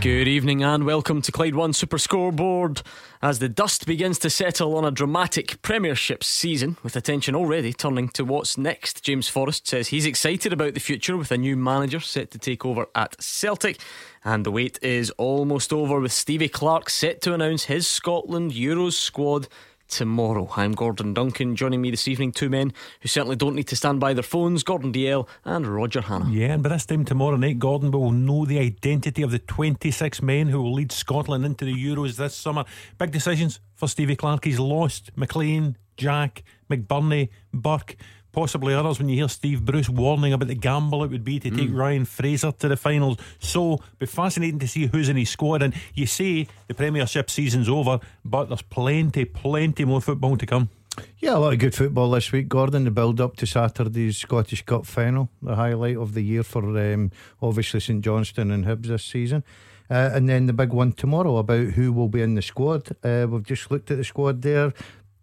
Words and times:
Good 0.00 0.28
evening 0.28 0.62
and 0.62 0.84
welcome 0.84 1.22
to 1.22 1.32
Clyde 1.32 1.56
One 1.56 1.72
Super 1.72 1.98
Scoreboard. 1.98 2.82
As 3.20 3.40
the 3.40 3.48
dust 3.48 3.84
begins 3.84 4.20
to 4.20 4.30
settle 4.30 4.76
on 4.76 4.84
a 4.84 4.92
dramatic 4.92 5.60
Premiership 5.60 6.22
season, 6.22 6.76
with 6.84 6.94
attention 6.94 7.34
already 7.34 7.72
turning 7.72 8.08
to 8.10 8.24
what's 8.24 8.56
next, 8.56 9.02
James 9.02 9.28
Forrest 9.28 9.66
says 9.66 9.88
he's 9.88 10.06
excited 10.06 10.52
about 10.52 10.74
the 10.74 10.80
future 10.80 11.16
with 11.16 11.32
a 11.32 11.36
new 11.36 11.56
manager 11.56 11.98
set 11.98 12.30
to 12.30 12.38
take 12.38 12.64
over 12.64 12.86
at 12.94 13.20
Celtic. 13.20 13.80
And 14.24 14.46
the 14.46 14.52
wait 14.52 14.78
is 14.82 15.10
almost 15.18 15.72
over 15.72 15.98
with 15.98 16.12
Stevie 16.12 16.48
Clarke 16.48 16.90
set 16.90 17.20
to 17.22 17.34
announce 17.34 17.64
his 17.64 17.88
Scotland 17.88 18.52
Euros 18.52 18.92
squad 18.92 19.48
tomorrow. 19.88 20.48
I'm 20.56 20.72
Gordon 20.72 21.14
Duncan. 21.14 21.56
Joining 21.56 21.80
me 21.80 21.90
this 21.90 22.06
evening, 22.06 22.32
two 22.32 22.48
men 22.48 22.72
who 23.00 23.08
certainly 23.08 23.36
don't 23.36 23.54
need 23.54 23.68
to 23.68 23.76
stand 23.76 23.98
by 23.98 24.12
their 24.12 24.22
phones 24.22 24.62
Gordon 24.62 24.92
Dalziel 24.92 25.26
and 25.44 25.66
Roger 25.66 26.02
Hannah. 26.02 26.30
Yeah, 26.30 26.52
and 26.52 26.62
by 26.62 26.68
this 26.68 26.86
time 26.86 27.04
tomorrow 27.04 27.36
night, 27.36 27.58
Gordon 27.58 27.90
will 27.90 28.12
know 28.12 28.44
the 28.44 28.58
identity 28.58 29.22
of 29.22 29.30
the 29.30 29.38
26 29.38 30.22
men 30.22 30.48
who 30.48 30.62
will 30.62 30.74
lead 30.74 30.92
Scotland 30.92 31.44
into 31.44 31.64
the 31.64 31.74
Euros 31.74 32.16
this 32.16 32.34
summer. 32.34 32.64
Big 32.98 33.10
decisions 33.10 33.60
for 33.74 33.88
Stevie 33.88 34.16
Clarke. 34.16 34.44
He's 34.44 34.60
lost 34.60 35.10
McLean, 35.16 35.76
Jack, 35.96 36.44
McBurnie, 36.70 37.30
Burke 37.52 37.96
possibly 38.32 38.74
others 38.74 38.98
when 38.98 39.08
you 39.08 39.16
hear 39.16 39.28
Steve 39.28 39.64
Bruce 39.64 39.88
warning 39.88 40.32
about 40.32 40.48
the 40.48 40.54
gamble 40.54 41.04
it 41.04 41.10
would 41.10 41.24
be 41.24 41.40
to 41.40 41.50
take 41.50 41.70
mm. 41.70 41.76
Ryan 41.76 42.04
Fraser 42.04 42.52
to 42.52 42.68
the 42.68 42.76
finals. 42.76 43.18
So, 43.38 43.80
be 43.98 44.06
fascinating 44.06 44.58
to 44.60 44.68
see 44.68 44.86
who's 44.86 45.08
in 45.08 45.16
his 45.16 45.30
squad. 45.30 45.62
And 45.62 45.74
you 45.94 46.06
say 46.06 46.48
the 46.66 46.74
Premiership 46.74 47.30
season's 47.30 47.68
over, 47.68 48.00
but 48.24 48.46
there's 48.46 48.62
plenty, 48.62 49.24
plenty 49.24 49.84
more 49.84 50.00
football 50.00 50.36
to 50.36 50.46
come. 50.46 50.70
Yeah, 51.18 51.36
a 51.36 51.38
lot 51.38 51.52
of 51.52 51.58
good 51.58 51.74
football 51.74 52.10
this 52.10 52.32
week, 52.32 52.48
Gordon. 52.48 52.84
The 52.84 52.90
build 52.90 53.20
up 53.20 53.36
to 53.36 53.46
Saturday's 53.46 54.18
Scottish 54.18 54.62
Cup 54.62 54.86
final, 54.86 55.28
the 55.42 55.54
highlight 55.54 55.96
of 55.96 56.14
the 56.14 56.22
year 56.22 56.42
for 56.42 56.62
um, 56.78 57.10
obviously 57.40 57.80
St 57.80 58.04
Johnstone 58.04 58.50
and 58.50 58.64
Hibs 58.64 58.86
this 58.86 59.04
season. 59.04 59.44
Uh, 59.90 60.10
and 60.12 60.28
then 60.28 60.46
the 60.46 60.52
big 60.52 60.72
one 60.72 60.92
tomorrow 60.92 61.38
about 61.38 61.68
who 61.68 61.92
will 61.92 62.08
be 62.08 62.20
in 62.20 62.34
the 62.34 62.42
squad. 62.42 62.88
Uh, 63.02 63.26
we've 63.28 63.42
just 63.42 63.70
looked 63.70 63.90
at 63.90 63.96
the 63.96 64.04
squad 64.04 64.42
there 64.42 64.72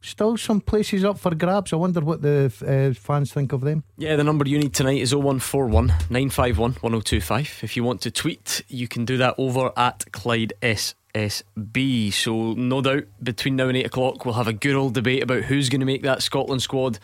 still 0.05 0.37
some 0.37 0.61
places 0.61 1.03
up 1.03 1.17
for 1.17 1.33
grabs. 1.35 1.73
I 1.73 1.75
wonder 1.77 2.01
what 2.01 2.21
the 2.21 2.45
uh, 2.65 2.93
fans 2.99 3.33
think 3.33 3.51
of 3.51 3.61
them. 3.61 3.83
Yeah, 3.97 4.15
the 4.15 4.23
number 4.23 4.47
you 4.47 4.59
need 4.59 4.73
tonight 4.73 5.01
is 5.01 5.13
0141 5.13 5.87
951 5.87 6.71
1025. 6.73 7.59
If 7.63 7.75
you 7.75 7.83
want 7.83 8.01
to 8.01 8.11
tweet, 8.11 8.63
you 8.67 8.87
can 8.87 9.05
do 9.05 9.17
that 9.17 9.35
over 9.37 9.71
at 9.75 10.11
Clyde 10.11 10.53
SSB. 10.61 12.13
So, 12.13 12.53
no 12.53 12.81
doubt 12.81 13.05
between 13.21 13.55
now 13.55 13.67
and 13.67 13.77
8 13.77 13.85
o'clock, 13.85 14.25
we'll 14.25 14.35
have 14.35 14.47
a 14.47 14.53
good 14.53 14.75
old 14.75 14.93
debate 14.93 15.23
about 15.23 15.43
who's 15.43 15.69
going 15.69 15.81
to 15.81 15.85
make 15.85 16.03
that 16.03 16.21
Scotland 16.21 16.61
squad 16.61 16.99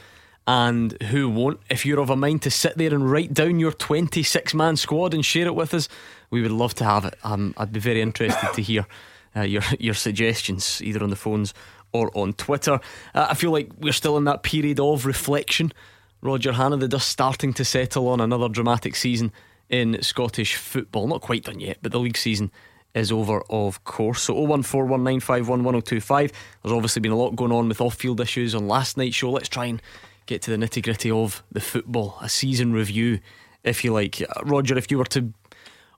and 0.47 0.99
who 1.03 1.29
won't. 1.29 1.59
If 1.69 1.85
you're 1.85 1.99
of 1.99 2.09
a 2.09 2.15
mind 2.15 2.41
to 2.43 2.51
sit 2.51 2.77
there 2.77 2.93
and 2.93 3.09
write 3.09 3.33
down 3.33 3.59
your 3.59 3.71
26 3.71 4.53
man 4.53 4.75
squad 4.75 5.13
and 5.13 5.25
share 5.25 5.45
it 5.45 5.55
with 5.55 5.73
us, 5.73 5.87
we 6.29 6.41
would 6.41 6.51
love 6.51 6.73
to 6.75 6.83
have 6.83 7.05
it. 7.05 7.15
Um, 7.23 7.53
I'd 7.57 7.71
be 7.71 7.79
very 7.79 8.01
interested 8.01 8.53
to 8.53 8.61
hear. 8.61 8.85
Uh, 9.33 9.43
your 9.43 9.61
your 9.79 9.93
suggestions 9.93 10.81
either 10.81 11.01
on 11.01 11.09
the 11.09 11.15
phones 11.15 11.53
or 11.93 12.11
on 12.17 12.33
Twitter. 12.33 12.79
Uh, 13.13 13.27
I 13.29 13.33
feel 13.33 13.51
like 13.51 13.71
we're 13.79 13.93
still 13.93 14.17
in 14.17 14.25
that 14.25 14.43
period 14.43 14.79
of 14.79 15.05
reflection. 15.05 15.73
Roger 16.21 16.53
Hannah, 16.53 16.77
the 16.77 16.87
dust 16.87 17.09
starting 17.09 17.53
to 17.53 17.65
settle 17.65 18.07
on 18.07 18.21
another 18.21 18.47
dramatic 18.47 18.95
season 18.95 19.31
in 19.69 20.01
Scottish 20.01 20.55
football. 20.55 21.07
Not 21.07 21.21
quite 21.21 21.45
done 21.45 21.59
yet, 21.59 21.79
but 21.81 21.91
the 21.91 21.99
league 21.99 22.17
season 22.17 22.51
is 22.93 23.11
over, 23.11 23.41
of 23.49 23.83
course. 23.83 24.23
So 24.23 24.35
01419511025. 24.35 26.31
There's 26.63 26.73
obviously 26.73 26.99
been 26.99 27.11
a 27.11 27.17
lot 27.17 27.35
going 27.35 27.51
on 27.51 27.67
with 27.67 27.81
off 27.81 27.95
field 27.95 28.21
issues 28.21 28.53
on 28.53 28.67
last 28.67 28.97
night's 28.97 29.15
show. 29.15 29.31
Let's 29.31 29.49
try 29.49 29.65
and 29.65 29.81
get 30.25 30.41
to 30.43 30.51
the 30.51 30.57
nitty 30.57 30.83
gritty 30.83 31.09
of 31.09 31.43
the 31.51 31.61
football, 31.61 32.17
a 32.21 32.29
season 32.29 32.73
review, 32.73 33.19
if 33.63 33.83
you 33.83 33.93
like. 33.93 34.21
Uh, 34.21 34.43
Roger, 34.43 34.77
if 34.77 34.91
you 34.91 34.97
were 34.97 35.05
to 35.05 35.33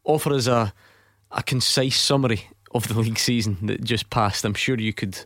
offer 0.03 0.33
us 0.33 0.47
a, 0.47 0.73
a 1.31 1.43
concise 1.43 1.99
summary 1.99 2.47
of 2.73 2.87
the 2.87 2.99
league 2.99 3.19
season 3.19 3.57
that 3.63 3.83
just 3.83 4.09
passed, 4.09 4.45
I'm 4.45 4.53
sure 4.53 4.79
you 4.79 4.93
could 4.93 5.19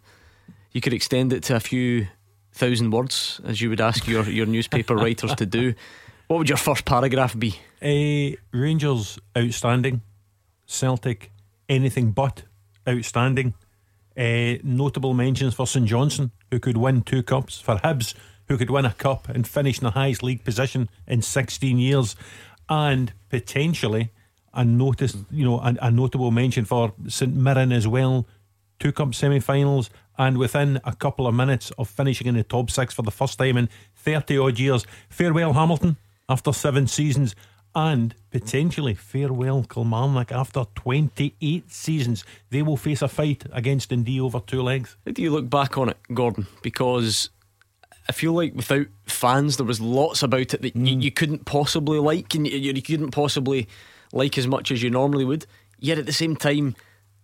you 0.78 0.82
could 0.82 0.94
extend 0.94 1.34
it 1.34 1.42
to 1.42 1.56
a 1.56 1.60
few 1.60 2.06
thousand 2.52 2.92
words, 2.92 3.42
as 3.44 3.60
you 3.60 3.68
would 3.72 3.82
ask 3.82 4.08
your, 4.08 4.30
your 4.30 4.46
newspaper 4.46 4.96
writers 5.04 5.34
to 5.34 5.44
do. 5.44 5.74
What 6.28 6.38
would 6.38 6.50
your 6.50 6.58
first 6.60 6.86
paragraph 6.86 7.36
be? 7.36 7.56
Uh, 7.82 8.38
Rangers 8.56 9.18
outstanding, 9.36 10.02
Celtic 10.68 11.32
anything 11.68 12.12
but 12.12 12.44
outstanding. 12.88 13.56
Uh, 14.16 14.62
notable 14.62 15.16
mentions 15.16 15.56
for 15.56 15.66
St 15.66 15.88
Johnstone, 15.88 16.30
who 16.52 16.60
could 16.60 16.78
win 16.78 17.02
two 17.02 17.24
cups, 17.24 17.60
for 17.60 17.78
Hibs, 17.78 18.14
who 18.48 18.56
could 18.56 18.70
win 18.70 18.86
a 18.86 18.94
cup 18.94 19.28
and 19.30 19.48
finish 19.48 19.80
in 19.80 19.86
the 19.86 19.92
highest 19.92 20.22
league 20.22 20.44
position 20.44 20.90
in 21.08 21.24
16 21.24 21.80
years, 21.80 22.16
and 22.70 23.14
potentially 23.30 24.12
a 24.54 24.64
notice, 24.64 25.18
you 25.32 25.44
know, 25.44 25.60
a, 25.60 25.76
a 25.82 25.90
notable 25.90 26.30
mention 26.30 26.66
for 26.66 26.94
St 27.08 27.36
Mirren 27.36 27.72
as 27.72 27.88
well. 27.88 28.28
Two 28.80 28.92
cup 28.92 29.16
semi-finals 29.16 29.90
and 30.18 30.38
within 30.38 30.80
a 30.84 30.96
couple 30.96 31.28
of 31.28 31.36
minutes 31.36 31.72
of 31.78 31.90
finishing 31.90 32.28
in 32.28 32.36
the 32.36 32.44
top 32.44 32.70
six 32.70 32.94
for 32.94 33.02
the 33.02 33.12
first 33.12 33.38
time 33.38 33.58
in 33.58 33.70
30 33.96 34.38
odd 34.38 34.60
years. 34.60 34.86
Farewell, 35.10 35.54
Hamilton, 35.54 35.98
after 36.30 36.52
seven 36.52 36.88
seasons, 36.88 37.36
and 37.76 38.16
potentially 38.32 38.96
farewell, 38.96 39.64
Kilmarnock, 39.64 40.32
after 40.32 40.66
28 40.76 41.72
seasons. 41.72 42.24
They 42.50 42.64
will 42.64 42.78
face 42.78 43.04
a 43.04 43.08
fight 43.08 43.46
against 43.52 43.90
Dundee 43.90 44.20
over 44.20 44.40
two 44.40 44.64
legs. 44.64 44.98
How 45.06 45.12
do 45.12 45.22
you 45.22 45.30
look 45.30 45.50
back 45.50 45.78
on 45.78 45.90
it, 45.90 45.98
Gordon? 46.14 46.48
Because 46.64 47.30
I 48.10 48.14
feel 48.14 48.34
like 48.34 48.56
without 48.56 48.88
fans, 49.06 49.58
there 49.58 49.66
was 49.66 49.80
lots 49.80 50.24
about 50.24 50.54
it 50.54 50.62
that 50.62 50.74
mm. 50.74 50.88
you, 50.88 51.00
you, 51.00 51.12
couldn't 51.12 51.46
possibly 51.46 52.00
like, 52.00 52.34
and 52.34 52.48
you, 52.48 52.58
you 52.58 52.82
couldn't 52.82 53.12
possibly 53.12 53.68
like 54.12 54.38
as 54.38 54.48
much 54.48 54.72
as 54.72 54.82
you 54.82 54.90
normally 54.90 55.26
would. 55.26 55.46
Yet 55.80 56.00
at 56.00 56.08
the 56.08 56.14
same 56.14 56.36
time, 56.36 56.76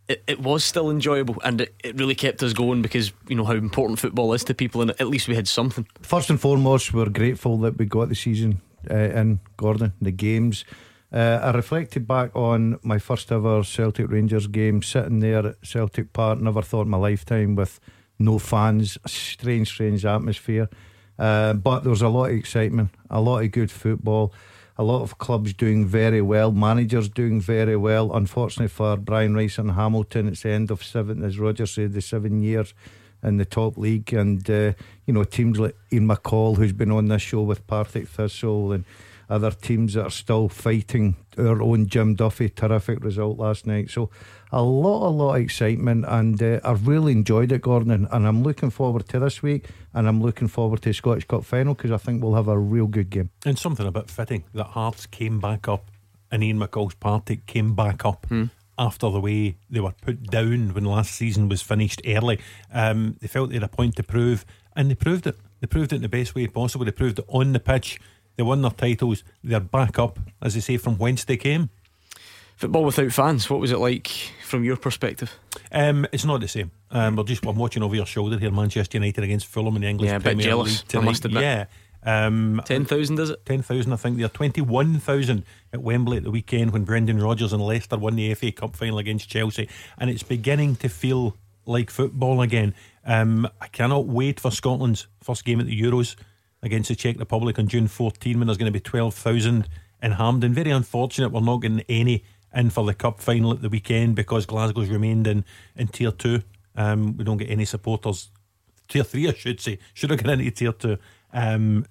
it, 0.08 0.24
it 0.28 0.40
was 0.40 0.64
still 0.64 0.90
enjoyable 0.90 1.36
and 1.44 1.62
it, 1.62 1.74
it 1.84 1.96
really 1.96 2.16
kept 2.16 2.44
us 2.44 2.54
going 2.54 2.82
because 2.82 3.12
you 3.28 3.36
know 3.36 3.46
how 3.46 3.54
important 3.54 4.00
football 4.00 4.34
is 4.34 4.44
to 4.46 4.54
people 4.54 4.82
and 4.82 4.92
at 4.92 5.08
least 5.08 5.28
we 5.28 5.36
had 5.36 5.48
something. 5.48 5.88
First 6.02 6.30
and 6.30 6.40
foremost, 6.40 6.94
we're 6.94 7.10
grateful 7.10 7.58
that 7.60 7.78
we 7.78 7.86
got 7.86 8.10
the 8.10 8.16
season 8.16 8.62
uh, 8.90 8.96
in 8.96 9.40
Gordon, 9.58 9.94
the 10.02 10.12
games. 10.12 10.66
Uh, 11.12 11.40
I 11.44 11.52
reflected 11.52 12.08
back 12.08 12.36
on 12.36 12.80
my 12.82 12.98
first 12.98 13.32
ever 13.32 13.64
Celtic 13.64 14.10
Rangers 14.10 14.48
game, 14.48 14.82
sitting 14.82 15.20
there 15.20 15.48
at 15.48 15.56
Celtic 15.64 16.12
Park. 16.12 16.42
Never 16.42 16.64
thought 16.64 16.84
in 16.84 16.90
my 16.90 16.98
lifetime 16.98 17.56
with 17.56 17.80
no 18.18 18.40
fans, 18.40 18.98
a 19.06 19.10
strange, 19.10 19.68
strange 19.68 20.06
atmosphere. 20.06 20.70
Uh, 21.20 21.54
but 21.54 21.82
there 21.82 21.92
was 21.92 22.02
a 22.02 22.10
lot 22.10 22.32
of 22.32 22.36
excitement, 22.36 22.90
a 23.12 23.22
lot 23.22 23.44
of 23.44 23.52
good 23.52 23.70
football 23.70 24.34
a 24.78 24.84
lot 24.84 25.02
of 25.02 25.18
clubs 25.18 25.54
doing 25.54 25.86
very 25.86 26.22
well, 26.22 26.52
managers 26.52 27.10
doing 27.10 27.40
very 27.40 27.76
well. 27.76 28.12
Unfortunately 28.14 28.68
for 28.68 28.98
Brian 28.98 29.36
Rice 29.36 29.58
and 29.58 29.72
Hamilton, 29.72 30.28
it's 30.28 30.42
the 30.42 30.50
end 30.50 30.72
of 30.72 30.84
seven, 30.84 31.24
as 31.24 31.38
Roger 31.38 31.66
said, 31.66 31.94
the 31.94 32.02
seven 32.02 32.42
years 32.42 32.74
in 33.22 33.38
the 33.38 33.46
top 33.46 33.78
league. 33.78 34.12
And, 34.14 34.50
uh, 34.50 34.74
you 35.06 35.14
know, 35.14 35.24
teams 35.24 35.60
like 35.60 35.76
Ian 35.92 36.08
McCall, 36.08 36.58
who's 36.58 36.74
been 36.74 36.92
on 36.92 37.08
this 37.08 37.22
show 37.22 37.42
with 37.42 37.66
Partick 37.68 38.08
Thistle, 38.08 38.72
and 38.72 38.84
other 39.30 39.52
teams 39.52 39.94
that 39.94 40.04
are 40.04 40.12
still 40.12 40.50
fighting. 40.50 41.16
Our 41.38 41.62
own 41.62 41.88
Jim 41.88 42.16
Duffy, 42.16 42.50
terrific 42.50 43.04
result 43.04 43.40
last 43.40 43.66
night. 43.66 43.90
So, 43.90 44.10
a 44.54 44.62
lot, 44.62 45.08
a 45.08 45.10
lot 45.10 45.36
of 45.36 45.42
excitement, 45.42 46.06
and 46.08 46.42
uh, 46.42 46.60
I've 46.64 46.88
really 46.88 47.12
enjoyed 47.12 47.52
it, 47.52 47.64
Gordon. 47.64 47.90
And, 47.90 48.08
and, 48.12 48.28
I'm 48.28 48.44
looking 48.44 48.70
forward 48.70 49.10
to 49.10 49.20
this 49.20 49.42
week, 49.42 49.66
and 49.96 50.08
I'm 50.08 50.22
looking 50.22 50.48
forward 50.48 50.84
to 50.84 50.90
the 50.90 50.94
Scottish 50.94 51.26
Cup 51.26 51.44
final 51.44 51.74
because 51.74 51.92
I 51.92 51.98
think 51.98 52.22
we'll 52.22 52.36
have 52.36 52.48
a 52.48 52.58
real 52.58 52.86
good 52.86 53.10
game. 53.10 53.32
And 53.48 53.58
something 53.58 53.86
a 53.86 53.92
bit 53.92 54.12
fitting 54.12 54.44
that 54.54 54.68
Hearts 54.68 55.08
came 55.08 55.40
back 55.40 55.68
up, 55.68 55.90
and 56.32 56.44
Ian 56.44 56.60
McCall's 56.60 56.94
party 56.94 57.42
came 57.48 57.74
back 57.74 58.06
up. 58.06 58.28
Hmm. 58.28 58.46
After 58.78 59.10
the 59.10 59.20
way 59.20 59.56
they 59.70 59.80
were 59.80 59.94
put 60.02 60.24
down 60.24 60.74
when 60.74 60.86
last 60.86 61.14
season 61.14 61.50
was 61.50 61.62
finished 61.62 62.02
early, 62.08 62.40
um, 62.72 63.18
they 63.22 63.28
felt 63.28 63.50
they 63.50 63.56
had 63.56 63.64
a 63.64 63.68
point 63.68 63.96
to 63.96 64.04
prove, 64.04 64.46
and 64.76 64.90
they 64.90 64.96
proved 64.96 65.26
it. 65.26 65.36
They 65.62 65.68
proved 65.68 65.94
it 65.94 65.98
in 65.98 66.02
the 66.04 66.10
best 66.10 66.36
way 66.36 66.46
possible. 66.48 66.86
They 66.86 66.92
proved 66.92 67.20
it 67.20 67.26
on 67.28 67.54
the 67.54 67.60
pitch. 67.60 68.00
They 68.36 68.44
won 68.44 68.62
their 68.62 68.72
titles. 68.72 69.24
They're 69.44 69.60
back 69.60 69.98
up, 69.98 70.20
as 70.42 70.54
they 70.54 70.60
say, 70.60 70.78
from 70.78 70.98
whence 70.98 71.24
they 71.24 71.38
came. 71.38 71.70
Football 72.56 72.86
without 72.86 73.12
fans, 73.12 73.50
what 73.50 73.60
was 73.60 73.72
it 73.72 73.80
like 73.80 74.08
from 74.54 74.64
your 74.64 74.78
perspective? 74.78 75.40
Um, 75.72 76.06
it's 76.12 76.26
not 76.26 76.40
the 76.40 76.48
same. 76.48 76.70
Um, 76.92 77.16
we're 77.16 77.24
just 77.24 77.44
I'm 77.44 77.56
watching 77.56 77.82
over 77.82 77.96
your 77.96 78.06
shoulder 78.06 78.38
here, 78.38 78.52
Manchester 78.52 78.98
United 79.00 79.24
against 79.24 79.48
Fulham 79.48 79.76
in 79.78 79.82
the 79.82 79.88
English 79.88 80.12
yeah, 80.12 80.20
Premier 80.20 80.46
jealous, 80.46 80.82
League 80.82 80.88
tonight. 80.90 81.02
I 81.02 81.06
must 81.06 81.26
admit. 81.26 81.42
Yeah. 81.42 81.66
Um, 82.04 82.62
10,000 82.64 83.18
is 83.18 83.32
it? 83.32 83.44
10,000 83.48 83.92
I 83.92 83.96
think 83.96 84.18
there 84.18 84.28
21,000 84.28 85.44
at 85.72 85.82
Wembley 85.82 86.18
at 86.18 86.24
the 86.24 86.30
weekend 86.30 86.72
when 86.72 86.84
Brendan 86.84 87.20
Rodgers 87.20 87.52
and 87.52 87.64
Leicester 87.64 87.98
won 87.98 88.16
the 88.16 88.32
FA 88.36 88.52
Cup 88.52 88.76
final 88.76 89.00
against 89.00 89.28
Chelsea 89.28 89.68
and 89.98 90.12
it's 90.12 90.22
beginning 90.22 90.76
to 90.76 90.90
feel 90.90 91.36
like 91.66 91.90
football 91.90 92.42
again 92.42 92.76
um, 93.06 93.48
I 93.62 93.68
cannot 93.70 94.06
wait 94.06 94.40
for 94.40 94.52
Scotland's 94.52 95.08
first 95.24 95.46
game 95.46 95.62
at 95.62 95.66
the 95.66 95.82
Euros 95.82 96.18
against 96.62 96.90
the 96.90 96.96
Czech 96.96 97.18
Republic 97.18 97.58
on 97.58 97.70
June 97.70 97.88
14 97.88 98.38
when 98.38 98.48
there's 98.48 98.58
going 98.58 98.72
to 98.72 98.78
be 98.78 98.82
12,000 98.82 99.68
in 100.02 100.12
Hampden 100.12 100.54
very 100.54 100.72
unfortunate 100.72 101.32
we're 101.32 101.40
not 101.40 101.62
getting 101.62 101.86
any 101.88 102.26
in 102.54 102.70
for 102.70 102.86
the 102.86 102.94
cup 102.94 103.20
final 103.20 103.52
at 103.52 103.62
the 103.62 103.70
weekend 103.70 104.16
because 104.16 104.46
Glasgow's 104.46 104.90
remained 104.90 105.28
in, 105.28 105.46
in 105.76 105.88
tier 105.88 106.12
two. 106.12 106.42
Um, 106.76 107.18
we 107.18 107.24
don't 107.24 107.38
get 107.38 107.50
any 107.50 107.66
supporters. 107.66 108.30
Tier 108.88 109.04
three, 109.04 109.28
I 109.28 109.34
should 109.34 109.60
say. 109.60 109.80
Should 109.94 110.10
have 110.10 110.24
got 110.24 110.34
into 110.34 110.52
tier 110.52 110.74
two. 110.74 110.98
Um, 111.32 111.86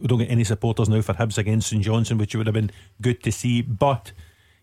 we 0.00 0.06
don't 0.06 0.18
get 0.18 0.30
any 0.30 0.44
supporters 0.44 0.88
now 0.88 1.00
for 1.00 1.14
Hibs 1.14 1.38
against 1.38 1.70
St 1.70 1.82
Johnstone, 1.82 2.18
which 2.18 2.34
would 2.34 2.46
have 2.46 2.54
been 2.54 2.70
good 3.00 3.22
to 3.22 3.32
see. 3.32 3.62
But 3.62 4.12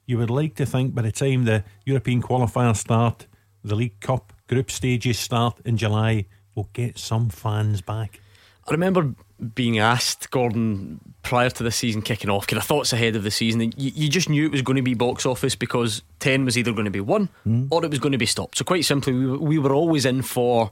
you 0.05 0.17
would 0.17 0.29
like 0.29 0.55
to 0.55 0.65
think 0.65 0.93
by 0.93 1.01
the 1.01 1.11
time 1.11 1.45
the 1.45 1.63
European 1.85 2.21
qualifiers 2.21 2.77
start, 2.77 3.27
the 3.63 3.75
League 3.75 3.99
Cup 3.99 4.33
group 4.47 4.69
stages 4.69 5.17
start 5.17 5.59
in 5.65 5.77
July, 5.77 6.25
we'll 6.53 6.69
get 6.73 6.97
some 6.97 7.29
fans 7.29 7.81
back. 7.81 8.19
I 8.67 8.71
remember 8.71 9.15
being 9.43 9.79
asked, 9.79 10.31
Gordon, 10.31 10.99
prior 11.21 11.49
to 11.49 11.63
the 11.63 11.71
season 11.71 12.01
kicking 12.01 12.29
off, 12.29 12.47
kind 12.47 12.59
of 12.59 12.65
thoughts 12.65 12.93
ahead 12.93 13.15
of 13.15 13.23
the 13.23 13.31
season. 13.31 13.61
You, 13.61 13.71
you, 13.77 14.09
just 14.09 14.29
knew 14.29 14.45
it 14.45 14.51
was 14.51 14.61
going 14.61 14.77
to 14.77 14.83
be 14.83 14.93
box 14.93 15.25
office 15.25 15.55
because 15.55 16.03
10 16.19 16.45
was 16.45 16.57
either 16.57 16.71
going 16.71 16.85
to 16.85 16.91
be 16.91 16.99
won 16.99 17.29
mm. 17.47 17.67
or 17.71 17.83
it 17.83 17.89
was 17.89 17.99
going 17.99 18.11
to 18.11 18.17
be 18.17 18.25
stopped. 18.25 18.57
So, 18.57 18.63
quite 18.63 18.85
simply, 18.85 19.13
we, 19.13 19.37
we 19.37 19.57
were 19.57 19.73
always 19.73 20.05
in 20.05 20.21
for 20.21 20.71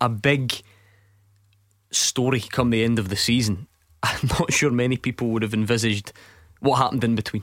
a 0.00 0.08
big 0.08 0.60
story 1.90 2.40
come 2.40 2.70
the 2.70 2.84
end 2.84 2.98
of 2.98 3.08
the 3.08 3.16
season. 3.16 3.66
I'm 4.02 4.28
not 4.38 4.52
sure 4.52 4.70
many 4.70 4.96
people 4.96 5.28
would 5.28 5.42
have 5.42 5.54
envisaged 5.54 6.12
what 6.60 6.76
happened 6.76 7.04
in 7.04 7.14
between. 7.14 7.42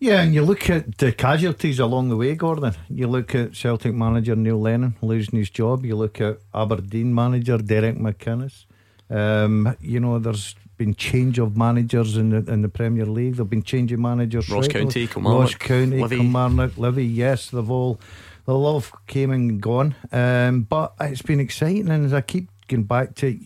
Yeah, 0.00 0.20
and 0.22 0.32
you 0.32 0.42
look 0.42 0.70
at 0.70 0.98
the 0.98 1.10
casualties 1.10 1.80
along 1.80 2.08
the 2.08 2.16
way, 2.16 2.36
Gordon. 2.36 2.72
You 2.88 3.08
look 3.08 3.34
at 3.34 3.56
Celtic 3.56 3.92
manager 3.92 4.36
Neil 4.36 4.60
Lennon 4.60 4.94
losing 5.02 5.40
his 5.40 5.50
job. 5.50 5.84
You 5.84 5.96
look 5.96 6.20
at 6.20 6.38
Aberdeen 6.54 7.12
manager 7.12 7.58
Derek 7.58 7.96
McInnes. 7.96 8.66
Um, 9.10 9.76
you 9.80 10.00
know, 10.00 10.18
there's 10.18 10.54
been 10.76 10.94
change 10.94 11.38
of 11.38 11.56
managers 11.56 12.16
in 12.16 12.30
the 12.30 12.52
in 12.52 12.62
the 12.62 12.68
Premier 12.68 13.06
League. 13.06 13.36
There've 13.36 13.50
been 13.50 13.62
change 13.62 13.92
of 13.92 14.00
managers. 14.00 14.48
Ross 14.48 14.68
County, 14.68 15.06
Kilmarnock, 15.06 15.40
Ross 15.40 15.54
County, 15.54 16.00
Livy. 16.00 16.16
Kilmarnock, 16.16 16.78
Livy. 16.78 17.06
Yes, 17.06 17.50
they've 17.50 17.70
all 17.70 18.00
they 18.46 18.52
all 18.52 18.82
came 19.06 19.30
and 19.30 19.60
gone. 19.60 19.94
Um, 20.12 20.62
but 20.62 20.94
it's 21.00 21.22
been 21.22 21.40
exciting, 21.40 21.88
and 21.90 22.06
as 22.06 22.14
I 22.14 22.20
keep 22.20 22.48
going 22.68 22.84
back 22.84 23.14
to 23.16 23.38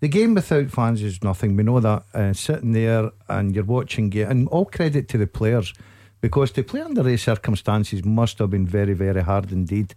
the 0.00 0.08
game 0.08 0.34
without 0.34 0.70
fans 0.70 1.02
is 1.02 1.22
nothing. 1.24 1.56
We 1.56 1.62
know 1.62 1.80
that. 1.80 2.04
Uh, 2.12 2.32
sitting 2.32 2.72
there 2.72 3.10
and 3.28 3.54
you're 3.54 3.64
watching 3.64 4.10
game, 4.10 4.30
and 4.30 4.48
all 4.48 4.66
credit 4.66 5.08
to 5.08 5.18
the 5.18 5.26
players 5.26 5.72
because 6.20 6.50
to 6.52 6.62
play 6.62 6.80
under 6.80 7.02
these 7.02 7.22
circumstances 7.22 8.04
must 8.04 8.38
have 8.38 8.50
been 8.50 8.66
very, 8.66 8.94
very 8.94 9.22
hard 9.22 9.52
indeed. 9.52 9.94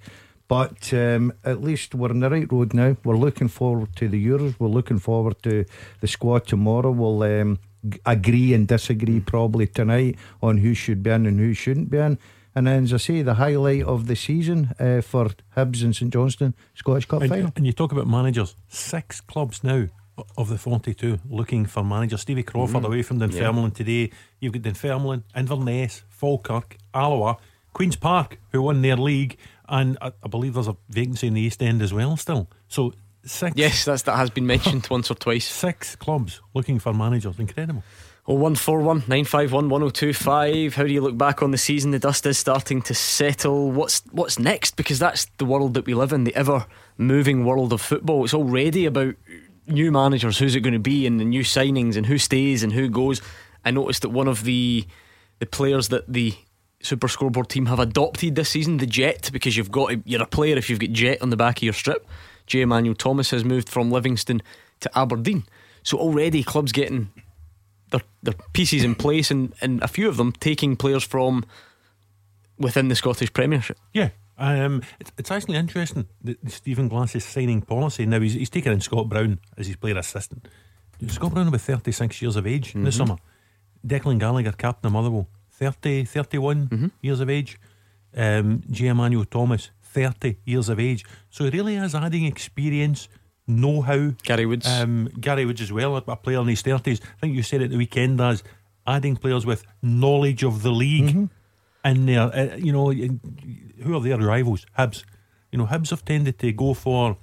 But 0.49 0.91
um, 0.93 1.31
at 1.45 1.61
least 1.61 1.93
we're 1.93 2.09
on 2.09 2.21
the 2.21 2.29
right 2.29 2.51
road 2.51 2.73
now. 2.73 2.97
We're 3.05 3.15
looking 3.15 3.47
forward 3.47 3.95
to 3.97 4.09
the 4.09 4.27
Euros. 4.27 4.55
We're 4.59 4.67
looking 4.67 4.97
forward 4.97 5.41
to 5.43 5.63
the 6.01 6.07
squad 6.07 6.47
tomorrow. 6.47 6.89
We'll 6.89 7.21
um, 7.21 7.59
agree 8.03 8.55
and 8.55 8.67
disagree 8.67 9.19
probably 9.19 9.67
tonight 9.67 10.17
on 10.41 10.57
who 10.57 10.73
should 10.73 11.03
be 11.03 11.11
in 11.11 11.27
and 11.27 11.39
who 11.39 11.53
shouldn't 11.53 11.91
be 11.91 11.99
in. 11.99 12.17
And 12.55 12.65
then, 12.65 12.85
as 12.85 12.93
I 12.93 12.97
say, 12.97 13.21
the 13.21 13.35
highlight 13.35 13.83
of 13.83 14.07
the 14.07 14.15
season 14.15 14.73
uh, 14.79 15.01
for 15.01 15.29
Hibs 15.55 15.83
and 15.83 15.95
St 15.95 16.11
Johnstone 16.11 16.55
Scottish 16.73 17.05
Cup 17.05 17.21
and, 17.21 17.29
final. 17.29 17.51
And 17.55 17.67
you 17.67 17.71
talk 17.71 17.91
about 17.91 18.07
managers, 18.07 18.55
six 18.67 19.21
clubs 19.21 19.63
now 19.63 19.87
of 20.35 20.49
the 20.49 20.57
42 20.57 21.19
looking 21.29 21.67
for 21.67 21.83
managers. 21.83 22.21
Stevie 22.21 22.41
Crawford 22.41 22.81
mm. 22.81 22.87
away 22.87 23.03
from 23.03 23.19
Dunfermline 23.19 23.65
yeah. 23.65 23.69
today. 23.69 24.11
You've 24.39 24.53
got 24.53 24.63
Dunfermline, 24.63 25.23
Inverness, 25.35 26.01
Falkirk, 26.09 26.75
Alloa, 26.91 27.37
Queen's 27.73 27.95
Park, 27.95 28.39
who 28.51 28.63
won 28.63 28.81
their 28.81 28.97
league, 28.97 29.37
and 29.69 29.97
I, 30.01 30.11
I, 30.23 30.27
believe 30.27 30.55
there's 30.55 30.67
a 30.67 30.75
vacancy 30.89 31.27
in 31.27 31.33
the 31.33 31.41
East 31.41 31.61
End 31.61 31.81
as 31.81 31.93
well 31.93 32.17
still. 32.17 32.49
So 32.67 32.93
six. 33.23 33.53
Yes, 33.55 33.85
that's, 33.85 34.03
that 34.03 34.17
has 34.17 34.29
been 34.29 34.47
mentioned 34.47 34.87
once 34.91 35.09
or 35.09 35.15
twice. 35.15 35.47
Six 35.47 35.95
clubs 35.95 36.41
looking 36.53 36.79
for 36.79 36.93
managers. 36.93 37.39
Incredible. 37.39 37.83
Oh, 38.27 38.35
0141 38.35 38.97
951 39.07 39.69
1025. 39.69 40.75
How 40.75 40.83
do 40.83 40.91
you 40.93 41.01
look 41.01 41.17
back 41.17 41.41
on 41.41 41.51
the 41.51 41.57
season? 41.57 41.91
The 41.91 41.99
dust 41.99 42.25
is 42.25 42.37
starting 42.37 42.81
to 42.83 42.93
settle. 42.93 43.71
What's 43.71 44.03
what's 44.11 44.37
next? 44.37 44.75
Because 44.75 44.99
that's 44.99 45.25
the 45.37 45.45
world 45.45 45.73
that 45.73 45.85
we 45.85 45.93
live 45.93 46.13
in, 46.13 46.25
the 46.25 46.35
ever 46.35 46.65
moving 46.97 47.45
world 47.45 47.73
of 47.73 47.81
football. 47.81 48.23
It's 48.23 48.33
already 48.33 48.85
about 48.85 49.15
new 49.65 49.91
managers, 49.91 50.37
who's 50.37 50.55
it 50.55 50.61
going 50.61 50.73
to 50.73 50.79
be, 50.79 51.07
and 51.07 51.19
the 51.19 51.25
new 51.25 51.41
signings, 51.41 51.95
and 51.95 52.05
who 52.05 52.17
stays 52.17 52.61
and 52.61 52.73
who 52.73 52.89
goes. 52.89 53.21
I 53.65 53.71
noticed 53.71 54.03
that 54.03 54.09
one 54.09 54.27
of 54.27 54.43
the 54.43 54.85
the 55.39 55.45
players 55.45 55.87
that 55.87 56.11
the 56.11 56.35
Super 56.81 57.07
Scoreboard 57.07 57.49
team 57.49 57.65
have 57.65 57.79
adopted 57.79 58.35
this 58.35 58.49
season, 58.49 58.77
the 58.77 58.85
Jet, 58.85 59.29
because 59.33 59.57
you've 59.57 59.71
got 59.71 60.07
you're 60.07 60.23
a 60.23 60.27
player 60.27 60.57
if 60.57 60.69
you've 60.69 60.79
got 60.79 60.91
Jet 60.91 61.21
on 61.21 61.29
the 61.29 61.37
back 61.37 61.57
of 61.57 61.63
your 61.63 61.73
strip. 61.73 62.07
Jay 62.47 62.61
Emmanuel-Thomas 62.61 63.29
has 63.31 63.45
moved 63.45 63.69
from 63.69 63.91
Livingston 63.91 64.41
to 64.79 64.97
Aberdeen, 64.97 65.43
so 65.83 65.97
already 65.97 66.41
clubs 66.41 66.71
getting 66.71 67.11
their 67.91 68.01
their 68.23 68.33
pieces 68.53 68.83
in 68.83 68.95
place, 68.95 69.29
and 69.29 69.53
and 69.61 69.81
a 69.83 69.87
few 69.87 70.07
of 70.07 70.17
them 70.17 70.31
taking 70.31 70.75
players 70.75 71.03
from 71.03 71.45
within 72.57 72.87
the 72.87 72.95
Scottish 72.95 73.33
Premiership. 73.33 73.77
Yeah, 73.93 74.09
um, 74.37 74.81
it's, 74.99 75.11
it's 75.17 75.31
actually 75.31 75.57
interesting 75.57 76.07
that 76.23 76.49
Stephen 76.49 76.87
Glass's 76.87 77.25
signing 77.25 77.61
policy. 77.61 78.05
Now 78.05 78.21
he's, 78.21 78.33
he's 78.33 78.49
taken 78.49 78.71
in 78.71 78.81
Scott 78.81 79.09
Brown 79.09 79.39
as 79.57 79.67
his 79.67 79.75
player 79.75 79.97
assistant. 79.97 80.47
Scott 81.07 81.33
Brown 81.33 81.45
will 81.45 81.53
be 81.53 81.57
36 81.57 82.21
years 82.21 82.35
of 82.35 82.47
age 82.47 82.69
mm-hmm. 82.69 82.85
this 82.85 82.97
summer. 82.97 83.17
Declan 83.85 84.19
Gallagher, 84.19 84.51
captain 84.51 84.87
of 84.87 84.93
Motherwell, 84.93 85.27
30, 85.59 86.05
31 86.05 86.67
mm-hmm. 86.67 86.87
years 87.01 87.19
of 87.19 87.29
age. 87.29 87.59
Um, 88.15 88.63
Jay 88.71 88.87
Emmanuel-Thomas, 88.87 89.69
30 89.83 90.37
years 90.45 90.69
of 90.69 90.79
age. 90.79 91.05
So 91.29 91.43
he 91.43 91.51
really 91.51 91.75
is 91.75 91.93
adding 91.93 92.25
experience, 92.25 93.07
know 93.45 93.81
how. 93.81 94.11
Gary 94.23 94.45
Woods. 94.45 94.67
Um, 94.67 95.09
Gary 95.19 95.45
Woods 95.45 95.61
as 95.61 95.71
well, 95.71 95.95
a 95.95 96.15
player 96.15 96.41
in 96.41 96.47
his 96.47 96.63
30s. 96.63 97.01
I 97.01 97.19
think 97.21 97.35
you 97.35 97.43
said 97.43 97.61
at 97.61 97.69
the 97.69 97.77
weekend 97.77 98.19
as 98.19 98.43
adding 98.87 99.15
players 99.15 99.45
with 99.45 99.63
knowledge 99.81 100.43
of 100.43 100.63
the 100.63 100.71
league. 100.71 101.09
Mm-hmm 101.09 101.25
in 101.85 102.05
there. 102.05 102.35
Uh, 102.35 102.55
you 102.57 102.71
know, 102.71 102.91
who 102.91 103.95
are 103.95 104.01
their 104.01 104.17
rivals? 104.17 104.65
Hibs. 104.77 105.03
You 105.51 105.57
know, 105.57 105.65
Hibs 105.65 105.89
have 105.89 106.05
tended 106.05 106.39
to 106.39 106.51
go 106.51 106.73
for 106.73 107.17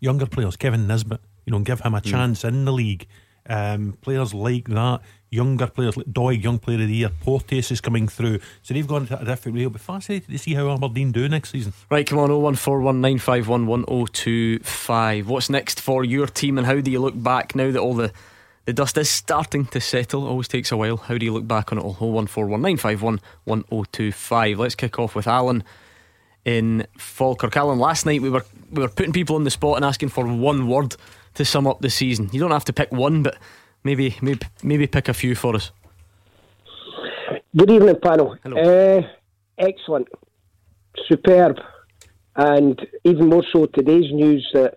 younger 0.00 0.26
players. 0.26 0.56
Kevin 0.56 0.86
Nisbet. 0.86 1.20
You 1.46 1.52
know, 1.52 1.60
give 1.60 1.80
him 1.80 1.94
a 1.94 2.00
hmm. 2.00 2.08
chance 2.08 2.42
mm. 2.42 2.48
in 2.48 2.64
the 2.64 2.72
league. 2.72 3.06
Um, 3.48 3.96
players 4.00 4.32
like 4.32 4.68
that, 4.68 5.00
younger 5.30 5.68
players 5.68 5.96
like 5.96 6.06
Doig, 6.06 6.42
young 6.42 6.58
player 6.58 6.82
of 6.82 6.88
the 6.88 6.94
year. 6.94 7.10
Porteous 7.20 7.70
is 7.70 7.80
coming 7.80 8.08
through, 8.08 8.40
so 8.62 8.74
they've 8.74 8.86
gone 8.86 9.06
to 9.06 9.18
a 9.20 9.24
different 9.24 9.56
way. 9.56 9.62
It'll 9.62 9.72
be 9.72 9.78
fascinating 9.78 10.32
to 10.32 10.38
see 10.38 10.52
how 10.54 10.70
Aberdeen 10.70 11.12
do 11.12 11.26
next 11.28 11.50
season. 11.50 11.72
Right, 11.90 12.06
come 12.06 12.18
on, 12.18 12.30
01419511025. 12.30 15.26
What's 15.26 15.48
next 15.48 15.80
for 15.80 16.04
your 16.04 16.26
team, 16.26 16.58
and 16.58 16.66
how 16.66 16.80
do 16.80 16.90
you 16.90 16.98
look 17.00 17.22
back 17.22 17.54
now 17.54 17.70
that 17.70 17.80
all 17.80 17.94
the 17.94 18.12
the 18.66 18.74
dust 18.74 18.98
is 18.98 19.08
starting 19.08 19.64
to 19.66 19.80
settle. 19.80 20.28
Always 20.28 20.46
takes 20.46 20.70
a 20.70 20.76
while. 20.76 20.98
How 20.98 21.16
do 21.18 21.24
you 21.24 21.32
look 21.32 21.48
back 21.48 21.72
on 21.72 21.78
it 21.78 21.82
all? 21.82 21.94
01419511025. 21.96 24.58
Let's 24.58 24.74
kick 24.74 24.98
off 24.98 25.14
with 25.14 25.26
Alan 25.26 25.64
in 26.44 26.86
Falkirk. 26.98 27.56
Alan, 27.56 27.78
last 27.78 28.04
night 28.06 28.22
we 28.22 28.30
were 28.30 28.44
we 28.70 28.82
were 28.82 28.88
putting 28.88 29.12
people 29.12 29.36
on 29.36 29.44
the 29.44 29.50
spot 29.50 29.76
and 29.76 29.84
asking 29.84 30.08
for 30.10 30.26
one 30.26 30.68
word 30.68 30.96
to 31.34 31.44
sum 31.44 31.66
up 31.66 31.80
the 31.80 31.90
season. 31.90 32.30
You 32.32 32.40
don't 32.40 32.50
have 32.50 32.64
to 32.66 32.72
pick 32.72 32.92
one, 32.92 33.22
but 33.22 33.36
maybe 33.84 34.16
maybe 34.22 34.40
maybe 34.62 34.86
pick 34.86 35.08
a 35.08 35.14
few 35.14 35.34
for 35.34 35.56
us. 35.56 35.72
Good 37.56 37.70
evening, 37.70 37.96
panel. 38.02 38.36
Uh, 38.44 39.02
excellent, 39.58 40.08
superb, 41.08 41.56
and 42.36 42.80
even 43.04 43.28
more 43.28 43.42
so 43.52 43.66
today's 43.66 44.12
news 44.12 44.48
that 44.54 44.74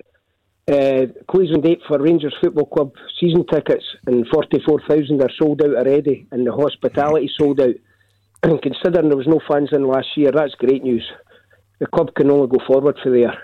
uh, 0.67 1.05
closing 1.27 1.62
date 1.62 1.81
for 1.88 2.00
Rangers 2.00 2.36
Football 2.41 2.65
Club 2.65 2.93
season 3.19 3.45
tickets, 3.45 3.83
and 4.07 4.25
44,000 4.27 5.22
are 5.22 5.29
sold 5.38 5.62
out 5.62 5.75
already, 5.75 6.25
and 6.31 6.48
the 6.48 6.51
hospitality 6.51 7.29
sold 7.38 7.60
out. 7.60 7.75
And 8.43 8.62
considering 8.62 9.10
there 9.10 9.17
was 9.17 9.27
no 9.27 9.39
fans 9.48 9.69
in 9.72 9.88
last 9.88 10.07
year, 10.15 10.31
that's 10.33 10.55
great 10.55 10.83
news. 10.83 11.07
The 11.79 11.88
club 11.88 12.13
can 12.15 12.31
only 12.31 12.48
go 12.48 12.57
forward 12.65 12.98
for 13.03 13.10
there. 13.10 13.38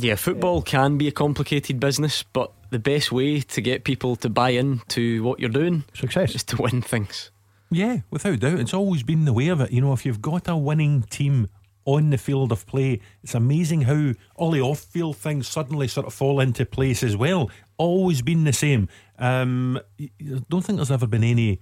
Yeah, 0.00 0.14
football 0.14 0.62
can 0.62 0.96
be 0.96 1.08
a 1.08 1.12
complicated 1.12 1.80
business, 1.80 2.22
but 2.22 2.52
the 2.70 2.78
best 2.78 3.10
way 3.10 3.40
to 3.40 3.60
get 3.60 3.84
people 3.84 4.16
to 4.16 4.28
buy 4.28 4.50
into 4.50 5.22
what 5.24 5.40
you're 5.40 5.48
doing 5.48 5.84
Success. 5.94 6.34
is 6.34 6.44
to 6.44 6.62
win 6.62 6.82
things. 6.82 7.30
Yeah, 7.70 7.98
without 8.10 8.40
doubt. 8.40 8.60
It's 8.60 8.74
always 8.74 9.02
been 9.02 9.24
the 9.24 9.32
way 9.32 9.48
of 9.48 9.60
it. 9.60 9.72
You 9.72 9.80
know, 9.80 9.92
if 9.92 10.06
you've 10.06 10.22
got 10.22 10.48
a 10.48 10.56
winning 10.56 11.02
team 11.02 11.48
on 11.88 12.10
the 12.10 12.18
field 12.18 12.52
of 12.52 12.66
play. 12.66 13.00
It's 13.22 13.34
amazing 13.34 13.82
how 13.82 14.12
all 14.34 14.50
the 14.50 14.60
off 14.60 14.80
field 14.80 15.16
things 15.16 15.48
suddenly 15.48 15.88
sort 15.88 16.06
of 16.06 16.12
fall 16.12 16.38
into 16.38 16.66
place 16.66 17.02
as 17.02 17.16
well. 17.16 17.50
Always 17.78 18.20
been 18.20 18.44
the 18.44 18.52
same. 18.52 18.90
Um, 19.18 19.80
I 19.98 20.10
don't 20.50 20.62
think 20.62 20.76
there's 20.76 20.90
ever 20.90 21.06
been 21.06 21.24
any 21.24 21.60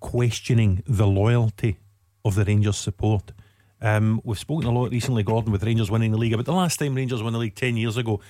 questioning 0.00 0.82
the 0.86 1.06
loyalty 1.06 1.78
of 2.22 2.34
the 2.34 2.44
Rangers 2.44 2.76
support. 2.76 3.32
Um, 3.80 4.20
we've 4.24 4.38
spoken 4.38 4.66
a 4.66 4.72
lot 4.72 4.90
recently, 4.90 5.22
Gordon, 5.22 5.52
with 5.52 5.62
Rangers 5.62 5.90
winning 5.90 6.12
the 6.12 6.18
league 6.18 6.32
about 6.32 6.46
the 6.46 6.52
last 6.52 6.78
time 6.78 6.94
Rangers 6.94 7.22
won 7.22 7.32
the 7.32 7.38
league 7.38 7.54
10 7.54 7.76
years 7.76 7.96
ago. 7.96 8.20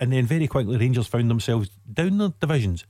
And 0.00 0.12
then 0.12 0.26
very 0.26 0.46
quickly, 0.46 0.76
Rangers 0.76 1.06
found 1.06 1.30
themselves 1.30 1.70
down 1.92 2.18
the 2.18 2.30
divisions 2.40 2.84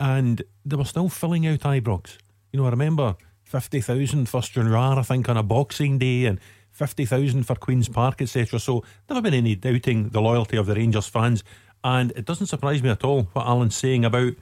and 0.00 0.42
they 0.64 0.76
were 0.76 0.84
still 0.84 1.08
filling 1.08 1.46
out 1.46 1.60
Ibrox. 1.60 2.16
You 2.52 2.60
know, 2.60 2.66
I 2.66 2.70
remember 2.70 3.16
50,000 3.44 4.28
for 4.28 4.42
Stranraer, 4.42 4.98
I 4.98 5.02
think, 5.02 5.28
on 5.28 5.36
a 5.36 5.42
Boxing 5.42 5.98
Day 5.98 6.24
and 6.24 6.40
50,000 6.72 7.44
for 7.44 7.54
Queen's 7.54 7.88
Park, 7.88 8.22
etc. 8.22 8.58
So, 8.58 8.82
never 9.08 9.20
been 9.20 9.34
any 9.34 9.54
doubting 9.54 10.08
the 10.08 10.22
loyalty 10.22 10.56
of 10.56 10.66
the 10.66 10.74
Rangers 10.74 11.06
fans. 11.06 11.44
And 11.84 12.12
it 12.16 12.24
doesn't 12.24 12.46
surprise 12.46 12.82
me 12.82 12.88
at 12.88 13.04
all 13.04 13.24
what 13.32 13.46
Alan's 13.46 13.76
saying 13.76 14.04
about 14.04 14.32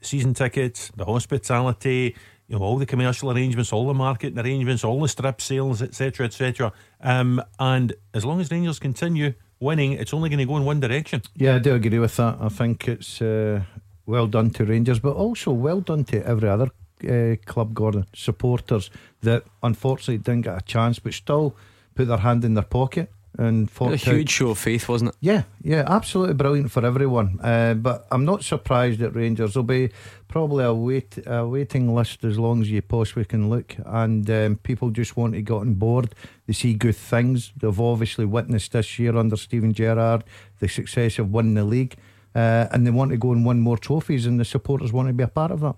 season 0.00 0.34
tickets, 0.34 0.90
the 0.96 1.04
hospitality, 1.04 2.14
you 2.50 2.58
know 2.58 2.64
all 2.64 2.78
the 2.78 2.86
commercial 2.86 3.30
arrangements, 3.30 3.72
all 3.72 3.86
the 3.86 3.94
marketing 3.94 4.38
arrangements, 4.38 4.82
all 4.82 5.00
the 5.00 5.08
strip 5.08 5.40
sales, 5.40 5.80
etc., 5.80 6.26
etc. 6.26 6.72
Um, 7.00 7.40
and 7.60 7.92
as 8.12 8.24
long 8.24 8.40
as 8.40 8.50
Rangers 8.50 8.80
continue 8.80 9.34
winning, 9.60 9.92
it's 9.92 10.12
only 10.12 10.28
going 10.28 10.40
to 10.40 10.46
go 10.46 10.56
in 10.56 10.64
one 10.64 10.80
direction. 10.80 11.22
Yeah, 11.36 11.54
I 11.54 11.58
do 11.60 11.74
agree 11.74 12.00
with 12.00 12.16
that. 12.16 12.38
I 12.40 12.48
think 12.48 12.88
it's 12.88 13.22
uh, 13.22 13.62
well 14.04 14.26
done 14.26 14.50
to 14.50 14.64
Rangers, 14.64 14.98
but 14.98 15.14
also 15.14 15.52
well 15.52 15.80
done 15.80 16.02
to 16.06 16.26
every 16.26 16.48
other 16.48 16.70
uh, 17.08 17.36
club, 17.46 17.72
Gordon 17.72 18.06
supporters 18.14 18.90
that 19.22 19.44
unfortunately 19.62 20.18
didn't 20.18 20.42
get 20.42 20.58
a 20.58 20.62
chance, 20.62 20.98
but 20.98 21.14
still 21.14 21.54
put 21.94 22.08
their 22.08 22.18
hand 22.18 22.44
in 22.44 22.54
their 22.54 22.64
pocket 22.64 23.12
and 23.38 23.70
a 23.80 23.96
huge 23.96 24.30
show 24.30 24.50
of 24.50 24.58
faith, 24.58 24.88
wasn't 24.88 25.10
it? 25.10 25.16
Yeah, 25.20 25.42
yeah, 25.62 25.84
absolutely 25.86 26.34
brilliant 26.34 26.70
for 26.70 26.84
everyone. 26.84 27.38
Uh, 27.40 27.74
but 27.74 28.06
I'm 28.10 28.24
not 28.24 28.42
surprised 28.42 29.00
at 29.02 29.14
Rangers. 29.14 29.54
There'll 29.54 29.64
be 29.64 29.90
probably 30.28 30.64
a 30.64 30.74
wait 30.74 31.18
a 31.26 31.46
waiting 31.46 31.94
list 31.94 32.24
as 32.24 32.38
long 32.38 32.60
as 32.60 32.70
you 32.70 32.82
possibly 32.82 33.24
can 33.24 33.48
look, 33.48 33.76
and 33.84 34.28
um, 34.30 34.56
people 34.56 34.90
just 34.90 35.16
want 35.16 35.34
to 35.34 35.42
get 35.42 35.54
on 35.54 35.74
board. 35.74 36.14
They 36.46 36.52
see 36.52 36.74
good 36.74 36.96
things. 36.96 37.52
They've 37.56 37.80
obviously 37.80 38.24
witnessed 38.24 38.72
this 38.72 38.98
year 38.98 39.16
under 39.16 39.36
Steven 39.36 39.72
Gerrard 39.72 40.24
the 40.58 40.68
success 40.68 41.18
of 41.18 41.30
winning 41.30 41.54
the 41.54 41.64
league, 41.64 41.96
uh, 42.34 42.66
and 42.70 42.86
they 42.86 42.90
want 42.90 43.10
to 43.10 43.16
go 43.16 43.32
and 43.32 43.46
win 43.46 43.60
more 43.60 43.78
trophies, 43.78 44.26
and 44.26 44.38
the 44.38 44.44
supporters 44.44 44.92
want 44.92 45.08
to 45.08 45.14
be 45.14 45.24
a 45.24 45.28
part 45.28 45.50
of 45.50 45.60
that. 45.60 45.76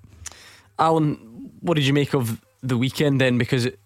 Alan, 0.78 1.50
what 1.60 1.74
did 1.74 1.86
you 1.86 1.92
make 1.92 2.14
of 2.14 2.40
the 2.62 2.76
weekend 2.76 3.20
then? 3.20 3.38
Because 3.38 3.66
it, 3.66 3.78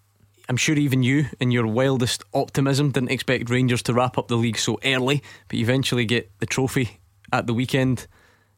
I'm 0.49 0.57
sure 0.57 0.76
even 0.76 1.03
you, 1.03 1.26
in 1.41 1.50
your 1.50 1.67
wildest 1.67 2.23
optimism, 2.33 2.93
didn't 2.93 3.11
expect 3.11 3.50
Rangers 3.50 3.83
to 3.85 3.95
wrap 3.95 4.17
up 4.17 4.29
the 4.29 4.37
league 4.37 4.59
so 4.59 4.79
early, 4.85 5.23
but 5.49 5.59
you 5.59 5.65
eventually 5.65 6.05
get 6.05 6.31
the 6.38 6.47
trophy 6.47 7.00
at 7.33 7.47
the 7.47 7.55
weekend. 7.55 8.07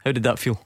How 0.04 0.12
did 0.12 0.22
that 0.24 0.38
feel? 0.38 0.60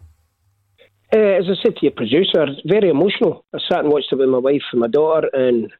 Uh, 1.14 1.18
as 1.18 1.44
I 1.44 1.62
said 1.62 1.76
to 1.76 1.82
your 1.82 1.92
producer, 1.92 2.46
very 2.66 2.88
emotional. 2.88 3.44
I 3.54 3.58
sat 3.70 3.80
and 3.80 3.92
watched 3.92 4.08
it 4.10 4.16
with 4.16 4.30
my 4.30 4.38
wife 4.38 4.62
and 4.72 4.80
my 4.80 4.88
daughter, 4.88 5.28
and 5.32 5.70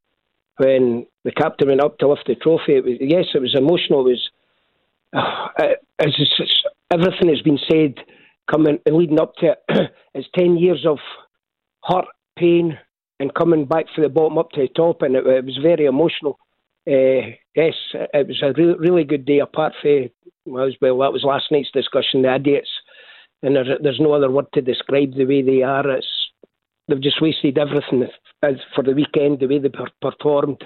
when 0.58 1.06
the 1.24 1.32
captain 1.32 1.68
went 1.68 1.80
up 1.80 1.98
to 1.98 2.08
lift 2.08 2.26
the 2.26 2.34
trophy, 2.34 2.76
it 2.76 2.84
was, 2.84 2.94
yes, 3.00 3.24
it 3.34 3.40
was 3.40 3.54
emotional. 3.56 4.06
It 4.06 4.10
was 4.10 4.30
uh, 5.14 5.74
as 5.98 6.14
everything 6.90 7.28
has 7.28 7.42
been 7.42 7.58
said 7.70 7.94
coming 8.50 8.78
leading 8.86 9.20
up 9.20 9.34
to 9.36 9.52
it. 9.52 9.90
it's 10.14 10.28
ten 10.36 10.56
years 10.56 10.84
of 10.86 10.98
hurt, 11.84 12.06
pain, 12.38 12.78
and 13.20 13.34
coming 13.34 13.64
back 13.64 13.86
from 13.94 14.04
the 14.04 14.08
bottom 14.08 14.38
up 14.38 14.50
to 14.50 14.62
the 14.62 14.68
top, 14.68 15.02
and 15.02 15.16
it, 15.16 15.26
it 15.26 15.44
was 15.44 15.58
very 15.62 15.86
emotional. 15.86 16.38
Uh, 16.86 17.36
yes, 17.54 17.74
it 17.94 18.26
was 18.26 18.42
a 18.42 18.52
really, 18.60 18.78
really 18.78 19.04
good 19.04 19.24
day. 19.24 19.38
Apart 19.38 19.72
from 19.80 20.10
well, 20.44 20.66
that 20.66 21.12
was 21.12 21.22
last 21.24 21.46
night's 21.50 21.70
discussion. 21.70 22.22
The 22.22 22.34
idiots, 22.34 22.70
and 23.42 23.54
there's, 23.54 23.68
there's 23.82 24.00
no 24.00 24.12
other 24.12 24.30
word 24.30 24.46
to 24.54 24.60
describe 24.60 25.14
the 25.14 25.24
way 25.24 25.42
they 25.42 25.62
are. 25.62 25.88
It's 25.88 26.06
they've 26.88 27.00
just 27.00 27.22
wasted 27.22 27.58
everything 27.58 28.08
for 28.74 28.82
the 28.82 28.92
weekend. 28.92 29.40
The 29.40 29.46
way 29.46 29.58
they 29.58 29.70
performed, 30.00 30.64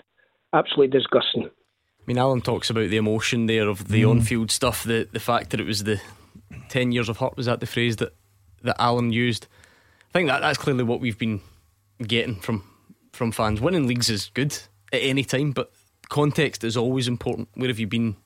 absolutely 0.52 0.98
disgusting. 0.98 1.44
I 1.46 2.02
mean, 2.06 2.18
Alan 2.18 2.40
talks 2.40 2.70
about 2.70 2.88
the 2.88 2.96
emotion 2.96 3.46
there 3.46 3.68
of 3.68 3.88
the 3.88 4.02
mm. 4.02 4.10
on-field 4.10 4.50
stuff. 4.50 4.84
The 4.84 5.08
the 5.12 5.20
fact 5.20 5.50
that 5.50 5.60
it 5.60 5.66
was 5.66 5.84
the 5.84 6.00
ten 6.68 6.92
years 6.92 7.08
of 7.08 7.18
hurt 7.18 7.36
was 7.36 7.46
that 7.46 7.60
the 7.60 7.66
phrase 7.66 7.96
that 7.96 8.14
that 8.62 8.80
Alan 8.80 9.12
used. 9.12 9.46
I 10.10 10.12
think 10.12 10.28
that 10.28 10.40
that's 10.40 10.58
clearly 10.58 10.84
what 10.84 11.00
we've 11.00 11.18
been 11.18 11.40
getting 12.02 12.36
from 12.36 12.62
from 13.12 13.32
fans. 13.32 13.60
Winning 13.60 13.86
leagues 13.86 14.10
is 14.10 14.30
good 14.34 14.52
at 14.92 15.00
any 15.00 15.24
time, 15.24 15.52
but 15.52 15.72
context 16.08 16.64
is 16.64 16.76
always 16.76 17.08
important. 17.08 17.48
Where 17.54 17.68
have 17.68 17.78
you 17.78 17.86
been 17.86 18.16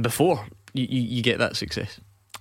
before 0.00 0.46
you, 0.72 0.86
you, 0.88 1.02
you 1.02 1.22
get 1.22 1.38
that 1.38 1.56
success? 1.56 2.00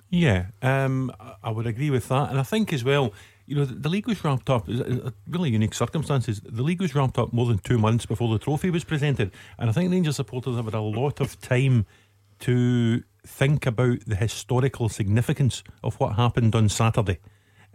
Yeah, 0.09 0.47
um, 0.61 1.11
I 1.43 1.51
would 1.51 1.67
agree 1.67 1.91
with 1.91 2.07
that, 2.09 2.31
and 2.31 2.39
I 2.39 2.43
think 2.43 2.73
as 2.73 2.83
well. 2.83 3.13
You 3.45 3.55
know, 3.55 3.65
the, 3.65 3.89
league 3.89 4.07
was 4.07 4.23
wrapped 4.23 4.47
up. 4.51 4.67
Really 5.27 5.49
unique 5.49 5.73
circumstances. 5.73 6.39
The 6.45 6.61
league 6.61 6.79
was 6.79 6.93
wrapped 6.93 7.17
up 7.17 7.33
more 7.33 7.47
than 7.47 7.57
two 7.57 7.79
months 7.79 8.05
before 8.05 8.31
the 8.31 8.37
trophy 8.37 8.69
was 8.69 8.83
presented, 8.83 9.31
and 9.57 9.69
I 9.69 9.73
think 9.73 9.91
Rangers 9.91 10.17
supporters 10.17 10.55
have 10.55 10.65
had 10.65 10.75
a 10.75 10.81
lot 10.81 11.19
of 11.19 11.39
time 11.41 11.87
to 12.41 13.03
think 13.25 13.65
about 13.65 13.99
the 14.05 14.15
historical 14.15 14.87
significance 14.87 15.63
of 15.83 15.95
what 15.99 16.15
happened 16.15 16.53
on 16.55 16.69
Saturday. 16.69 17.19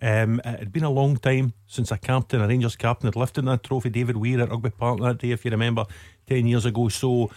Um, 0.03 0.41
it 0.45 0.59
had 0.59 0.73
been 0.73 0.85
a 0.85 0.91
long 0.91 1.17
time 1.17 1.55
since 1.67 1.91
a 1.91 1.99
captain, 1.99 2.41
a 2.41 2.49
Rangers 2.49 2.77
captain, 2.77 3.07
had 3.07 3.17
lifted 3.17 3.47
that 3.47 3.63
trophy. 3.63 3.91
David 3.91 4.17
Weir 4.17 4.41
at 4.41 4.51
Rugby 4.51 4.71
Park 4.71 5.01
that 5.01 5.19
day, 5.19 5.31
if 5.31 5.45
you 5.45 5.51
remember, 5.51 5.85
10 6.27 6.47
years 6.47 6.67
ago. 6.67 6.89
So 6.89 7.31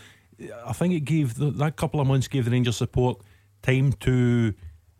I 0.66 0.74
think 0.74 0.94
it 0.94 1.02
gave 1.02 1.36
the, 1.36 1.52
that 1.52 1.76
couple 1.76 2.00
of 2.00 2.08
months 2.08 2.28
gave 2.28 2.46
the 2.46 2.52
Rangers 2.52 2.78
support 2.78 3.22
time 3.62 3.94
to 3.94 4.54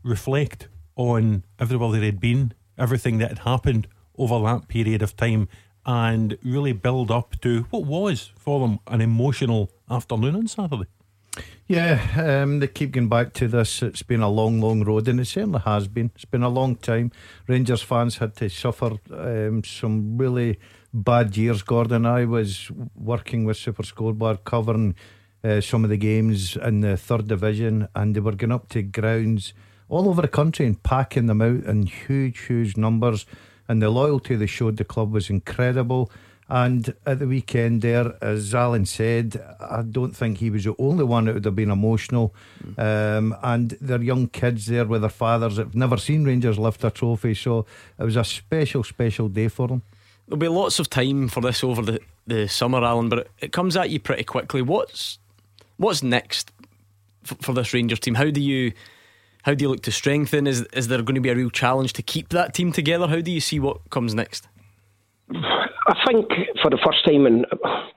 reflect 0.04 0.68
on 0.96 1.44
everywhere 1.60 1.92
they 1.92 2.06
had 2.06 2.20
been, 2.20 2.54
everything 2.78 3.18
that 3.20 3.30
had 3.30 3.40
happened 3.40 3.88
over 4.18 4.40
that 4.46 4.68
period 4.68 5.02
of 5.02 5.16
time, 5.16 5.48
and 5.86 6.38
really 6.44 6.74
build 6.74 7.12
up 7.12 7.40
to 7.42 7.62
what 7.70 7.86
was 7.86 8.32
for 8.38 8.60
them 8.60 8.80
an 8.88 9.02
emotional 9.02 9.72
afternoon 9.90 10.36
on 10.36 10.48
Saturday. 10.48 10.88
Yeah, 11.68 12.00
um, 12.44 12.60
they 12.60 12.68
keep 12.68 12.92
going 12.92 13.10
back 13.10 13.34
to 13.34 13.48
this. 13.48 13.82
It's 13.82 14.04
been 14.04 14.22
a 14.22 14.30
long, 14.30 14.62
long 14.62 14.84
road, 14.84 15.08
and 15.10 15.20
it 15.20 15.26
certainly 15.26 15.60
has 15.66 15.90
been. 15.90 16.12
It's 16.16 16.24
been 16.24 16.44
a 16.44 16.50
long 16.50 16.78
time. 16.78 17.12
Rangers 17.48 17.82
fans 17.82 18.18
had 18.18 18.38
to 18.38 18.50
suffer 18.50 18.98
um, 19.12 19.64
some 19.66 20.18
really 20.18 20.60
bad 20.94 21.36
years. 21.36 21.64
Gordon, 21.64 22.06
I 22.06 22.24
was 22.24 22.72
working 22.96 23.44
with 23.44 23.58
Super 23.58 23.84
Scoreboard 23.84 24.46
covering 24.46 24.96
uh, 25.44 25.60
some 25.60 25.84
of 25.84 25.90
the 25.90 25.98
games 25.98 26.56
in 26.56 26.80
the 26.80 26.96
third 26.96 27.28
division, 27.28 27.90
and 27.94 28.16
they 28.16 28.22
were 28.22 28.32
going 28.32 28.54
up 28.54 28.70
to 28.70 28.82
grounds 28.82 29.54
all 29.90 30.08
over 30.08 30.22
the 30.22 30.28
country 30.28 30.66
and 30.66 30.82
packing 30.84 31.28
them 31.28 31.42
out 31.42 31.64
in 31.64 31.86
huge, 31.86 32.46
huge 32.46 32.78
numbers. 32.78 33.26
And 33.68 33.82
the 33.82 33.90
loyalty 33.90 34.36
they 34.36 34.46
showed 34.46 34.78
the 34.78 34.86
club 34.86 35.12
was 35.12 35.30
incredible. 35.30 36.10
And 36.50 36.96
at 37.06 37.20
the 37.20 37.28
weekend, 37.28 37.82
there, 37.82 38.16
as 38.22 38.56
Alan 38.56 38.86
said, 38.86 39.44
I 39.60 39.82
don't 39.82 40.16
think 40.16 40.38
he 40.38 40.50
was 40.50 40.64
the 40.64 40.76
only 40.80 41.04
one 41.04 41.26
that 41.26 41.34
would 41.34 41.46
have 41.46 41.56
been 41.56 41.72
emotional. 41.72 42.34
Um, 42.78 43.36
and 43.44 43.72
their 43.82 44.02
young 44.02 44.28
kids 44.28 44.68
there 44.68 44.86
with 44.86 45.02
their 45.02 45.10
fathers 45.10 45.58
that 45.58 45.66
have 45.66 45.76
never 45.76 45.98
seen 45.98 46.24
Rangers 46.24 46.58
lift 46.58 46.86
a 46.86 46.90
trophy. 46.90 47.34
So 47.34 47.66
it 48.00 48.04
was 48.04 48.16
a 48.16 48.24
special, 48.24 48.84
special 48.84 49.28
day 49.28 49.50
for 49.50 49.68
them. 49.68 49.82
There'll 50.28 50.40
be 50.40 50.48
lots 50.48 50.80
of 50.80 50.90
time 50.90 51.28
for 51.28 51.42
this 51.42 51.64
over 51.64 51.82
the, 51.82 52.00
the 52.26 52.48
summer, 52.48 52.84
Alan, 52.84 53.10
but 53.10 53.28
it 53.40 53.52
comes 53.52 53.76
at 53.76 53.90
you 53.90 54.00
pretty 54.00 54.24
quickly. 54.24 54.62
What's 54.62 55.20
what's 55.78 56.04
next 56.04 56.52
for, 57.24 57.36
for 57.36 57.54
this 57.54 57.74
Rangers 57.74 58.00
team? 58.00 58.16
How 58.16 58.30
do 58.30 58.42
you 58.42 58.74
how 59.44 59.54
do 59.54 59.64
you 59.64 59.70
look 59.70 59.84
to 59.84 59.92
strengthen? 59.92 60.46
Is 60.46 60.62
is 60.74 60.90
there 60.90 61.02
going 61.02 61.16
to 61.16 61.22
be 61.22 61.30
a 61.30 61.36
real 61.36 61.50
challenge 61.50 61.94
to 61.94 62.02
keep 62.02 62.30
that 62.30 62.54
team 62.54 62.74
together? 62.74 63.08
How 63.08 63.22
do 63.22 63.32
you 63.32 63.40
see 63.40 63.60
what 63.60 63.90
comes 63.90 64.14
next? 64.14 64.48
I 66.08 66.14
think 66.14 66.28
for 66.62 66.70
the 66.70 66.80
first 66.86 67.06
time 67.06 67.26
in 67.26 67.46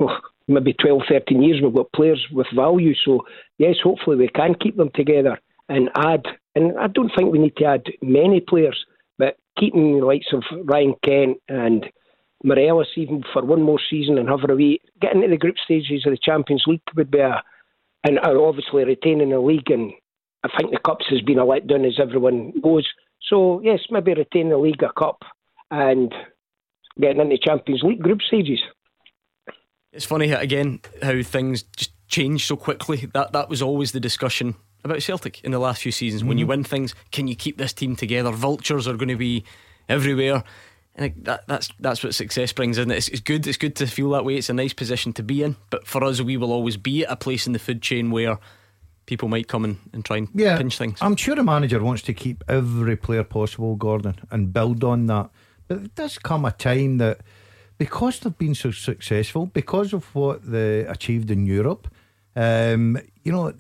oh, 0.01 0.19
maybe 0.49 0.73
12, 0.73 1.03
13 1.09 1.43
years, 1.43 1.61
we've 1.63 1.75
got 1.75 1.93
players 1.93 2.25
with 2.33 2.47
value. 2.55 2.93
So, 3.05 3.21
yes, 3.59 3.77
hopefully 3.83 4.17
we 4.17 4.29
can 4.29 4.55
keep 4.61 4.77
them 4.77 4.91
together 4.95 5.39
and 5.69 5.91
add. 5.95 6.25
And 6.57 6.77
I 6.79 6.89
don't 6.89 7.13
think 7.17 7.31
we 7.31 7.39
need 7.39 7.57
to 7.59 7.67
add 7.67 7.85
many 8.03 8.41
players, 8.41 8.85
but 9.17 9.37
keeping 9.59 10.01
the 10.01 10.07
likes 10.07 10.27
of 10.33 10.43
Ryan 10.65 10.95
Kent 11.05 11.39
and 11.49 11.87
Morelos 12.43 12.89
even 12.97 13.23
for 13.33 13.45
one 13.45 13.63
more 13.63 13.81
season 13.89 14.19
and 14.19 14.29
have 14.29 14.41
a 14.49 14.55
wee, 14.55 14.81
getting 15.01 15.21
to 15.23 15.29
the 15.29 15.37
group 15.37 15.57
stages 15.65 16.05
of 16.05 16.13
the 16.13 16.19
Champions 16.21 16.65
League 16.67 16.81
would 16.97 17.13
be 17.13 17.21
a, 17.21 17.41
and 18.03 18.19
uh, 18.19 18.43
obviously 18.43 18.85
retaining 18.85 19.31
the 19.31 19.39
league. 19.39 19.71
And 19.71 19.93
I 20.43 20.49
think 20.59 20.73
the 20.73 20.81
Cups 20.85 21.07
has 21.11 21.21
been 21.21 21.39
a 21.39 21.45
letdown 21.45 21.87
as 21.87 22.01
everyone 22.01 22.55
goes. 22.61 22.89
So, 23.29 23.61
yes, 23.63 23.81
maybe 23.91 24.15
retain 24.15 24.49
the 24.49 24.59
league, 24.59 24.83
a 24.83 24.93
cup, 24.99 25.23
and 25.71 26.13
getting 26.99 27.21
into 27.21 27.39
Champions 27.39 27.83
League 27.83 28.03
group 28.03 28.23
stages. 28.23 28.61
It's 29.93 30.05
funny 30.05 30.31
again 30.31 30.81
how 31.03 31.21
things 31.23 31.65
just 31.77 31.93
change 32.09 32.47
so 32.47 32.57
quickly. 32.57 33.09
That 33.13 33.33
that 33.33 33.49
was 33.49 33.63
always 33.63 33.93
the 33.93 34.01
discussion 34.01 34.55
about 34.85 35.03
Celtic 35.03 35.43
in 35.45 35.53
the 35.53 35.59
last 35.59 35.83
few 35.83 35.93
seasons. 35.93 36.23
Mm-hmm. 36.23 36.29
When 36.29 36.39
you 36.39 36.45
mm-hmm. 36.45 36.51
win 36.51 36.65
things, 36.65 36.95
can 37.11 37.29
you 37.29 37.37
keep 37.37 37.59
this 37.59 37.73
team 37.73 37.97
together? 37.97 38.31
Vultures 38.31 38.87
are 38.87 38.97
going 38.97 39.09
to 39.09 39.17
be 39.17 39.45
everywhere. 39.89 40.45
And 40.95 41.15
that, 41.25 41.47
that's 41.47 41.71
that's 41.79 42.03
what 42.03 42.15
success 42.15 42.53
brings, 42.53 42.77
isn't 42.77 42.91
it? 42.91 42.97
It's, 42.97 43.09
it's, 43.09 43.21
good. 43.21 43.47
It's 43.47 43.57
good 43.57 43.77
to 43.77 43.87
feel 43.87 44.11
that 44.11 44.25
way. 44.25 44.37
It's 44.37 44.49
a 44.49 44.55
nice 44.55 44.73
position 44.73 45.13
to 45.15 45.23
be 45.23 45.43
in. 45.43 45.57
But 45.71 45.87
for 45.87 46.03
us, 46.05 46.21
we 46.21 46.37
will 46.37 46.53
always 46.53 46.77
be 46.77 47.05
at 47.05 47.13
a 47.13 47.17
place 47.17 47.47
in 47.47 47.53
the 47.53 47.59
food 47.59 47.81
chain 47.81 48.11
where 48.11 48.39
people 49.07 49.29
might 49.29 49.49
come 49.49 49.65
and, 49.65 49.79
and 49.93 50.05
try 50.05 50.19
and 50.19 50.29
yeah, 50.35 50.57
pinch 50.57 50.79
things. 50.79 50.99
I'm 51.01 51.17
sure 51.17 51.39
a 51.39 51.45
manager 51.45 51.83
wants 51.83 52.03
to 52.03 52.15
keep 52.15 52.45
every 52.49 52.97
player 52.97 53.25
possible, 53.25 53.77
Gordon, 53.77 54.17
and 54.31 54.53
build 54.53 54.85
on 54.85 55.07
that. 55.07 55.31
But 55.71 55.85
it 55.85 55.95
does 55.95 56.19
come 56.19 56.45
a 56.45 56.51
time 56.51 56.99
that 56.99 57.21
because 57.79 58.19
they've 58.19 58.37
been 58.37 58.57
so 58.57 58.73
successful, 58.73 59.47
because 59.47 59.93
of 59.93 60.13
what 60.17 60.51
they 60.51 60.81
achieved 60.81 61.31
in 61.31 61.47
Europe, 61.47 61.87
um, 62.35 62.99
you 63.23 63.31
know, 63.31 63.53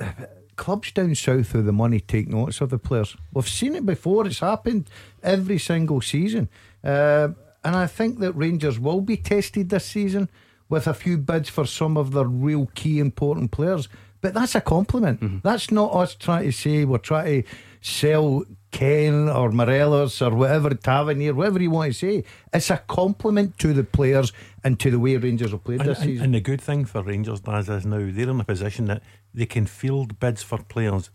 clubs 0.56 0.90
down 0.90 1.14
south 1.14 1.54
with 1.54 1.66
the 1.66 1.72
money 1.72 2.00
take 2.00 2.26
notice 2.26 2.60
of 2.60 2.70
the 2.70 2.80
players. 2.80 3.16
We've 3.32 3.48
seen 3.48 3.76
it 3.76 3.86
before, 3.86 4.26
it's 4.26 4.40
happened 4.40 4.90
every 5.22 5.58
single 5.58 6.00
season. 6.00 6.48
Uh, 6.82 7.28
and 7.62 7.76
I 7.76 7.86
think 7.86 8.18
that 8.18 8.32
Rangers 8.32 8.80
will 8.80 9.02
be 9.02 9.16
tested 9.16 9.68
this 9.68 9.84
season 9.84 10.28
with 10.68 10.88
a 10.88 10.94
few 10.94 11.16
bids 11.16 11.48
for 11.48 11.64
some 11.64 11.96
of 11.96 12.10
their 12.10 12.24
real 12.24 12.68
key 12.74 12.98
important 12.98 13.52
players. 13.52 13.88
But 14.20 14.34
that's 14.34 14.54
a 14.54 14.60
compliment. 14.60 15.20
Mm-hmm. 15.20 15.38
That's 15.42 15.70
not 15.70 15.94
us 15.94 16.14
trying 16.14 16.44
to 16.44 16.52
say 16.52 16.84
we're 16.84 16.98
trying 16.98 17.42
to 17.42 17.48
sell 17.80 18.44
Kent 18.70 19.30
or 19.30 19.50
Morelos 19.50 20.22
or 20.22 20.34
whatever 20.34 20.70
Tavernier, 20.70 21.34
whatever 21.34 21.60
you 21.60 21.70
want 21.70 21.92
to 21.92 21.98
say. 21.98 22.24
It's 22.52 22.70
a 22.70 22.78
compliment 22.78 23.58
to 23.58 23.72
the 23.72 23.84
players 23.84 24.32
and 24.62 24.78
to 24.80 24.90
the 24.90 24.98
way 24.98 25.16
Rangers 25.16 25.50
have 25.50 25.64
played 25.64 25.80
and, 25.80 25.88
this 25.88 25.98
and, 25.98 26.06
season. 26.06 26.24
And 26.26 26.34
the 26.34 26.40
good 26.40 26.60
thing 26.60 26.84
for 26.84 27.02
Rangers, 27.02 27.40
Daz, 27.40 27.68
is 27.68 27.86
now 27.86 27.98
they're 27.98 28.30
in 28.30 28.40
a 28.40 28.44
position 28.44 28.86
that 28.86 29.02
they 29.34 29.46
can 29.46 29.66
field 29.66 30.20
bids 30.20 30.42
for 30.42 30.58
players, 30.58 31.10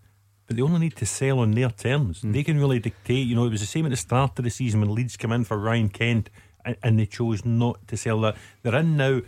but 0.47 0.55
they 0.55 0.61
only 0.61 0.79
need 0.79 0.95
to 0.97 1.05
sell 1.05 1.39
on 1.39 1.51
their 1.51 1.69
terms. 1.69 2.21
Mm. 2.21 2.33
They 2.33 2.43
can 2.43 2.59
really 2.59 2.79
dictate. 2.79 3.27
You 3.27 3.35
know, 3.35 3.45
it 3.45 3.51
was 3.51 3.61
the 3.61 3.67
same 3.67 3.85
at 3.85 3.91
the 3.91 3.97
start 3.97 4.37
of 4.37 4.43
the 4.43 4.51
season 4.51 4.81
when 4.81 4.93
Leeds 4.93 5.17
came 5.17 5.31
in 5.31 5.43
for 5.43 5.57
Ryan 5.57 5.89
Kent 5.89 6.29
and, 6.65 6.75
and 6.83 6.99
they 6.99 7.05
chose 7.05 7.45
not 7.45 7.87
to 7.87 7.97
sell 7.97 8.19
that. 8.21 8.35
They're 8.63 8.75
in 8.75 8.97
now 8.97 9.21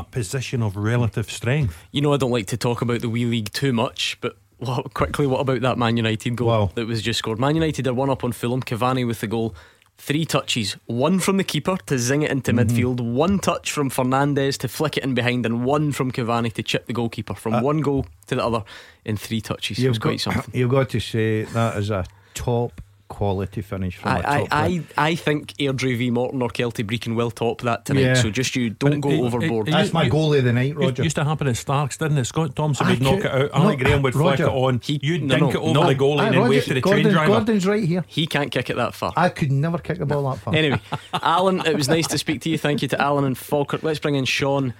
a 0.00 0.04
position 0.04 0.62
of 0.62 0.76
relative 0.76 1.30
strength. 1.30 1.76
You 1.92 2.00
know, 2.00 2.12
I 2.12 2.16
don't 2.16 2.30
like 2.30 2.46
to 2.46 2.56
talk 2.56 2.82
about 2.82 3.00
the 3.00 3.08
wee 3.08 3.24
league 3.24 3.52
too 3.52 3.72
much, 3.72 4.18
but 4.20 4.36
well, 4.58 4.82
quickly, 4.94 5.26
what 5.26 5.40
about 5.40 5.60
that 5.62 5.78
Man 5.78 5.96
United 5.96 6.36
goal 6.36 6.48
wow. 6.48 6.70
that 6.74 6.86
was 6.86 7.02
just 7.02 7.18
scored? 7.18 7.38
Man 7.38 7.54
United 7.54 7.86
are 7.86 7.94
one 7.94 8.10
up 8.10 8.24
on 8.24 8.32
Fulham. 8.32 8.62
Cavani 8.62 9.06
with 9.06 9.20
the 9.20 9.26
goal. 9.26 9.54
Three 9.96 10.24
touches, 10.24 10.78
one 10.86 11.18
from 11.18 11.36
the 11.36 11.44
keeper 11.44 11.76
to 11.84 11.98
zing 11.98 12.22
it 12.22 12.30
into 12.30 12.52
mm-hmm. 12.52 12.74
midfield, 12.74 13.00
one 13.02 13.38
touch 13.38 13.70
from 13.70 13.90
Fernandes 13.90 14.56
to 14.58 14.68
flick 14.68 14.96
it 14.96 15.04
in 15.04 15.12
behind, 15.12 15.44
and 15.44 15.62
one 15.62 15.92
from 15.92 16.10
Cavani 16.10 16.50
to 16.54 16.62
chip 16.62 16.86
the 16.86 16.94
goalkeeper 16.94 17.34
from 17.34 17.52
uh, 17.52 17.62
one 17.62 17.82
goal 17.82 18.06
to 18.26 18.34
the 18.34 18.42
other 18.42 18.64
in 19.04 19.18
three 19.18 19.42
touches. 19.42 19.78
It 19.78 19.88
was 19.88 19.98
got, 19.98 20.08
quite 20.08 20.20
something. 20.20 20.54
You've 20.54 20.70
got 20.70 20.88
to 20.90 21.00
say 21.00 21.42
that 21.42 21.76
is 21.76 21.90
a 21.90 22.06
top 22.32 22.80
quality 23.10 23.60
finish 23.60 23.96
from 23.96 24.12
I, 24.12 24.20
I, 24.20 24.48
I, 24.50 24.84
I, 24.96 25.14
think 25.16 25.52
Airdrie 25.54 25.98
v 25.98 26.10
Morton 26.10 26.40
or 26.40 26.48
Kelty 26.48 26.86
Brechin 26.86 27.16
will 27.16 27.30
top 27.30 27.60
that 27.62 27.84
tonight. 27.84 28.00
Yeah. 28.00 28.14
So 28.14 28.30
just 28.30 28.56
you 28.56 28.70
don't 28.70 29.00
but 29.00 29.00
go 29.00 29.10
it, 29.10 29.20
overboard. 29.20 29.68
It, 29.68 29.72
it, 29.72 29.74
That's 29.74 29.92
my 29.92 30.08
goalie 30.08 30.38
of 30.38 30.44
the 30.44 30.52
night, 30.52 30.76
Roger. 30.76 31.02
It 31.02 31.04
used 31.04 31.16
to 31.16 31.24
happen 31.24 31.48
at 31.48 31.56
Starks, 31.56 31.98
didn't 31.98 32.16
it? 32.16 32.24
Scott 32.24 32.56
Thompson 32.56 32.86
would 32.86 33.02
knock 33.02 33.24
it 33.24 33.26
out. 33.26 33.50
Ali 33.50 33.76
Graham 33.76 34.00
would 34.02 34.14
Roger, 34.14 34.44
flick 34.44 34.48
it 34.48 34.56
on. 34.56 34.80
He, 34.82 35.00
You'd 35.02 35.24
no, 35.24 35.38
dink 35.38 35.54
no, 35.54 35.60
it 35.60 35.64
over 35.64 35.80
no. 35.80 35.86
the 35.88 35.94
goalie 35.94 36.20
and 36.20 36.34
then 36.34 36.48
wave 36.48 36.64
to 36.64 36.74
the 36.74 36.80
Gordon, 36.80 37.02
train 37.02 37.14
driver. 37.14 37.32
Gordon's 37.32 37.66
right 37.66 37.84
here. 37.84 38.04
He 38.06 38.26
can't 38.26 38.50
kick 38.50 38.70
it 38.70 38.76
that 38.76 38.94
far. 38.94 39.12
I 39.16 39.28
could 39.28 39.52
never 39.52 39.78
kick 39.78 39.98
the 39.98 40.06
ball 40.06 40.30
that 40.30 40.38
far. 40.38 40.54
Anyway, 40.54 40.80
Alan, 41.12 41.66
it 41.66 41.76
was 41.76 41.88
nice 41.88 42.06
to 42.06 42.18
speak 42.18 42.40
to 42.42 42.48
you. 42.48 42.56
Thank 42.56 42.80
you 42.80 42.88
to 42.88 43.00
Alan 43.00 43.24
and 43.24 43.36
Falkirk. 43.36 43.82
Let's 43.82 43.98
bring 43.98 44.14
in 44.14 44.24
Sean 44.24 44.72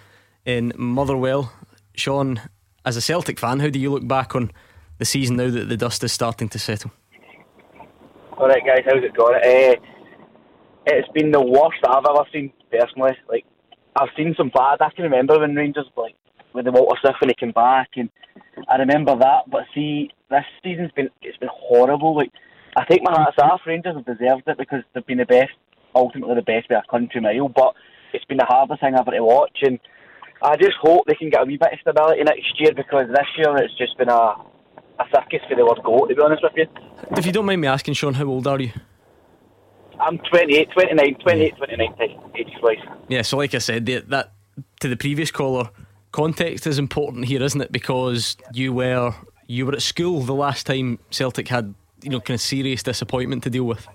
in 0.47 0.73
Motherwell. 0.77 1.53
Sean, 1.95 2.41
as 2.85 2.97
a 2.97 3.01
Celtic 3.01 3.39
fan, 3.39 3.59
how 3.59 3.69
do 3.69 3.79
you 3.79 3.91
look 3.91 4.07
back 4.07 4.35
on 4.35 4.53
the 4.99 5.05
season 5.05 5.37
now 5.37 5.51
that 5.51 5.69
the 5.69 5.77
dust 5.77 6.05
is 6.05 6.13
starting 6.13 6.49
to 6.51 6.59
settle? 6.59 6.93
Alright, 8.41 8.65
guys, 8.65 8.81
how's 8.87 9.05
it 9.05 9.15
going? 9.15 9.35
Uh, 9.35 9.77
it's 10.87 11.09
been 11.13 11.31
the 11.31 11.43
worst 11.43 11.77
I've 11.87 12.07
ever 12.09 12.25
seen, 12.33 12.51
personally. 12.71 13.13
Like, 13.29 13.45
I've 14.01 14.09
seen 14.17 14.35
some 14.35 14.49
bad. 14.49 14.81
I 14.81 14.89
can 14.97 15.05
remember 15.05 15.39
when 15.39 15.55
Rangers, 15.55 15.85
like, 15.95 16.15
with 16.55 16.65
the 16.65 16.73
Walter 16.73 16.97
Smith 17.03 17.17
when 17.21 17.29
he 17.29 17.35
came 17.35 17.53
back, 17.53 17.91
and 17.97 18.09
I 18.67 18.77
remember 18.77 19.15
that. 19.15 19.51
But 19.51 19.65
see, 19.75 20.09
this 20.31 20.45
season's 20.65 20.91
been 20.93 21.11
it's 21.21 21.37
been 21.37 21.51
horrible. 21.53 22.17
Like, 22.17 22.33
I 22.79 22.85
take 22.89 23.03
my 23.03 23.13
hats 23.13 23.37
off. 23.43 23.61
Rangers 23.67 23.95
have 23.95 24.07
deserved 24.07 24.45
it 24.47 24.57
because 24.57 24.85
they've 24.95 25.05
been 25.05 25.19
the 25.19 25.27
best, 25.27 25.53
ultimately 25.95 26.37
the 26.37 26.41
best 26.41 26.71
by 26.71 26.77
a 26.77 26.91
country 26.91 27.21
mile. 27.21 27.51
But 27.51 27.75
it's 28.15 28.25
been 28.25 28.39
the 28.39 28.49
hardest 28.49 28.81
thing 28.81 28.95
ever 28.99 29.11
to 29.11 29.23
watch, 29.23 29.59
and 29.61 29.79
I 30.43 30.57
just 30.57 30.79
hope 30.81 31.05
they 31.07 31.15
can 31.15 31.29
get 31.29 31.43
a 31.43 31.45
wee 31.45 31.59
bit 31.59 31.75
of 31.75 31.81
stability 31.81 32.25
next 32.25 32.59
year 32.59 32.73
because 32.75 33.05
this 33.09 33.29
year 33.37 33.55
it's 33.59 33.77
just 33.77 33.99
been 33.99 34.09
a 34.09 34.33
a 35.01 35.05
circus 35.15 35.41
for 35.49 35.57
the 35.57 35.65
word 35.65 35.81
go, 35.83 36.07
to 36.07 36.15
be 36.15 36.23
honest 36.23 36.43
with 36.43 36.53
you. 36.57 36.67
If 37.17 37.27
you 37.27 37.33
don't 37.33 37.47
mind 37.47 37.61
me 37.61 37.69
asking, 37.69 37.95
Sean, 37.95 38.15
how 38.15 38.27
old 38.27 38.47
are 38.47 38.61
you? 38.61 38.73
I'm 40.01 40.19
28, 40.19 40.71
29, 40.73 41.15
28, 41.17 41.57
29, 41.57 41.95
age 42.35 42.49
wise. 42.63 42.77
Yeah, 43.09 43.23
so 43.23 43.37
like 43.37 43.55
I 43.55 43.59
said, 43.59 43.87
that 43.87 44.33
to 44.81 44.89
the 44.89 44.97
previous 44.97 45.31
caller, 45.31 45.71
context 46.13 46.67
is 46.67 46.79
important 46.79 47.27
here, 47.27 47.43
isn't 47.43 47.61
it? 47.61 47.73
Because 47.73 48.37
you 48.53 48.73
were 48.73 49.15
you 49.47 49.67
were 49.67 49.73
at 49.73 49.83
school 49.83 50.23
the 50.23 50.35
last 50.35 50.67
time 50.67 50.99
Celtic 51.11 51.49
had 51.49 51.75
you 52.03 52.11
know 52.11 52.21
kind 52.21 52.37
of 52.37 52.41
serious 52.41 52.83
disappointment 52.83 53.43
to 53.43 53.51
deal 53.51 53.65
with. 53.65 53.87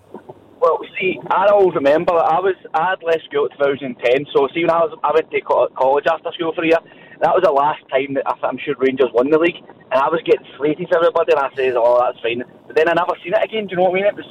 See, 0.99 1.19
I 1.27 1.47
always 1.51 1.75
remember 1.75 2.13
I 2.15 2.39
was 2.39 2.55
I 2.73 2.95
had 2.95 3.03
left 3.03 3.27
school 3.27 3.51
in 3.51 3.57
2010. 3.57 4.31
So 4.31 4.47
see, 4.55 4.63
when 4.63 4.71
I 4.71 4.87
was 4.87 4.95
I 5.03 5.11
went 5.11 5.27
to 5.31 5.41
college 5.75 6.07
after 6.07 6.31
school 6.31 6.55
for 6.55 6.63
a 6.63 6.67
year, 6.71 6.83
that 7.19 7.35
was 7.35 7.43
the 7.43 7.51
last 7.51 7.83
time 7.91 8.15
that 8.15 8.23
I'm 8.27 8.57
sure 8.63 8.75
Rangers 8.79 9.11
won 9.11 9.29
the 9.29 9.39
league, 9.39 9.59
and 9.59 9.99
I 9.99 10.07
was 10.07 10.23
getting 10.23 10.47
slated 10.55 10.87
to 10.91 10.95
everybody, 10.95 11.35
and 11.35 11.41
I 11.43 11.51
says, 11.55 11.75
"Oh, 11.75 11.99
that's 11.99 12.19
fine." 12.23 12.43
But 12.67 12.79
then 12.79 12.87
I 12.87 12.95
never 12.95 13.15
seen 13.19 13.35
it 13.35 13.43
again. 13.43 13.67
Do 13.67 13.75
you 13.75 13.77
know 13.83 13.91
what 13.91 13.99
I 13.99 14.07
mean? 14.07 14.07
It 14.07 14.15
was 14.15 14.29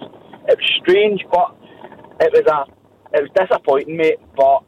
it 0.48 0.56
was 0.56 0.68
strange, 0.80 1.20
but 1.28 1.52
it 2.24 2.32
was 2.32 2.46
a 2.48 2.58
it 3.12 3.20
was 3.28 3.32
disappointing, 3.36 4.00
mate. 4.00 4.20
But 4.32 4.64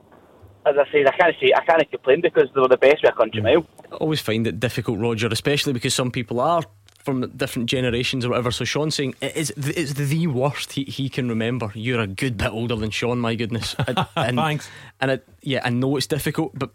as 0.69 0.77
I 0.77 0.85
said, 0.93 1.09
I 1.09 1.17
can't 1.17 1.37
say 1.41 1.49
I 1.57 1.65
can't 1.65 1.81
complain 1.91 2.21
because 2.21 2.53
they 2.53 2.61
were 2.61 2.69
the 2.69 2.77
best 2.77 3.01
with 3.01 3.13
a 3.13 3.17
country 3.17 3.41
mile. 3.41 3.65
I 3.89 3.97
always 3.97 4.21
find 4.21 4.47
it 4.47 4.61
difficult, 4.61 5.01
Roger, 5.01 5.29
especially 5.33 5.73
because 5.73 5.95
some 5.95 6.11
people 6.11 6.41
are 6.41 6.63
from 7.07 7.31
different 7.31 7.71
generations 7.71 8.25
or 8.25 8.31
whatever. 8.31 8.51
So 8.51 8.65
Sean's 8.65 8.97
saying 8.97 9.15
it 9.21 9.37
is 9.37 9.53
it's 9.57 9.95
the 9.95 10.27
worst 10.27 10.73
he, 10.73 10.83
he 10.85 11.09
can 11.09 11.29
remember. 11.29 11.71
You're 11.73 12.01
a 12.01 12.09
good 12.09 12.37
bit 12.37 12.51
older 12.51 12.75
than 12.75 12.91
Sean, 12.91 13.21
my 13.21 13.37
goodness. 13.37 13.75
And, 13.87 14.07
and 14.17 14.37
Thanks. 14.37 14.69
And 15.01 15.13
it, 15.13 15.29
yeah, 15.43 15.61
I 15.65 15.71
know 15.71 15.97
it's 15.97 16.09
difficult, 16.09 16.59
but 16.59 16.71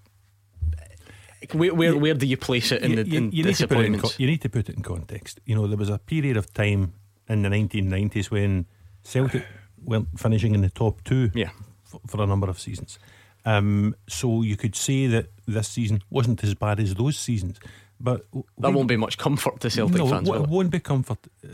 where 1.51 1.73
where, 1.75 1.97
where 1.97 2.13
do 2.13 2.25
you 2.25 2.37
place 2.37 2.71
it 2.71 2.81
in 2.81 2.91
you, 2.91 3.03
the 3.03 3.17
in 3.17 3.31
you, 3.31 3.43
need 3.43 3.55
to 3.55 3.67
put 3.67 3.79
it 3.79 3.85
in 3.85 3.99
co- 3.99 4.09
you 4.17 4.27
need 4.27 4.41
to 4.41 4.49
put 4.49 4.69
it 4.69 4.75
in 4.75 4.81
context. 4.81 5.41
You 5.45 5.55
know, 5.55 5.67
there 5.67 5.77
was 5.77 5.89
a 5.89 5.99
period 5.99 6.37
of 6.37 6.53
time 6.53 6.93
in 7.27 7.41
the 7.41 7.49
1990s 7.49 8.31
when 8.31 8.65
Celtic 9.03 9.43
weren't 9.83 10.07
finishing 10.17 10.55
in 10.55 10.61
the 10.61 10.69
top 10.69 11.03
two 11.03 11.29
yeah. 11.33 11.49
f- 11.93 11.99
for 12.07 12.21
a 12.21 12.25
number 12.25 12.49
of 12.49 12.57
seasons. 12.57 12.97
Um, 13.43 13.95
so 14.07 14.43
you 14.43 14.55
could 14.55 14.75
say 14.75 15.07
that 15.07 15.27
this 15.45 15.67
season 15.67 16.03
wasn't 16.09 16.43
as 16.43 16.53
bad 16.55 16.79
as 16.79 16.95
those 16.95 17.17
seasons. 17.17 17.59
But 18.03 18.25
that 18.57 18.73
won't 18.73 18.87
be 18.87 18.97
much 18.97 19.17
comfort 19.17 19.59
to 19.61 19.69
Celtic 19.69 19.97
no, 19.97 20.07
fans. 20.07 20.27
it 20.27 20.47
won't 20.47 20.71
be 20.71 20.79
comfort 20.79 21.19
uh, 21.43 21.49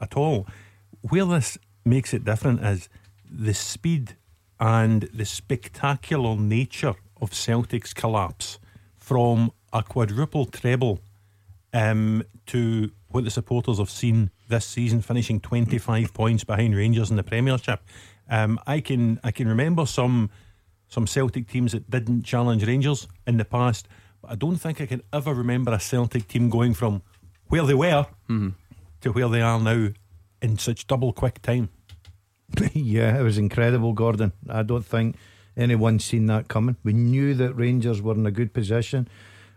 at 0.00 0.16
all. 0.16 0.46
Where 1.02 1.24
this 1.24 1.58
makes 1.84 2.14
it 2.14 2.24
different 2.24 2.64
is 2.64 2.88
the 3.30 3.54
speed 3.54 4.16
and 4.58 5.08
the 5.12 5.24
spectacular 5.24 6.36
nature 6.36 6.94
of 7.20 7.34
Celtic's 7.34 7.92
collapse 7.92 8.58
from 8.96 9.52
a 9.72 9.82
quadruple 9.82 10.46
treble 10.46 11.00
um, 11.72 12.22
to 12.46 12.90
what 13.08 13.24
the 13.24 13.30
supporters 13.30 13.78
have 13.78 13.90
seen 13.90 14.30
this 14.48 14.64
season, 14.64 15.02
finishing 15.02 15.40
25 15.40 16.14
points 16.14 16.44
behind 16.44 16.76
Rangers 16.76 17.10
in 17.10 17.16
the 17.16 17.22
Premiership. 17.22 17.80
Um, 18.28 18.58
I 18.66 18.80
can 18.80 19.20
I 19.24 19.30
can 19.30 19.48
remember 19.48 19.84
some 19.86 20.30
some 20.88 21.06
Celtic 21.06 21.48
teams 21.48 21.72
that 21.72 21.90
didn't 21.90 22.22
challenge 22.22 22.66
Rangers 22.66 23.08
in 23.26 23.38
the 23.38 23.44
past, 23.44 23.88
but 24.22 24.30
I 24.30 24.34
don't 24.36 24.56
think 24.56 24.80
I 24.80 24.86
can 24.86 25.02
ever 25.12 25.34
remember 25.34 25.72
a 25.72 25.80
Celtic 25.80 26.28
team 26.28 26.48
going 26.48 26.74
from 26.74 27.02
where 27.48 27.64
they 27.64 27.74
were 27.74 28.06
mm-hmm. 28.30 28.50
to 29.02 29.12
where 29.12 29.28
they 29.28 29.42
are 29.42 29.60
now 29.60 29.88
in 30.40 30.58
such 30.58 30.86
double 30.86 31.12
quick 31.12 31.42
time. 31.42 31.68
yeah, 32.72 33.18
it 33.18 33.22
was 33.22 33.38
incredible, 33.38 33.92
Gordon. 33.92 34.32
I 34.48 34.62
don't 34.62 34.84
think 34.84 35.16
anyone 35.56 35.98
seen 35.98 36.26
that 36.26 36.48
coming. 36.48 36.76
We 36.84 36.92
knew 36.92 37.34
that 37.34 37.54
Rangers 37.54 38.00
were 38.00 38.14
in 38.14 38.26
a 38.26 38.30
good 38.30 38.54
position. 38.54 39.08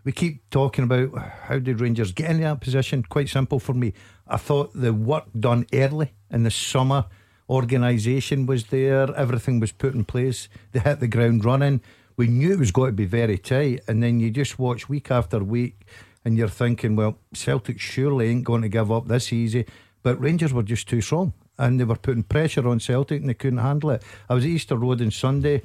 We 0.04 0.12
keep 0.12 0.48
talking 0.50 0.84
about 0.84 1.16
how 1.18 1.58
did 1.58 1.80
Rangers 1.80 2.12
get 2.12 2.30
in 2.30 2.40
that 2.40 2.60
position? 2.60 3.02
Quite 3.02 3.28
simple 3.28 3.58
for 3.58 3.74
me. 3.74 3.92
I 4.26 4.36
thought 4.36 4.72
the 4.72 4.92
work 4.92 5.24
done 5.38 5.66
early 5.72 6.12
in 6.30 6.44
the 6.44 6.50
summer, 6.50 7.06
organisation 7.48 8.46
was 8.46 8.66
there, 8.66 9.14
everything 9.16 9.60
was 9.60 9.72
put 9.72 9.94
in 9.94 10.04
place. 10.04 10.48
They 10.72 10.80
hit 10.80 11.00
the 11.00 11.08
ground 11.08 11.44
running. 11.44 11.80
We 12.16 12.28
knew 12.28 12.52
it 12.52 12.58
was 12.58 12.72
going 12.72 12.90
to 12.90 12.96
be 12.96 13.04
very 13.04 13.38
tight, 13.38 13.80
and 13.86 14.02
then 14.02 14.20
you 14.20 14.30
just 14.30 14.58
watch 14.58 14.88
week 14.88 15.10
after 15.10 15.42
week, 15.42 15.86
and 16.24 16.36
you're 16.36 16.48
thinking, 16.48 16.96
well, 16.96 17.18
Celtic 17.34 17.78
surely 17.78 18.28
ain't 18.28 18.44
going 18.44 18.62
to 18.62 18.68
give 18.68 18.90
up 18.90 19.08
this 19.08 19.32
easy. 19.32 19.66
But 20.02 20.20
Rangers 20.20 20.52
were 20.52 20.62
just 20.62 20.88
too 20.88 21.00
strong, 21.00 21.34
and 21.58 21.78
they 21.78 21.84
were 21.84 21.96
putting 21.96 22.22
pressure 22.22 22.66
on 22.68 22.80
Celtic, 22.80 23.20
and 23.20 23.28
they 23.28 23.34
couldn't 23.34 23.58
handle 23.58 23.90
it. 23.90 24.02
I 24.28 24.34
was 24.34 24.44
at 24.44 24.50
Easter 24.50 24.76
Road 24.76 25.02
on 25.02 25.10
Sunday 25.10 25.62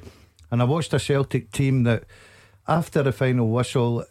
and 0.52 0.60
I 0.60 0.66
watched 0.66 0.92
a 0.92 0.98
Celtic 0.98 1.50
team 1.50 1.84
that, 1.84 2.04
after 2.68 3.02
the 3.02 3.10
final 3.10 3.48
whistle, 3.48 4.04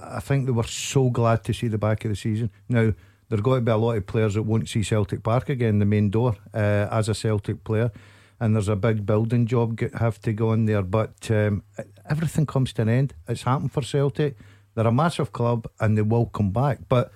I 0.00 0.20
think 0.20 0.46
they 0.46 0.52
were 0.52 0.62
so 0.62 1.10
glad 1.10 1.42
to 1.44 1.52
see 1.52 1.66
the 1.66 1.76
back 1.76 2.04
of 2.04 2.10
the 2.10 2.16
season. 2.16 2.50
Now, 2.68 2.92
there 3.28 3.38
are 3.40 3.42
going 3.42 3.62
to 3.62 3.64
be 3.64 3.72
a 3.72 3.76
lot 3.76 3.96
of 3.96 4.06
players 4.06 4.34
that 4.34 4.44
won't 4.44 4.68
see 4.68 4.84
Celtic 4.84 5.24
Park 5.24 5.48
again, 5.48 5.80
the 5.80 5.84
main 5.84 6.08
door, 6.08 6.36
uh, 6.54 6.86
as 6.90 7.08
a 7.08 7.14
Celtic 7.14 7.64
player. 7.64 7.90
And 8.38 8.54
there's 8.54 8.68
a 8.68 8.76
big 8.76 9.06
building 9.06 9.46
job 9.46 9.80
have 9.94 10.20
to 10.22 10.32
go 10.32 10.52
in 10.52 10.66
there. 10.66 10.82
But 10.82 11.30
um, 11.30 11.62
everything 12.08 12.46
comes 12.46 12.72
to 12.74 12.82
an 12.82 12.88
end. 12.88 13.14
It's 13.28 13.42
happened 13.42 13.72
for 13.72 13.82
Celtic. 13.82 14.36
They're 14.74 14.86
a 14.86 14.92
massive 14.92 15.32
club 15.32 15.68
and 15.80 15.96
they 15.96 16.02
will 16.02 16.26
come 16.26 16.50
back. 16.50 16.80
But 16.88 17.12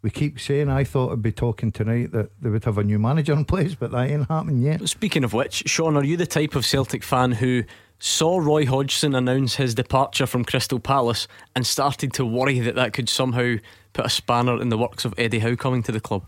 we 0.00 0.10
keep 0.10 0.38
saying, 0.38 0.68
I 0.68 0.84
thought 0.84 1.12
I'd 1.12 1.22
be 1.22 1.32
talking 1.32 1.72
tonight 1.72 2.12
that 2.12 2.30
they 2.40 2.50
would 2.50 2.64
have 2.64 2.78
a 2.78 2.84
new 2.84 2.98
manager 2.98 3.32
in 3.32 3.44
place, 3.44 3.74
but 3.74 3.90
that 3.90 4.10
ain't 4.10 4.28
happening 4.28 4.60
yet. 4.60 4.86
Speaking 4.88 5.24
of 5.24 5.32
which, 5.32 5.62
Sean, 5.66 5.96
are 5.96 6.04
you 6.04 6.16
the 6.16 6.26
type 6.26 6.54
of 6.54 6.66
Celtic 6.66 7.02
fan 7.02 7.32
who 7.32 7.64
saw 7.98 8.38
Roy 8.38 8.66
Hodgson 8.66 9.14
announce 9.14 9.56
his 9.56 9.74
departure 9.74 10.26
from 10.26 10.44
Crystal 10.44 10.78
Palace 10.78 11.26
and 11.56 11.66
started 11.66 12.12
to 12.14 12.24
worry 12.26 12.60
that 12.60 12.74
that 12.74 12.92
could 12.92 13.08
somehow 13.08 13.56
put 13.94 14.04
a 14.04 14.10
spanner 14.10 14.60
in 14.60 14.68
the 14.68 14.76
works 14.76 15.06
of 15.06 15.14
Eddie 15.16 15.38
Howe 15.38 15.56
coming 15.56 15.82
to 15.84 15.92
the 15.92 16.00
club? 16.00 16.26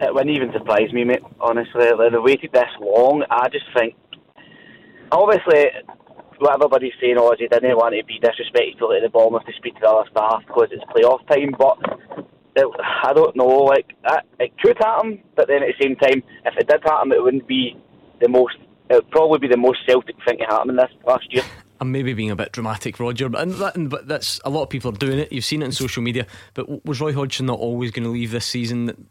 Uh, 0.00 0.06
it 0.06 0.14
wouldn't 0.14 0.36
even 0.36 0.52
surprise 0.52 0.92
me, 0.92 1.04
mate. 1.04 1.22
Honestly, 1.40 1.90
like, 1.96 2.12
they 2.12 2.18
waited 2.18 2.52
this 2.52 2.70
long. 2.80 3.24
I 3.30 3.48
just 3.48 3.66
think, 3.76 3.94
obviously, 5.12 5.70
what 6.38 6.54
everybody's 6.54 6.92
saying, 7.00 7.16
oh, 7.18 7.34
he 7.38 7.46
didn't 7.46 7.76
want 7.76 7.94
to 7.94 8.04
be 8.04 8.18
disrespectful 8.18 8.88
to 8.88 9.00
the 9.02 9.08
Bournemouth 9.08 9.46
to 9.46 9.52
speak 9.56 9.74
to 9.74 9.80
the 9.82 9.88
other 9.88 10.10
staff 10.10 10.42
because 10.46 10.68
it's 10.72 10.84
playoff 10.84 11.26
time, 11.28 11.54
but 11.56 11.78
it, 12.56 12.66
I 13.02 13.12
don't 13.12 13.36
know, 13.36 13.64
like, 13.64 13.94
it 14.40 14.52
could 14.58 14.78
happen, 14.78 15.22
but 15.36 15.48
then 15.48 15.62
at 15.62 15.74
the 15.78 15.84
same 15.84 15.96
time, 15.96 16.22
if 16.44 16.54
it 16.56 16.68
did 16.68 16.82
happen, 16.82 17.12
it 17.12 17.22
wouldn't 17.22 17.46
be 17.46 17.76
the 18.20 18.28
most, 18.28 18.56
it 18.90 18.94
would 18.94 19.10
probably 19.10 19.38
be 19.38 19.48
the 19.48 19.56
most 19.56 19.78
Celtic 19.86 20.16
thing 20.26 20.38
to 20.38 20.44
happen 20.44 20.76
this 20.76 20.90
last 21.06 21.32
year. 21.32 21.44
I'm 21.80 21.90
maybe 21.90 22.14
being 22.14 22.30
a 22.30 22.36
bit 22.36 22.52
dramatic, 22.52 23.00
Roger, 23.00 23.28
but, 23.28 23.48
that, 23.58 23.88
but 23.88 24.06
that's 24.06 24.40
a 24.44 24.50
lot 24.50 24.62
of 24.62 24.70
people 24.70 24.92
are 24.92 24.96
doing 24.96 25.18
it. 25.18 25.32
You've 25.32 25.44
seen 25.44 25.60
it 25.60 25.66
in 25.66 25.72
social 25.72 26.02
media. 26.02 26.26
But 26.54 26.86
was 26.86 27.00
Roy 27.00 27.12
Hodgson 27.12 27.46
not 27.46 27.58
always 27.58 27.90
going 27.90 28.04
to 28.04 28.10
leave 28.10 28.30
this 28.30 28.46
season? 28.46 29.08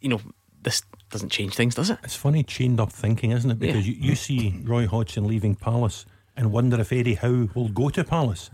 You 0.00 0.10
know, 0.10 0.20
this 0.62 0.82
doesn't 1.10 1.30
change 1.30 1.54
things, 1.54 1.74
does 1.74 1.90
it? 1.90 1.98
It's 2.04 2.16
funny 2.16 2.42
chained 2.42 2.80
up 2.80 2.92
thinking, 2.92 3.30
isn't 3.32 3.50
it? 3.50 3.58
Because 3.58 3.88
yeah. 3.88 3.94
you, 3.94 4.10
you 4.10 4.14
see 4.14 4.60
Roy 4.64 4.86
Hodgson 4.86 5.26
leaving 5.26 5.54
Palace 5.54 6.04
and 6.36 6.52
wonder 6.52 6.80
if 6.80 6.92
Eddie 6.92 7.14
Howe 7.14 7.48
will 7.54 7.68
go 7.68 7.88
to 7.90 8.04
Palace. 8.04 8.50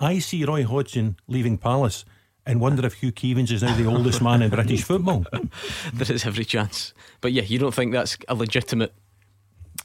I 0.00 0.18
see 0.18 0.44
Roy 0.44 0.64
Hodgson 0.64 1.16
leaving 1.26 1.58
Palace 1.58 2.04
and 2.46 2.60
wonder 2.60 2.84
if 2.86 2.94
Hugh 2.94 3.12
Keevins 3.12 3.50
is 3.50 3.62
now 3.62 3.74
the 3.76 3.86
oldest 3.86 4.20
man 4.20 4.42
in 4.42 4.50
British 4.50 4.82
football. 4.84 5.24
there 5.94 6.12
is 6.12 6.26
every 6.26 6.44
chance. 6.44 6.92
But 7.20 7.32
yeah, 7.32 7.42
you 7.42 7.58
don't 7.58 7.74
think 7.74 7.92
that's 7.92 8.18
a 8.28 8.34
legitimate 8.34 8.92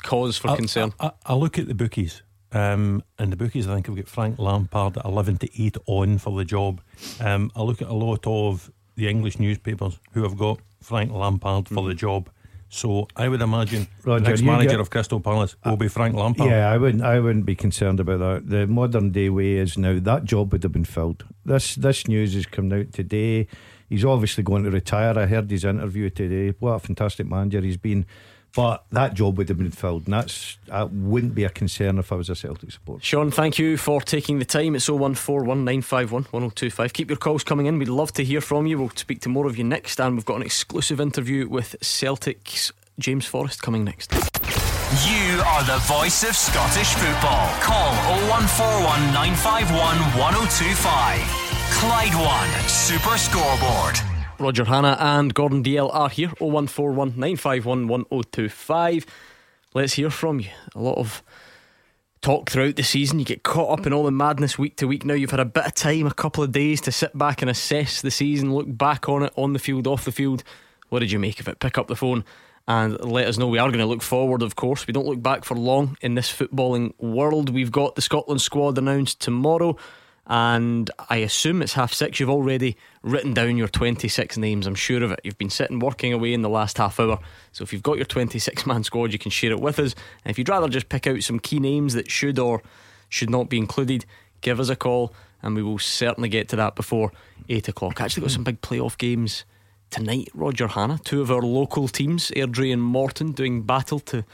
cause 0.03 0.37
for 0.37 0.49
I, 0.49 0.55
concern? 0.55 0.93
I, 0.99 1.07
I, 1.07 1.11
I, 1.27 1.33
look 1.35 1.57
at 1.57 1.67
the 1.67 1.75
bookies. 1.75 2.21
Um, 2.51 3.03
and 3.17 3.31
the 3.31 3.37
bookies, 3.37 3.67
I 3.67 3.75
think, 3.75 3.87
have 3.87 3.95
got 3.95 4.07
Frank 4.07 4.39
Lampard 4.39 4.97
at 4.97 5.05
11 5.05 5.37
to 5.37 5.63
8 5.63 5.77
on 5.85 6.17
for 6.17 6.35
the 6.37 6.45
job. 6.45 6.81
Um, 7.19 7.51
I 7.55 7.61
look 7.61 7.81
at 7.81 7.87
a 7.87 7.93
lot 7.93 8.25
of 8.25 8.71
the 8.99 9.09
English 9.09 9.39
newspapers 9.39 9.97
who 10.11 10.23
have 10.23 10.37
got 10.37 10.59
Frank 10.81 11.11
Lampard 11.11 11.67
for 11.67 11.87
the 11.87 11.95
mm. 11.95 11.97
job. 11.97 12.29
So 12.71 13.07
I 13.15 13.27
would 13.27 13.41
imagine 13.41 13.87
Roger, 14.03 14.23
the 14.23 14.29
next 14.29 14.41
manager 14.43 14.69
get, 14.71 14.79
of 14.79 14.91
Crystal 14.91 15.19
Palace 15.19 15.55
will 15.65 15.77
be 15.77 15.87
Frank 15.87 16.15
Lampard. 16.15 16.51
Yeah, 16.51 16.69
I 16.69 16.77
wouldn't. 16.77 17.01
I 17.01 17.19
wouldn't 17.19 17.45
be 17.45 17.55
concerned 17.55 17.99
about 17.99 18.19
that. 18.19 18.49
The 18.49 18.67
modern 18.67 19.11
day 19.11 19.29
way 19.29 19.53
is 19.53 19.75
now 19.75 19.97
that 19.99 20.25
job 20.25 20.51
would 20.51 20.61
have 20.61 20.71
been 20.71 20.85
filled. 20.85 21.25
This 21.43 21.73
this 21.73 22.07
news 22.07 22.35
has 22.35 22.45
come 22.45 22.71
out 22.71 22.93
today. 22.93 23.47
He's 23.89 24.05
obviously 24.05 24.43
going 24.43 24.65
to 24.65 24.69
retire. 24.69 25.17
I 25.17 25.25
heard 25.25 25.49
his 25.49 25.65
interview 25.65 26.11
today. 26.11 26.55
What 26.59 26.73
a 26.73 26.79
fantastic 26.79 27.25
manager 27.25 27.61
he's 27.61 27.77
been. 27.77 28.05
But 28.55 28.83
that 28.91 29.13
job 29.13 29.37
would 29.37 29.47
have 29.49 29.59
been 29.59 29.71
filled, 29.71 30.05
and 30.05 30.13
that's 30.13 30.57
that 30.67 30.91
wouldn't 30.91 31.35
be 31.35 31.43
a 31.43 31.49
concern 31.49 31.99
if 31.99 32.11
I 32.11 32.15
was 32.15 32.29
a 32.29 32.35
Celtic 32.35 32.71
supporter. 32.71 33.03
Sean, 33.03 33.31
thank 33.31 33.59
you 33.59 33.77
for 33.77 34.01
taking 34.01 34.39
the 34.39 34.45
time. 34.45 34.75
It's 34.75 34.89
01419511025. 34.89 36.93
Keep 36.93 37.09
your 37.09 37.17
calls 37.17 37.43
coming 37.43 37.67
in. 37.67 37.77
We'd 37.77 37.89
love 37.89 38.11
to 38.13 38.23
hear 38.23 38.41
from 38.41 38.65
you. 38.65 38.79
We'll 38.79 38.91
speak 38.95 39.21
to 39.21 39.29
more 39.29 39.45
of 39.45 39.57
you 39.57 39.63
next, 39.63 39.99
and 39.99 40.15
we've 40.15 40.25
got 40.25 40.37
an 40.37 40.43
exclusive 40.43 40.99
interview 40.99 41.47
with 41.47 41.75
Celtic's 41.81 42.71
James 42.97 43.25
Forrest 43.25 43.61
coming 43.61 43.83
next. 43.83 44.11
You 45.05 45.41
are 45.45 45.63
the 45.63 45.77
voice 45.85 46.23
of 46.23 46.35
Scottish 46.35 46.93
football. 46.95 47.47
Call 47.61 47.93
0141 48.27 49.13
951 49.13 49.77
1025. 50.17 51.49
Clyde 51.71 52.15
One 52.15 52.49
Super 52.67 53.17
Scoreboard. 53.17 54.08
Roger 54.39 54.63
Hannah 54.63 54.95
and 54.99 55.33
Gordon 55.33 55.63
Dalziel 55.63 55.93
are 55.93 56.07
here. 56.07 56.29
0141 56.39 57.09
951 57.09 57.87
1025. 57.87 59.05
Let's 59.73 59.93
hear 59.93 60.09
from 60.09 60.39
you. 60.39 60.49
A 60.75 60.79
lot 60.79 60.97
of 60.97 61.21
talk 62.21 62.49
throughout 62.49 62.77
the 62.77 62.83
season. 62.83 63.19
You 63.19 63.25
get 63.25 63.43
caught 63.43 63.77
up 63.77 63.85
in 63.85 63.91
all 63.91 64.05
the 64.05 64.11
madness 64.11 64.57
week 64.57 64.77
to 64.77 64.87
week 64.87 65.03
now. 65.03 65.13
You've 65.13 65.31
had 65.31 65.41
a 65.41 65.45
bit 65.45 65.65
of 65.65 65.75
time, 65.75 66.07
a 66.07 66.13
couple 66.13 66.41
of 66.41 66.53
days 66.53 66.79
to 66.81 66.91
sit 66.91 67.17
back 67.17 67.41
and 67.41 67.51
assess 67.51 68.01
the 68.01 68.11
season, 68.11 68.53
look 68.53 68.65
back 68.77 69.09
on 69.09 69.23
it 69.23 69.33
on 69.35 69.51
the 69.51 69.59
field, 69.59 69.87
off 69.87 70.05
the 70.05 70.11
field. 70.11 70.43
What 70.87 70.99
did 70.99 71.11
you 71.11 71.19
make 71.19 71.41
of 71.41 71.49
it? 71.49 71.59
Pick 71.59 71.77
up 71.77 71.87
the 71.87 71.95
phone 71.97 72.23
and 72.65 73.03
let 73.03 73.27
us 73.27 73.37
know. 73.37 73.47
We 73.47 73.59
are 73.59 73.67
going 73.67 73.79
to 73.79 73.85
look 73.85 74.01
forward, 74.01 74.41
of 74.41 74.55
course. 74.55 74.87
We 74.87 74.93
don't 74.93 75.05
look 75.05 75.21
back 75.21 75.43
for 75.43 75.55
long 75.55 75.97
in 76.01 76.15
this 76.15 76.31
footballing 76.31 76.93
world. 76.97 77.49
We've 77.49 77.73
got 77.73 77.95
the 77.95 78.01
Scotland 78.01 78.41
squad 78.41 78.77
announced 78.77 79.19
tomorrow 79.19 79.75
and 80.27 80.89
I 81.09 81.17
assume 81.17 81.61
it's 81.61 81.73
half 81.73 81.93
six. 81.93 82.19
You've 82.21 82.29
already 82.29 82.77
written 83.01 83.33
down 83.33 83.57
your 83.57 83.67
26 83.67 84.37
names, 84.37 84.67
I'm 84.67 84.75
sure 84.75 85.03
of 85.03 85.11
it. 85.11 85.21
You've 85.23 85.37
been 85.37 85.49
sitting 85.49 85.79
working 85.79 86.13
away 86.13 86.33
in 86.33 86.41
the 86.41 86.49
last 86.49 86.77
half 86.77 86.99
hour. 86.99 87.19
So 87.51 87.63
if 87.63 87.71
you've 87.71 87.83
got 87.83 87.97
your 87.97 88.05
26 88.05 88.65
man 88.65 88.83
squad, 88.83 89.13
you 89.13 89.19
can 89.19 89.31
share 89.31 89.51
it 89.51 89.59
with 89.59 89.79
us. 89.79 89.95
And 90.23 90.31
if 90.31 90.37
you'd 90.37 90.49
rather 90.49 90.67
just 90.67 90.89
pick 90.89 91.07
out 91.07 91.23
some 91.23 91.39
key 91.39 91.59
names 91.59 91.93
that 91.93 92.11
should 92.11 92.39
or 92.39 92.61
should 93.07 93.29
not 93.29 93.49
be 93.49 93.57
included, 93.57 94.05
give 94.41 94.59
us 94.59 94.69
a 94.69 94.75
call 94.75 95.13
and 95.41 95.55
we 95.55 95.63
will 95.63 95.79
certainly 95.79 96.29
get 96.29 96.49
to 96.49 96.55
that 96.57 96.75
before 96.75 97.11
8 97.47 97.69
o'clock. 97.69 98.01
Actually, 98.01 98.21
got 98.21 98.31
some 98.31 98.43
big 98.43 98.61
playoff 98.61 98.97
games 98.97 99.45
tonight, 99.89 100.27
Roger 100.33 100.67
Hannah. 100.67 100.99
Two 101.03 101.21
of 101.21 101.31
our 101.31 101.41
local 101.41 101.87
teams, 101.87 102.29
Airdrie 102.31 102.73
and 102.73 102.81
Morton, 102.81 103.31
doing 103.31 103.63
battle 103.63 103.99
to 104.01 104.25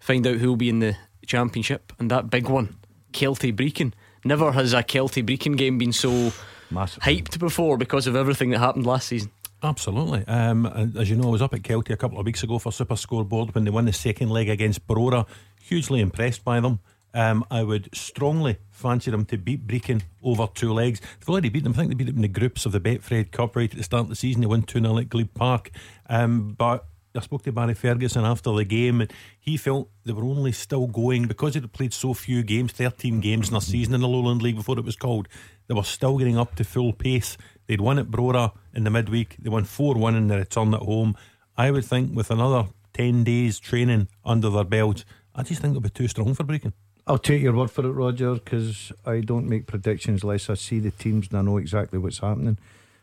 find 0.00 0.26
out 0.26 0.38
who 0.38 0.48
will 0.48 0.56
be 0.56 0.68
in 0.68 0.80
the 0.80 0.96
championship. 1.24 1.92
And 2.00 2.10
that 2.10 2.28
big 2.28 2.48
one, 2.48 2.76
Kelty 3.12 3.54
Brechin 3.54 3.92
Never 4.24 4.52
has 4.52 4.72
a 4.72 4.82
Kelty 4.82 5.24
Brechin 5.24 5.56
game 5.56 5.78
been 5.78 5.92
so 5.92 6.32
Massive. 6.72 7.02
hyped 7.02 7.38
before 7.38 7.76
because 7.76 8.06
of 8.06 8.16
everything 8.16 8.50
that 8.50 8.58
happened 8.58 8.86
last 8.86 9.08
season. 9.08 9.30
Absolutely. 9.62 10.26
Um, 10.26 10.66
as 10.98 11.08
you 11.08 11.16
know, 11.16 11.28
I 11.28 11.30
was 11.30 11.42
up 11.42 11.54
at 11.54 11.62
Kelty 11.62 11.90
a 11.90 11.96
couple 11.96 12.18
of 12.18 12.26
weeks 12.26 12.42
ago 12.42 12.58
for 12.58 12.72
Super 12.72 12.96
Scoreboard 12.96 13.54
when 13.54 13.64
they 13.64 13.70
won 13.70 13.84
the 13.84 13.92
second 13.92 14.30
leg 14.30 14.48
against 14.48 14.86
Brora. 14.88 15.26
Hugely 15.62 16.00
impressed 16.00 16.44
by 16.44 16.58
them. 16.58 16.80
Um, 17.14 17.44
I 17.50 17.62
would 17.62 17.94
strongly 17.94 18.56
fancy 18.70 19.10
them 19.10 19.24
to 19.26 19.36
beat 19.36 19.66
Brechin 19.66 20.02
over 20.22 20.48
two 20.52 20.72
legs. 20.72 21.00
They've 21.00 21.28
already 21.28 21.50
beat 21.50 21.62
them. 21.62 21.74
I 21.74 21.76
think 21.76 21.90
they 21.90 21.94
beat 21.94 22.06
them 22.06 22.16
in 22.16 22.22
the 22.22 22.28
groups 22.28 22.66
of 22.66 22.72
the 22.72 22.80
Betfred 22.80 23.30
Cup 23.30 23.54
right 23.54 23.70
at 23.70 23.76
the 23.76 23.84
start 23.84 24.04
of 24.04 24.08
the 24.08 24.16
season. 24.16 24.40
They 24.40 24.46
won 24.46 24.62
2 24.62 24.80
0 24.80 24.98
at 24.98 25.08
Glebe 25.10 25.34
Park. 25.34 25.70
Um, 26.08 26.54
but 26.58 26.86
I 27.14 27.20
spoke 27.20 27.42
to 27.42 27.52
Barry 27.52 27.74
Ferguson 27.74 28.24
after 28.24 28.52
the 28.52 28.64
game, 28.64 29.02
and 29.02 29.12
he 29.38 29.58
felt 29.58 29.90
they 30.04 30.12
were 30.12 30.24
only 30.24 30.52
still 30.52 30.86
going 30.86 31.26
because 31.26 31.54
they'd 31.54 31.72
played 31.72 31.92
so 31.92 32.14
few 32.14 32.42
games 32.42 32.72
13 32.72 33.20
games 33.20 33.50
in 33.50 33.56
a 33.56 33.60
season 33.60 33.94
in 33.94 34.00
the 34.00 34.08
Lowland 34.08 34.40
League 34.40 34.56
before 34.56 34.78
it 34.78 34.84
was 34.84 34.96
called. 34.96 35.28
They 35.66 35.74
were 35.74 35.82
still 35.82 36.18
getting 36.18 36.38
up 36.38 36.54
to 36.56 36.64
full 36.64 36.92
pace. 36.92 37.36
They'd 37.66 37.80
won 37.80 37.98
at 37.98 38.10
Brora 38.10 38.52
in 38.74 38.84
the 38.84 38.90
midweek, 38.90 39.36
they 39.38 39.48
won 39.48 39.64
4 39.64 39.94
1 39.94 40.14
in 40.14 40.28
the 40.28 40.38
return 40.38 40.74
at 40.74 40.80
home. 40.80 41.16
I 41.56 41.70
would 41.70 41.84
think 41.84 42.14
with 42.16 42.30
another 42.30 42.68
10 42.94 43.24
days 43.24 43.58
training 43.58 44.08
under 44.24 44.50
their 44.50 44.64
belts, 44.64 45.04
I 45.34 45.42
just 45.42 45.60
think 45.60 45.74
they'll 45.74 45.80
be 45.80 45.90
too 45.90 46.08
strong 46.08 46.34
for 46.34 46.44
Brechin. 46.44 46.72
I'll 47.06 47.18
take 47.18 47.42
your 47.42 47.54
word 47.54 47.70
for 47.70 47.84
it, 47.84 47.90
Roger, 47.90 48.34
because 48.34 48.92
I 49.04 49.20
don't 49.20 49.48
make 49.48 49.66
predictions 49.66 50.22
unless 50.22 50.48
I 50.48 50.54
see 50.54 50.78
the 50.78 50.92
teams 50.92 51.28
and 51.28 51.38
I 51.38 51.42
know 51.42 51.56
exactly 51.56 51.98
what's 51.98 52.18
happening. 52.18 52.58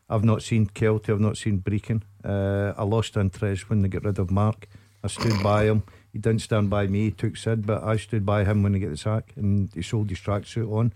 I've 0.10 0.24
not 0.24 0.42
seen 0.42 0.68
Kelty, 0.68 1.10
I've 1.10 1.20
not 1.20 1.38
seen 1.38 1.60
Brechin. 1.60 2.02
Uh, 2.24 2.74
I 2.78 2.84
lost 2.84 3.18
interest 3.18 3.70
when 3.70 3.82
they 3.82 3.90
got 3.90 4.06
rid 4.06 4.18
of 4.18 4.32
Mark. 4.32 4.68
I 5.04 5.08
stood 5.08 5.44
by 5.44 5.66
him. 5.66 5.84
He 6.12 6.20
didn't 6.20 6.42
stand 6.42 6.70
by 6.70 6.88
me, 6.88 7.06
he 7.06 7.12
took 7.12 7.38
Sid, 7.38 7.66
but 7.66 7.84
I 7.84 7.98
stood 7.98 8.26
by 8.26 8.44
him 8.44 8.64
when 8.64 8.74
he 8.74 8.80
got 8.80 8.90
the 8.90 8.98
sack 8.98 9.34
and 9.36 9.70
he 9.74 9.82
sold 9.82 10.10
his 10.10 10.20
tracksuit 10.20 10.72
on. 10.72 10.94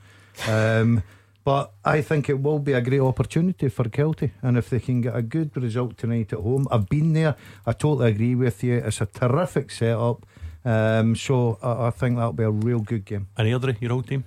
Um, 0.48 1.04
but 1.44 1.74
I 1.84 2.02
think 2.02 2.30
it 2.30 2.42
will 2.42 2.60
be 2.60 2.74
a 2.74 2.82
great 2.82 3.02
opportunity 3.02 3.70
for 3.70 3.86
Kelty. 3.86 4.32
And 4.42 4.58
if 4.58 4.70
they 4.70 4.80
can 4.80 5.02
get 5.02 5.16
a 5.16 5.22
good 5.22 5.56
result 5.58 5.98
tonight 5.98 6.32
at 6.34 6.40
home, 6.40 6.68
I've 6.72 6.88
been 6.88 7.14
there. 7.14 7.36
I 7.66 7.74
totally 7.74 8.12
agree 8.12 8.36
with 8.36 8.64
you. 8.64 8.76
It's 8.76 9.02
a 9.02 9.06
terrific 9.06 9.72
setup. 9.72 10.26
Um, 10.66 11.16
so 11.16 11.58
I, 11.62 11.88
I, 11.88 11.90
think 11.90 12.16
that'll 12.16 12.32
be 12.32 12.44
a 12.44 12.52
real 12.52 12.80
good 12.80 13.04
game. 13.04 13.28
Any 13.38 13.54
other 13.54 13.76
your 13.82 13.92
old 13.92 14.08
team? 14.08 14.24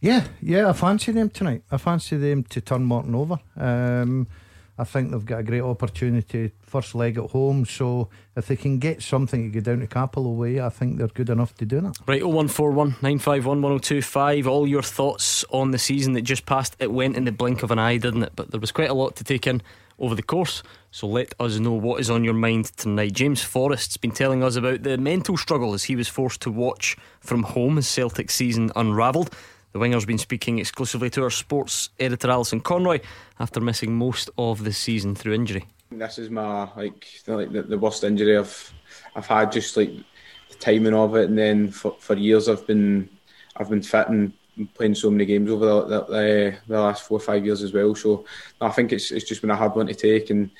Yeah, 0.00 0.24
yeah, 0.40 0.70
I 0.70 0.72
fancy 0.72 1.12
them 1.12 1.28
tonight. 1.28 1.62
I 1.70 1.76
fancy 1.76 2.16
them 2.16 2.44
to 2.44 2.60
turn 2.62 2.84
Morton 2.84 3.14
over. 3.14 3.38
Um, 3.56 4.26
I 4.80 4.84
think 4.84 5.10
they've 5.10 5.26
got 5.26 5.40
a 5.40 5.42
great 5.42 5.60
opportunity, 5.60 6.52
first 6.62 6.94
leg 6.94 7.18
at 7.18 7.30
home. 7.30 7.66
So 7.66 8.08
if 8.34 8.46
they 8.46 8.56
can 8.56 8.78
get 8.78 9.02
something 9.02 9.52
to 9.52 9.60
go 9.60 9.62
down 9.62 9.80
to 9.80 9.86
Cappielow 9.86 10.26
away, 10.26 10.58
I 10.58 10.70
think 10.70 10.96
they're 10.96 11.08
good 11.08 11.28
enough 11.28 11.54
to 11.56 11.66
do 11.66 11.82
that. 11.82 11.98
Right, 12.06 12.22
0141 12.22 12.96
951 13.02 13.60
1025. 13.60 14.46
All 14.46 14.66
your 14.66 14.82
thoughts 14.82 15.44
on 15.50 15.72
the 15.72 15.78
season 15.78 16.14
that 16.14 16.22
just 16.22 16.46
passed. 16.46 16.76
It 16.78 16.90
went 16.90 17.18
in 17.18 17.26
the 17.26 17.32
blink 17.32 17.62
of 17.62 17.70
an 17.70 17.78
eye, 17.78 17.98
didn't 17.98 18.22
it? 18.22 18.32
But 18.34 18.52
there 18.52 18.60
was 18.60 18.72
quite 18.72 18.88
a 18.88 18.94
lot 18.94 19.16
to 19.16 19.24
take 19.24 19.46
in 19.46 19.60
over 19.98 20.14
the 20.14 20.22
course. 20.22 20.62
So 20.90 21.06
let 21.06 21.34
us 21.38 21.58
know 21.58 21.74
what 21.74 22.00
is 22.00 22.08
on 22.08 22.24
your 22.24 22.32
mind 22.32 22.74
tonight. 22.78 23.12
James 23.12 23.42
Forrest's 23.42 23.98
been 23.98 24.12
telling 24.12 24.42
us 24.42 24.56
about 24.56 24.82
the 24.82 24.96
mental 24.96 25.36
struggle 25.36 25.74
as 25.74 25.84
he 25.84 25.94
was 25.94 26.08
forced 26.08 26.40
to 26.40 26.50
watch 26.50 26.96
from 27.20 27.42
home 27.42 27.76
as 27.76 27.86
Celtic 27.86 28.30
season 28.30 28.72
unravelled. 28.74 29.34
The 29.72 29.78
winger's 29.78 30.04
been 30.04 30.18
speaking 30.18 30.58
exclusively 30.58 31.10
to 31.10 31.22
our 31.22 31.30
sports 31.30 31.90
editor 32.00 32.28
Alison 32.28 32.60
Conroy 32.60 33.00
after 33.38 33.60
missing 33.60 33.96
most 33.96 34.28
of 34.36 34.64
the 34.64 34.72
season 34.72 35.14
through 35.14 35.34
injury. 35.34 35.64
This 35.92 36.18
is 36.18 36.30
my 36.30 36.68
like 36.74 37.06
like 37.26 37.52
the, 37.52 37.62
the 37.62 37.78
worst 37.78 38.02
injury 38.02 38.36
I've 38.36 38.72
I've 39.14 39.26
had. 39.26 39.52
Just 39.52 39.76
like 39.76 39.90
the 40.48 40.54
timing 40.56 40.94
of 40.94 41.14
it, 41.16 41.28
and 41.28 41.38
then 41.38 41.70
for, 41.70 41.96
for 42.00 42.16
years 42.16 42.48
I've 42.48 42.66
been 42.66 43.08
I've 43.56 43.70
been 43.70 43.82
fit 43.82 44.08
and 44.08 44.32
playing 44.74 44.94
so 44.94 45.10
many 45.10 45.24
games 45.24 45.50
over 45.50 45.66
the, 45.66 46.04
the, 46.04 46.58
the, 46.66 46.80
last 46.80 47.04
four 47.04 47.16
or 47.16 47.20
five 47.20 47.44
years 47.44 47.62
as 47.62 47.72
well. 47.72 47.94
So 47.94 48.24
I 48.60 48.70
think 48.70 48.92
it's 48.92 49.10
it's 49.12 49.28
just 49.28 49.40
been 49.40 49.50
a 49.50 49.56
hard 49.56 49.74
one 49.76 49.86
to 49.86 49.94
take, 49.94 50.30
and 50.30 50.50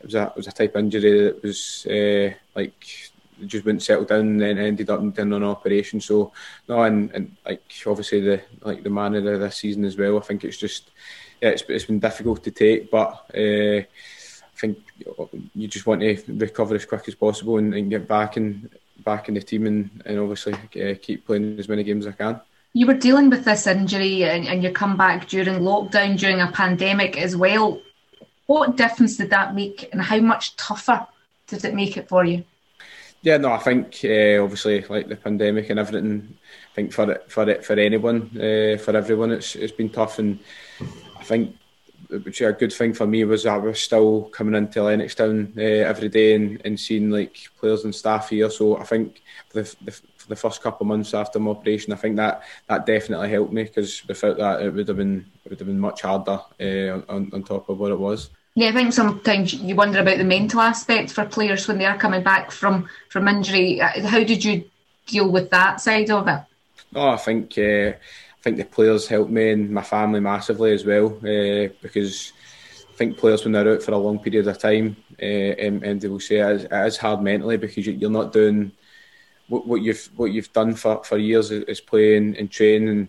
it 0.00 0.06
was 0.06 0.14
a 0.14 0.28
it 0.28 0.36
was 0.36 0.46
a 0.46 0.52
type 0.52 0.76
of 0.76 0.84
injury 0.84 1.24
that 1.24 1.42
was 1.42 1.86
uh, 1.86 2.34
like 2.54 3.09
just 3.46 3.64
wouldn't 3.64 3.82
settle 3.82 4.04
down 4.04 4.20
and 4.20 4.40
then 4.40 4.58
ended 4.58 4.90
up 4.90 5.00
doing 5.00 5.32
an 5.32 5.44
operation. 5.44 6.00
So 6.00 6.32
no, 6.68 6.82
and, 6.82 7.10
and 7.12 7.36
like 7.44 7.62
obviously 7.86 8.20
the 8.20 8.42
like 8.62 8.82
the 8.82 8.90
manner 8.90 9.32
of 9.32 9.40
this 9.40 9.56
season 9.56 9.84
as 9.84 9.96
well. 9.96 10.18
I 10.18 10.22
think 10.22 10.44
it's 10.44 10.58
just 10.58 10.90
yeah, 11.40 11.50
it's, 11.50 11.62
it's 11.68 11.84
been 11.86 12.00
difficult 12.00 12.44
to 12.44 12.50
take, 12.50 12.90
but 12.90 13.24
uh, 13.34 13.80
I 13.80 14.56
think 14.56 14.78
you 15.54 15.68
just 15.68 15.86
want 15.86 16.02
to 16.02 16.22
recover 16.28 16.74
as 16.74 16.84
quick 16.84 17.08
as 17.08 17.14
possible 17.14 17.56
and, 17.58 17.74
and 17.74 17.90
get 17.90 18.06
back 18.06 18.36
in 18.36 18.70
back 19.04 19.28
in 19.28 19.34
the 19.34 19.40
team 19.40 19.66
and, 19.66 20.02
and 20.04 20.18
obviously 20.18 20.52
uh, 20.52 20.94
keep 21.00 21.26
playing 21.26 21.58
as 21.58 21.68
many 21.68 21.82
games 21.82 22.06
as 22.06 22.12
I 22.12 22.16
can. 22.16 22.40
You 22.72 22.86
were 22.86 22.94
dealing 22.94 23.30
with 23.30 23.44
this 23.44 23.66
injury 23.66 24.24
and, 24.24 24.46
and 24.46 24.62
you 24.62 24.70
come 24.70 24.96
back 24.96 25.26
during 25.26 25.60
lockdown, 25.60 26.18
during 26.18 26.40
a 26.40 26.52
pandemic 26.52 27.18
as 27.18 27.34
well. 27.34 27.80
What 28.46 28.76
difference 28.76 29.16
did 29.16 29.30
that 29.30 29.54
make, 29.54 29.88
and 29.92 30.02
how 30.02 30.18
much 30.18 30.56
tougher 30.56 31.06
did 31.46 31.64
it 31.64 31.74
make 31.74 31.96
it 31.96 32.08
for 32.08 32.24
you? 32.24 32.44
Yeah, 33.22 33.36
no, 33.36 33.52
I 33.52 33.58
think 33.58 34.00
uh, 34.04 34.42
obviously 34.42 34.80
like 34.82 35.08
the 35.08 35.16
pandemic 35.16 35.68
and 35.68 35.78
everything. 35.78 36.38
I 36.72 36.74
think 36.74 36.92
for 36.92 37.10
it, 37.10 37.30
for 37.30 37.48
it, 37.48 37.64
for 37.64 37.74
anyone, 37.74 38.30
uh, 38.36 38.78
for 38.78 38.96
everyone, 38.96 39.30
it's 39.32 39.56
it's 39.56 39.72
been 39.72 39.90
tough, 39.90 40.18
and 40.18 40.38
I 41.18 41.24
think 41.24 41.54
which 42.08 42.40
a 42.40 42.52
good 42.52 42.72
thing 42.72 42.94
for 42.94 43.06
me 43.06 43.24
was 43.24 43.46
I 43.46 43.56
was 43.58 43.80
still 43.80 44.24
coming 44.30 44.54
into 44.54 44.80
Lennoxtown 44.80 45.56
uh, 45.56 45.60
every 45.60 46.08
day 46.08 46.34
and, 46.34 46.60
and 46.64 46.80
seeing 46.80 47.10
like 47.10 47.36
players 47.58 47.84
and 47.84 47.94
staff 47.94 48.30
here. 48.30 48.50
So 48.50 48.78
I 48.78 48.84
think 48.84 49.22
for 49.48 49.62
the, 49.62 49.76
the, 49.84 49.92
for 49.92 50.28
the 50.28 50.36
first 50.36 50.62
couple 50.62 50.84
of 50.84 50.88
months 50.88 51.14
after 51.14 51.38
my 51.38 51.50
operation, 51.50 51.92
I 51.92 51.96
think 51.96 52.16
that 52.16 52.42
that 52.68 52.86
definitely 52.86 53.30
helped 53.30 53.52
me 53.52 53.64
because 53.64 54.06
without 54.08 54.38
that, 54.38 54.62
it 54.62 54.70
would 54.74 54.88
have 54.88 54.96
been 54.96 55.26
it 55.44 55.50
would 55.50 55.60
have 55.60 55.68
been 55.68 55.78
much 55.78 56.02
harder 56.02 56.40
uh, 56.60 57.02
on, 57.08 57.30
on 57.34 57.42
top 57.44 57.68
of 57.68 57.78
what 57.78 57.92
it 57.92 57.98
was. 57.98 58.30
Yeah, 58.54 58.68
I 58.68 58.72
think 58.72 58.92
sometimes 58.92 59.54
you 59.54 59.76
wonder 59.76 60.00
about 60.00 60.18
the 60.18 60.24
mental 60.24 60.60
aspect 60.60 61.12
for 61.12 61.24
players 61.24 61.68
when 61.68 61.78
they 61.78 61.86
are 61.86 61.96
coming 61.96 62.22
back 62.22 62.50
from 62.50 62.88
from 63.08 63.28
injury. 63.28 63.80
Uh, 63.80 64.06
how 64.06 64.24
did 64.24 64.44
you 64.44 64.64
deal 65.06 65.30
with 65.30 65.50
that 65.50 65.80
side 65.80 66.10
of 66.10 66.26
it? 66.26 66.40
No, 66.92 67.08
I 67.10 67.16
think 67.16 67.56
uh, 67.56 67.92
I 68.40 68.42
think 68.42 68.56
the 68.56 68.64
players 68.64 69.06
helped 69.06 69.30
me 69.30 69.50
and 69.50 69.70
my 69.70 69.82
family 69.82 70.20
massively 70.20 70.72
as 70.72 70.84
well 70.84 71.14
uh, 71.18 71.68
because 71.82 72.32
I 72.88 72.96
think 72.96 73.18
players 73.18 73.44
when 73.44 73.52
they're 73.52 73.74
out 73.74 73.82
for 73.82 73.92
a 73.92 73.98
long 73.98 74.18
period 74.18 74.48
of 74.48 74.58
time 74.58 74.96
uh, 75.20 75.24
and, 75.24 75.82
and, 75.84 76.00
they 76.00 76.08
will 76.08 76.20
say 76.20 76.36
it 76.36 76.50
is, 76.50 76.64
it 76.64 76.72
is 76.72 76.96
hard 76.96 77.22
mentally 77.22 77.56
because 77.56 77.86
you, 77.86 78.06
are 78.06 78.10
not 78.10 78.32
doing 78.32 78.72
what, 79.48 79.66
what, 79.66 79.82
you've 79.82 80.10
what 80.16 80.32
you've 80.32 80.52
done 80.52 80.74
for, 80.74 81.04
for 81.04 81.18
years 81.18 81.50
is, 81.50 81.64
is 81.64 81.80
playing 81.80 82.36
and 82.36 82.50
training 82.50 82.88
and 82.88 83.08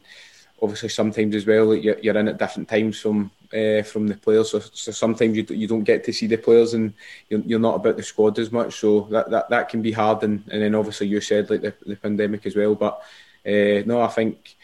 obviously 0.61 0.89
sometimes 0.89 1.33
as 1.33 1.45
well 1.45 1.73
you're, 1.73 1.99
you're 1.99 2.17
in 2.17 2.27
at 2.27 2.37
different 2.37 2.67
times 2.67 2.99
from 2.99 3.31
uh, 3.53 3.83
from 3.83 4.07
the 4.07 4.15
players 4.15 4.51
so, 4.51 4.59
so, 4.59 4.91
sometimes 4.91 5.35
you, 5.35 5.45
you 5.49 5.67
don't 5.67 5.83
get 5.83 6.03
to 6.03 6.13
see 6.13 6.27
the 6.27 6.37
players 6.37 6.73
and 6.73 6.93
you're, 7.29 7.41
you're 7.41 7.59
not 7.59 7.75
about 7.75 7.97
the 7.97 8.03
squad 8.03 8.37
as 8.39 8.51
much 8.51 8.79
so 8.79 9.01
that, 9.11 9.29
that, 9.29 9.49
that 9.49 9.69
can 9.69 9.81
be 9.81 9.91
hard 9.91 10.23
and, 10.23 10.43
and 10.51 10.61
then 10.61 10.75
obviously 10.75 11.07
you 11.07 11.19
said 11.21 11.49
like 11.49 11.61
the, 11.61 11.73
the 11.85 11.95
pandemic 11.95 12.45
as 12.45 12.55
well 12.55 12.75
but 12.75 13.01
uh, 13.45 13.81
no 13.85 14.01
I 14.01 14.07
think 14.07 14.55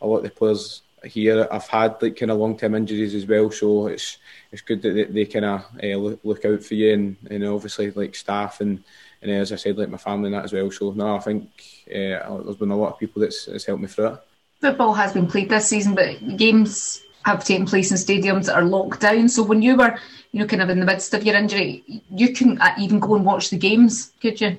a 0.00 0.06
lot 0.06 0.18
of 0.18 0.24
the 0.24 0.30
players 0.30 0.82
here 1.04 1.46
have 1.50 1.66
had 1.66 2.00
like 2.02 2.16
kind 2.16 2.30
of 2.30 2.38
long 2.38 2.56
term 2.56 2.74
injuries 2.74 3.14
as 3.14 3.26
well. 3.26 3.50
So 3.50 3.88
it's 3.88 4.18
it's 4.52 4.62
good 4.62 4.82
that 4.82 4.90
they, 4.90 5.04
they 5.04 5.24
kind 5.26 5.44
of 5.44 5.64
uh, 5.82 5.96
look, 5.96 6.20
look, 6.24 6.44
out 6.44 6.62
for 6.62 6.74
you 6.74 6.92
and, 6.92 7.16
and 7.30 7.44
obviously 7.44 7.90
like 7.90 8.14
staff 8.14 8.60
and 8.60 8.82
and 9.22 9.30
as 9.30 9.52
I 9.52 9.56
said 9.56 9.78
like 9.78 9.88
my 9.88 9.98
family 9.98 10.28
and 10.28 10.34
that 10.34 10.44
as 10.44 10.52
well. 10.52 10.70
So 10.70 10.92
no, 10.92 11.16
I 11.16 11.20
think 11.20 11.50
there's 11.86 12.56
been 12.56 12.70
a 12.70 12.76
lot 12.76 12.92
of 12.92 12.98
people 12.98 13.22
that's, 13.22 13.46
that's 13.46 13.64
helped 13.64 13.82
me 13.82 13.88
through 13.88 14.06
it. 14.06 14.20
Football 14.60 14.94
has 14.94 15.12
been 15.12 15.26
played 15.26 15.48
this 15.48 15.68
season, 15.68 15.94
but 15.94 16.36
games 16.36 17.02
have 17.26 17.44
taken 17.44 17.66
place 17.66 17.90
in 17.90 17.96
stadiums 17.96 18.46
that 18.46 18.54
are 18.54 18.64
locked 18.64 19.00
down. 19.00 19.28
So 19.28 19.42
when 19.42 19.60
you 19.60 19.76
were, 19.76 19.98
you 20.30 20.38
know, 20.38 20.46
kind 20.46 20.62
of 20.62 20.70
in 20.70 20.78
the 20.78 20.86
midst 20.86 21.12
of 21.12 21.24
your 21.24 21.34
injury, 21.34 21.82
you 22.08 22.32
couldn't 22.32 22.60
uh, 22.60 22.74
even 22.78 23.00
go 23.00 23.16
and 23.16 23.24
watch 23.24 23.50
the 23.50 23.58
games, 23.58 24.12
could 24.22 24.40
you? 24.40 24.56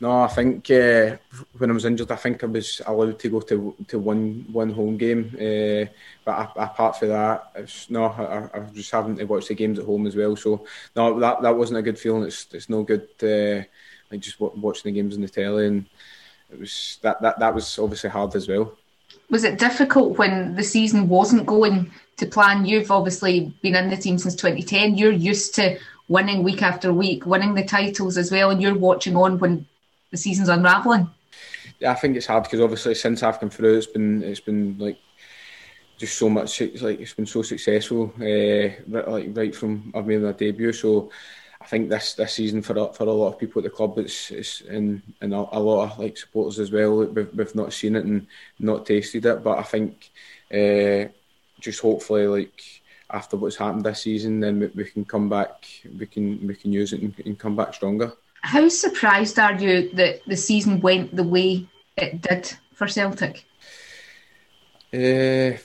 No, 0.00 0.22
I 0.22 0.26
think 0.26 0.68
uh, 0.72 1.16
when 1.56 1.70
I 1.70 1.74
was 1.74 1.84
injured, 1.84 2.10
I 2.10 2.16
think 2.16 2.42
I 2.42 2.46
was 2.46 2.82
allowed 2.84 3.20
to 3.20 3.28
go 3.28 3.40
to 3.42 3.74
to 3.86 3.98
one 4.00 4.44
one 4.50 4.70
home 4.70 4.96
game. 4.96 5.30
Uh, 5.34 5.86
but 6.24 6.52
apart 6.56 6.98
from 6.98 7.08
that, 7.10 7.52
it's, 7.54 7.88
no, 7.88 8.06
I, 8.06 8.56
I 8.56 8.58
was 8.58 8.72
just 8.72 8.90
having 8.90 9.16
to 9.16 9.24
watch 9.24 9.46
the 9.46 9.54
games 9.54 9.78
at 9.78 9.84
home 9.84 10.08
as 10.08 10.16
well. 10.16 10.34
So 10.34 10.66
no, 10.96 11.20
that 11.20 11.42
that 11.42 11.56
wasn't 11.56 11.78
a 11.78 11.82
good 11.82 11.98
feeling. 11.98 12.24
It's 12.24 12.48
it's 12.52 12.68
no 12.68 12.82
good. 12.82 13.06
Uh, 13.22 13.62
like 14.10 14.20
just 14.20 14.40
watching 14.40 14.92
the 14.92 15.00
games 15.00 15.14
on 15.14 15.20
the 15.20 15.28
telly, 15.28 15.66
and 15.66 15.86
it 16.50 16.58
was 16.58 16.98
that 17.02 17.22
that 17.22 17.38
that 17.38 17.54
was 17.54 17.78
obviously 17.78 18.10
hard 18.10 18.34
as 18.34 18.48
well. 18.48 18.76
Was 19.30 19.44
it 19.44 19.58
difficult 19.58 20.18
when 20.18 20.56
the 20.56 20.62
season 20.64 21.08
wasn't 21.08 21.46
going 21.46 21.92
to 22.18 22.26
plan? 22.26 22.66
You've 22.66 22.90
obviously 22.90 23.52
been 23.62 23.74
in 23.74 23.90
the 23.90 23.96
team 23.96 24.18
since 24.18 24.34
2010. 24.34 24.96
You're 24.96 25.12
used 25.12 25.54
to 25.56 25.78
winning 26.08 26.42
week 26.42 26.62
after 26.62 26.92
week, 26.92 27.26
winning 27.26 27.54
the 27.54 27.64
titles 27.64 28.16
as 28.16 28.30
well, 28.30 28.50
and 28.50 28.60
you're 28.60 28.76
watching 28.76 29.16
on 29.16 29.38
when 29.38 29.66
the 30.10 30.16
season's 30.16 30.48
unraveling? 30.48 31.08
Yeah, 31.78 31.92
I 31.92 31.94
think 31.94 32.16
it's 32.16 32.26
hard 32.26 32.44
because 32.44 32.60
obviously 32.60 32.94
since 32.94 33.22
I've 33.22 33.38
come 33.38 33.50
through, 33.50 33.76
it's 33.76 33.86
been 33.86 34.22
it's 34.22 34.40
been 34.40 34.76
like 34.78 34.98
just 35.98 36.18
so 36.18 36.28
much. 36.28 36.60
It's 36.60 36.82
like 36.82 37.00
it's 37.00 37.14
been 37.14 37.26
so 37.26 37.42
successful, 37.42 38.12
uh, 38.20 38.70
like 38.88 39.36
right 39.36 39.54
from 39.54 39.92
I've 39.94 40.06
made 40.06 40.22
my 40.22 40.32
debut. 40.32 40.72
So 40.72 41.10
I 41.60 41.66
think 41.66 41.88
this 41.88 42.14
this 42.14 42.32
season 42.34 42.62
for 42.62 42.92
for 42.92 43.04
a 43.04 43.12
lot 43.12 43.34
of 43.34 43.38
people 43.38 43.60
at 43.60 43.64
the 43.64 43.70
club, 43.70 43.98
it's 43.98 44.30
it's 44.30 44.62
and 44.62 45.02
and 45.20 45.32
a, 45.32 45.46
a 45.52 45.60
lot 45.60 45.92
of 45.92 45.98
like 45.98 46.16
supporters 46.16 46.58
as 46.58 46.72
well. 46.72 47.06
We've, 47.06 47.32
we've 47.34 47.54
not 47.54 47.72
seen 47.72 47.94
it 47.94 48.04
and 48.04 48.26
not 48.58 48.86
tasted 48.86 49.24
it, 49.26 49.44
but 49.44 49.58
I 49.58 49.62
think 49.62 50.10
uh, 50.52 51.12
just 51.60 51.80
hopefully 51.80 52.26
like 52.26 52.62
after 53.10 53.36
what's 53.36 53.56
happened 53.56 53.84
this 53.84 54.02
season, 54.02 54.40
then 54.40 54.60
we, 54.60 54.66
we 54.68 54.84
can 54.84 55.04
come 55.04 55.28
back, 55.28 55.66
we 55.98 56.06
can 56.06 56.46
we 56.46 56.54
can 56.54 56.72
use 56.72 56.92
it 56.92 57.00
and, 57.00 57.14
and, 57.24 57.38
come 57.38 57.56
back 57.56 57.74
stronger. 57.74 58.12
How 58.42 58.68
surprised 58.68 59.38
are 59.38 59.54
you 59.54 59.90
that 59.94 60.20
the 60.26 60.36
season 60.36 60.80
went 60.80 61.14
the 61.14 61.24
way 61.24 61.66
it 61.96 62.20
did 62.20 62.52
for 62.74 62.86
Celtic? 62.86 63.44
Uh, 64.92 65.58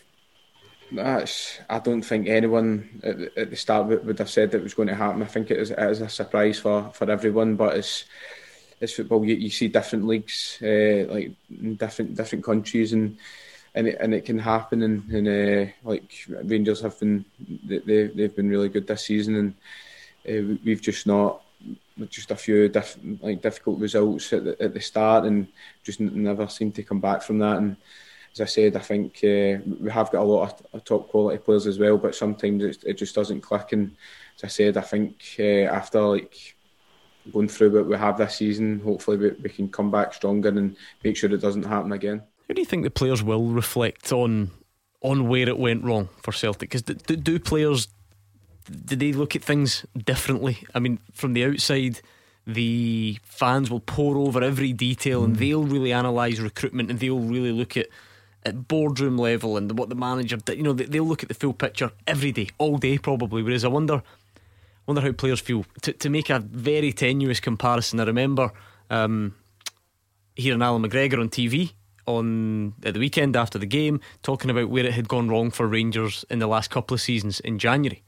that's, 0.91 1.60
I 1.69 1.79
don't 1.79 2.01
think 2.01 2.27
anyone 2.27 3.01
at 3.03 3.17
the, 3.17 3.39
at 3.39 3.49
the 3.49 3.56
start 3.56 4.06
would 4.06 4.19
have 4.19 4.29
said 4.29 4.53
it 4.53 4.63
was 4.63 4.73
going 4.73 4.89
to 4.89 4.95
happen. 4.95 5.23
I 5.23 5.25
think 5.25 5.49
it 5.49 5.58
is, 5.58 5.71
it 5.71 5.79
is 5.79 6.01
a 6.01 6.10
surprise 6.10 6.60
for, 6.60 6.91
for 6.93 7.10
everyone, 7.10 7.56
but 7.56 7.77
it's 7.77 8.06
it's 8.79 8.93
football. 8.93 9.25
You, 9.25 9.36
you 9.36 9.49
see 9.49 9.69
different 9.69 10.06
leagues, 10.06 10.60
uh, 10.62 11.06
like 11.12 11.32
different 11.77 12.15
different 12.15 12.43
countries, 12.43 12.93
and 12.93 13.17
and 13.75 13.88
it, 13.88 13.97
and 13.99 14.13
it 14.13 14.25
can 14.25 14.39
happen. 14.39 14.83
And, 14.83 15.09
and 15.09 15.27
uh, 15.27 15.71
like 15.83 16.25
Rangers 16.27 16.81
have 16.81 16.99
been, 16.99 17.25
they 17.65 18.07
they've 18.07 18.36
been 18.36 18.49
really 18.49 18.69
good 18.69 18.88
this 18.88 19.05
season, 19.05 19.36
and 19.36 19.53
uh, 20.27 20.57
we've 20.63 20.81
just 20.81 21.07
not 21.07 21.41
just 22.09 22.31
a 22.31 22.36
few 22.36 22.69
diff, 22.69 22.97
like 23.21 23.41
difficult 23.41 23.79
results 23.79 24.33
at 24.33 24.43
the, 24.43 24.62
at 24.62 24.73
the 24.73 24.81
start, 24.81 25.25
and 25.25 25.47
just 25.83 25.99
never 25.99 26.47
seem 26.47 26.71
to 26.71 26.83
come 26.83 26.99
back 26.99 27.21
from 27.21 27.39
that. 27.39 27.57
And 27.57 27.77
as 28.33 28.41
I 28.41 28.45
said, 28.45 28.75
I 28.75 28.79
think 28.79 29.17
uh, 29.23 29.62
we 29.79 29.91
have 29.91 30.12
got 30.12 30.21
a 30.21 30.23
lot 30.23 30.62
of 30.73 30.83
top 30.83 31.09
quality 31.09 31.38
players 31.38 31.67
as 31.67 31.77
well, 31.77 31.97
but 31.97 32.15
sometimes 32.15 32.63
it, 32.63 32.83
it 32.83 32.97
just 32.97 33.15
doesn't 33.15 33.41
click. 33.41 33.73
And 33.73 33.95
as 34.38 34.43
I 34.43 34.47
said, 34.47 34.77
I 34.77 34.81
think 34.81 35.15
uh, 35.39 35.69
after 35.69 36.01
like 36.01 36.55
going 37.31 37.47
through 37.47 37.71
what 37.71 37.86
we 37.86 37.95
have 37.95 38.17
this 38.17 38.36
season, 38.36 38.79
hopefully 38.79 39.17
we, 39.17 39.29
we 39.43 39.49
can 39.49 39.69
come 39.69 39.91
back 39.91 40.13
stronger 40.13 40.49
and 40.49 40.75
make 41.03 41.15
sure 41.15 41.31
it 41.31 41.38
doesn't 41.38 41.63
happen 41.63 41.91
again. 41.91 42.23
How 42.47 42.53
do 42.53 42.62
you 42.62 42.65
think 42.65 42.84
the 42.84 42.91
players 42.91 43.23
will 43.23 43.47
reflect 43.47 44.12
on 44.12 44.51
on 45.01 45.27
where 45.27 45.47
it 45.47 45.58
went 45.58 45.84
wrong 45.84 46.10
for 46.21 46.32
Celtic? 46.32 46.69
Because 46.69 46.84
do, 46.84 46.93
do, 46.93 47.15
do 47.15 47.39
players 47.39 47.88
do 48.86 48.95
they 48.95 49.12
look 49.12 49.36
at 49.36 49.43
things 49.43 49.86
differently? 49.97 50.58
I 50.73 50.79
mean, 50.79 50.99
from 51.13 51.34
the 51.34 51.45
outside, 51.45 52.01
the 52.47 53.17
fans 53.23 53.69
will 53.69 53.82
pour 53.82 54.17
over 54.17 54.41
every 54.41 54.73
detail 54.73 55.21
mm. 55.21 55.25
and 55.25 55.36
they'll 55.36 55.63
really 55.63 55.91
analyse 55.91 56.39
recruitment 56.39 56.89
and 56.89 56.99
they'll 56.99 57.19
really 57.19 57.51
look 57.51 57.77
at 57.77 57.88
at 58.45 58.67
boardroom 58.67 59.17
level 59.17 59.56
and 59.56 59.77
what 59.77 59.88
the 59.88 59.95
manager 59.95 60.36
did. 60.36 60.58
You 60.58 60.63
know, 60.63 60.73
they'll 60.73 61.06
look 61.06 61.23
at 61.23 61.29
the 61.29 61.36
full 61.36 61.53
picture 61.53 61.91
every 62.06 62.34
day, 62.34 62.49
all 62.58 62.77
day 62.77 62.97
probably. 62.97 63.41
Whereas 63.41 63.63
I 63.63 63.69
wonder, 63.69 64.03
wonder 64.86 65.01
how 65.01 65.13
players 65.13 65.39
feel. 65.39 65.65
To, 65.84 65.93
to 65.93 66.10
make 66.10 66.29
a 66.29 66.39
very 66.39 66.91
tenuous 66.91 67.39
comparison, 67.39 68.01
I 68.01 68.03
remember 68.03 68.51
um, 68.89 69.36
hearing 70.36 70.62
Allan 70.62 70.84
McGregor 70.84 71.21
on 71.21 71.29
TV 71.29 71.71
on 72.05 72.73
at 72.83 72.93
the 72.93 72.99
weekend 72.99 73.35
after 73.35 73.57
the 73.57 73.65
game, 73.65 73.99
talking 74.21 74.49
about 74.49 74.69
where 74.69 74.85
it 74.85 74.93
had 74.93 75.07
gone 75.07 75.29
wrong 75.29 75.51
for 75.51 75.67
Rangers 75.67 76.25
in 76.29 76.39
the 76.39 76.47
last 76.47 76.69
couple 76.69 76.95
of 76.95 77.01
seasons 77.01 77.39
in 77.39 77.59
January, 77.59 78.03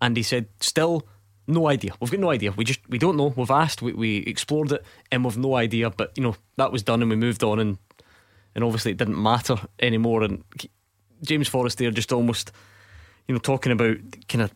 and 0.00 0.16
he 0.16 0.22
said, 0.22 0.48
"Still, 0.60 1.06
no 1.46 1.68
idea. 1.68 1.92
We've 2.00 2.10
got 2.10 2.20
no 2.20 2.30
idea. 2.30 2.52
We 2.52 2.64
just 2.64 2.80
we 2.88 2.98
don't 2.98 3.16
know. 3.16 3.32
We've 3.36 3.50
asked, 3.50 3.82
we, 3.82 3.92
we 3.92 4.18
explored 4.18 4.72
it, 4.72 4.84
and 5.10 5.24
we've 5.24 5.38
no 5.38 5.56
idea. 5.56 5.90
But 5.90 6.12
you 6.16 6.22
know 6.22 6.36
that 6.56 6.72
was 6.72 6.82
done, 6.82 7.02
and 7.02 7.10
we 7.10 7.16
moved 7.16 7.42
on, 7.42 7.58
and 7.58 7.78
and 8.54 8.64
obviously 8.64 8.92
it 8.92 8.98
didn't 8.98 9.20
matter 9.20 9.56
anymore. 9.80 10.22
And 10.22 10.44
James 11.22 11.48
Forrest 11.48 11.78
there 11.78 11.90
just 11.90 12.12
almost, 12.12 12.52
you 13.26 13.34
know, 13.34 13.40
talking 13.40 13.72
about 13.72 13.96
kind 14.28 14.42
of." 14.42 14.52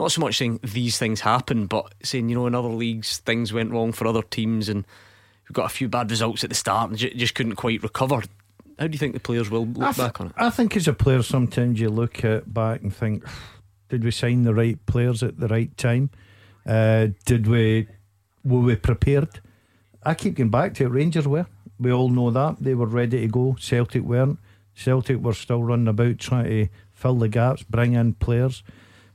Not 0.00 0.12
so 0.12 0.20
much 0.20 0.36
saying 0.36 0.60
these 0.62 0.96
things 0.96 1.20
happen, 1.20 1.66
but 1.66 1.92
saying, 2.04 2.28
you 2.28 2.36
know, 2.36 2.46
in 2.46 2.54
other 2.54 2.68
leagues 2.68 3.18
things 3.18 3.52
went 3.52 3.72
wrong 3.72 3.90
for 3.90 4.06
other 4.06 4.22
teams 4.22 4.68
and 4.68 4.86
who 5.48 5.54
got 5.54 5.66
a 5.66 5.74
few 5.74 5.88
bad 5.88 6.10
results 6.10 6.44
at 6.44 6.50
the 6.50 6.54
start 6.54 6.90
and 6.90 6.98
just 6.98 7.34
couldn't 7.34 7.56
quite 7.56 7.82
recover. 7.82 8.22
How 8.78 8.86
do 8.86 8.92
you 8.92 8.98
think 8.98 9.14
the 9.14 9.20
players 9.20 9.50
will 9.50 9.66
look 9.66 9.94
th- 9.94 9.96
back 9.96 10.20
on 10.20 10.28
it? 10.28 10.34
I 10.36 10.50
think 10.50 10.76
as 10.76 10.86
a 10.86 10.92
player, 10.92 11.22
sometimes 11.22 11.80
you 11.80 11.88
look 11.88 12.22
at 12.24 12.52
back 12.52 12.82
and 12.82 12.94
think, 12.94 13.24
did 13.88 14.04
we 14.04 14.10
sign 14.10 14.44
the 14.44 14.54
right 14.54 14.84
players 14.86 15.22
at 15.22 15.40
the 15.40 15.48
right 15.48 15.74
time? 15.76 16.10
Uh, 16.66 17.08
did 17.24 17.46
we 17.46 17.88
were 18.44 18.60
we 18.60 18.76
prepared? 18.76 19.40
I 20.02 20.14
keep 20.14 20.34
going 20.34 20.50
back 20.50 20.74
to 20.74 20.84
it. 20.84 20.88
Rangers 20.88 21.26
were. 21.26 21.46
We 21.80 21.92
all 21.92 22.10
know 22.10 22.30
that 22.30 22.56
they 22.60 22.74
were 22.74 22.86
ready 22.86 23.22
to 23.22 23.26
go. 23.26 23.56
Celtic 23.58 24.02
weren't. 24.02 24.38
Celtic 24.74 25.18
were 25.18 25.32
still 25.32 25.62
running 25.62 25.88
about 25.88 26.18
trying 26.18 26.44
to 26.44 26.68
fill 26.92 27.16
the 27.16 27.28
gaps, 27.28 27.62
bring 27.62 27.94
in 27.94 28.14
players 28.14 28.62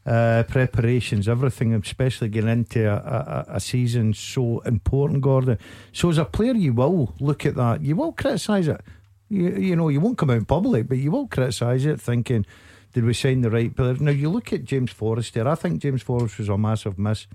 uh, 0.05 0.43
preparations, 0.43 1.27
everything, 1.27 1.73
especially 1.73 2.29
getting 2.29 2.49
into 2.49 2.85
a, 2.89 2.95
a, 2.95 3.55
a, 3.55 3.59
season 3.59 4.13
so 4.13 4.59
important, 4.59 5.21
Gordon. 5.21 5.57
So, 5.93 6.09
as 6.09 6.17
a 6.17 6.25
player, 6.25 6.53
you 6.53 6.73
will 6.73 7.13
look 7.19 7.45
at 7.45 7.55
that, 7.55 7.81
you 7.81 7.95
will 7.95 8.11
criticise 8.11 8.67
it. 8.67 8.81
You, 9.29 9.49
you 9.49 9.75
know, 9.75 9.89
you 9.89 10.01
won't 10.01 10.17
come 10.17 10.29
out 10.29 10.37
in 10.37 10.45
public, 10.45 10.89
but 10.89 10.97
you 10.97 11.09
will 11.11 11.27
criticise 11.27 11.85
it, 11.85 12.01
thinking, 12.01 12.45
did 12.91 13.05
we 13.05 13.13
sign 13.13 13.41
the 13.41 13.49
right 13.49 13.73
player? 13.73 13.95
Now, 13.95 14.11
you 14.11 14.29
look 14.29 14.51
at 14.51 14.65
James 14.65 14.91
Forrester. 14.91 15.47
I 15.47 15.55
think 15.55 15.81
James 15.81 16.03
Forrester 16.03 16.43
was 16.43 16.49
a 16.49 16.57
massive 16.57 16.99
miss 16.99 17.25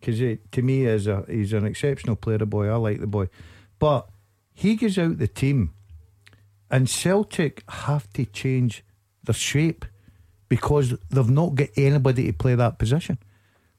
because 0.00 0.38
to 0.52 0.62
me, 0.62 0.86
is 0.86 1.06
a 1.06 1.24
he's 1.28 1.52
an 1.52 1.66
exceptional 1.66 2.16
player, 2.16 2.38
boy. 2.38 2.68
I 2.68 2.76
like 2.76 3.00
the 3.00 3.06
boy. 3.06 3.28
But 3.78 4.08
he 4.52 4.76
gives 4.76 4.98
out 4.98 5.18
the 5.18 5.28
team, 5.28 5.74
and 6.70 6.88
Celtic 6.88 7.62
have 7.68 8.10
to 8.14 8.24
change 8.24 8.82
their 9.22 9.34
shape 9.34 9.84
because 10.50 10.94
they've 11.08 11.30
not 11.30 11.54
got 11.54 11.68
anybody 11.76 12.26
to 12.26 12.32
play 12.34 12.54
that 12.56 12.78
position, 12.78 13.16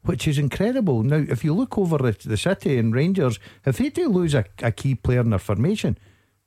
which 0.04 0.28
is 0.28 0.40
incredible. 0.40 1.04
Now, 1.04 1.18
if 1.18 1.44
you 1.44 1.54
look 1.54 1.78
over 1.78 1.98
the, 2.00 2.18
the 2.28 2.38
City 2.38 2.80
and 2.80 2.96
Rangers, 2.96 3.38
if 3.66 3.78
they 3.78 3.90
do 3.90 4.08
lose 4.08 4.34
a, 4.34 4.46
a 4.64 4.72
key 4.72 4.96
player 4.96 5.20
in 5.20 5.30
their 5.30 5.38
formation, 5.38 5.98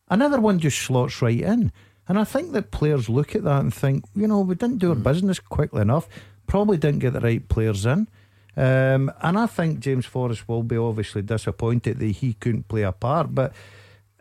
another 0.09 0.41
one 0.41 0.59
just 0.59 0.79
slots 0.79 1.23
right 1.23 1.41
in. 1.41 1.71
And 2.09 2.19
I 2.19 2.25
think 2.25 2.53
that 2.53 2.71
players 2.71 3.09
look 3.09 3.37
at 3.37 3.45
that 3.45 3.61
and 3.61 3.73
think, 3.73 4.05
you 4.17 4.27
know, 4.27 4.41
we 4.41 4.55
didn't 4.55 4.79
do 4.79 4.91
our 4.91 4.97
mm. 4.97 5.03
business 5.03 5.39
quickly 5.39 5.83
enough, 5.83 6.09
probably 6.47 6.79
didn't 6.79 7.01
get 7.01 7.13
the 7.13 7.21
right 7.21 7.47
players 7.47 7.87
in. 7.87 8.09
Um, 8.57 9.13
and 9.21 9.39
I 9.39 9.47
think 9.47 9.81
James 9.81 10.07
Forrest 10.07 10.49
will 10.49 10.63
be 10.63 10.77
obviously 10.77 11.23
disappointed 11.23 11.99
that 11.99 12.07
he 12.07 12.33
couldn't 12.33 12.69
play 12.69 12.83
a 12.83 12.93
part, 12.93 13.35
but 13.35 13.53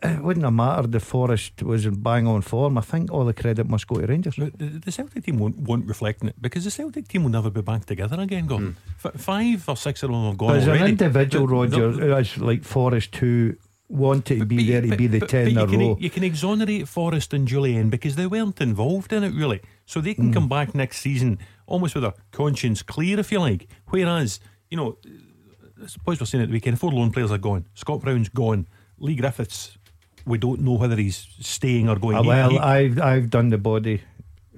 it 0.04 0.22
wouldn't 0.22 0.44
have 0.44 0.52
mattered 0.52 0.94
if 0.94 1.02
Forrest 1.02 1.62
was 1.62 1.86
in 1.86 1.94
bang 2.02 2.26
on 2.26 2.42
form. 2.42 2.76
I 2.78 2.82
think 2.82 3.10
all 3.12 3.24
the 3.24 3.32
credit 3.32 3.68
must 3.68 3.86
go 3.86 3.96
to 3.96 4.06
Rangers. 4.06 4.36
The, 4.36 4.50
the 4.84 4.92
Celtic 4.92 5.24
team 5.24 5.38
won't, 5.38 5.58
won't 5.58 5.86
reflect 5.86 6.22
in 6.22 6.28
it 6.28 6.40
because 6.40 6.64
the 6.64 6.70
Celtic 6.70 7.08
team 7.08 7.24
will 7.24 7.30
never 7.30 7.50
be 7.50 7.62
back 7.62 7.86
together 7.86 8.20
again. 8.20 8.46
Gone 8.46 8.76
mm. 9.02 9.12
F- 9.14 9.20
five 9.20 9.68
or 9.68 9.76
six 9.76 10.02
of 10.02 10.10
them 10.10 10.26
have 10.26 10.38
gone. 10.38 10.48
But 10.48 10.56
as 10.58 10.68
already. 10.68 10.84
an 10.84 10.90
individual, 10.90 11.46
Roger, 11.46 12.18
it's 12.18 12.38
like 12.38 12.64
Forrest 12.64 13.16
who 13.16 13.56
wanted 13.88 14.40
to 14.40 14.44
be 14.44 14.56
but, 14.56 14.66
there 14.66 14.80
to 14.82 14.88
but, 14.88 14.98
be 14.98 15.06
the 15.06 15.20
but, 15.20 15.28
10 15.28 15.48
in 15.48 15.58
a 15.58 15.66
row. 15.66 15.96
You 16.00 16.10
can 16.10 16.24
exonerate 16.24 16.88
Forrest 16.88 17.32
and 17.32 17.46
Jullien 17.46 17.90
because 17.90 18.16
they 18.16 18.26
weren't 18.26 18.60
involved 18.60 19.12
in 19.12 19.24
it 19.24 19.34
really. 19.34 19.60
So 19.86 20.00
they 20.00 20.14
can 20.14 20.30
mm. 20.30 20.34
come 20.34 20.48
back 20.48 20.74
next 20.74 20.98
season 20.98 21.38
almost 21.66 21.94
with 21.94 22.04
a 22.04 22.14
conscience 22.30 22.82
clear, 22.82 23.18
if 23.20 23.32
you 23.32 23.40
like. 23.40 23.68
Whereas, 23.88 24.40
you 24.70 24.76
know, 24.76 24.98
I 25.82 25.86
suppose 25.86 26.20
we're 26.20 26.26
saying 26.26 26.42
at 26.42 26.48
the 26.48 26.52
weekend, 26.52 26.78
four 26.78 26.90
lone 26.90 27.10
players 27.10 27.30
are 27.30 27.38
gone. 27.38 27.66
Scott 27.74 28.00
Brown's 28.00 28.28
gone. 28.28 28.66
Leigh 28.98 29.16
Griffiths 29.16 29.76
we 30.26 30.38
don't 30.38 30.60
know 30.60 30.72
whether 30.72 30.96
he's 30.96 31.26
staying 31.40 31.88
or 31.88 31.96
going. 31.96 32.16
Uh, 32.16 32.22
well, 32.22 32.50
he, 32.50 32.58
I've 32.58 33.00
I've 33.00 33.30
done 33.30 33.50
the 33.50 33.58
body. 33.58 34.02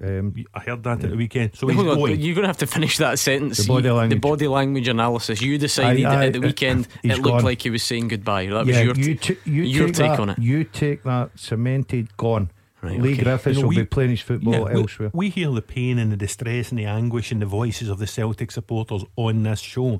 Um, 0.01 0.35
I 0.53 0.59
heard 0.59 0.83
that 0.83 1.03
at 1.03 1.09
the 1.09 1.17
weekend. 1.17 1.55
So 1.55 1.67
he's 1.67 1.79
on, 1.79 1.85
going. 1.85 2.19
You're 2.19 2.35
going 2.35 2.43
to 2.43 2.49
have 2.49 2.57
to 2.57 2.67
finish 2.67 2.97
that 2.97 3.17
sentence. 3.17 3.57
The 3.57 3.67
body 3.67 3.89
language, 3.89 4.21
the 4.21 4.27
body 4.27 4.47
language 4.47 4.87
analysis. 4.87 5.41
You 5.41 5.57
decided 5.57 6.05
I, 6.05 6.21
I, 6.21 6.25
at 6.27 6.33
the 6.33 6.39
weekend 6.39 6.87
it 7.03 7.17
looked 7.17 7.23
gone. 7.23 7.43
like 7.43 7.61
he 7.63 7.71
was 7.71 7.81
saying 7.81 8.09
goodbye. 8.09 8.45
That 8.45 8.67
yeah, 8.67 8.85
was 8.85 8.97
your, 8.97 9.07
you 9.07 9.15
t- 9.15 9.37
you 9.45 9.63
your 9.63 9.87
take, 9.87 9.95
take 9.95 10.11
that, 10.11 10.19
on 10.19 10.29
it. 10.29 10.39
You 10.39 10.63
take 10.65 11.03
that 11.03 11.31
cemented, 11.35 12.15
gone. 12.15 12.51
Right, 12.81 13.01
Leigh 13.01 13.13
okay. 13.13 13.23
Griffiths 13.23 13.55
you 13.55 13.63
know, 13.63 13.69
we, 13.69 13.75
will 13.77 13.83
be 13.83 13.87
playing 13.87 14.11
his 14.11 14.21
football 14.21 14.53
yeah, 14.53 14.77
elsewhere. 14.77 15.09
We, 15.11 15.27
we 15.27 15.29
hear 15.31 15.49
the 15.49 15.63
pain 15.63 15.97
and 15.97 16.11
the 16.11 16.17
distress 16.17 16.69
and 16.69 16.77
the 16.77 16.85
anguish 16.85 17.31
in 17.31 17.39
the 17.39 17.47
voices 17.47 17.89
of 17.89 17.97
the 17.97 18.05
Celtic 18.05 18.51
supporters 18.51 19.03
on 19.15 19.41
this 19.41 19.61
show. 19.61 19.99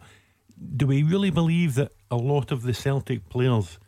Do 0.76 0.86
we 0.86 1.02
really 1.02 1.32
believe 1.32 1.74
that 1.76 1.92
a 2.12 2.18
lot 2.18 2.52
of 2.52 2.62
the 2.62 2.76
Celtic 2.76 3.30
players 3.30 3.80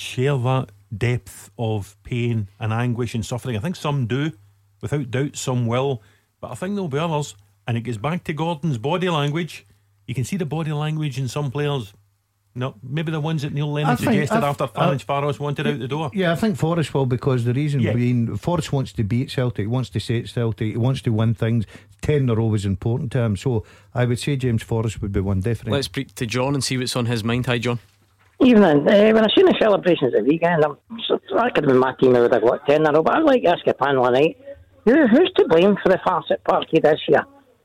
share 0.00 0.36
that 0.38 0.70
depth 0.96 1.50
of 1.58 1.96
pain 2.02 2.48
and 2.58 2.72
anguish 2.72 3.14
and 3.14 3.24
suffering. 3.24 3.56
I 3.56 3.60
think 3.60 3.76
some 3.76 4.06
do, 4.06 4.32
without 4.80 5.10
doubt, 5.10 5.36
some 5.36 5.66
will, 5.66 6.02
but 6.40 6.50
I 6.50 6.54
think 6.54 6.74
there'll 6.74 6.88
be 6.88 6.98
others. 6.98 7.34
And 7.66 7.76
it 7.76 7.82
goes 7.82 7.98
back 7.98 8.24
to 8.24 8.32
Gordon's 8.32 8.78
body 8.78 9.10
language. 9.10 9.66
You 10.06 10.14
can 10.14 10.24
see 10.24 10.36
the 10.36 10.46
body 10.46 10.72
language 10.72 11.18
in 11.18 11.28
some 11.28 11.50
players. 11.50 11.92
No, 12.54 12.74
maybe 12.82 13.12
the 13.12 13.20
ones 13.20 13.42
that 13.42 13.52
Neil 13.52 13.70
Lennon 13.70 13.96
suggested 13.96 14.42
after 14.42 14.66
Ferencváros 14.66 15.38
wanted 15.38 15.66
out 15.66 15.78
the 15.78 15.86
door. 15.86 16.10
Yeah, 16.12 16.32
I 16.32 16.34
think 16.34 16.56
Forrest 16.56 16.92
will 16.92 17.06
because 17.06 17.44
the 17.44 17.52
reason 17.52 17.80
yeah. 17.80 17.92
being 17.92 18.36
Forrest 18.36 18.72
wants 18.72 18.92
to 18.94 19.04
beat 19.04 19.30
Celtic, 19.30 19.64
he 19.64 19.66
wants 19.66 19.90
to 19.90 20.00
say 20.00 20.16
it's 20.16 20.32
Celtic, 20.32 20.72
he 20.72 20.76
wants 20.76 21.02
to 21.02 21.10
win 21.10 21.34
things. 21.34 21.66
Ten 22.00 22.28
are 22.30 22.40
always 22.40 22.64
important 22.64 23.12
to 23.12 23.20
him. 23.20 23.36
So 23.36 23.64
I 23.94 24.06
would 24.06 24.18
say 24.18 24.36
James 24.36 24.62
Forrest 24.62 25.00
would 25.02 25.12
be 25.12 25.20
one 25.20 25.40
definitely. 25.40 25.72
Let's 25.72 25.86
speak 25.86 26.14
to 26.16 26.26
John 26.26 26.54
and 26.54 26.64
see 26.64 26.78
what's 26.78 26.96
on 26.96 27.06
his 27.06 27.22
mind. 27.22 27.46
Hi, 27.46 27.58
John. 27.58 27.78
Evening. 28.40 28.86
Uh, 28.86 29.12
when 29.12 29.24
I 29.24 29.28
seen 29.34 29.46
the 29.46 29.56
celebrations 29.60 30.14
at 30.14 30.22
the 30.22 30.28
weekend, 30.28 30.64
I'm, 30.64 30.76
so, 31.08 31.18
that 31.34 31.54
could 31.54 31.64
have 31.64 31.72
been 31.72 31.78
my 31.78 31.94
team. 32.00 32.14
I 32.14 32.20
would 32.20 32.32
have 32.32 32.42
got 32.42 32.66
10 32.66 32.82
in 32.82 32.86
a 32.86 32.92
row. 32.92 33.02
But 33.02 33.16
I'd 33.16 33.24
like 33.24 33.42
to 33.42 33.48
ask 33.48 33.66
a 33.66 33.74
panel 33.74 34.04
tonight 34.04 34.38
who, 34.84 35.06
who's 35.08 35.32
to 35.36 35.48
blame 35.48 35.76
for 35.82 35.88
the 35.88 35.98
farce 36.04 36.26
at 36.30 36.44
Parky 36.44 36.78
this 36.80 37.00
year? 37.08 37.24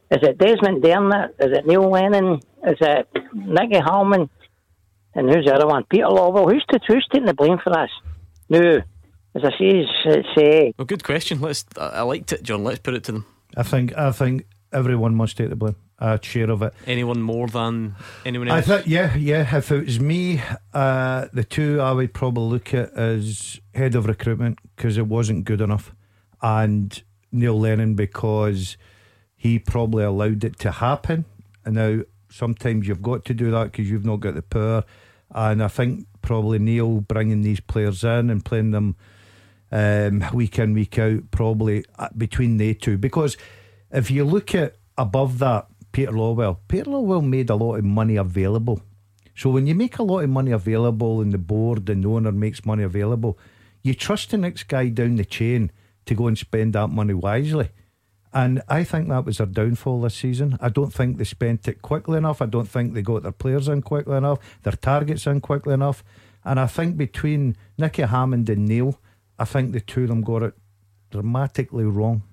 Is 0.09 0.19
it 0.23 0.37
Desmond 0.39 0.81
Dermott? 0.81 1.35
Is 1.39 1.57
it 1.57 1.67
Neil 1.67 1.89
Lennon? 1.89 2.39
Is 2.65 2.77
it 2.81 3.07
Nicky 3.33 3.79
Hammond? 3.85 4.29
And 5.15 5.29
who's 5.29 5.45
the 5.45 5.53
other 5.53 5.67
one? 5.67 5.83
Peter 5.85 6.05
Lawwell. 6.05 6.51
Who's, 6.51 6.65
to, 6.71 6.79
who's 6.87 7.07
taking 7.11 7.27
the 7.27 7.35
blame 7.35 7.59
for 7.63 7.71
this? 7.71 7.91
No. 8.49 8.81
As 9.35 9.43
I 9.43 9.51
say, 9.57 9.85
say. 10.35 10.67
Uh, 10.69 10.71
well, 10.77 10.85
good 10.85 11.03
question. 11.03 11.39
Let's. 11.39 11.65
I 11.77 12.01
liked 12.01 12.31
it, 12.33 12.43
John. 12.43 12.63
Let's 12.63 12.79
put 12.79 12.93
it 12.93 13.03
to 13.05 13.13
them. 13.13 13.25
I 13.57 13.63
think. 13.63 13.97
I 13.97 14.11
think 14.11 14.45
everyone 14.71 15.15
must 15.15 15.37
take 15.37 15.49
the 15.49 15.55
blame 15.55 15.75
a 15.99 16.19
share 16.21 16.49
of 16.49 16.61
it. 16.61 16.73
Anyone 16.85 17.21
more 17.21 17.47
than 17.47 17.95
anyone 18.25 18.47
else? 18.47 18.69
I 18.69 18.77
think, 18.77 18.87
yeah, 18.87 19.15
yeah. 19.15 19.57
If 19.57 19.71
it 19.71 19.85
was 19.85 19.99
me, 19.99 20.41
uh, 20.73 21.27
the 21.33 21.43
two 21.43 21.79
I 21.81 21.91
would 21.91 22.13
probably 22.13 22.49
look 22.49 22.73
at 22.73 22.93
as 22.93 23.59
head 23.73 23.95
of 23.95 24.07
recruitment 24.07 24.59
because 24.75 24.97
it 24.97 25.07
wasn't 25.07 25.45
good 25.45 25.61
enough, 25.61 25.93
and 26.41 27.01
Neil 27.31 27.59
Lennon 27.59 27.95
because 27.95 28.77
he 29.35 29.59
probably 29.59 30.03
allowed 30.03 30.43
it 30.43 30.57
to 30.59 30.71
happen. 30.71 31.25
And 31.65 31.75
now 31.75 32.01
sometimes 32.29 32.87
you've 32.87 33.01
got 33.01 33.25
to 33.25 33.33
do 33.33 33.51
that 33.51 33.71
because 33.71 33.89
you've 33.89 34.05
not 34.05 34.21
got 34.21 34.35
the 34.35 34.41
power. 34.41 34.83
And 35.31 35.63
I 35.63 35.67
think 35.67 36.07
probably 36.21 36.59
Neil 36.59 37.01
bringing 37.01 37.41
these 37.41 37.59
players 37.59 38.03
in 38.03 38.29
and 38.29 38.45
playing 38.45 38.71
them 38.71 38.95
um, 39.71 40.23
week 40.33 40.59
in, 40.59 40.73
week 40.73 40.97
out, 40.99 41.31
probably 41.31 41.83
uh, 41.97 42.09
between 42.15 42.57
they 42.57 42.73
two. 42.73 42.97
Because 42.97 43.35
if 43.91 44.09
you 44.11 44.23
look 44.23 44.55
at 44.55 44.75
above 44.97 45.39
that, 45.39 45.67
Peter 45.93 46.11
Lawwell. 46.11 46.57
Peter 46.67 46.85
Lawwell 46.85 47.25
made 47.25 47.49
a 47.49 47.55
lot 47.55 47.75
of 47.75 47.85
money 47.85 48.17
available. 48.17 48.81
So 49.35 49.49
when 49.49 49.67
you 49.67 49.75
make 49.75 49.97
a 49.97 50.03
lot 50.03 50.23
of 50.23 50.29
money 50.29 50.51
available 50.51 51.21
and 51.21 51.31
the 51.31 51.37
board 51.37 51.89
and 51.89 52.03
the 52.03 52.09
owner 52.09 52.31
makes 52.31 52.65
money 52.65 52.83
available, 52.83 53.39
you 53.81 53.93
trust 53.93 54.31
the 54.31 54.37
next 54.37 54.63
guy 54.67 54.89
down 54.89 55.15
the 55.15 55.25
chain 55.25 55.71
to 56.05 56.15
go 56.15 56.27
and 56.27 56.37
spend 56.37 56.73
that 56.73 56.89
money 56.89 57.13
wisely. 57.13 57.69
And 58.33 58.63
I 58.67 58.83
think 58.83 59.07
that 59.09 59.25
was 59.25 59.37
their 59.37 59.47
downfall 59.47 60.01
this 60.01 60.15
season. 60.15 60.57
I 60.59 60.69
don't 60.69 60.91
think 60.91 61.17
they 61.17 61.23
spent 61.23 61.67
it 61.67 61.83
quickly 61.83 62.17
enough. 62.17 62.41
I 62.41 62.47
don't 62.47 62.67
think 62.67 62.93
they 62.93 63.03
got 63.03 63.21
their 63.21 63.31
players 63.31 63.67
in 63.67 63.83
quickly 63.83 64.17
enough, 64.17 64.39
their 64.63 64.73
targets 64.73 65.27
in 65.27 65.39
quickly 65.39 65.73
enough. 65.75 66.03
And 66.43 66.59
I 66.59 66.65
think 66.65 66.97
between 66.97 67.55
Nicky 67.77 68.01
Hammond 68.01 68.49
and 68.49 68.65
Neil, 68.67 68.99
I 69.37 69.45
think 69.45 69.71
the 69.71 69.79
two 69.79 70.03
of 70.03 70.09
them 70.09 70.21
got 70.21 70.41
it 70.41 70.55
dramatically 71.11 71.85
wrong. 71.85 72.23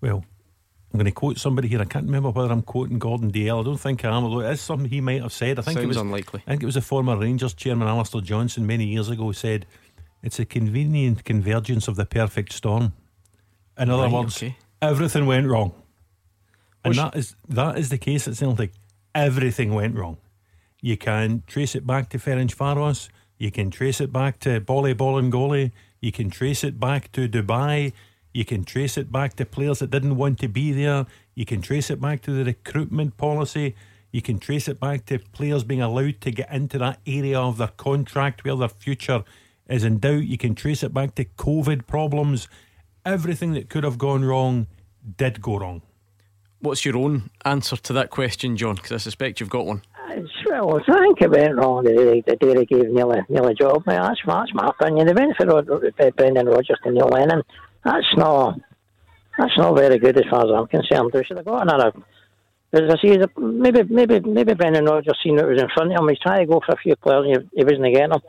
Well, 0.00 0.24
I'm 0.92 0.98
going 0.98 1.06
to 1.06 1.12
quote 1.12 1.38
somebody 1.38 1.68
here. 1.68 1.80
I 1.80 1.86
can't 1.86 2.04
remember 2.04 2.30
whether 2.30 2.52
I'm 2.52 2.60
quoting 2.60 2.98
Gordon 2.98 3.32
Dalziel. 3.32 3.60
I 3.60 3.64
don't 3.64 3.78
think 3.78 4.04
I 4.04 4.14
am, 4.14 4.24
although 4.24 4.40
it 4.40 4.52
is 4.52 4.60
something 4.60 4.90
he 4.90 5.00
might 5.00 5.22
have 5.22 5.32
said. 5.32 5.58
I 5.58 5.62
think 5.62 5.76
Sounds 5.76 5.84
it 5.84 5.88
was 5.88 5.96
unlikely. 5.96 6.42
I 6.46 6.50
think 6.50 6.62
it 6.62 6.66
was 6.66 6.76
a 6.76 6.82
former 6.82 7.16
Rangers 7.16 7.54
chairman, 7.54 7.88
Alastair 7.88 8.20
Johnston 8.20 8.66
many 8.66 8.84
years 8.84 9.08
ago, 9.08 9.32
said 9.32 9.64
it's 10.22 10.38
a 10.38 10.44
convenient 10.44 11.24
convergence 11.24 11.88
of 11.88 11.96
the 11.96 12.04
perfect 12.04 12.52
storm. 12.52 12.92
In 13.78 13.88
other 13.88 14.02
right, 14.02 14.12
words, 14.12 14.36
okay. 14.36 14.56
everything 14.82 15.24
went 15.24 15.46
wrong, 15.46 15.72
and 16.84 16.94
that 16.94 17.16
is 17.16 17.36
that 17.48 17.78
is 17.78 17.88
the 17.88 17.96
case 17.96 18.28
at 18.28 18.36
Celtic. 18.36 18.72
Everything 19.14 19.72
went 19.72 19.96
wrong. 19.96 20.18
You 20.82 20.98
can 20.98 21.42
trace 21.46 21.74
it 21.74 21.86
back 21.86 22.10
to 22.10 22.18
Ferencváros. 22.18 23.08
You 23.38 23.50
can 23.50 23.70
trace 23.70 23.98
it 24.00 24.12
back 24.12 24.40
to 24.40 24.60
Boli 24.60 24.94
Bolingoli. 24.94 25.72
You 26.00 26.12
can 26.12 26.28
trace 26.28 26.62
it 26.64 26.78
back 26.78 27.10
to 27.12 27.28
Dubai. 27.28 27.94
You 28.32 28.44
can 28.44 28.64
trace 28.64 28.96
it 28.96 29.12
back 29.12 29.34
to 29.36 29.44
players 29.44 29.80
that 29.80 29.90
didn't 29.90 30.16
want 30.16 30.38
to 30.40 30.48
be 30.48 30.72
there. 30.72 31.06
You 31.34 31.44
can 31.44 31.60
trace 31.60 31.90
it 31.90 32.00
back 32.00 32.22
to 32.22 32.30
the 32.32 32.44
recruitment 32.44 33.16
policy. 33.16 33.74
You 34.10 34.22
can 34.22 34.38
trace 34.38 34.68
it 34.68 34.80
back 34.80 35.06
to 35.06 35.18
players 35.18 35.64
being 35.64 35.82
allowed 35.82 36.20
to 36.22 36.30
get 36.30 36.50
into 36.52 36.78
that 36.78 37.00
area 37.06 37.38
of 37.38 37.58
their 37.58 37.68
contract 37.68 38.44
where 38.44 38.56
their 38.56 38.68
future 38.68 39.24
is 39.68 39.84
in 39.84 39.98
doubt. 39.98 40.24
You 40.24 40.38
can 40.38 40.54
trace 40.54 40.82
it 40.82 40.94
back 40.94 41.14
to 41.16 41.24
COVID 41.24 41.86
problems. 41.86 42.48
Everything 43.04 43.52
that 43.52 43.68
could 43.68 43.84
have 43.84 43.98
gone 43.98 44.24
wrong 44.24 44.66
did 45.16 45.40
go 45.42 45.58
wrong. 45.58 45.82
What's 46.60 46.84
your 46.84 46.96
own 46.96 47.30
answer 47.44 47.76
to 47.76 47.92
that 47.94 48.10
question, 48.10 48.56
John? 48.56 48.76
Because 48.76 48.92
I 48.92 48.98
suspect 48.98 49.40
you've 49.40 49.50
got 49.50 49.66
one. 49.66 49.82
Uh, 50.08 50.20
well, 50.64 50.80
I 50.86 51.00
think 51.00 51.22
it 51.22 51.30
went 51.30 51.56
wrong 51.56 51.82
the 51.82 51.92
day, 51.92 52.22
the 52.24 52.36
day 52.36 52.54
they 52.54 52.64
gave 52.66 52.90
Neil 52.90 53.10
a, 53.10 53.24
Neil 53.28 53.46
a 53.46 53.54
job. 53.54 53.82
That's, 53.86 54.20
that's 54.26 54.54
my 54.54 54.68
opinion. 54.68 55.06
They 55.06 55.12
went 55.14 55.36
for 55.36 55.50
uh, 55.50 56.10
Brendan 56.16 56.46
Rodgers 56.46 56.78
to 56.84 56.92
Neil 56.92 57.08
Lennon. 57.08 57.42
That's 57.84 58.16
not 58.16 58.58
that's 59.38 59.56
not 59.56 59.76
very 59.76 59.98
good 59.98 60.16
as 60.16 60.24
far 60.30 60.44
as 60.44 60.50
I'm 60.54 60.66
concerned. 60.66 61.10
We 61.12 61.24
should 61.24 61.38
have 61.38 61.46
got 61.46 61.62
another. 61.62 61.92
As 62.72 62.82
I 62.90 62.96
say, 63.02 63.18
maybe 63.36 63.82
maybe 63.84 64.20
maybe 64.20 64.54
Brendan 64.54 64.86
Rodgers 64.86 65.18
seen 65.22 65.38
it 65.38 65.46
was 65.46 65.60
in 65.60 65.68
front 65.74 65.92
of 65.92 65.98
him. 65.98 66.08
He's 66.08 66.18
trying 66.18 66.46
to 66.46 66.52
go 66.52 66.60
for 66.64 66.72
a 66.72 66.78
few 66.78 66.96
players 66.96 67.26
and 67.26 67.48
he, 67.52 67.58
he 67.58 67.64
wasn't 67.64 67.92
getting 67.92 68.10
them. 68.10 68.20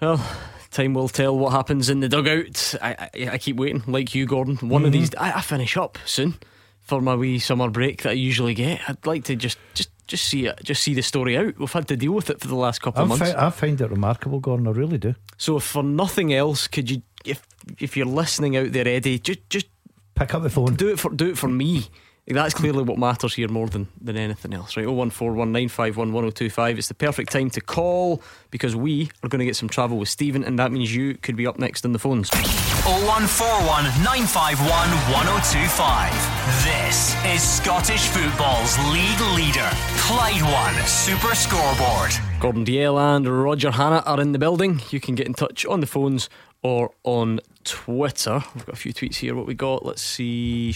Well, 0.00 0.36
time 0.70 0.94
will 0.94 1.08
tell 1.08 1.36
what 1.36 1.52
happens 1.52 1.88
in 1.88 2.00
the 2.00 2.08
dugout. 2.08 2.74
I, 2.82 3.08
I, 3.14 3.28
I 3.32 3.38
keep 3.38 3.56
waiting, 3.56 3.82
like 3.86 4.14
you, 4.14 4.26
Gordon. 4.26 4.56
One 4.56 4.80
mm-hmm. 4.80 4.86
of 4.86 4.92
these, 4.92 5.14
I, 5.16 5.32
I, 5.32 5.40
finish 5.40 5.76
up 5.76 5.98
soon 6.04 6.34
for 6.80 7.00
my 7.00 7.14
wee 7.14 7.38
summer 7.38 7.70
break 7.70 8.02
that 8.02 8.10
I 8.10 8.12
usually 8.12 8.54
get. 8.54 8.80
I'd 8.88 9.06
like 9.06 9.24
to 9.24 9.36
just 9.36 9.58
just 9.74 9.90
just 10.06 10.24
see 10.24 10.46
it, 10.46 10.60
just 10.62 10.82
see 10.82 10.94
the 10.94 11.02
story 11.02 11.36
out. 11.36 11.58
We've 11.58 11.72
had 11.72 11.88
to 11.88 11.96
deal 11.96 12.12
with 12.12 12.28
it 12.28 12.40
for 12.40 12.48
the 12.48 12.56
last 12.56 12.80
couple 12.82 13.00
I 13.00 13.02
of 13.04 13.08
months. 13.08 13.32
Fi- 13.32 13.46
I 13.46 13.50
find 13.50 13.80
it 13.80 13.90
remarkable, 13.90 14.40
Gordon. 14.40 14.68
I 14.68 14.72
really 14.72 14.98
do. 14.98 15.14
So, 15.38 15.58
for 15.58 15.82
nothing 15.82 16.34
else, 16.34 16.68
could 16.68 16.90
you 16.90 17.02
if 17.24 17.46
if 17.78 17.96
you're 17.96 18.06
listening 18.06 18.56
out 18.56 18.72
there, 18.72 18.86
Eddie, 18.88 19.18
just 19.18 19.48
just 19.50 19.66
pick 20.14 20.34
up 20.34 20.42
the 20.42 20.50
phone. 20.50 20.74
Do 20.74 20.88
it 20.88 20.98
for 20.98 21.10
do 21.10 21.28
it 21.30 21.38
for 21.38 21.48
me. 21.48 21.88
That's 22.26 22.54
clearly 22.54 22.84
what 22.84 22.96
matters 22.96 23.34
here 23.34 23.48
more 23.48 23.68
than, 23.68 23.86
than 24.00 24.16
anything 24.16 24.54
else, 24.54 24.78
right? 24.78 24.86
01419511025. 24.86 26.78
It's 26.78 26.88
the 26.88 26.94
perfect 26.94 27.30
time 27.30 27.50
to 27.50 27.60
call 27.60 28.22
because 28.50 28.74
we 28.74 29.10
are 29.22 29.28
going 29.28 29.40
to 29.40 29.44
get 29.44 29.56
some 29.56 29.68
travel 29.68 29.98
with 29.98 30.08
Stephen, 30.08 30.42
and 30.42 30.58
that 30.58 30.72
means 30.72 30.96
you 30.96 31.16
could 31.18 31.36
be 31.36 31.46
up 31.46 31.58
next 31.58 31.84
on 31.84 31.92
the 31.92 31.98
phones. 31.98 32.30
0141 32.30 33.84
951 34.02 34.88
1025. 35.12 36.34
This 36.64 37.14
is 37.26 37.42
Scottish 37.42 38.08
football's 38.08 38.78
league 38.88 39.20
leader, 39.36 39.68
Clyde 39.98 40.40
One 40.40 40.74
Super 40.86 41.34
Scoreboard. 41.34 42.12
Gordon 42.40 42.64
Dalziel 42.64 43.16
and 43.16 43.28
Roger 43.28 43.70
Hannah 43.70 44.02
are 44.06 44.20
in 44.20 44.32
the 44.32 44.38
building. 44.38 44.80
You 44.90 44.98
can 45.00 45.14
get 45.14 45.26
in 45.26 45.34
touch 45.34 45.66
on 45.66 45.80
the 45.80 45.86
phones 45.86 46.30
or 46.64 46.90
on 47.04 47.38
Twitter. 47.62 48.42
We've 48.54 48.66
got 48.66 48.72
a 48.72 48.78
few 48.78 48.92
tweets 48.92 49.16
here. 49.16 49.36
What 49.36 49.46
we 49.46 49.54
got? 49.54 49.84
Let's 49.84 50.02
see. 50.02 50.74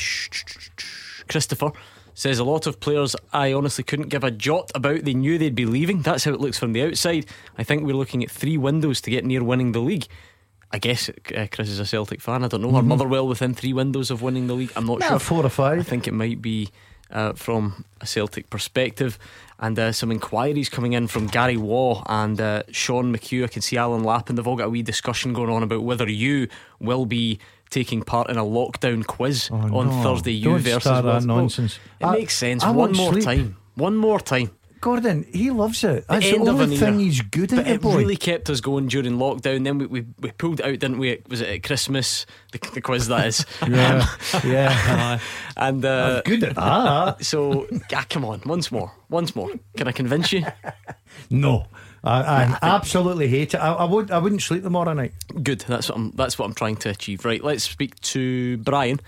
Christopher 1.29 1.73
says 2.15 2.39
a 2.39 2.45
lot 2.45 2.67
of 2.67 2.79
players 2.79 3.17
I 3.33 3.53
honestly 3.53 3.85
couldn't 3.85 4.11
give 4.11 4.23
a 4.23 4.31
jot 4.31 4.71
about. 4.75 5.05
They 5.05 5.15
knew 5.15 5.39
they'd 5.39 5.55
be 5.55 5.65
leaving. 5.65 6.03
That's 6.03 6.25
how 6.25 6.33
it 6.33 6.41
looks 6.41 6.59
from 6.59 6.75
the 6.75 6.83
outside. 6.83 7.27
I 7.57 7.65
think 7.65 7.85
we're 7.85 7.97
looking 7.97 8.23
at 8.23 8.31
three 8.31 8.59
windows 8.59 9.01
to 9.03 9.11
get 9.11 9.25
near 9.25 9.43
winning 9.43 9.73
the 9.73 9.81
league. 9.81 10.07
I 10.71 10.79
guess 10.79 11.09
uh, 11.09 11.47
Chris 11.51 11.71
is 11.71 11.81
a 11.81 11.87
Celtic 11.87 12.21
fan. 12.21 12.45
I 12.45 12.49
don't 12.49 12.61
know. 12.61 12.71
Mm-hmm. 12.71 13.01
Her 13.01 13.09
well 13.09 13.27
within 13.27 13.55
three 13.55 13.73
windows 13.73 14.11
of 14.11 14.21
winning 14.21 14.47
the 14.47 14.55
league. 14.55 14.73
I'm 14.77 14.85
not 14.85 15.03
sure. 15.03 15.19
Four 15.19 15.47
or 15.47 15.49
five. 15.49 15.79
I 15.79 15.83
think 15.83 16.07
it 16.07 16.13
might 16.13 16.43
be 16.43 16.69
uh, 17.11 17.33
from 17.33 17.87
a 18.03 18.07
Celtic 18.07 18.51
perspective. 18.51 19.19
And 19.61 19.79
uh, 19.79 19.93
some 19.93 20.13
inquiries 20.13 20.69
coming 20.69 20.93
in 20.93 21.09
from 21.09 21.27
Gary 21.27 21.57
Waugh 21.57 22.05
and 22.07 22.41
uh, 22.41 22.63
Sean 22.71 23.13
McHugh. 23.13 23.45
I 23.45 23.49
can 23.49 23.61
see 23.61 23.77
Alan 23.77 24.05
Lappin. 24.05 24.37
They've 24.37 24.47
all 24.47 24.57
got 24.57 24.67
a 24.67 24.71
wee 24.71 24.83
discussion 24.83 25.33
going 25.33 25.51
on 25.51 25.65
about 25.65 25.83
whether 25.83 26.09
you 26.09 26.47
will 26.79 27.07
be 27.07 27.41
taking 27.71 28.03
part 28.03 28.31
in 28.31 28.37
a 28.37 28.45
lockdown 28.45 29.05
quiz 29.05 29.51
oh, 29.53 29.57
on 29.57 29.89
no. 29.89 30.03
Thursday. 30.03 30.33
You 30.33 30.51
Don't 30.51 30.61
versus 30.61 30.83
start 30.83 31.05
that 31.05 31.25
nonsense. 31.25 31.79
It 32.01 32.07
I, 32.07 32.13
makes 32.13 32.37
sense. 32.37 32.63
I 32.63 32.71
One 32.71 32.93
more 32.93 33.13
sleep. 33.13 33.25
time. 33.25 33.57
One 33.75 33.97
more 33.97 34.21
time. 34.21 34.51
Gordon, 34.81 35.27
he 35.33 35.51
loves 35.51 35.83
it. 35.85 36.07
That's 36.09 36.31
the, 36.31 36.39
the 36.39 36.51
only 36.51 36.77
thing 36.77 36.99
he's 36.99 37.21
good 37.21 37.51
but 37.51 37.61
at. 37.61 37.69
It 37.69 37.81
boy. 37.81 37.97
really 37.97 38.17
kept 38.17 38.49
us 38.51 38.61
going 38.61 38.89
during 38.89 39.15
lockdown. 39.15 39.65
Then 39.65 39.79
we, 39.79 39.87
we, 39.87 40.07
we 40.21 40.31
pulled 40.33 40.61
it 40.61 40.67
out, 40.67 40.79
didn't 40.79 40.99
we? 40.99 41.23
Was 41.29 41.41
it 41.41 41.49
at 41.49 41.63
Christmas? 41.63 42.27
The, 42.53 42.59
the 42.75 42.81
quiz 42.81 43.09
that 43.09 43.27
is. 43.27 43.47
yeah, 43.69 44.07
yeah. 44.45 45.19
and 45.57 45.85
uh, 45.85 46.23
good 46.23 46.45
at 46.45 46.55
that. 46.57 47.25
So, 47.29 47.67
ah, 47.95 48.07
come 48.09 48.25
on, 48.25 48.41
once 48.47 48.73
more, 48.73 48.93
once 49.11 49.37
more. 49.37 49.51
Can 49.77 49.89
I 49.89 49.93
convince 49.93 50.33
you? 50.33 50.45
no. 51.31 51.67
I, 52.05 52.21
I 52.21 52.59
absolutely 52.63 53.29
hate 53.29 53.55
it. 53.55 53.59
I, 53.59 53.73
I, 53.73 53.85
would 53.85 54.11
I 54.11 54.19
wouldn't 54.19 54.41
sleep 54.41 54.63
tomorrow 54.63 54.93
night. 54.93 55.13
Good. 55.43 55.61
That's 55.61 55.89
what 55.89 55.99
I'm. 55.99 56.11
That's 56.13 56.39
what 56.39 56.47
I'm 56.47 56.55
trying 56.55 56.77
to 56.77 56.91
achieve. 56.91 57.25
Right. 57.25 57.43
Let's 57.43 57.65
speak 57.65 58.01
to 58.01 58.57
Brian, 58.59 59.01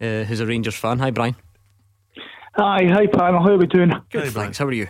uh, 0.00 0.24
who's 0.24 0.40
a 0.40 0.46
Rangers 0.46 0.76
fan. 0.76 0.98
Hi, 0.98 1.10
Brian. 1.10 1.34
Hi, 2.56 2.84
hi, 2.84 3.06
Pam. 3.06 3.34
How 3.34 3.50
are 3.50 3.58
we 3.58 3.66
doing? 3.66 3.92
Good, 4.10 4.32
thanks. 4.32 4.58
How 4.58 4.66
are 4.66 4.72
you? 4.72 4.88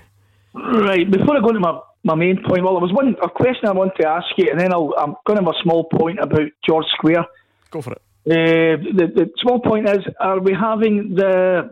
Right. 0.57 1.11
Before 1.11 1.37
I 1.37 1.41
go 1.41 1.49
into 1.49 1.61
my, 1.61 1.79
my 2.03 2.15
main 2.15 2.43
point, 2.43 2.65
well, 2.65 2.75
there 2.75 2.83
was 2.83 2.93
one 2.93 3.15
a 3.23 3.29
question 3.29 3.69
I 3.69 3.73
want 3.73 3.93
to 4.01 4.09
ask 4.09 4.27
you, 4.37 4.49
and 4.51 4.59
then 4.59 4.73
i 4.73 4.77
am 4.77 5.15
going 5.27 5.39
to 5.39 5.45
have 5.45 5.55
a 5.55 5.63
small 5.63 5.85
point 5.85 6.19
about 6.19 6.49
George 6.67 6.87
Square. 6.95 7.27
Go 7.71 7.83
for 7.83 7.93
it. 7.93 8.03
Uh, 8.29 8.83
the, 8.97 9.07
the 9.15 9.31
small 9.43 9.61
point 9.61 9.89
is: 9.89 9.99
Are 10.19 10.41
we 10.41 10.53
having 10.53 11.15
the 11.15 11.71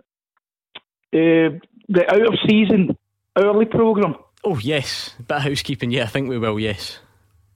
uh, 1.13 1.59
the 1.89 2.11
out 2.11 2.27
of 2.27 2.35
season 2.47 2.97
early 3.37 3.65
program? 3.65 4.17
Oh 4.45 4.59
yes, 4.59 5.15
bit 5.27 5.39
of 5.39 5.43
housekeeping. 5.43 5.91
Yeah, 5.91 6.05
I 6.05 6.09
think 6.09 6.29
we 6.29 6.39
will. 6.39 6.61
Yes. 6.61 6.99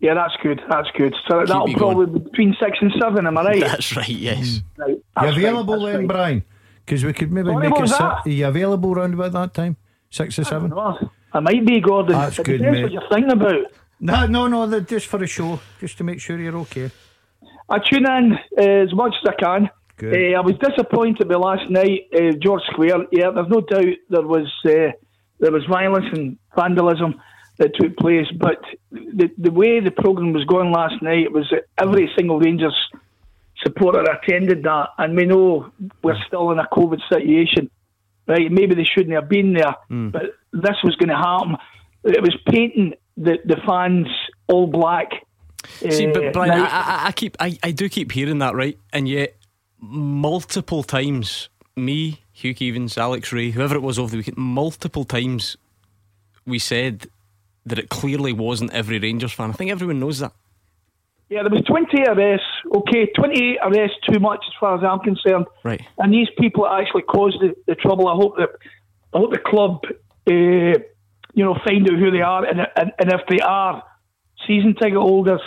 Yeah, 0.01 0.15
that's 0.15 0.35
good. 0.43 0.61
That's 0.69 0.89
good. 0.97 1.15
So 1.29 1.41
Keep 1.41 1.49
that'll 1.49 1.75
probably 1.75 2.07
be 2.07 2.19
between 2.21 2.57
six 2.61 2.79
and 2.81 2.93
seven. 3.01 3.27
Am 3.27 3.37
I 3.37 3.43
right? 3.43 3.61
That's 3.67 3.97
right. 3.97 4.09
Yes. 4.09 4.61
Right. 4.77 4.97
That's 5.17 5.37
you 5.37 5.43
available 5.43 5.75
right, 5.75 5.93
then, 5.93 5.99
right. 6.03 6.09
Brian? 6.09 6.45
Because 6.85 7.05
we 7.05 7.13
could 7.13 7.33
maybe 7.33 7.49
Sorry, 7.49 7.69
make 7.69 7.79
a. 7.79 8.05
Are 8.05 8.23
you 8.29 8.47
available 8.47 8.93
around 8.93 9.15
about 9.15 9.33
that 9.33 9.55
time? 9.55 9.77
Six 10.11 10.39
or 10.39 10.45
seven? 10.45 10.73
I 11.33 11.41
might 11.41 11.65
be, 11.65 11.81
Gordon. 11.81 12.13
That's 12.17 12.39
good, 12.39 12.61
mate. 12.61 12.83
what 12.83 12.93
you're 12.93 13.09
thinking 13.11 13.33
about. 13.33 13.73
No, 14.01 14.27
no, 14.27 14.47
no, 14.47 14.81
just 14.81 15.07
for 15.07 15.23
a 15.23 15.27
show, 15.27 15.61
just 15.81 15.99
to 15.99 16.05
make 16.05 16.21
sure 16.21 16.39
you're 16.39 16.57
okay. 16.59 16.91
I 17.69 17.79
tune 17.79 18.07
in 18.07 18.39
uh, 18.57 18.63
as 18.63 18.95
much 18.95 19.15
as 19.23 19.29
I 19.29 19.43
can. 19.43 19.71
Uh, 20.01 20.39
I 20.39 20.41
was 20.41 20.55
disappointed 20.59 21.29
with 21.29 21.37
last 21.39 21.69
night, 21.71 22.07
uh, 22.15 22.31
George 22.41 22.63
Square. 22.71 23.07
Yeah, 23.11 23.31
there's 23.35 23.49
no 23.49 23.61
doubt 23.61 23.97
there 24.09 24.23
was 24.23 24.47
uh, 24.65 24.93
there 25.41 25.51
was 25.51 25.65
violence 25.69 26.07
and 26.13 26.39
vandalism 26.57 27.21
that 27.59 27.75
took 27.75 27.97
place, 27.97 28.27
but 28.39 28.63
the 28.93 29.29
the 29.37 29.51
way 29.51 29.81
the 29.81 29.91
programme 29.91 30.33
was 30.33 30.45
going 30.45 30.71
last 30.71 31.03
night 31.03 31.33
was 31.33 31.49
that 31.51 31.65
every 31.77 32.09
single 32.17 32.39
Rangers 32.39 32.77
supporter 33.65 34.03
attended 34.03 34.63
that, 34.63 34.91
and 34.99 35.17
we 35.17 35.27
know 35.27 35.73
we're 36.05 36.23
still 36.29 36.53
in 36.53 36.61
a 36.61 36.69
COVID 36.73 37.01
situation 37.13 37.69
right? 38.29 38.53
Maybe 38.53 38.75
they 38.75 38.85
shouldn't 38.85 39.15
have 39.15 39.29
been 39.29 39.55
there, 39.55 39.75
mm. 39.91 40.13
but 40.13 40.23
this 40.53 40.77
was 40.83 40.97
going 40.97 41.09
to 41.09 41.17
happen. 41.17 41.57
It 42.05 42.23
was 42.23 42.37
painting 42.47 42.95
the, 43.17 43.39
the 43.45 43.57
fans 43.67 44.07
all 44.47 44.67
black. 44.67 45.09
See, 45.81 46.09
uh, 46.09 46.13
but 46.13 46.33
Brian, 46.33 46.53
I, 46.53 46.67
I, 46.67 47.07
I, 47.07 47.13
keep, 47.13 47.37
I, 47.41 47.59
I 47.63 47.71
do 47.73 47.89
keep 47.89 48.13
hearing 48.13 48.39
that, 48.39 48.55
right? 48.55 48.79
And 48.93 49.09
yet, 49.09 49.37
multiple 49.81 50.83
times, 50.83 51.49
me, 51.77 52.23
Hugh 52.33 52.55
Keevins, 52.55 52.97
Alex 52.97 53.33
Rae, 53.33 53.51
whoever 53.51 53.75
it 53.75 53.83
was 53.83 53.99
over 53.99 54.11
the 54.11 54.19
weekend, 54.19 54.37
multiple 54.37 55.05
times 55.05 55.57
we 56.47 56.59
said 56.59 57.09
that 57.67 57.79
it 57.79 57.89
clearly 57.89 58.33
wasn't 58.33 58.73
every 58.73 58.99
Rangers 58.99 59.33
fan. 59.33 59.51
I 59.51 59.53
think 59.53 59.71
everyone 59.71 60.01
knows 60.01 60.21
that. 60.21 60.33
Yeah, 61.29 61.43
there 61.43 61.51
was 61.51 61.63
20 61.65 62.05
arrests. 62.09 62.47
Okay, 62.75 63.07
28 63.15 63.59
arrests 63.63 63.99
too 64.11 64.19
much 64.19 64.43
as 64.47 64.55
far 64.59 64.79
as 64.79 64.83
I'm 64.83 65.01
concerned. 65.01 65.47
Right. 65.63 65.83
And 65.99 66.13
these 66.13 66.29
people 66.39 66.67
actually 66.67 67.03
caused 67.03 67.39
the, 67.41 67.55
the 67.67 67.75
trouble. 67.75 68.09
I 68.09 68.15
hope 68.15 68.37
that 68.39 68.49
I 69.13 69.19
hope 69.19 69.33
the 69.33 69.39
club, 69.39 69.83
uh, 70.29 70.79
you 71.35 71.45
know, 71.45 71.57
find 71.65 71.89
out 71.89 71.99
who 71.99 72.11
they 72.11 72.21
are, 72.21 72.45
and, 72.45 72.61
and 72.77 72.93
and 72.99 73.13
if 73.13 73.21
they 73.29 73.41
are 73.41 73.83
season 74.47 74.75
ticket 74.75 74.99
holders, 74.99 75.41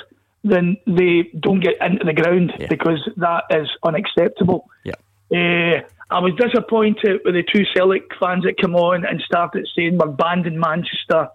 then 0.44 0.78
they 0.88 1.30
don't 1.40 1.60
get 1.60 1.76
into 1.82 2.06
the 2.06 2.14
ground 2.14 2.54
yeah. 2.60 2.68
because 2.70 3.00
that 3.18 3.44
is 3.50 3.68
unacceptable. 3.84 4.68
Yeah. 4.84 4.94
Uh, 5.34 5.82
I 6.10 6.20
was 6.20 6.34
disappointed 6.36 7.22
with 7.24 7.36
the 7.36 7.44
two 7.44 7.64
Celtic 7.74 8.04
fans 8.20 8.44
that 8.44 8.58
come 8.60 8.76
on 8.76 9.06
and 9.06 9.22
started 9.22 9.68
saying 9.76 9.98
we're 9.98 10.12
banned 10.12 10.46
in 10.46 10.60
Manchester 10.60 11.30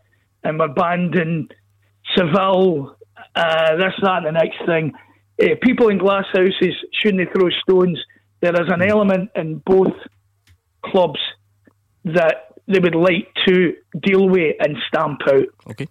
and 0.44 0.58
we're 0.58 0.68
banned 0.68 1.14
in 1.14 1.48
Seville 2.14 2.96
uh, 3.34 3.76
this, 3.76 3.94
that, 4.02 4.24
and 4.24 4.26
the 4.26 4.32
next 4.32 4.64
thing. 4.66 4.92
Uh, 5.40 5.54
people 5.62 5.88
in 5.88 5.98
glass 5.98 6.26
houses 6.32 6.74
shouldn't 6.92 7.28
throw 7.32 7.48
stones. 7.62 7.98
There 8.40 8.54
is 8.54 8.70
an 8.70 8.82
element 8.82 9.30
in 9.34 9.62
both 9.64 9.94
clubs 10.84 11.20
that 12.04 12.55
they 12.68 12.78
would 12.78 12.94
like 12.94 13.28
to 13.46 13.74
deal 14.00 14.28
with 14.28 14.56
and 14.60 14.76
stamp 14.88 15.20
out. 15.28 15.46
Okay. 15.70 15.88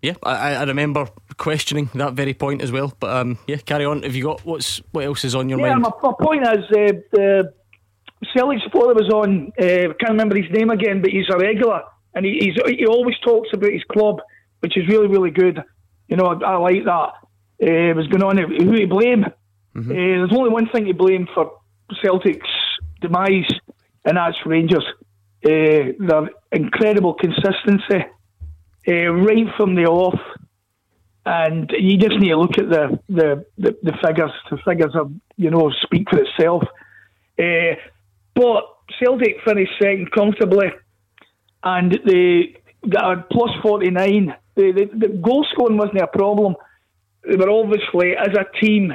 Yeah, 0.00 0.14
I, 0.22 0.54
I 0.54 0.62
remember 0.62 1.08
questioning 1.38 1.90
that 1.94 2.12
very 2.12 2.32
point 2.32 2.62
as 2.62 2.70
well. 2.70 2.92
But 3.00 3.10
um, 3.10 3.38
yeah, 3.48 3.56
carry 3.56 3.84
on. 3.84 4.02
Have 4.04 4.14
you 4.14 4.24
got 4.24 4.44
what's 4.44 4.80
what 4.92 5.04
else 5.04 5.24
is 5.24 5.34
on 5.34 5.48
your 5.48 5.58
yeah, 5.58 5.74
mind? 5.74 5.82
My, 5.82 5.90
my 6.02 6.12
point 6.20 6.42
is 6.42 6.64
uh, 6.70 7.00
the 7.10 7.52
Celtic 8.32 8.62
supporter 8.62 8.94
was 8.94 9.10
on. 9.12 9.52
Uh, 9.60 9.64
I 9.64 9.94
can't 9.98 10.10
remember 10.10 10.36
his 10.36 10.50
name 10.52 10.70
again, 10.70 11.02
but 11.02 11.10
he's 11.10 11.28
a 11.28 11.36
regular, 11.36 11.82
and 12.14 12.24
he, 12.24 12.54
he 12.66 12.86
always 12.86 13.16
talks 13.24 13.48
about 13.52 13.72
his 13.72 13.82
club, 13.90 14.20
which 14.60 14.76
is 14.76 14.86
really 14.86 15.08
really 15.08 15.30
good. 15.30 15.62
You 16.06 16.16
know, 16.16 16.26
I, 16.26 16.44
I 16.44 16.56
like 16.58 16.84
that. 16.84 17.12
Uh, 17.60 17.92
was 17.94 18.06
going 18.06 18.22
on 18.22 18.36
who 18.38 18.76
to 18.76 18.86
blame. 18.86 19.24
Mm-hmm. 19.74 19.90
Uh, 19.90 19.94
there's 19.94 20.32
only 20.32 20.50
one 20.50 20.68
thing 20.68 20.84
to 20.86 20.94
blame 20.94 21.26
for 21.34 21.58
Celtic's 22.00 22.48
demise, 23.00 23.50
and 24.04 24.16
that's 24.16 24.36
Rangers. 24.46 24.84
Uh, 25.44 25.92
their 26.00 26.30
incredible 26.50 27.14
consistency 27.14 28.04
uh, 28.88 28.92
right 28.92 29.46
from 29.56 29.76
the 29.76 29.84
off, 29.84 30.18
and 31.24 31.70
you 31.78 31.96
just 31.96 32.18
need 32.18 32.30
to 32.30 32.36
look 32.36 32.58
at 32.58 32.68
the 32.68 32.98
the, 33.08 33.44
the, 33.56 33.76
the 33.82 33.92
figures. 34.04 34.32
The 34.50 34.58
figures 34.64 34.94
are 34.94 35.08
you 35.36 35.50
know 35.50 35.70
speak 35.82 36.10
for 36.10 36.18
itself. 36.18 36.64
Uh, 37.38 37.76
but 38.34 38.64
Celtic 38.98 39.36
finished 39.44 39.72
second 39.80 40.10
comfortably, 40.10 40.72
and 41.62 42.00
they 42.04 42.56
got 42.88 43.30
plus 43.30 43.50
forty 43.62 43.90
nine 43.90 44.34
the, 44.58 44.72
the, 44.72 45.06
the 45.06 45.08
goal 45.18 45.46
scoring 45.52 45.78
wasn't 45.78 46.00
a 46.00 46.08
problem. 46.08 46.56
They 47.22 47.36
were 47.36 47.48
obviously, 47.48 48.16
as 48.16 48.34
a 48.34 48.44
team, 48.60 48.92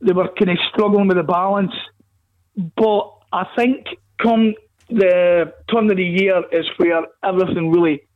they 0.00 0.12
were 0.12 0.28
kind 0.38 0.50
of 0.50 0.58
struggling 0.72 1.08
with 1.08 1.16
the 1.16 1.24
balance. 1.24 1.72
But 2.76 3.12
I 3.32 3.46
think 3.56 3.86
come 4.22 4.54
the 4.88 5.52
turn 5.70 5.90
of 5.90 5.96
the 5.96 6.04
year 6.04 6.42
is 6.52 6.66
where 6.76 7.06
everything 7.22 7.70
really 7.70 8.06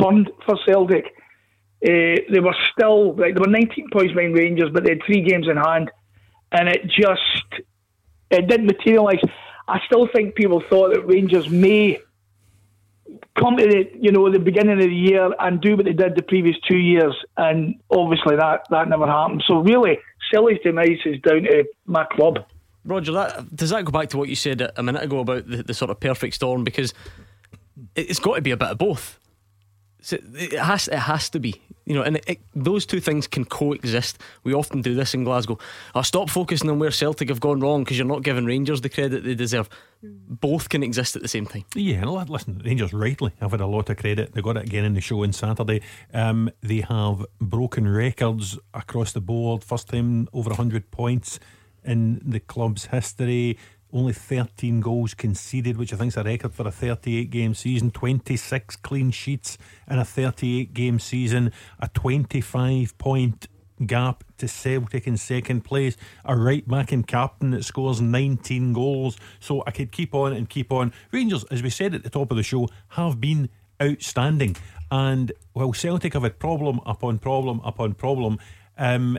turned 0.00 0.30
for 0.44 0.58
Celtic. 0.66 1.06
Uh, 1.84 2.20
they 2.30 2.40
were 2.40 2.56
still 2.72 3.14
like 3.14 3.34
they 3.34 3.40
were 3.40 3.46
19 3.46 3.88
points 3.92 4.12
behind 4.12 4.34
Rangers, 4.34 4.70
but 4.72 4.84
they 4.84 4.90
had 4.90 5.02
three 5.06 5.22
games 5.22 5.46
in 5.48 5.56
hand, 5.56 5.90
and 6.52 6.68
it 6.68 6.82
just 6.88 7.62
it 8.30 8.48
didn't 8.48 8.66
materialise. 8.66 9.20
I 9.68 9.80
still 9.86 10.08
think 10.12 10.34
people 10.34 10.62
thought 10.68 10.94
that 10.94 11.06
Rangers 11.06 11.48
may 11.48 12.00
come 13.38 13.56
to 13.56 13.66
the 13.66 13.90
you 14.00 14.10
know 14.12 14.30
the 14.30 14.38
beginning 14.38 14.72
of 14.72 14.78
the 14.80 14.94
year 14.94 15.30
and 15.38 15.60
do 15.60 15.76
what 15.76 15.84
they 15.84 15.92
did 15.92 16.16
the 16.16 16.22
previous 16.22 16.56
two 16.68 16.78
years, 16.78 17.14
and 17.36 17.76
obviously 17.90 18.36
that 18.36 18.66
that 18.70 18.88
never 18.88 19.06
happened. 19.06 19.44
So 19.46 19.58
really, 19.58 19.98
Celtic's 20.32 20.62
demise 20.64 20.98
is 21.04 21.20
down 21.20 21.42
to 21.44 21.64
my 21.86 22.04
club. 22.04 22.44
Roger, 22.84 23.12
that 23.12 23.54
does 23.54 23.70
that 23.70 23.84
go 23.84 23.92
back 23.92 24.08
to 24.10 24.18
what 24.18 24.28
you 24.28 24.36
said 24.36 24.70
a 24.76 24.82
minute 24.82 25.02
ago 25.02 25.20
about 25.20 25.48
the, 25.48 25.62
the 25.62 25.74
sort 25.74 25.90
of 25.90 26.00
perfect 26.00 26.34
storm? 26.34 26.64
Because 26.64 26.94
it's 27.94 28.18
got 28.18 28.36
to 28.36 28.42
be 28.42 28.50
a 28.50 28.56
bit 28.56 28.68
of 28.68 28.78
both. 28.78 29.18
It 30.10 30.58
has 30.58 30.88
it 30.88 30.98
has 30.98 31.28
to 31.30 31.40
be 31.40 31.60
you 31.88 31.94
know, 31.94 32.02
and 32.02 32.16
it, 32.16 32.24
it, 32.26 32.40
those 32.54 32.84
two 32.84 33.00
things 33.00 33.26
can 33.26 33.46
coexist. 33.46 34.20
We 34.44 34.52
often 34.52 34.82
do 34.82 34.94
this 34.94 35.14
in 35.14 35.24
Glasgow. 35.24 35.58
Oh, 35.94 36.02
stop 36.02 36.28
focusing 36.28 36.68
on 36.68 36.78
where 36.78 36.90
Celtic 36.90 37.30
have 37.30 37.40
gone 37.40 37.60
wrong 37.60 37.82
because 37.82 37.96
you're 37.96 38.06
not 38.06 38.22
giving 38.22 38.44
Rangers 38.44 38.82
the 38.82 38.90
credit 38.90 39.24
they 39.24 39.34
deserve. 39.34 39.70
Both 40.02 40.68
can 40.68 40.82
exist 40.82 41.16
at 41.16 41.22
the 41.22 41.28
same 41.28 41.46
time. 41.46 41.64
Yeah, 41.74 42.02
and 42.02 42.28
listen, 42.28 42.60
Rangers 42.62 42.92
rightly 42.92 43.32
have 43.40 43.52
had 43.52 43.62
a 43.62 43.66
lot 43.66 43.88
of 43.88 43.96
credit. 43.96 44.34
They 44.34 44.42
got 44.42 44.58
it 44.58 44.66
again 44.66 44.84
in 44.84 44.92
the 44.92 45.00
show 45.00 45.24
on 45.24 45.32
Saturday. 45.32 45.80
Um, 46.12 46.50
they 46.62 46.82
have 46.82 47.24
broken 47.40 47.88
records 47.88 48.58
across 48.74 49.12
the 49.12 49.22
board. 49.22 49.64
First 49.64 49.88
time 49.88 50.28
over 50.34 50.50
100 50.50 50.90
points 50.90 51.40
in 51.84 52.20
the 52.24 52.40
club's 52.40 52.86
history 52.86 53.58
only 53.92 54.12
13 54.12 54.80
goals 54.80 55.14
conceded, 55.14 55.76
which 55.76 55.92
I 55.92 55.96
think 55.96 56.12
is 56.12 56.16
a 56.16 56.22
record 56.22 56.52
for 56.52 56.66
a 56.66 56.70
38 56.70 57.30
game 57.30 57.54
season, 57.54 57.90
26 57.90 58.76
clean 58.76 59.10
sheets 59.10 59.56
in 59.88 59.98
a 59.98 60.04
38 60.04 60.74
game 60.74 60.98
season, 60.98 61.52
a 61.80 61.88
25 61.88 62.98
point 62.98 63.48
gap 63.86 64.24
to 64.38 64.48
Celtic 64.48 65.06
in 65.06 65.16
second 65.16 65.62
place, 65.62 65.96
a 66.24 66.36
right 66.36 66.66
back 66.66 66.92
and 66.92 67.06
captain 67.06 67.52
that 67.52 67.64
scores 67.64 68.00
19 68.00 68.72
goals. 68.72 69.16
So 69.40 69.62
I 69.66 69.70
could 69.70 69.92
keep 69.92 70.14
on 70.14 70.32
and 70.32 70.48
keep 70.48 70.72
on. 70.72 70.92
Rangers, 71.12 71.44
as 71.44 71.62
we 71.62 71.70
said 71.70 71.94
at 71.94 72.02
the 72.02 72.10
top 72.10 72.30
of 72.30 72.36
the 72.36 72.42
show, 72.42 72.68
have 72.88 73.20
been 73.20 73.48
outstanding. 73.80 74.56
And 74.90 75.32
while 75.52 75.72
Celtic 75.72 76.14
have 76.14 76.24
had 76.24 76.38
problem 76.38 76.80
upon 76.84 77.18
problem 77.18 77.60
upon 77.64 77.94
problem, 77.94 78.38
um, 78.76 79.18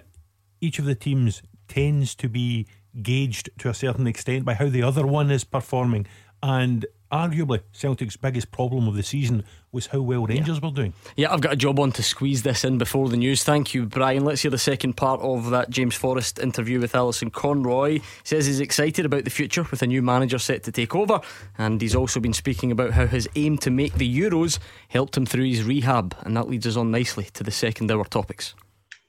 each 0.61 0.77
of 0.77 0.85
the 0.85 0.95
teams 0.95 1.41
tends 1.69 2.15
to 2.15 2.27
be 2.27 2.67
gauged 3.01 3.49
to 3.59 3.69
a 3.69 3.73
certain 3.73 4.07
extent 4.07 4.43
by 4.43 4.55
how 4.55 4.67
the 4.67 4.83
other 4.83 5.07
one 5.07 5.31
is 5.31 5.43
performing. 5.43 6.05
And 6.41 6.85
arguably, 7.11 7.61
Celtic's 7.71 8.15
biggest 8.15 8.51
problem 8.51 8.87
of 8.87 8.95
the 8.95 9.03
season 9.03 9.43
was 9.71 9.87
how 9.87 10.01
well 10.01 10.25
Rangers 10.25 10.59
yeah. 10.61 10.67
were 10.67 10.73
doing. 10.73 10.93
Yeah, 11.15 11.33
I've 11.33 11.41
got 11.41 11.53
a 11.53 11.57
job 11.57 11.79
on 11.79 11.91
to 11.93 12.03
squeeze 12.03 12.43
this 12.43 12.63
in 12.63 12.77
before 12.77 13.09
the 13.09 13.17
news. 13.17 13.43
Thank 13.43 13.73
you, 13.73 13.85
Brian. 13.85 14.23
Let's 14.23 14.41
hear 14.41 14.51
the 14.51 14.57
second 14.57 14.93
part 14.93 15.19
of 15.21 15.49
that 15.49 15.69
James 15.69 15.95
Forrest 15.95 16.39
interview 16.39 16.79
with 16.79 16.95
Alison 16.95 17.29
Conroy. 17.29 17.93
He 17.93 18.03
says 18.23 18.45
he's 18.45 18.59
excited 18.59 19.05
about 19.05 19.25
the 19.25 19.29
future 19.29 19.65
with 19.69 19.81
a 19.81 19.87
new 19.87 20.01
manager 20.01 20.39
set 20.39 20.63
to 20.63 20.71
take 20.71 20.95
over, 20.95 21.19
and 21.57 21.81
he's 21.81 21.95
also 21.95 22.19
been 22.19 22.33
speaking 22.33 22.71
about 22.71 22.91
how 22.91 23.05
his 23.05 23.27
aim 23.35 23.57
to 23.59 23.69
make 23.69 23.93
the 23.95 24.19
Euros 24.19 24.59
helped 24.87 25.17
him 25.17 25.25
through 25.25 25.45
his 25.45 25.63
rehab, 25.63 26.15
and 26.21 26.37
that 26.37 26.49
leads 26.49 26.65
us 26.65 26.77
on 26.77 26.89
nicely 26.89 27.25
to 27.33 27.43
the 27.43 27.51
second 27.51 27.91
hour 27.91 28.05
topics. 28.05 28.55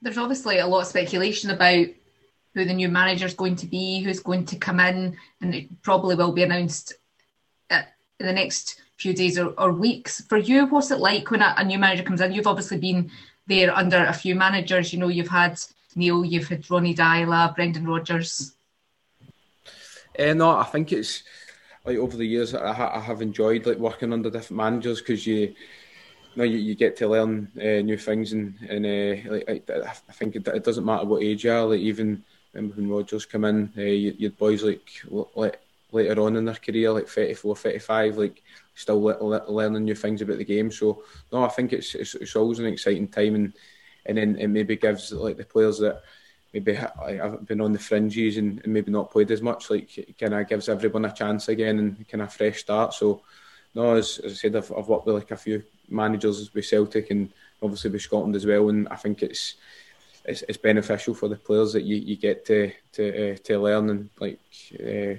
There's 0.03 0.19
obviously 0.19 0.59
a 0.59 0.67
lot 0.67 0.81
of 0.81 0.87
speculation 0.87 1.51
about 1.51 1.87
who 2.55 2.65
the 2.65 2.75
new 2.75 2.89
manager 2.89 3.27
is 3.27 3.35
going 3.35 3.57
to 3.57 3.67
be, 3.67 4.01
who's 4.01 4.21
going 4.21 4.45
to 4.47 4.57
come 4.57 4.81
in, 4.81 5.17
and 5.41 5.55
it 5.55 5.83
probably 5.83 6.17
will 6.17 6.33
be 6.33 6.43
announced 6.43 6.95
uh, 7.71 7.83
in 8.19 8.27
the 8.27 8.33
next 8.33 8.81
few 8.97 9.15
days 9.15 9.39
or, 9.39 9.55
or 9.59 9.73
weeks. 9.73 10.21
For 10.23 10.37
you, 10.37 10.67
what's 10.67 10.91
it 10.91 10.99
like 10.99 11.31
when 11.31 11.43
a, 11.43 11.55
a, 11.57 11.65
new 11.65 11.79
manager 11.79 12.03
comes 12.03 12.21
in? 12.21 12.33
You've 12.33 12.47
obviously 12.47 12.79
been 12.79 13.11
there 13.47 13.75
under 13.75 14.05
a 14.05 14.13
few 14.13 14.35
managers. 14.35 14.93
You 14.93 14.99
know, 14.99 15.09
you've 15.09 15.29
had 15.29 15.59
Neil, 15.95 16.25
you've 16.25 16.49
had 16.49 16.69
Ronnie 16.71 16.95
Deila, 16.95 17.55
Brendan 17.55 17.87
Rodgers. 17.87 18.53
Uh, 20.19 20.35
no, 20.35 20.51
I 20.51 20.65
think 20.65 20.93
it's 20.93 21.23
like 21.85 21.97
over 21.97 22.17
the 22.17 22.27
years 22.27 22.55
I, 22.55 22.73
ha- 22.73 22.93
I 22.95 23.01
have 23.01 23.23
enjoyed 23.23 23.65
like 23.65 23.79
working 23.79 24.13
under 24.13 24.31
different 24.31 24.59
managers 24.59 25.01
because 25.01 25.27
you. 25.27 25.37
you 25.37 25.55
know, 26.37 26.45
you, 26.45 26.59
you 26.59 26.75
get 26.75 26.97
to 26.97 27.09
learn 27.09 27.51
uh, 27.59 27.83
new 27.83 27.97
things, 27.97 28.33
and, 28.33 28.55
and 28.69 28.87
uh, 28.87 29.33
like, 29.33 29.69
I 29.69 30.13
think 30.13 30.37
it, 30.37 30.47
it, 30.47 30.63
doesn't 30.63 30.85
matter 30.85 31.05
what 31.05 31.23
age 31.25 31.45
you 31.45 31.51
are. 31.51 31.65
Like 31.65 31.81
even 31.81 32.23
when 32.53 32.89
Rodgers 32.89 33.27
come 33.27 33.45
in, 33.45 33.73
uh, 33.77 33.83
you, 33.83 34.15
you 34.19 34.29
had 34.29 34.39
boys 34.39 34.63
like, 34.63 35.03
later 35.93 36.21
on 36.21 36.37
in 36.37 36.45
their 36.45 36.55
career, 36.55 36.93
like 36.93 37.09
34, 37.09 37.57
35, 37.57 38.17
like 38.17 38.43
still 38.75 39.01
learning 39.01 39.85
new 39.85 39.95
things 39.95 40.23
about 40.23 40.39
the 40.39 40.45
game. 40.45 40.71
So 40.71 41.03
no, 41.33 41.45
I 41.45 41.49
think 41.49 41.73
it's 41.73 41.95
it's, 41.95 42.15
it's 42.15 42.37
always 42.37 42.59
an 42.59 42.67
exciting 42.67 43.09
time, 43.09 43.35
and 43.35 43.53
and 44.07 44.19
then 44.19 44.37
it 44.37 44.49
maybe 44.49 44.77
gives 44.77 45.13
like 45.13 45.37
the 45.37 45.45
players 45.45 45.79
that 45.79 46.03
maybe 46.53 46.75
haven't 46.75 47.47
been 47.47 47.61
on 47.61 47.73
the 47.73 47.79
fringes 47.79 48.37
and, 48.37 48.61
and 48.65 48.73
maybe 48.73 48.91
not 48.91 49.11
played 49.11 49.31
as 49.31 49.43
much, 49.43 49.71
like 49.71 50.17
kind 50.19 50.35
of 50.35 50.49
gives 50.49 50.69
everyone 50.69 51.05
a 51.05 51.13
chance 51.13 51.49
again 51.49 51.79
and 51.79 52.09
kind 52.09 52.23
of 52.23 52.33
fresh 52.33 52.61
start. 52.61 52.93
So 52.95 53.23
no, 53.75 53.95
as, 53.95 54.19
as 54.19 54.33
I 54.33 54.35
said, 54.35 54.57
I've, 54.57 54.73
I've 54.77 54.89
worked 54.89 55.07
with 55.07 55.15
like 55.15 55.31
a 55.31 55.37
few 55.37 55.63
managers 55.89 56.53
with 56.53 56.67
Celtic 56.67 57.11
and 57.11 57.33
obviously 57.63 57.91
with 57.91 58.03
Scotland 58.03 58.35
as 58.35 58.47
well, 58.47 58.69
and 58.69 58.89
I 58.89 58.97
think 58.97 59.23
it's 59.23 59.55
it's, 60.25 60.43
it's 60.43 60.59
beneficial 60.59 61.15
for 61.15 61.29
the 61.29 61.37
players 61.37 61.73
that 61.73 61.83
you, 61.83 61.97
you 61.97 62.17
get 62.17 62.45
to 62.47 62.73
to 62.93 63.33
uh, 63.33 63.37
to 63.45 63.59
learn 63.59 63.91
and 63.91 64.11
like 64.19 64.41
uh, 64.79 65.15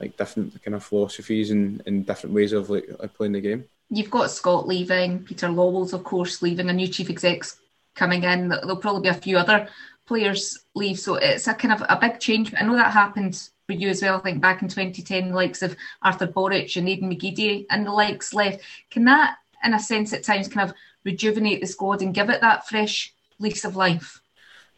like 0.00 0.16
different 0.16 0.62
kind 0.62 0.74
of 0.74 0.84
philosophies 0.84 1.50
and, 1.50 1.82
and 1.86 2.06
different 2.06 2.34
ways 2.34 2.52
of 2.52 2.70
like 2.70 2.86
playing 3.14 3.32
the 3.32 3.40
game. 3.40 3.64
You've 3.90 4.10
got 4.10 4.30
Scott 4.30 4.66
leaving, 4.66 5.24
Peter 5.24 5.48
Lawwell's 5.48 5.92
of 5.92 6.04
course 6.04 6.42
leaving, 6.42 6.68
a 6.68 6.72
new 6.72 6.88
chief 6.88 7.10
exec's 7.10 7.60
coming 7.94 8.24
in. 8.24 8.48
There'll 8.48 8.76
probably 8.76 9.02
be 9.02 9.08
a 9.08 9.14
few 9.14 9.38
other 9.38 9.68
players 10.06 10.58
leave, 10.74 10.98
so 10.98 11.14
it's 11.14 11.46
a 11.46 11.54
kind 11.54 11.72
of 11.72 11.86
a 11.88 11.98
big 12.00 12.20
change. 12.20 12.52
I 12.58 12.64
know 12.64 12.76
that 12.76 12.92
happened 12.92 13.48
for 13.66 13.72
you 13.72 13.88
as 13.88 14.02
well. 14.02 14.18
I 14.18 14.20
think 14.20 14.42
back 14.42 14.62
in 14.62 14.68
2010, 14.68 15.30
the 15.30 15.34
likes 15.34 15.62
of 15.62 15.76
Artur 16.02 16.26
Boruc 16.26 16.76
and 16.76 16.88
Aiden 16.88 17.04
McGeady 17.04 17.66
and 17.70 17.86
the 17.86 17.92
likes 17.92 18.34
left. 18.34 18.60
Can 18.90 19.04
that, 19.04 19.36
in 19.64 19.74
a 19.74 19.80
sense, 19.80 20.12
at 20.12 20.24
times 20.24 20.48
kind 20.48 20.68
of 20.68 20.76
rejuvenate 21.04 21.60
the 21.60 21.66
squad 21.66 22.02
and 22.02 22.14
give 22.14 22.30
it 22.30 22.40
that 22.40 22.68
fresh 22.68 23.14
lease 23.38 23.64
of 23.64 23.76
life? 23.76 24.20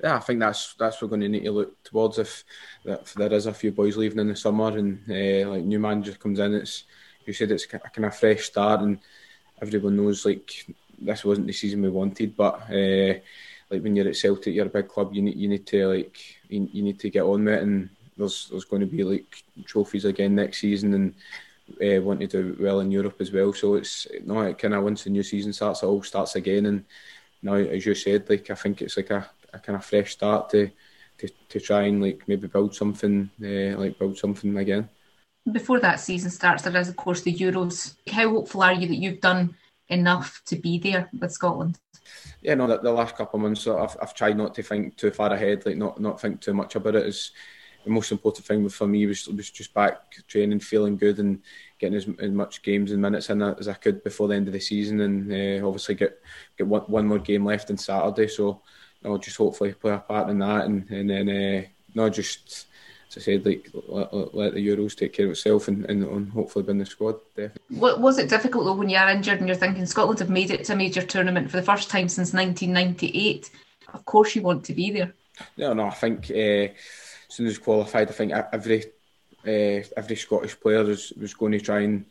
Yeah, 0.02 0.16
I 0.16 0.20
think 0.20 0.40
that's 0.40 0.74
that's 0.74 1.00
what 1.00 1.10
we're 1.10 1.18
going 1.18 1.22
to 1.22 1.28
need 1.28 1.44
to 1.44 1.52
look 1.52 1.82
towards 1.82 2.18
if, 2.18 2.44
if 2.84 3.14
there 3.14 3.32
is 3.32 3.46
a 3.46 3.54
few 3.54 3.72
boys 3.72 3.96
leaving 3.96 4.18
in 4.18 4.28
the 4.28 4.36
summer 4.36 4.76
and 4.76 5.00
uh, 5.08 5.48
like 5.50 5.64
new 5.64 5.78
manager 5.78 6.12
comes 6.12 6.38
in. 6.38 6.54
It's 6.54 6.84
you 7.24 7.32
said 7.32 7.50
it's 7.50 7.64
a 7.64 7.78
kind 7.78 8.04
of 8.04 8.16
fresh 8.16 8.44
start 8.44 8.82
and 8.82 8.98
everyone 9.60 9.96
knows 9.96 10.24
like 10.26 10.66
this 10.98 11.24
wasn't 11.24 11.46
the 11.46 11.52
season 11.52 11.82
we 11.82 11.88
wanted, 11.88 12.36
but 12.36 12.62
uh, 12.70 13.14
like 13.70 13.82
when 13.82 13.96
you're 13.96 14.08
at 14.08 14.16
Celtic, 14.16 14.54
you're 14.54 14.66
a 14.66 14.70
big 14.70 14.88
club. 14.88 15.14
You 15.14 15.22
need 15.22 15.36
you 15.36 15.48
need 15.48 15.66
to 15.66 15.88
like 15.88 16.18
you, 16.48 16.68
you 16.72 16.82
need 16.82 17.00
to 17.00 17.10
get 17.10 17.22
on 17.22 17.44
with 17.44 17.54
it, 17.54 17.62
and 17.62 17.88
there's 18.16 18.48
there's 18.50 18.64
going 18.64 18.80
to 18.80 18.86
be 18.86 19.02
like 19.02 19.42
trophies 19.64 20.04
again 20.04 20.34
next 20.34 20.60
season 20.60 20.94
and. 20.94 21.14
Uh, 21.82 22.00
want 22.00 22.20
to 22.20 22.28
do 22.28 22.56
well 22.60 22.78
in 22.78 22.92
Europe 22.92 23.16
as 23.18 23.32
well, 23.32 23.52
so 23.52 23.74
it's 23.74 24.06
no, 24.24 24.40
it 24.42 24.56
kind 24.56 24.72
of 24.72 24.84
once 24.84 25.02
the 25.02 25.10
new 25.10 25.24
season 25.24 25.52
starts, 25.52 25.82
it 25.82 25.86
all 25.86 26.00
starts 26.00 26.36
again. 26.36 26.66
And 26.66 26.84
now, 27.42 27.54
as 27.54 27.84
you 27.84 27.92
said, 27.96 28.30
like 28.30 28.48
I 28.50 28.54
think 28.54 28.82
it's 28.82 28.96
like 28.96 29.10
a 29.10 29.28
a 29.52 29.58
kind 29.58 29.76
of 29.76 29.84
fresh 29.84 30.12
start 30.12 30.50
to 30.50 30.70
to, 31.18 31.28
to 31.48 31.60
try 31.60 31.82
and 31.82 32.02
like 32.02 32.22
maybe 32.26 32.46
build 32.46 32.74
something 32.74 33.30
uh, 33.42 33.78
like 33.78 33.98
build 33.98 34.18
something 34.18 34.56
again. 34.56 34.88
Before 35.50 35.80
that 35.80 36.00
season 36.00 36.30
starts, 36.30 36.62
there 36.62 36.76
is 36.76 36.88
of 36.88 36.96
course 36.96 37.22
the 37.22 37.34
Euros. 37.34 37.94
How 38.10 38.28
hopeful 38.30 38.62
are 38.62 38.72
you 38.72 38.88
that 38.88 38.96
you've 38.96 39.20
done 39.20 39.56
enough 39.88 40.42
to 40.46 40.56
be 40.56 40.78
there 40.78 41.08
with 41.18 41.32
Scotland? 41.32 41.78
Yeah, 42.42 42.54
no, 42.54 42.66
the, 42.66 42.78
the 42.78 42.92
last 42.92 43.16
couple 43.16 43.38
of 43.38 43.42
months 43.42 43.66
I've, 43.66 43.96
I've 44.00 44.14
tried 44.14 44.36
not 44.36 44.54
to 44.54 44.62
think 44.62 44.96
too 44.96 45.10
far 45.10 45.32
ahead, 45.32 45.64
like 45.64 45.76
not 45.76 46.00
not 46.00 46.20
think 46.20 46.40
too 46.40 46.54
much 46.54 46.74
about 46.74 46.96
it. 46.96 47.06
Is 47.06 47.32
the 47.84 47.90
most 47.90 48.10
important 48.10 48.44
thing 48.44 48.68
for 48.68 48.86
me 48.86 49.06
was 49.06 49.28
was 49.28 49.50
just 49.50 49.72
back 49.72 50.10
training, 50.26 50.60
feeling 50.60 50.96
good, 50.96 51.18
and 51.20 51.40
getting 51.78 51.96
as, 51.96 52.08
as 52.18 52.30
much 52.30 52.62
games 52.62 52.90
and 52.90 53.00
minutes 53.00 53.30
in 53.30 53.42
as 53.42 53.68
I 53.68 53.74
could 53.74 54.02
before 54.02 54.28
the 54.28 54.34
end 54.34 54.48
of 54.48 54.52
the 54.52 54.60
season, 54.60 55.00
and 55.00 55.32
uh, 55.32 55.66
obviously 55.66 55.94
get 55.94 56.20
get 56.58 56.66
one, 56.66 56.82
one 56.82 57.06
more 57.06 57.18
game 57.20 57.44
left 57.44 57.70
on 57.70 57.76
Saturday. 57.76 58.28
So 58.28 58.62
I'll 59.06 59.18
just 59.18 59.36
hopefully 59.36 59.72
play 59.72 59.92
a 59.92 59.98
part 59.98 60.28
in 60.28 60.38
that, 60.40 60.66
and 60.66 60.88
and 60.90 61.08
then 61.08 61.28
uh, 61.28 61.68
not 61.94 62.12
just 62.12 62.66
as 63.08 63.18
I 63.18 63.20
said, 63.20 63.46
like 63.46 63.70
let, 63.88 64.34
let, 64.34 64.54
the 64.54 64.66
Euros 64.66 64.96
take 64.96 65.12
care 65.12 65.26
of 65.26 65.32
itself 65.32 65.68
and, 65.68 65.84
and, 65.86 66.02
and 66.04 66.30
hopefully 66.32 66.64
win 66.64 66.78
the 66.78 66.86
squad. 66.86 67.16
Definitely. 67.36 67.78
What 67.78 68.00
was 68.00 68.18
it 68.18 68.28
difficult 68.28 68.64
though 68.64 68.74
when 68.74 68.88
you 68.88 68.96
are 68.96 69.08
injured 69.08 69.38
and 69.38 69.46
you're 69.46 69.56
thinking 69.56 69.86
Scotland 69.86 70.18
have 70.18 70.30
made 70.30 70.50
it 70.50 70.64
to 70.64 70.72
a 70.72 70.76
major 70.76 71.02
tournament 71.02 71.50
for 71.50 71.56
the 71.56 71.62
first 71.62 71.88
time 71.88 72.08
since 72.08 72.32
1998? 72.32 73.50
Of 73.94 74.04
course, 74.04 74.34
you 74.34 74.42
want 74.42 74.64
to 74.64 74.74
be 74.74 74.90
there. 74.90 75.14
No, 75.56 75.72
no. 75.72 75.86
I 75.86 75.90
think 75.90 76.30
uh, 76.30 76.34
as 76.34 76.72
soon 77.28 77.46
as 77.46 77.58
qualified, 77.58 78.08
I 78.08 78.12
think 78.12 78.32
every 78.32 78.84
uh, 79.46 79.86
every 79.96 80.16
Scottish 80.16 80.58
player 80.58 80.82
was, 80.82 81.12
was 81.12 81.34
going 81.34 81.52
to 81.52 81.60
try 81.60 81.80
and 81.80 82.04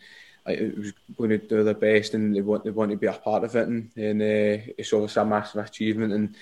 like, 0.48 0.60
was 0.78 0.94
going 1.18 1.32
to 1.32 1.38
do 1.38 1.64
their 1.64 1.74
best 1.74 2.14
and 2.14 2.36
they 2.36 2.42
want 2.42 2.64
they 2.64 2.70
want 2.70 2.92
to 2.92 2.98
be 2.98 3.08
a 3.08 3.14
part 3.14 3.44
of 3.44 3.56
it, 3.56 3.68
and, 3.68 3.92
and 3.98 4.22
uh, 4.22 4.64
it's 4.78 4.94
obviously 4.94 5.22
a 5.22 5.26
massive 5.26 5.66
achievement 5.66 6.14
and 6.14 6.36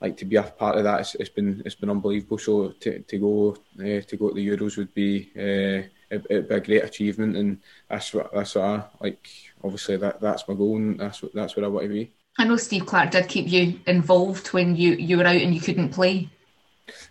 like 0.00 0.16
to 0.18 0.24
be 0.24 0.36
a 0.36 0.42
part 0.42 0.76
of 0.76 0.84
that. 0.84 1.00
It's, 1.00 1.14
it's 1.16 1.30
been 1.30 1.62
it's 1.64 1.74
been 1.74 1.90
unbelievable. 1.90 2.38
So 2.38 2.70
to, 2.80 3.00
to 3.00 3.18
go 3.18 3.56
uh, 3.78 4.00
to 4.00 4.16
go 4.16 4.28
to 4.28 4.34
the 4.34 4.46
Euros 4.46 4.76
would 4.76 4.94
be 4.94 5.30
uh, 5.36 5.88
it, 6.10 6.26
would 6.30 6.48
be 6.48 6.54
a 6.54 6.60
great 6.60 6.84
achievement, 6.84 7.36
and 7.36 7.58
that's 7.88 8.12
what 8.14 8.32
that's 8.32 8.54
what 8.54 8.64
I 8.64 8.84
like. 9.00 9.28
Obviously, 9.62 9.96
that 9.96 10.20
that's 10.20 10.46
my 10.48 10.54
goal, 10.54 10.76
and 10.76 11.00
that's 11.00 11.22
what 11.22 11.34
that's 11.34 11.56
where 11.56 11.64
I 11.64 11.68
want 11.68 11.84
to 11.84 11.88
be. 11.88 12.12
I 12.38 12.44
know 12.44 12.56
Steve 12.56 12.86
Clarke 12.86 13.12
did 13.12 13.28
keep 13.28 13.48
you 13.48 13.80
involved 13.86 14.48
when 14.48 14.76
you 14.76 14.92
you 14.92 15.16
were 15.16 15.26
out 15.26 15.36
and 15.36 15.54
you 15.54 15.60
couldn't 15.60 15.90
play. 15.90 16.28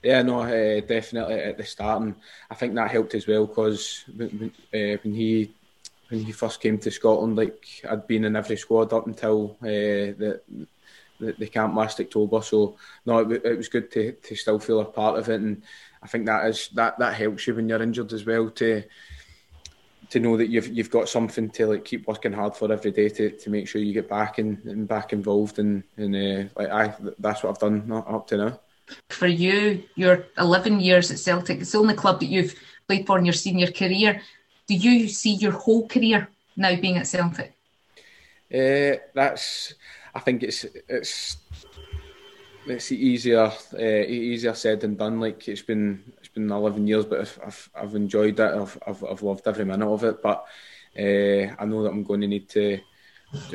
Yeah, 0.01 0.21
no, 0.21 0.41
uh, 0.41 0.79
definitely 0.81 1.35
at 1.35 1.57
the 1.57 1.65
start, 1.65 2.01
and 2.01 2.15
I 2.49 2.55
think 2.55 2.75
that 2.75 2.91
helped 2.91 3.13
as 3.15 3.27
well 3.27 3.45
because 3.45 4.05
when, 4.15 4.51
uh, 4.73 4.97
when 5.03 5.13
he 5.13 5.51
when 6.09 6.23
he 6.23 6.31
first 6.31 6.61
came 6.61 6.77
to 6.77 6.91
Scotland, 6.91 7.35
like 7.35 7.81
I'd 7.89 8.07
been 8.07 8.25
in 8.25 8.35
every 8.35 8.57
squad 8.57 8.93
up 8.93 9.07
until 9.07 9.57
uh, 9.61 9.65
the 9.65 10.41
they, 11.19 11.31
they 11.33 11.47
can't 11.47 11.75
last 11.75 11.99
October. 11.99 12.41
So 12.41 12.77
no, 13.05 13.19
it, 13.19 13.45
it 13.45 13.57
was 13.57 13.69
good 13.69 13.91
to, 13.91 14.11
to 14.13 14.35
still 14.35 14.59
feel 14.59 14.81
a 14.81 14.85
part 14.85 15.17
of 15.17 15.29
it, 15.29 15.41
and 15.41 15.63
I 16.01 16.07
think 16.07 16.25
that 16.25 16.45
is 16.45 16.69
that 16.75 16.99
that 16.99 17.15
helps 17.15 17.47
you 17.47 17.55
when 17.55 17.69
you're 17.69 17.81
injured 17.81 18.13
as 18.13 18.25
well 18.25 18.49
to 18.51 18.83
to 20.09 20.19
know 20.19 20.37
that 20.37 20.49
you've 20.49 20.67
you've 20.67 20.91
got 20.91 21.09
something 21.09 21.49
to 21.49 21.67
like 21.67 21.85
keep 21.85 22.07
working 22.07 22.33
hard 22.33 22.55
for 22.55 22.71
every 22.71 22.91
day 22.91 23.09
to, 23.09 23.31
to 23.31 23.49
make 23.49 23.67
sure 23.67 23.81
you 23.81 23.93
get 23.93 24.09
back 24.09 24.37
and, 24.37 24.63
and 24.65 24.87
back 24.87 25.13
involved 25.13 25.59
and 25.59 25.83
and 25.97 26.15
uh, 26.15 26.49
like 26.55 26.69
I 26.69 26.95
that's 27.19 27.43
what 27.43 27.49
I've 27.49 27.59
done 27.59 27.91
up 27.91 28.27
to 28.27 28.37
now. 28.37 28.59
For 29.09 29.25
you, 29.27 29.83
your 29.95 30.27
11 30.37 30.79
years 30.79 31.09
at 31.09 31.17
Celtic, 31.17 31.59
it's 31.59 31.71
the 31.71 31.79
only 31.79 31.95
club 31.95 32.19
that 32.19 32.27
you've 32.27 32.53
played 32.87 33.07
for 33.07 33.17
in 33.17 33.25
your 33.25 33.33
senior 33.33 33.71
career. 33.71 34.21
Do 34.67 34.75
you 34.75 35.07
see 35.07 35.33
your 35.33 35.53
whole 35.53 35.87
career 35.87 36.29
now 36.55 36.75
being 36.79 36.97
at 36.97 37.07
Celtic? 37.07 37.53
Uh, 38.53 39.01
that's 39.15 39.73
I 40.15 40.19
think 40.21 40.43
it's 40.43 40.65
it's 40.87 41.37
it's 42.67 42.91
easier 42.91 43.51
uh, 43.73 44.05
easier 44.07 44.53
said 44.53 44.81
than 44.81 44.95
done. 44.95 45.19
Like 45.19 45.47
it's 45.47 45.61
been 45.61 46.03
it's 46.19 46.29
been 46.29 46.49
eleven 46.49 46.87
years, 46.87 47.05
but 47.05 47.19
I've 47.21 47.39
I've, 47.45 47.69
I've 47.75 47.95
enjoyed 47.95 48.39
it. 48.39 48.55
I've, 48.55 48.77
I've, 48.87 49.03
I've 49.03 49.21
loved 49.21 49.47
every 49.47 49.65
minute 49.65 49.87
of 49.87 50.03
it. 50.03 50.21
But 50.21 50.45
uh, 50.97 51.53
I 51.59 51.65
know 51.65 51.83
that 51.83 51.91
I'm 51.91 52.03
going 52.03 52.21
to 52.21 52.27
need 52.27 52.47
to, 52.49 52.79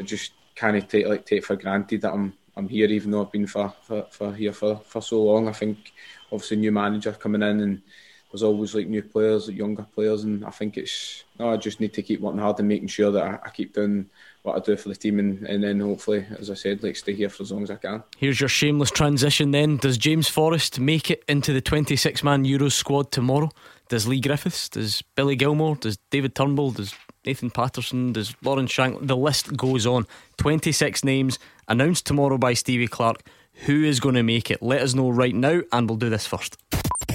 just 0.05 0.33
kind 0.55 0.77
of 0.77 0.87
take 0.87 1.07
like 1.07 1.25
take 1.25 1.45
for 1.45 1.57
granted 1.57 2.03
that 2.03 2.13
I'm 2.13 2.35
I'm 2.57 2.69
here, 2.69 2.89
even 2.89 3.11
though 3.11 3.23
I've 3.23 3.33
been 3.33 3.47
for, 3.47 3.73
for, 3.83 4.07
for 4.11 4.35
here 4.35 4.53
for, 4.53 4.77
for 4.85 5.01
so 5.01 5.23
long. 5.23 5.49
I 5.49 5.53
think 5.53 5.93
obviously 6.31 6.59
new 6.59 6.73
manager 6.73 7.13
coming 7.13 7.43
in 7.43 7.61
and 7.61 7.83
there's 8.31 8.43
always 8.43 8.75
like 8.75 8.87
new 8.87 9.03
players, 9.03 9.49
younger 9.49 9.87
players, 9.95 10.25
and 10.25 10.45
I 10.45 10.51
think 10.51 10.77
it's 10.77 11.25
no. 11.39 11.51
I 11.51 11.57
just 11.57 11.81
need 11.81 11.93
to 11.95 12.03
keep 12.03 12.21
working 12.21 12.41
hard 12.41 12.59
and 12.59 12.69
making 12.69 12.89
sure 12.89 13.11
that 13.11 13.23
I, 13.23 13.39
I 13.47 13.51
keep 13.51 13.75
doing 13.75 14.11
what 14.43 14.57
I 14.57 14.61
do 14.61 14.77
for 14.77 14.89
the 14.89 14.97
team, 14.97 15.19
and, 15.19 15.43
and 15.47 15.63
then 15.63 15.81
hopefully, 15.81 16.27
as 16.39 16.51
I 16.51 16.55
said, 16.55 16.83
like 16.83 16.97
stay 16.97 17.15
here 17.15 17.29
for 17.29 17.43
as 17.43 17.53
long 17.53 17.63
as 17.63 17.71
I 17.71 17.77
can. 17.77 18.03
Here's 18.17 18.41
your 18.41 18.49
shameless 18.49 18.91
transition. 18.91 19.51
Then 19.51 19.77
does 19.77 19.99
James 19.99 20.29
Forrest 20.29 20.81
make 20.81 21.11
it 21.11 21.23
into 21.29 21.53
the 21.53 21.61
26 21.61 22.23
man 22.23 22.45
Euros 22.45 22.73
squad 22.73 23.13
tomorrow? 23.13 23.51
Does 23.89 24.07
Leigh 24.07 24.21
Griffiths? 24.21 24.69
Does 24.69 25.03
Billy 25.15 25.37
Gilmour? 25.37 25.77
Does 25.77 25.99
David 26.11 26.35
Turnbull? 26.35 26.71
Does 26.71 26.95
Nathan 27.27 27.51
Patterson? 27.51 28.13
Does 28.13 28.35
Lauren 28.43 28.67
Shank? 28.67 29.07
The 29.07 29.17
list 29.17 29.57
goes 29.57 29.87
on. 29.87 30.07
26 30.39 31.05
names 31.05 31.39
announced 31.69 32.07
tomorrow 32.07 32.39
by 32.39 32.55
Stevie 32.55 32.87
Clarke. 32.87 33.23
Who 33.67 33.85
is 33.85 34.01
going 34.01 34.15
to 34.15 34.23
make 34.23 34.51
it? 34.51 34.63
Let 34.63 34.81
us 34.81 34.95
know 34.95 35.11
right 35.11 35.35
now, 35.35 35.61
and 35.73 35.89
we'll 35.89 35.99
do 35.99 36.09
this 36.09 36.27
first. 36.27 36.57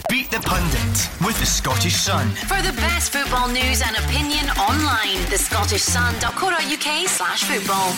Beat 0.10 0.30
the 0.30 0.40
Pundit 0.40 1.10
with 1.26 1.40
the 1.40 1.46
Scottish 1.46 1.96
Sun. 1.96 2.30
For 2.30 2.62
the 2.62 2.74
best 2.78 3.12
football 3.12 3.48
news 3.48 3.82
and 3.82 3.96
opinion 3.98 4.50
online, 4.52 5.18
the 5.30 5.38
scottishsun.co.uk 5.38 7.08
slash 7.08 7.44
football. 7.44 7.92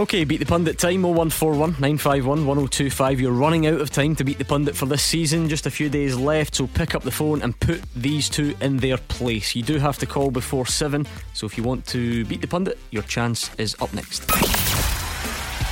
Okay, 0.00 0.22
beat 0.24 0.36
the 0.36 0.46
pundit 0.46 0.78
time 0.78 1.02
0141 1.02 1.72
951 1.72 2.46
1025. 2.46 3.20
You're 3.20 3.32
running 3.32 3.66
out 3.66 3.80
of 3.80 3.90
time 3.90 4.14
to 4.16 4.24
beat 4.24 4.38
the 4.38 4.44
pundit 4.44 4.76
for 4.76 4.86
this 4.86 5.02
season. 5.02 5.48
Just 5.48 5.66
a 5.66 5.70
few 5.70 5.88
days 5.88 6.16
left, 6.16 6.54
so 6.54 6.68
pick 6.68 6.94
up 6.94 7.02
the 7.02 7.10
phone 7.10 7.42
and 7.42 7.58
put 7.58 7.82
these 7.96 8.28
two 8.28 8.54
in 8.60 8.76
their 8.76 8.96
place. 8.96 9.56
You 9.56 9.64
do 9.64 9.78
have 9.78 9.98
to 9.98 10.06
call 10.06 10.30
before 10.30 10.66
7, 10.66 11.04
so 11.34 11.46
if 11.46 11.58
you 11.58 11.64
want 11.64 11.84
to 11.88 12.24
beat 12.26 12.42
the 12.42 12.46
pundit, 12.46 12.78
your 12.90 13.02
chance 13.04 13.50
is 13.58 13.74
up 13.80 13.92
next. 13.92 14.28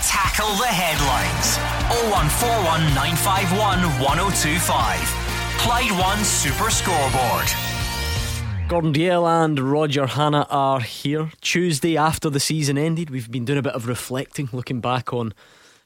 Tackle 0.02 0.54
the 0.56 0.66
headlines 0.66 1.56
0141 2.10 2.80
951 2.94 3.80
1025. 4.02 5.25
Clyde 5.66 5.98
One 5.98 6.22
Super 6.22 6.70
Scoreboard. 6.70 7.48
Gordon 8.68 8.92
Dalziel 8.92 9.44
and 9.44 9.58
Roger 9.58 10.06
Hannah 10.06 10.46
are 10.48 10.78
here. 10.78 11.32
Tuesday 11.40 11.96
after 11.96 12.30
the 12.30 12.38
season 12.38 12.78
ended, 12.78 13.10
we've 13.10 13.28
been 13.28 13.44
doing 13.44 13.58
a 13.58 13.62
bit 13.62 13.74
of 13.74 13.88
reflecting, 13.88 14.48
looking 14.52 14.80
back 14.80 15.12
on 15.12 15.34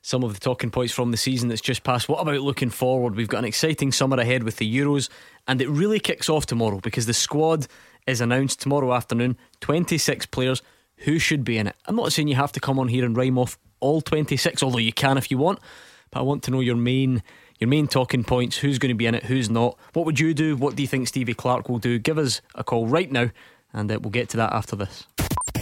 some 0.03 0.23
of 0.23 0.35
the 0.35 0.39
talking 0.39 0.71
points 0.71 0.93
from 0.93 1.13
the 1.13 1.17
season 1.17 1.49
that's 1.49 1.63
just 1.63 1.83
passed. 1.83 2.11
What 2.11 2.21
about 2.21 2.43
looking 2.43 2.69
forward? 2.69 3.17
We've 3.17 3.27
got 3.27 3.39
an 3.39 3.47
exciting 3.47 3.91
summer 3.91 4.19
ahead 4.19 4.43
with 4.43 4.59
the 4.59 4.71
Euros, 4.71 5.09
and 5.49 5.63
it 5.63 5.69
really 5.71 5.99
kicks 5.99 6.29
off 6.29 6.45
tomorrow 6.45 6.81
because 6.81 7.07
the 7.07 7.15
squad 7.15 7.67
is 8.07 8.21
announced 8.21 8.61
tomorrow 8.61 8.93
afternoon 8.93 9.39
26 9.61 10.27
players 10.27 10.61
who 10.99 11.19
should 11.19 11.43
be 11.43 11.57
in 11.57 11.67
it. 11.67 11.77
I'm 11.87 11.97
not 11.97 12.13
saying 12.13 12.29
you 12.29 12.35
have 12.35 12.53
to 12.53 12.61
come 12.61 12.79
on 12.79 12.89
here 12.89 13.07
and 13.07 13.17
rhyme 13.17 13.39
off 13.39 13.59
all 13.81 14.03
26, 14.03 14.63
although 14.63 14.77
you 14.77 14.93
can 14.93 15.17
if 15.17 15.31
you 15.31 15.39
want, 15.39 15.59
but 16.11 16.21
I 16.21 16.23
want 16.23 16.43
to 16.43 16.51
know 16.51 16.61
your 16.61 16.77
main 16.77 17.23
your 17.61 17.69
main 17.69 17.87
talking 17.87 18.25
points, 18.25 18.57
who's 18.57 18.79
going 18.79 18.89
to 18.89 18.95
be 18.95 19.07
in 19.07 19.15
it, 19.15 19.25
who's 19.25 19.51
not. 19.51 19.79
What 19.93 20.07
would 20.07 20.19
you 20.19 20.33
do? 20.35 20.57
What 20.57 20.75
do 20.75 20.83
you 20.83 20.89
think 20.89 21.07
Stevie 21.07 21.35
Clarke 21.35 21.69
will 21.69 21.79
do? 21.79 21.99
Give 21.99 22.19
us 22.19 22.41
a 22.55 22.65
call 22.65 22.87
right 22.87 23.13
now, 23.13 23.31
and 23.73 23.93
uh, 23.93 23.99
we'll 24.01 24.11
get 24.11 24.31
to 24.31 24.39
that 24.39 24.53
after 24.53 24.75
this. 24.75 25.07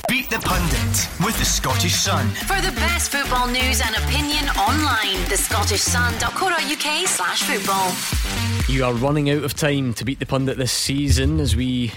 Beat 0.09 0.31
the 0.31 0.39
Pundit 0.39 1.09
with 1.27 1.39
the 1.39 1.45
Scottish 1.45 1.95
Sun. 1.95 2.29
For 2.29 2.61
the 2.61 2.73
best 2.77 3.11
football 3.11 3.49
news 3.49 3.83
and 3.85 3.95
opinion 3.97 4.49
online, 4.51 5.21
the 5.29 5.37
scottishsun.co.uk 5.37 7.09
slash 7.09 7.43
football. 7.43 7.93
You 8.73 8.85
are 8.85 8.95
running 8.95 9.29
out 9.31 9.43
of 9.45 9.55
time 9.55 9.93
to 9.95 10.05
beat 10.05 10.21
the 10.21 10.27
pundit 10.27 10.57
this 10.57 10.73
season 10.73 11.41
as 11.41 11.57
we 11.57 11.93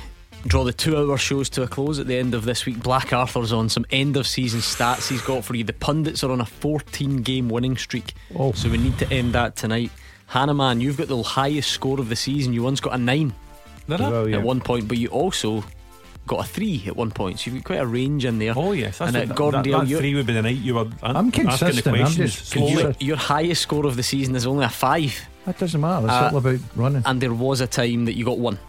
draw 0.47 0.63
the 0.63 0.73
two 0.73 0.97
hour 0.97 1.17
shows 1.17 1.49
to 1.51 1.63
a 1.63 1.67
close 1.67 1.99
at 1.99 2.07
the 2.07 2.15
end 2.15 2.33
of 2.33 2.45
this 2.45 2.65
week. 2.65 2.81
Black 2.81 3.13
Arthur's 3.13 3.53
on 3.53 3.69
some 3.69 3.85
end 3.91 4.17
of 4.17 4.27
season 4.27 4.59
stats 4.59 5.09
he's 5.09 5.21
got 5.21 5.43
for 5.43 5.55
you. 5.55 5.63
The 5.63 5.73
pundits 5.73 6.23
are 6.23 6.31
on 6.31 6.41
a 6.41 6.45
14 6.45 7.21
game 7.21 7.49
winning 7.49 7.77
streak, 7.77 8.13
oh. 8.35 8.51
so 8.53 8.69
we 8.69 8.77
need 8.77 8.97
to 8.99 9.11
end 9.11 9.33
that 9.33 9.55
tonight. 9.55 9.91
Hannah, 10.27 10.53
man, 10.53 10.79
you've 10.79 10.97
got 10.97 11.07
the 11.07 11.21
highest 11.21 11.71
score 11.71 11.99
of 11.99 12.09
the 12.09 12.15
season. 12.15 12.53
You 12.53 12.63
once 12.63 12.79
got 12.79 12.93
a 12.93 12.97
nine 12.97 13.33
well, 13.87 14.29
yeah. 14.29 14.37
at 14.37 14.43
one 14.43 14.61
point, 14.61 14.87
but 14.87 14.97
you 14.97 15.09
also 15.09 15.63
got 16.27 16.45
a 16.45 16.47
three 16.47 16.83
at 16.87 16.95
one 16.95 17.11
point. 17.11 17.39
So 17.39 17.51
you've 17.51 17.63
got 17.63 17.67
quite 17.67 17.81
a 17.81 17.85
range 17.85 18.25
in 18.25 18.39
there. 18.39 18.53
Oh 18.55 18.71
yes, 18.71 19.01
and 19.01 19.15
at 19.15 19.35
Gordon 19.35 19.63
that, 19.63 19.87
that 19.87 19.97
three 19.97 20.15
would 20.15 20.25
be 20.25 20.33
the 20.33 20.41
night 20.41 20.57
you 20.57 20.75
were. 20.75 20.87
I'm 21.03 21.31
consistent. 21.31 21.83
the 21.83 21.89
questions. 21.89 22.55
I'm 22.55 22.63
your, 22.63 22.95
your 22.99 23.17
highest 23.17 23.61
score 23.61 23.85
of 23.85 23.95
the 23.95 24.03
season 24.03 24.35
is 24.35 24.45
only 24.45 24.65
a 24.65 24.69
five. 24.69 25.19
That 25.45 25.57
doesn't 25.57 25.81
matter. 25.81 26.05
It's 26.05 26.13
uh, 26.13 26.29
all 26.31 26.37
about 26.37 26.59
running. 26.75 27.03
And 27.05 27.19
there 27.19 27.33
was 27.33 27.61
a 27.61 27.67
time 27.67 28.05
that 28.05 28.13
you 28.13 28.25
got 28.25 28.37
one. 28.37 28.59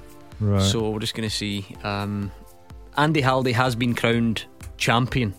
Right. 0.40 0.62
So 0.62 0.90
we're 0.90 0.98
just 0.98 1.14
going 1.14 1.28
to 1.28 1.34
see. 1.34 1.66
Um, 1.82 2.30
Andy 2.96 3.20
Halliday 3.20 3.52
has 3.52 3.74
been 3.74 3.94
crowned 3.94 4.44
champion. 4.76 5.34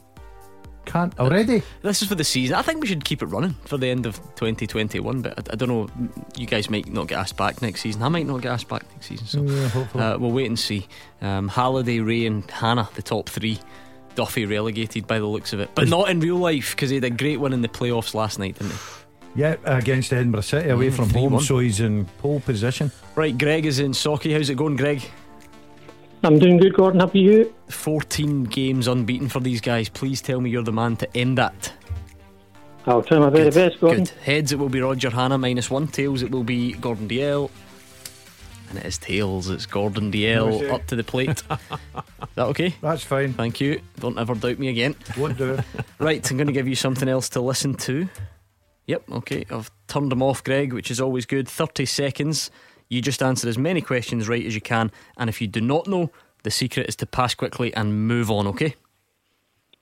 Can't 0.86 1.18
already. 1.18 1.64
This 1.82 2.02
is 2.02 2.10
for 2.10 2.16
the 2.16 2.26
season. 2.26 2.56
I 2.56 2.62
think 2.62 2.82
we 2.82 2.88
should 2.88 3.06
keep 3.06 3.22
it 3.22 3.28
running 3.28 3.56
for 3.66 3.78
the 3.78 3.88
end 3.88 4.06
of 4.06 4.18
2021. 4.36 5.22
But 5.22 5.50
I, 5.50 5.54
I 5.54 5.56
don't 5.56 5.70
know. 5.70 5.88
You 6.36 6.46
guys 6.46 6.70
might 6.70 6.92
not 6.92 7.08
get 7.08 7.20
asked 7.20 7.38
back 7.38 7.62
next 7.62 7.82
season. 7.82 8.04
I 8.04 8.10
might 8.10 8.28
not 8.28 8.42
get 8.42 8.52
asked 8.52 8.68
back 8.68 8.84
next 8.92 9.08
season. 9.08 9.26
So 9.28 9.44
yeah, 9.44 10.14
uh, 10.14 10.18
we'll 10.18 10.32
wait 10.32 10.48
and 10.48 10.60
see. 10.60 10.88
Um, 11.22 11.48
Halliday, 11.48 12.00
Rae, 12.02 12.26
and 12.26 12.50
Hannah, 12.52 12.90
the 12.96 13.02
top 13.02 13.30
three. 13.30 13.60
Duffy 14.16 14.46
relegated 14.46 15.08
by 15.08 15.18
the 15.18 15.26
looks 15.26 15.54
of 15.54 15.60
it, 15.60 15.72
but 15.74 15.88
not 15.88 16.08
in 16.10 16.20
real 16.20 16.36
life 16.36 16.76
because 16.76 16.92
he 16.92 16.98
had 16.98 17.04
a 17.04 17.10
great 17.10 17.40
one 17.40 17.52
in 17.52 17.62
the 17.62 17.68
playoffs 17.68 18.14
last 18.14 18.38
night, 18.38 18.60
didn't 18.60 18.74
he? 18.74 18.78
Yeah, 19.36 19.56
against 19.66 20.14
Edinburgh 20.14 20.42
City 20.42 20.70
away 20.70 20.90
mm, 20.90 20.94
from 20.94 21.10
home, 21.10 21.40
so 21.40 21.60
he's 21.60 21.80
in 21.80 22.06
pole 22.20 22.40
position. 22.40 22.92
Right, 23.16 23.36
Greg 23.36 23.66
is 23.66 23.80
in 23.80 23.92
Socky. 23.92 24.32
How's 24.34 24.50
it 24.50 24.56
going, 24.56 24.76
Greg? 24.76 25.02
I'm 26.24 26.40
doing 26.40 26.58
good, 26.58 26.76
Gordon. 26.76 27.00
Happy 27.00 27.20
you? 27.20 27.54
14 27.70 28.46
games 28.46 28.88
unbeaten 28.88 29.28
for 29.28 29.40
these 29.40 29.60
guys. 29.60 29.90
Please 29.90 30.22
tell 30.22 30.40
me 30.40 30.50
you're 30.50 30.64
the 30.64 30.72
man 30.72 30.96
to 30.98 31.18
end 31.18 31.38
that. 31.38 31.74
I'll 32.86 33.02
try 33.02 33.18
my 33.18 33.30
very 33.30 33.46
good, 33.46 33.54
best, 33.56 33.80
Gordon. 33.80 34.04
Good. 34.04 34.14
Heads, 34.24 34.52
it 34.52 34.60
will 34.60 34.70
be 34.70 34.82
Roger 34.82 35.10
Hannah 35.10 35.38
minus 35.38 35.70
one. 35.70 35.88
Tails, 35.88 36.22
it 36.22 36.32
will 36.32 36.44
be 36.44 36.74
Gordon 36.74 37.08
Dalziel. 37.08 37.50
And 38.70 38.80
it 38.80 38.86
is 38.86 38.98
tails. 38.98 39.50
It's 39.50 39.66
Gordon 39.66 40.12
Dalziel 40.12 40.72
up 40.72 40.86
to 40.88 40.96
the 40.96 41.04
plate. 41.04 41.44
that 42.36 42.46
okay? 42.48 42.76
That's 42.82 43.04
fine. 43.04 43.34
Thank 43.34 43.60
you. 43.60 43.82
Don't 44.00 44.18
ever 44.18 44.36
doubt 44.36 44.60
me 44.60 44.70
again. 44.70 44.96
Won't 45.18 45.38
do 45.38 45.60
right, 46.00 46.30
I'm 46.30 46.38
going 46.38 46.48
to 46.48 46.54
give 46.54 46.68
you 46.68 46.76
something 46.76 47.10
else 47.10 47.30
to 47.30 47.42
listen 47.42 47.74
to. 47.76 48.08
Yep, 48.88 49.12
okay. 49.12 49.46
I've 49.50 49.72
turned 49.88 50.12
them 50.12 50.22
off, 50.22 50.44
Greg, 50.44 50.74
which 50.74 50.92
is 50.92 51.00
always 51.00 51.26
good. 51.26 51.48
30 51.48 51.86
seconds. 51.86 52.52
You 52.90 53.02
just 53.02 53.24
answer 53.24 53.48
as 53.48 53.58
many 53.58 53.82
questions 53.82 54.28
right 54.28 54.46
as 54.46 54.56
you 54.56 54.62
can. 54.62 54.92
And 55.18 55.30
if 55.30 55.42
you 55.42 55.48
do 55.48 55.62
not 55.62 55.88
know, 55.88 56.12
the 56.44 56.52
secret 56.52 56.88
is 56.88 56.96
to 56.98 57.06
pass 57.06 57.34
quickly 57.34 57.74
and 57.74 58.08
move 58.08 58.30
on, 58.30 58.46
okay? 58.48 58.76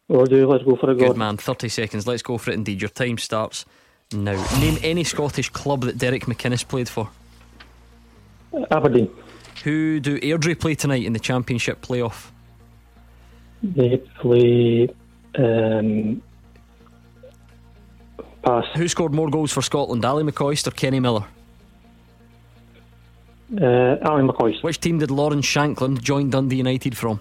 Will 0.07 0.25
do. 0.25 0.45
Let's 0.47 0.63
go 0.63 0.75
for 0.75 0.91
it, 0.91 0.99
Good 0.99 1.17
man. 1.17 1.37
30 1.37 1.69
seconds. 1.69 2.05
Let's 2.05 2.21
go 2.21 2.37
for 2.37 2.51
it 2.51 2.55
indeed. 2.55 2.81
Your 2.81 2.89
time 2.89 3.17
starts 3.17 3.65
now. 4.11 4.43
Name 4.59 4.77
any 4.83 5.03
Scottish 5.03 5.49
club 5.49 5.83
that 5.83 5.97
Derek 5.97 6.25
McInnes 6.25 6.67
played 6.67 6.89
for. 6.89 7.09
Aberdeen. 8.69 9.09
Who 9.63 9.99
do 9.99 10.19
Airdrie 10.19 10.59
play 10.59 10.75
tonight 10.75 11.05
in 11.05 11.13
the 11.13 11.19
Championship 11.19 11.81
playoff? 11.81 12.29
They 13.63 13.97
play. 14.19 14.89
Um, 15.35 16.21
pass. 18.43 18.65
Who 18.75 18.87
scored 18.87 19.13
more 19.13 19.29
goals 19.29 19.51
for 19.51 19.61
Scotland, 19.61 20.05
Ali 20.05 20.23
McCoist 20.23 20.67
or 20.67 20.71
Kenny 20.71 20.99
Miller? 20.99 21.25
Uh, 23.59 23.97
Alan 24.01 24.27
McCoy. 24.27 24.61
Which 24.63 24.79
team 24.79 24.99
did 24.99 25.11
Lawrence 25.11 25.45
Shankland 25.45 26.01
join 26.01 26.29
Dundee 26.29 26.55
United 26.57 26.97
from? 26.97 27.19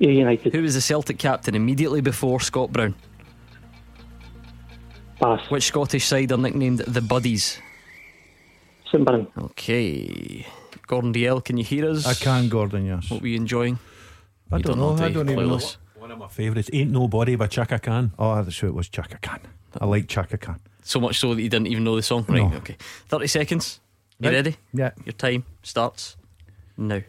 Ayr 0.00 0.10
United. 0.10 0.52
Who 0.54 0.62
was 0.62 0.74
the 0.74 0.80
Celtic 0.80 1.18
captain 1.18 1.54
immediately 1.54 2.00
before 2.00 2.40
Scott 2.40 2.72
Brown? 2.72 2.94
Pass. 5.20 5.50
Which 5.50 5.64
Scottish 5.64 6.06
side 6.06 6.30
are 6.30 6.38
nicknamed 6.38 6.80
the 6.80 7.00
Buddies? 7.00 7.58
St 8.86 9.04
Mirren. 9.04 9.26
Okay. 9.36 10.46
Gordon 10.86 11.12
Dalziel, 11.12 11.44
can 11.44 11.56
you 11.56 11.64
hear 11.64 11.90
us? 11.90 12.06
I 12.06 12.14
can, 12.14 12.48
Gordon, 12.48 12.86
yes. 12.86 13.10
What 13.10 13.22
were 13.22 13.28
you 13.28 13.36
enjoying? 13.36 13.78
I 14.52 14.58
you 14.58 14.62
don't, 14.62 14.78
don't 14.78 14.96
know. 14.98 15.04
I 15.04 15.10
don't 15.10 15.30
even 15.30 15.48
know. 15.48 15.60
One 15.96 16.10
of 16.10 16.18
my 16.18 16.28
favourites. 16.28 16.70
Ain't 16.72 16.90
Nobody 16.90 17.34
by 17.34 17.46
Chaka 17.46 17.78
Khan. 17.78 18.12
Oh, 18.18 18.42
that's 18.42 18.58
who 18.58 18.68
it 18.68 18.74
was, 18.74 18.88
Chaka 18.88 19.18
Khan. 19.22 19.40
I 19.80 19.86
like 19.86 20.08
Chaka 20.08 20.38
Khan. 20.38 20.60
So 20.82 21.00
much 21.00 21.18
so 21.18 21.34
that 21.34 21.42
you 21.42 21.48
didn't 21.48 21.68
even 21.68 21.84
know 21.84 21.96
the 21.96 22.02
song. 22.02 22.24
Right, 22.28 22.42
No. 22.50 22.56
okay. 22.58 22.76
30 23.08 23.26
seconds. 23.26 23.80
You 24.20 24.28
Right. 24.30 24.36
ready? 24.36 24.56
Yeah. 24.72 24.90
Your 25.04 25.12
time 25.14 25.44
starts 25.62 26.16
now. 26.76 27.00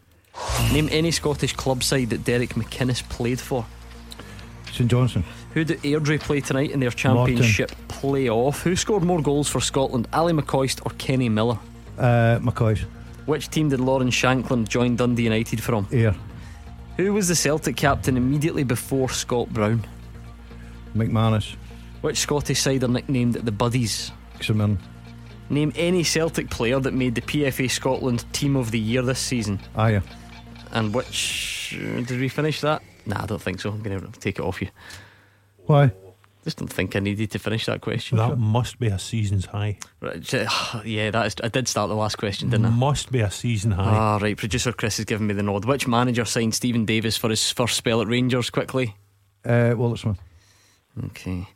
Name 0.72 0.90
any 0.92 1.12
Scottish 1.12 1.54
club 1.54 1.84
side 1.84 2.10
that 2.10 2.24
Derek 2.24 2.56
McInnes 2.56 3.08
played 3.10 3.40
for. 3.40 3.66
St 4.74 4.90
Johnstone. 4.90 5.24
Who 5.54 5.64
did 5.64 5.82
Airdrie 5.84 6.20
play 6.20 6.42
tonight 6.42 6.72
in 6.72 6.80
their 6.82 6.92
championship 6.92 7.72
playoff? 7.88 8.62
Who 8.64 8.76
scored 8.76 9.04
more 9.04 9.22
goals 9.22 9.48
for 9.48 9.62
Scotland, 9.62 10.08
Ali 10.12 10.34
McCoist 10.34 10.82
or 10.86 10.92
Kenny 10.98 11.30
Miller? 11.30 11.58
Uh, 11.98 12.40
McCoy's. 12.42 12.82
Which 13.26 13.50
team 13.50 13.70
did 13.70 13.80
Lawrence 13.80 14.14
Shankland 14.16 14.68
join 14.68 14.96
Dundee 14.98 15.24
United 15.24 15.64
from? 15.64 15.88
Ayr. 15.92 16.14
Who 16.98 17.14
was 17.14 17.28
the 17.30 17.36
Celtic 17.36 17.76
captain 17.78 18.18
immediately 18.18 18.64
before 18.64 19.10
Scott 19.10 19.50
Brown? 19.54 19.86
McManus. 20.96 21.56
Which 22.06 22.20
Scottish 22.20 22.62
side 22.62 22.84
are 22.84 22.88
nicknamed 22.88 23.34
the 23.34 23.52
Buddies? 23.52 24.12
Name 25.50 25.74
any 25.76 26.04
Celtic 26.04 26.52
player 26.52 26.80
that 26.80 26.94
made 26.94 27.16
the 27.16 27.22
PFA 27.22 27.68
Scotland 27.68 28.32
Team 28.32 28.56
of 28.56 28.70
the 28.70 28.78
Year 28.78 29.02
this 29.02 29.18
season. 29.18 29.60
Aye. 29.76 30.02
And 30.72 30.94
which. 30.94 31.76
uh, 31.82 32.02
Did 32.02 32.20
we 32.20 32.30
finish 32.30 32.62
that? 32.62 32.84
Nah, 33.08 33.24
I 33.24 33.26
don't 33.26 33.42
think 33.42 33.60
so. 33.60 33.72
I'm 33.72 33.82
going 33.82 34.00
to 34.00 34.20
take 34.20 34.38
it 34.38 34.44
off 34.44 34.62
you. 34.62 34.68
Why? 35.66 35.92
Just 36.44 36.58
don't 36.58 36.72
think 36.72 36.96
I 36.96 37.00
needed 37.00 37.32
to 37.32 37.40
finish 37.40 37.66
that 37.66 37.82
question. 37.82 38.20
That 38.20 38.38
must 38.38 38.78
be 38.78 38.86
a 38.86 39.00
season's 39.00 39.48
high. 39.48 39.80
Right, 40.00 40.32
yeah, 40.86 41.10
that 41.10 41.26
is. 41.26 41.36
I 41.44 41.48
did 41.48 41.68
start 41.68 41.90
the 41.90 41.96
last 41.96 42.20
question, 42.20 42.52
didn't 42.52 42.68
I? 42.68 42.70
Must 42.70 43.12
be 43.12 43.22
a 43.22 43.32
season 43.32 43.72
high. 43.72 43.84
Ah, 43.84 44.20
right. 44.22 44.38
Producer 44.38 44.74
Chris 44.74 44.98
has 44.98 45.06
given 45.06 45.26
me 45.26 45.34
the 45.34 45.42
nod. 45.42 45.66
Which 45.66 45.88
manager 45.88 46.24
signed 46.26 46.54
Steven 46.54 46.86
Davis 46.86 47.18
for 47.18 47.32
his 47.32 47.52
first 47.52 47.76
spell 47.78 48.00
at 48.00 48.08
Rangers? 48.08 48.52
Quickly. 48.52 48.96
Uh, 49.44 49.74
Walter 49.76 49.98
Smith. 49.98 50.20
Okay. 51.06 51.48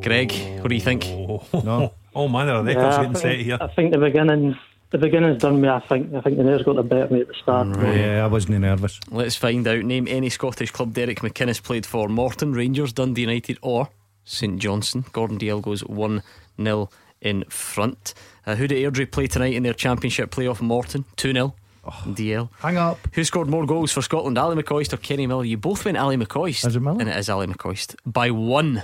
Greg, 0.00 0.32
what 0.60 0.68
do 0.68 0.74
you 0.74 0.80
think? 0.80 1.04
No. 1.64 1.92
Oh 2.14 2.26
man, 2.28 2.46
there 2.46 2.56
are 2.56 2.68
Yeah, 2.68 2.74
records 2.76 2.96
I 2.96 3.00
getting 3.02 3.14
set 3.14 3.22
think, 3.22 3.42
here. 3.42 3.58
I 3.60 3.66
think 3.68 3.92
the 3.92 3.98
beginning, 3.98 4.56
the 4.90 4.98
beginning's 4.98 5.42
done 5.42 5.60
me. 5.60 5.68
I 5.68 5.80
think, 5.80 6.14
I 6.14 6.20
think 6.20 6.36
the 6.38 6.42
nerves 6.44 6.64
got 6.64 6.76
the 6.76 6.82
better 6.82 7.04
of 7.04 7.10
me 7.10 7.20
at 7.20 7.28
the 7.28 7.34
start. 7.34 7.68
Yeah, 7.78 8.24
I 8.24 8.26
wasn't 8.26 8.58
nervous. 8.60 8.98
Let's 9.10 9.36
find 9.36 9.66
out. 9.68 9.84
Name 9.84 10.08
any 10.08 10.30
Scottish 10.30 10.70
club 10.70 10.94
Derek 10.94 11.20
McInnes 11.20 11.62
played 11.62 11.84
for. 11.86 12.08
Morton, 12.08 12.54
Rangers, 12.54 12.92
Dundee 12.92 13.20
United, 13.22 13.58
or 13.62 13.90
St 14.24 14.58
Johnstone. 14.58 15.04
Gordon 15.12 15.38
Dalziel 15.38 15.62
goes 15.62 15.80
1 15.84 16.22
0 16.60 16.88
in 17.20 17.44
front. 17.44 18.14
Uh, 18.46 18.54
who 18.54 18.66
did 18.66 18.78
Airdrie 18.78 19.10
play 19.10 19.26
tonight 19.26 19.52
in 19.54 19.62
their 19.64 19.74
championship 19.74 20.30
playoff? 20.30 20.60
Morton, 20.60 21.04
2 21.16 21.32
0. 21.32 21.54
DL. 21.90 22.48
Hang 22.60 22.76
up. 22.76 22.98
Who 23.14 23.24
scored 23.24 23.48
more 23.48 23.66
goals 23.66 23.92
for 23.92 24.02
Scotland, 24.02 24.38
Ali 24.38 24.60
McCoist 24.60 24.92
or 24.92 24.96
Kenny 24.98 25.26
Miller? 25.26 25.44
You 25.44 25.56
both 25.56 25.84
went 25.84 25.96
Ali 25.96 26.16
McCoist. 26.16 26.66
Is 26.66 26.76
it 26.76 26.80
Miller? 26.80 27.00
And 27.00 27.08
it 27.08 27.16
is 27.16 27.28
Ali 27.28 27.46
McCoist. 27.46 27.96
By 28.04 28.30
one. 28.30 28.82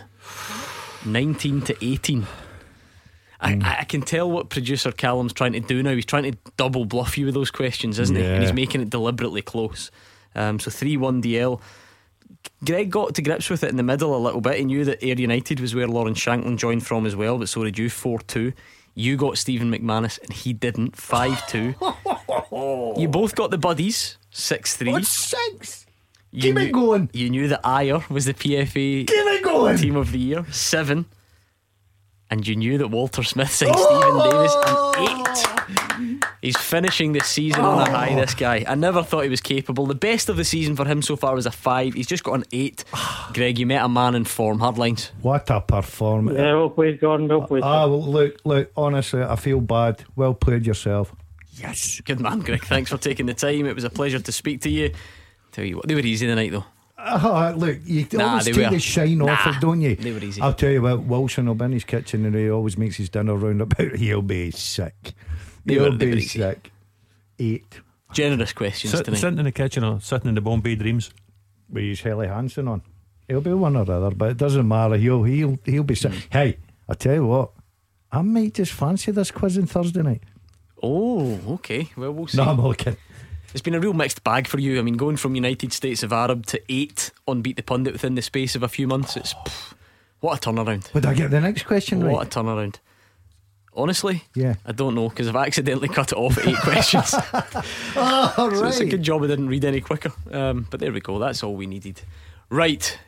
19 1.05 1.63
to 1.63 1.85
18. 1.85 2.27
I, 3.41 3.77
I 3.81 3.85
can 3.85 4.01
tell 4.01 4.31
what 4.31 4.49
producer 4.49 4.91
Callum's 4.91 5.35
trying 5.35 5.53
to 5.53 5.61
do 5.61 5.83
now. 5.83 5.95
He's 5.95 6.07
trying 6.07 6.23
to 6.23 6.39
double 6.57 6.87
bluff 6.87 7.19
you 7.19 7.27
with 7.27 7.35
those 7.35 7.51
questions, 7.51 7.99
isn't 7.99 8.17
he? 8.17 8.25
And 8.25 8.43
he's 8.43 8.55
making 8.55 8.81
it 8.81 8.89
deliberately 8.89 9.43
close. 9.43 9.91
Um, 10.35 10.59
so 10.59 10.71
3 10.71 10.97
1 10.97 11.23
DL. 11.23 11.61
Greg 12.65 12.91
got 12.91 13.15
to 13.15 13.23
grips 13.23 13.51
with 13.51 13.63
it 13.63 13.71
in 13.71 13.77
the 13.77 13.83
middle 13.83 14.17
a 14.17 14.19
little 14.19 14.41
bit. 14.41 14.59
He 14.59 14.65
knew 14.65 14.85
that 14.87 15.03
Ayr 15.05 15.17
United 15.17 15.61
was 15.61 15.75
where 15.75 15.87
Lawrence 15.87 16.19
Shankland 16.19 16.57
joined 16.57 16.87
from 16.87 17.05
as 17.05 17.15
well, 17.15 17.39
but 17.39 17.49
so 17.49 17.65
did 17.65 17.79
you 17.79 17.91
4 17.91 18.21
2. 18.21 18.53
You 18.95 19.17
got 19.17 19.39
Stephen 19.39 19.71
McManus 19.73 20.21
and 20.23 20.33
he 20.33 20.53
didn't 20.53 20.97
5 20.97 21.47
2. 21.49 21.75
You 22.97 23.09
both 23.09 23.35
got 23.35 23.51
the 23.51 23.59
buddies 23.59 24.17
6 24.31 24.77
3. 24.77 25.03
six? 25.03 25.87
You 26.31 26.43
Keep 26.43 26.55
knew, 26.55 26.61
it 26.63 26.73
going. 26.73 27.11
You 27.13 27.31
knew 27.31 27.49
that 27.49 27.61
Ayer 27.65 28.05
was 28.11 28.25
the 28.25 28.35
PFA 28.35 29.07
Keep 29.07 29.09
it 29.11 29.43
going. 29.45 29.77
Team 29.77 29.97
of 29.97 30.11
the 30.13 30.19
Year, 30.19 30.45
seven. 30.51 31.07
And 32.31 32.47
you 32.47 32.57
knew 32.57 32.79
that 32.79 32.89
Walter 32.89 33.23
Smith 33.23 33.51
signed 33.53 33.77
Steven 33.77 34.19
Davis 34.19 34.55
an 34.55 34.95
eight. 35.03 35.45
Oh. 35.47 35.64
He's 36.45 36.59
finishing 36.59 37.13
the 37.13 37.21
season 37.21 37.65
on 37.65 37.81
a 37.89 37.91
high, 37.91 38.15
this 38.15 38.35
guy. 38.35 38.67
I 38.69 38.75
never 38.75 39.03
thought 39.03 39.23
he 39.25 39.31
was 39.31 39.41
capable. 39.41 39.87
The 39.87 39.95
best 39.95 40.29
of 40.29 40.37
the 40.37 40.45
season 40.45 40.77
for 40.77 40.85
him 40.85 41.01
so 41.01 41.17
far 41.17 41.35
was 41.35 41.47
a 41.47 41.51
five. 41.51 41.95
He's 41.95 42.07
just 42.07 42.23
got 42.23 42.35
an 42.35 42.45
eight. 42.53 42.85
Greg, 43.33 43.59
you 43.59 43.65
met 43.65 43.83
a 43.83 43.89
man 43.89 44.15
in 44.15 44.25
form. 44.25 44.59
Hard 44.59 44.77
lines. 44.77 45.11
What 45.23 45.49
a 45.49 45.63
performance. 45.63 46.37
Yeah, 46.39 46.53
well 46.55 46.69
played, 46.69 47.01
Gordon. 47.01 47.29
Well 47.29 47.47
played. 47.47 47.63
Ah, 47.63 47.87
well, 47.87 48.03
look, 48.05 48.37
look, 48.45 48.71
honestly, 48.77 49.23
I 49.23 49.37
feel 49.37 49.63
bad. 49.63 50.05
Well 50.17 50.35
played 50.35 50.67
yourself. 50.67 51.15
Yes. 51.55 52.03
Good 52.05 52.21
man, 52.21 52.41
Greg. 52.41 52.63
Thanks 52.65 52.91
for 52.91 52.99
taking 52.99 53.25
the 53.25 53.33
time. 53.35 53.65
It 53.65 53.75
was 53.75 53.85
a 53.85 53.91
pleasure 53.91 54.19
to 54.19 54.33
speak 54.33 54.61
to 54.63 54.69
you. 54.71 54.93
Tell 55.53 55.65
you 55.65 55.77
what, 55.77 55.89
they 55.89 55.95
were 55.95 56.01
easy 56.03 56.27
tonight, 56.27 56.53
though. 56.53 56.65
Ah, 56.99 57.55
look, 57.57 57.79
you 57.87 58.07
Nah, 58.13 58.29
always 58.29 58.45
take 58.45 58.57
were. 58.57 58.69
the 58.71 58.79
shine 58.79 59.21
off 59.23 59.47
Nah, 59.47 59.53
it, 59.57 59.61
don't 59.61 59.81
you? 59.81 59.95
they 59.97 60.11
were 60.13 60.19
easy. 60.23 60.41
I'll 60.43 60.53
tell 60.55 60.71
you 60.71 60.83
what, 60.83 61.05
Wilson 61.05 61.47
will 61.47 61.55
be 61.55 61.65
in 61.67 61.73
his 61.73 61.85
kitchen 61.85 62.25
and 62.27 62.35
he 62.35 62.51
always 62.51 62.77
makes 62.79 62.97
his 62.97 63.09
dinner 63.09 63.35
round 63.35 63.61
about. 63.63 63.93
He'll 63.97 64.21
be 64.23 64.51
sick. 64.51 65.13
They 65.65 65.75
He'll 65.75 65.91
were- 65.91 65.97
they 65.97 66.07
were 66.07 66.15
be 66.17 66.21
sick. 66.23 66.71
Eight. 67.39 67.81
Generous 68.13 68.53
questions 68.53 68.93
Sit, 68.93 69.05
tonight. 69.07 69.19
sitting 69.19 69.39
in 69.39 69.45
the 69.45 69.53
kitchen 69.53 69.83
or 69.83 70.01
sitting 70.01 70.29
in 70.29 70.35
the 70.37 70.41
Bombay 70.41 70.77
Dreams. 70.77 71.11
With 71.71 71.83
his 71.85 72.01
Helly 72.03 72.29
Hansen 72.29 72.69
on. 72.69 72.83
He'll 73.27 73.41
be 73.41 73.53
one 73.55 73.75
or 73.75 73.91
other, 73.91 74.11
but 74.11 74.31
it 74.33 74.37
doesn't 74.37 74.69
matter. 74.69 74.97
He'll 74.97 75.25
he'll 75.25 75.59
he'll 75.65 75.83
be 75.83 75.95
sick. 75.95 76.13
Hey, 76.31 76.59
I 76.89 76.93
tell 76.95 77.15
you 77.15 77.27
what, 77.27 77.53
I 78.13 78.21
might 78.21 78.53
just 78.55 78.73
fancy 78.73 79.11
this 79.13 79.31
quiz 79.31 79.57
on 79.57 79.65
Thursday 79.67 80.03
night. 80.03 80.23
Oh, 80.83 81.41
okay. 81.55 81.89
Well, 81.97 82.13
we'll 82.13 82.27
see. 82.27 82.37
No, 82.37 82.45
I'm 82.45 82.61
all 82.61 82.75
kidding. 82.75 82.99
It's 83.53 83.63
been 83.63 83.75
a 83.75 83.81
real 83.81 83.95
mixed 83.95 84.23
bag 84.25 84.47
for 84.47 84.59
you. 84.61 84.79
I 84.79 84.83
mean, 84.83 84.97
going 84.99 85.17
from 85.17 85.35
United 85.35 85.73
States 85.73 86.03
of 86.03 86.13
Arab 86.13 86.45
to 86.47 86.61
eight 86.69 87.13
on 87.27 87.41
Beat 87.41 87.57
the 87.57 87.63
Pundit 87.63 87.95
within 87.95 88.15
the 88.15 88.23
space 88.23 88.55
of 88.55 88.63
a 88.63 88.69
few 88.69 88.87
months, 88.87 89.17
it's 89.17 89.33
pff, 89.33 89.73
what 90.21 90.45
a 90.47 90.51
turnaround. 90.51 90.93
Would 90.93 91.07
I 91.07 91.15
get 91.15 91.31
the 91.31 91.41
next 91.41 91.63
question 91.65 92.01
What 92.07 92.19
right? 92.19 92.27
a 92.27 92.29
turnaround. 92.41 92.77
Honestly, 93.77 94.25
Yeah. 94.35 94.55
I 94.65 94.73
don't 94.73 94.95
know 94.95 95.09
because 95.09 95.29
I've 95.29 95.37
accidentally 95.37 95.89
cut 95.89 96.13
it 96.13 96.19
off 96.19 96.39
at 96.39 96.47
eight 96.47 96.57
questions. 96.63 97.15
Oh, 97.97 98.51
So 98.55 98.67
it's 98.67 98.81
a 98.81 98.87
good 98.87 99.03
job 99.03 99.23
I 99.23 99.27
didn't 99.27 99.49
read 99.49 99.65
any 99.65 99.81
quicker. 99.81 100.13
Um, 100.31 100.67
but 100.71 100.81
there 100.81 100.93
we 100.93 101.01
go. 101.01 101.19
That's 101.19 101.43
all 101.43 101.55
we 101.57 101.67
needed. 101.67 102.01
Right. 102.51 102.99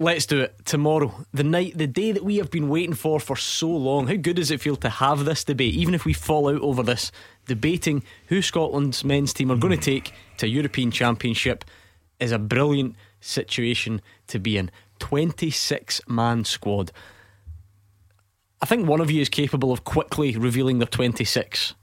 Let's 0.00 0.26
do 0.26 0.40
it 0.40 0.54
tomorrow. 0.64 1.26
The 1.34 1.42
night, 1.42 1.76
the 1.76 1.88
day 1.88 2.12
that 2.12 2.24
we 2.24 2.36
have 2.36 2.50
been 2.52 2.68
waiting 2.68 2.94
for 2.94 3.18
for 3.18 3.34
so 3.34 3.68
long. 3.68 4.06
How 4.06 4.14
good 4.14 4.36
does 4.36 4.50
it 4.52 4.60
feel 4.60 4.76
to 4.76 4.88
have 4.88 5.24
this 5.24 5.42
debate, 5.42 5.74
even 5.74 5.92
if 5.92 6.04
we 6.04 6.12
fall 6.12 6.48
out 6.48 6.60
over 6.60 6.84
this, 6.84 7.10
debating 7.46 8.04
who 8.28 8.40
Scotland's 8.40 9.02
men's 9.04 9.32
team 9.32 9.50
are 9.50 9.56
going 9.56 9.76
to 9.76 9.84
take 9.84 10.12
to 10.36 10.46
European 10.46 10.92
Championship 10.92 11.64
is 12.20 12.30
a 12.30 12.38
brilliant 12.38 12.94
situation 13.20 14.00
to 14.28 14.38
be 14.38 14.56
in. 14.56 14.70
26 15.00 16.00
man 16.08 16.44
squad. 16.44 16.92
I 18.60 18.66
think 18.66 18.88
one 18.88 19.00
of 19.00 19.10
you 19.10 19.20
is 19.20 19.28
capable 19.28 19.72
of 19.72 19.84
quickly 19.84 20.36
revealing 20.36 20.78
their 20.78 20.86
26. 20.88 21.74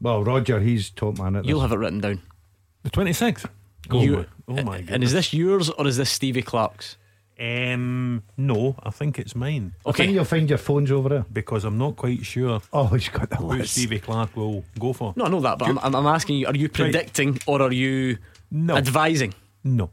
Well, 0.00 0.24
Roger, 0.24 0.58
he's 0.60 0.90
top 0.90 1.18
man 1.18 1.36
at 1.36 1.42
this. 1.42 1.48
You'll 1.48 1.60
have 1.60 1.72
it 1.72 1.76
written 1.76 2.00
down. 2.00 2.20
The 2.82 2.90
26th? 2.90 3.46
You- 3.92 4.26
oh, 4.48 4.52
my, 4.52 4.60
oh 4.60 4.64
my 4.64 4.76
goodness. 4.78 4.94
And 4.94 5.04
is 5.04 5.12
this 5.12 5.32
yours 5.32 5.70
or 5.70 5.86
is 5.86 5.96
this 5.96 6.10
Stevie 6.10 6.42
Clarke's? 6.42 6.96
Um, 7.40 8.22
no, 8.36 8.76
I 8.82 8.90
think 8.90 9.18
it's 9.18 9.34
mine. 9.34 9.74
I 9.86 9.92
think 9.92 10.12
you'll 10.12 10.24
find 10.24 10.48
your 10.48 10.58
phones 10.58 10.90
over 10.92 11.08
there. 11.08 11.24
Because 11.32 11.64
I'm 11.64 11.78
not 11.78 11.96
quite 11.96 12.24
sure 12.24 12.60
Oh, 12.72 12.86
he's 12.88 13.08
got 13.08 13.30
the 13.30 13.36
who 13.36 13.46
list. 13.46 13.72
Stevie 13.74 13.98
Clarke 14.00 14.36
will 14.36 14.64
go 14.78 14.92
for. 14.92 15.12
No, 15.16 15.24
I 15.24 15.28
know 15.28 15.40
that, 15.40 15.58
but 15.58 15.68
I'm, 15.68 15.78
I'm, 15.78 15.94
I'm 15.94 16.06
asking 16.06 16.36
you: 16.36 16.46
Are 16.46 16.54
you 16.54 16.68
predicting 16.68 17.38
or 17.46 17.60
are 17.62 17.72
you 17.72 18.18
No. 18.50 18.76
advising? 18.76 19.34
No. 19.64 19.90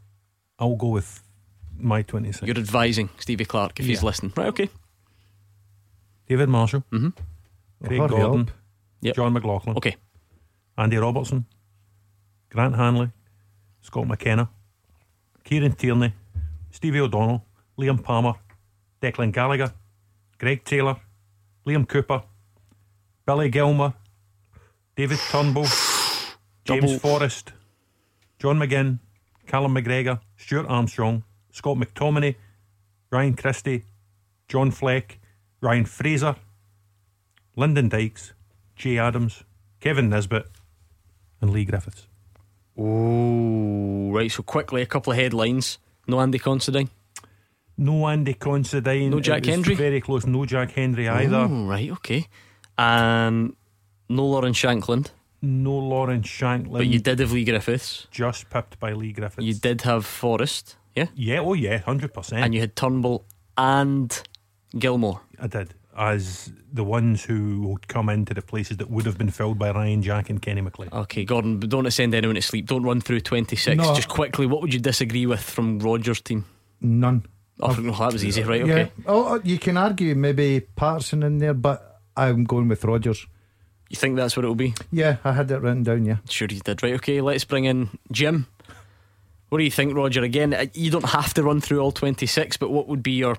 I'll 0.60 0.76
go 0.76 0.88
with 0.88 1.22
my 1.76 2.02
26. 2.02 2.46
You're 2.46 2.58
advising 2.58 3.08
Stevie 3.18 3.46
Clarke 3.46 3.80
if 3.80 3.86
he's 3.86 4.00
Yeah. 4.02 4.06
listening, 4.06 4.32
right? 4.36 4.48
Okay. 4.48 4.68
David 6.30 6.48
Marshall, 6.48 6.84
Mm-hmm. 6.92 7.08
Craig 7.84 7.98
hurry 7.98 8.08
Gordon, 8.08 8.40
up. 8.42 8.50
Yep. 9.00 9.16
John 9.16 9.32
McLaughlin, 9.32 9.76
Okay. 9.76 9.96
Andy 10.78 10.96
Robertson, 10.96 11.44
Grant 12.50 12.76
Hanley, 12.76 13.10
Scott 13.80 14.06
McKenna, 14.06 14.48
Kieran 15.42 15.72
Tierney, 15.72 16.14
Stevie 16.70 17.00
O'Donnell, 17.00 17.44
Liam 17.76 18.00
Palmer, 18.00 18.34
Declan 19.02 19.32
Gallagher, 19.32 19.72
Greg 20.38 20.62
Taylor, 20.64 20.96
Liam 21.66 21.88
Cooper, 21.88 22.22
Billy 23.26 23.50
Gilmour, 23.50 23.94
David 24.94 25.18
Turnbull, 25.32 25.64
James 26.64 26.84
Double. 26.92 26.98
Forrest, 27.00 27.52
John 28.38 28.56
McGinn, 28.58 29.00
Callum 29.48 29.74
McGregor, 29.74 30.20
Stuart 30.36 30.66
Armstrong, 30.68 31.24
Scott 31.50 31.76
McTominay, 31.76 32.36
Ryan 33.10 33.34
Christie, 33.34 33.82
John 34.46 34.70
Fleck, 34.70 35.18
Ryan 35.60 35.84
Fraser, 35.84 36.36
Lyndon 37.56 37.88
Dykes, 37.88 38.32
Jay 38.76 38.98
Adams, 38.98 39.44
Kevin 39.80 40.08
Nisbet, 40.08 40.46
and 41.40 41.50
Leigh 41.52 41.64
Griffiths. 41.64 42.06
Oh, 42.78 44.10
right. 44.10 44.30
So 44.30 44.42
quickly, 44.42 44.82
a 44.82 44.86
couple 44.86 45.12
of 45.12 45.18
headlines. 45.18 45.78
No 46.06 46.20
Andy 46.20 46.38
Considine. 46.38 46.88
No 47.76 48.06
Andy 48.08 48.34
Considine. 48.34 49.10
No 49.10 49.20
Jack 49.20 49.44
Hendry? 49.44 49.74
Very 49.74 50.00
close. 50.00 50.26
No 50.26 50.44
Jack 50.46 50.72
Hendry 50.72 51.08
either. 51.08 51.36
Oh, 51.50 51.66
right. 51.66 51.90
Okay. 51.92 52.26
And 52.78 53.54
no 54.08 54.26
Lawrence 54.26 54.58
Shankland, 54.58 55.10
No 55.42 55.76
Lawrence 55.76 56.26
Shankland. 56.26 56.72
but 56.72 56.86
you 56.86 56.98
did 56.98 57.18
have 57.18 57.32
Leigh 57.32 57.44
Griffiths. 57.44 58.06
just 58.10 58.48
pipped 58.50 58.80
by 58.80 58.92
Leigh 58.92 59.12
Griffiths. 59.12 59.44
You 59.46 59.54
did 59.54 59.82
have 59.82 60.06
Forrest. 60.06 60.76
Yeah? 60.96 61.06
Yeah, 61.14 61.40
oh 61.40 61.52
yeah, 61.54 61.80
100%. 61.80 62.32
And 62.32 62.54
you 62.54 62.60
had 62.60 62.74
Turnbull 62.74 63.24
and 63.56 64.22
Gilmour. 64.78 65.20
I 65.38 65.46
did. 65.46 65.74
As 65.96 66.52
the 66.72 66.84
ones 66.84 67.24
who 67.24 67.66
would 67.68 67.88
come 67.88 68.08
into 68.08 68.32
the 68.32 68.42
places 68.42 68.76
that 68.78 68.90
would 68.90 69.06
have 69.06 69.18
been 69.18 69.30
filled 69.30 69.58
by 69.58 69.70
Ryan 69.72 70.02
Jack 70.02 70.30
and 70.30 70.40
Kenny 70.40 70.60
McLean. 70.60 70.88
Okay, 70.92 71.24
Gordon, 71.24 71.58
don't 71.60 71.90
send 71.90 72.14
anyone 72.14 72.36
to 72.36 72.42
sleep. 72.42 72.66
Don't 72.66 72.84
run 72.84 73.00
through 73.00 73.20
26. 73.20 73.76
No. 73.76 73.94
Just 73.94 74.08
quickly, 74.08 74.46
what 74.46 74.62
would 74.62 74.72
you 74.72 74.80
disagree 74.80 75.26
with 75.26 75.42
from 75.42 75.80
Rogers' 75.80 76.20
team? 76.20 76.44
None. 76.80 77.26
Oh, 77.60 77.72
no, 77.72 77.92
that 77.92 78.12
was 78.12 78.24
easy, 78.24 78.42
right? 78.42 78.64
Yeah. 78.64 78.74
Okay. 78.74 78.92
Oh, 79.06 79.34
oh, 79.34 79.40
you 79.44 79.58
can 79.58 79.76
argue 79.76 80.14
maybe 80.14 80.60
Patterson 80.60 81.22
in 81.22 81.38
there, 81.38 81.54
but 81.54 82.00
I'm 82.16 82.44
going 82.44 82.68
with 82.68 82.84
Rogers. 82.84 83.26
You 83.90 83.96
think 83.96 84.16
that's 84.16 84.36
what 84.36 84.44
it 84.44 84.48
will 84.48 84.54
be? 84.54 84.74
Yeah, 84.92 85.16
I 85.24 85.32
had 85.32 85.50
it 85.50 85.60
written 85.60 85.82
down. 85.82 86.04
Yeah. 86.04 86.18
Sure, 86.28 86.48
you 86.48 86.60
did. 86.60 86.82
Right, 86.82 86.94
okay, 86.94 87.20
let's 87.20 87.44
bring 87.44 87.64
in 87.64 87.90
Jim. 88.12 88.46
What 89.48 89.58
do 89.58 89.64
you 89.64 89.70
think, 89.70 89.94
Roger? 89.96 90.22
Again, 90.22 90.54
uh, 90.54 90.66
you 90.74 90.92
don't 90.92 91.10
have 91.10 91.34
to 91.34 91.42
run 91.42 91.60
through 91.60 91.80
all 91.80 91.90
26, 91.90 92.56
but 92.56 92.70
what 92.70 92.86
would 92.86 93.02
be 93.02 93.12
your 93.12 93.36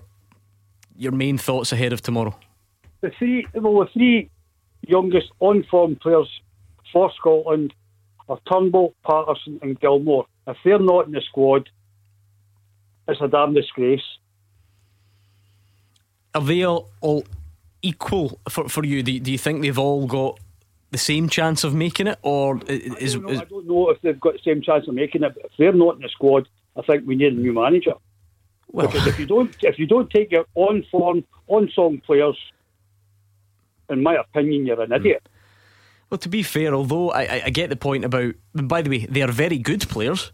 your 1.02 1.12
main 1.12 1.38
thoughts 1.38 1.72
ahead 1.72 1.94
of 1.94 2.02
tomorrow? 2.02 2.36
the 3.02 3.12
three 3.18 3.46
well 3.54 3.80
the 3.80 3.88
three 3.94 4.30
youngest 4.88 5.28
on 5.40 5.64
form 5.70 5.96
players 5.96 6.30
for 6.94 7.12
Scotland 7.18 7.74
are 8.30 8.40
Turnbull, 8.50 8.94
Patterson 9.06 9.60
and 9.62 9.80
Gilmour. 9.80 10.26
If 10.48 10.58
they're 10.64 10.80
not 10.80 11.08
in 11.08 11.12
the 11.12 11.22
squad, 11.22 11.70
it's 13.08 13.22
a 13.22 13.28
damn 13.28 13.54
disgrace. 13.54 14.04
Are 16.34 16.42
they 16.42 16.64
all, 16.64 16.90
all 17.02 17.26
equal 17.82 18.40
for, 18.50 18.70
for 18.70 18.86
you? 18.86 19.04
Do, 19.04 19.20
do 19.20 19.32
you 19.32 19.38
think 19.38 19.62
they've 19.62 19.78
all 19.78 20.08
got 20.08 20.40
the 20.92 20.98
same 20.98 21.28
chance 21.30 21.64
of 21.64 21.74
making 21.74 22.08
it, 22.08 22.20
or 22.22 22.62
is, 22.68 23.16
I 23.16 23.20
don't, 23.20 23.24
know, 23.26 23.32
is 23.32 23.42
I 23.42 23.46
don't 23.46 23.68
know 23.68 23.90
if 23.90 24.02
they've 24.02 24.20
got 24.20 24.34
the 24.34 24.40
same 24.44 24.62
chance 24.62 24.88
of 24.88 24.94
making 24.94 25.24
it, 25.24 25.34
but 25.34 25.46
if 25.46 25.52
they're 25.58 25.74
not 25.74 25.96
in 25.96 26.02
the 26.02 26.10
squad, 26.10 26.48
I 26.78 26.82
think 26.84 27.06
we 27.06 27.16
need 27.16 27.34
a 27.34 27.36
new 27.36 27.54
manager. 27.54 27.94
Well- 28.72 28.88
because 28.88 29.08
if 29.08 29.20
you 29.20 29.26
don't 29.26 29.56
if 29.62 29.78
you 29.78 29.86
don't 29.86 30.10
take 30.10 30.32
your 30.32 30.46
on 30.56 30.84
form, 30.92 31.24
on 31.48 31.70
song 31.74 32.02
players, 32.06 32.38
in 33.90 34.02
my 34.02 34.16
opinion, 34.16 34.66
you're 34.66 34.82
an 34.82 34.88
hmm. 34.88 34.94
idiot. 34.94 35.28
Well, 36.10 36.18
to 36.18 36.30
be 36.30 36.44
fair, 36.44 36.74
although 36.74 37.12
I, 37.12 37.44
I, 37.46 37.50
get 37.52 37.70
the 37.70 37.78
point 37.78 38.04
about, 38.04 38.36
by 38.54 38.82
the 38.82 38.90
way, 38.90 39.06
they 39.06 39.22
are 39.22 39.32
very 39.32 39.58
good 39.58 39.88
players. 39.88 40.34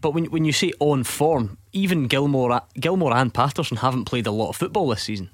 But 0.00 0.14
when 0.14 0.26
when 0.26 0.46
you 0.46 0.52
say 0.52 0.72
on 0.80 1.04
form, 1.04 1.58
even 1.72 2.08
Gilmour, 2.08 2.62
Gilmour 2.78 3.12
and 3.12 3.32
Patterson 3.32 3.76
haven't 3.76 4.06
played 4.06 4.26
a 4.26 4.30
lot 4.30 4.48
of 4.48 4.56
football 4.56 4.88
this 4.88 5.02
season. 5.02 5.28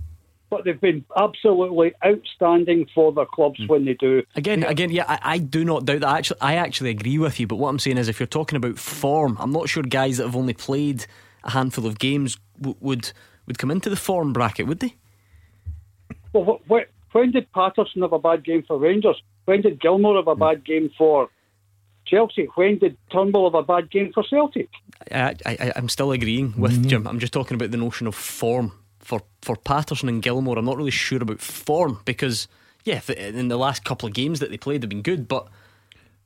But 0.50 0.64
they've 0.64 0.80
been 0.80 1.04
absolutely 1.16 1.92
outstanding 2.04 2.88
for 2.94 3.12
their 3.12 3.26
clubs 3.26 3.60
hmm. 3.60 3.66
when 3.66 3.84
they 3.84 3.94
do. 3.94 4.24
Again, 4.34 4.64
again, 4.64 4.90
yeah, 4.90 5.04
I, 5.08 5.18
I 5.22 5.38
do 5.38 5.64
not 5.64 5.84
doubt 5.84 6.00
that. 6.00 6.16
Actually, 6.16 6.40
I 6.40 6.54
actually 6.54 6.90
agree 6.90 7.18
with 7.18 7.38
you. 7.38 7.46
But 7.46 7.56
what 7.56 7.68
I'm 7.68 7.78
saying 7.78 7.98
is, 7.98 8.08
if 8.08 8.18
you're 8.18 8.26
talking 8.26 8.56
about 8.56 8.78
form, 8.78 9.36
I'm 9.38 9.52
not 9.52 9.68
sure 9.68 9.84
guys 9.84 10.16
that 10.16 10.24
have 10.24 10.36
only 10.36 10.54
played 10.54 11.06
a 11.46 11.50
handful 11.50 11.86
of 11.86 11.98
games 11.98 12.36
w- 12.60 12.76
would 12.80 13.12
would 13.46 13.58
come 13.58 13.70
into 13.70 13.88
the 13.88 13.96
form 13.96 14.32
bracket, 14.32 14.66
would 14.66 14.80
they? 14.80 14.94
Well, 16.32 16.60
wh- 16.68 16.70
wh- 16.70 17.14
when 17.14 17.30
did 17.30 17.50
Patterson 17.52 18.02
have 18.02 18.12
a 18.12 18.18
bad 18.18 18.44
game 18.44 18.64
for 18.66 18.78
Rangers? 18.78 19.22
When 19.46 19.62
did 19.62 19.80
Gilmour 19.80 20.16
have 20.16 20.28
a 20.28 20.34
hmm. 20.34 20.40
bad 20.40 20.64
game 20.64 20.90
for 20.98 21.28
Chelsea? 22.06 22.48
When 22.54 22.78
did 22.78 22.96
Turnbull 23.10 23.50
have 23.50 23.54
a 23.54 23.62
bad 23.62 23.90
game 23.90 24.12
for 24.12 24.24
Celtic? 24.24 24.68
I, 25.10 25.34
I, 25.46 25.72
I'm 25.76 25.88
still 25.88 26.12
agreeing 26.12 26.54
with 26.56 26.76
hmm. 26.76 26.88
Jim. 26.88 27.06
I'm 27.06 27.20
just 27.20 27.32
talking 27.32 27.54
about 27.54 27.70
the 27.70 27.76
notion 27.76 28.06
of 28.06 28.14
form 28.14 28.72
for 28.98 29.22
for 29.42 29.56
Patterson 29.56 30.08
and 30.08 30.22
Gilmour. 30.22 30.58
I'm 30.58 30.64
not 30.64 30.76
really 30.76 30.90
sure 30.90 31.22
about 31.22 31.40
form 31.40 32.00
because 32.04 32.48
yeah, 32.84 33.00
in 33.08 33.48
the 33.48 33.56
last 33.56 33.84
couple 33.84 34.06
of 34.06 34.14
games 34.14 34.40
that 34.40 34.50
they 34.50 34.56
played, 34.56 34.80
they've 34.80 34.88
been 34.88 35.02
good, 35.02 35.26
but 35.26 35.48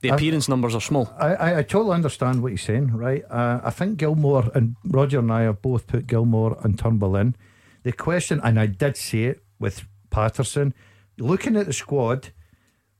the 0.00 0.10
I- 0.10 0.14
appearance 0.14 0.48
numbers 0.48 0.74
are 0.74 0.80
small. 0.80 1.12
I, 1.18 1.34
I, 1.34 1.58
I 1.58 1.62
totally 1.62 1.94
understand 1.94 2.42
what 2.42 2.48
you're 2.48 2.58
saying, 2.58 2.92
right? 2.92 3.24
Uh, 3.30 3.60
I 3.62 3.70
think 3.70 3.98
Gilmour 3.98 4.50
and 4.54 4.76
Roger 4.84 5.18
and 5.18 5.32
I 5.32 5.42
have 5.42 5.62
both 5.62 5.86
put 5.86 6.06
Gilmour 6.06 6.62
and 6.64 6.78
Turnbull 6.78 7.16
in. 7.16 7.36
The 7.82 7.92
question, 7.92 8.40
and 8.42 8.58
I 8.58 8.66
did 8.66 8.96
say 8.96 9.24
it 9.24 9.42
with 9.58 9.86
Patterson, 10.10 10.74
looking 11.18 11.56
at 11.56 11.66
the 11.66 11.72
squad, 11.72 12.30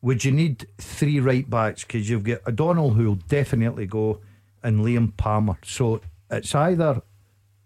would 0.03 0.25
you 0.25 0.33
need 0.33 0.67
three 0.79 1.21
right 1.21 1.49
backs? 1.49 1.85
Because 1.85 2.09
you've 2.09 2.25
got 2.25 2.47
O'Donnell 2.47 2.91
who 2.91 3.05
will 3.05 3.15
definitely 3.29 3.87
go, 3.87 4.21
and 4.63 4.81
Liam 4.85 5.17
Palmer. 5.17 5.59
So 5.65 6.01
it's 6.31 6.55
either 6.55 7.03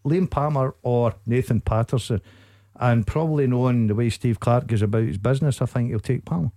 Liam 0.05 0.31
Palmer 0.31 0.75
or 0.83 1.15
Nathan 1.27 1.61
Patterson. 1.61 2.21
And 2.77 3.07
probably 3.07 3.47
knowing 3.47 3.87
the 3.87 3.95
way 3.95 4.11
Steve 4.11 4.41
Clarke 4.41 4.67
goes 4.67 4.83
about 4.83 5.05
his 5.05 5.19
business, 5.19 5.63
I 5.63 5.67
think 5.67 5.91
he'll 5.91 6.01
take 6.01 6.25
Palmer. 6.25 6.51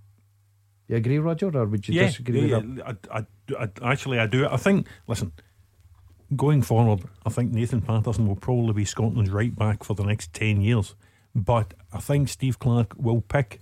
You 0.87 0.95
agree, 0.95 1.19
Roger, 1.19 1.55
or 1.55 1.65
would 1.65 1.87
you 1.87 1.95
yeah, 1.95 2.05
disagree 2.07 2.49
yeah, 2.49 2.57
with 2.57 2.77
yeah. 2.77 2.93
I, 3.11 3.19
I, 3.59 3.67
I, 3.81 3.91
actually, 3.91 4.19
I 4.19 4.27
do. 4.27 4.47
I 4.47 4.57
think, 4.57 4.87
listen, 5.07 5.33
going 6.35 6.61
forward, 6.61 7.03
I 7.25 7.29
think 7.29 7.51
Nathan 7.51 7.81
Patterson 7.81 8.27
will 8.27 8.35
probably 8.35 8.73
be 8.73 8.85
Scotland's 8.85 9.31
right 9.31 9.53
back 9.55 9.83
for 9.83 9.95
the 9.95 10.03
next 10.03 10.33
10 10.33 10.61
years. 10.61 10.95
But 11.35 11.73
I 11.91 11.99
think 11.99 12.29
Steve 12.29 12.59
Clarke 12.59 12.95
will 12.97 13.21
pick 13.21 13.61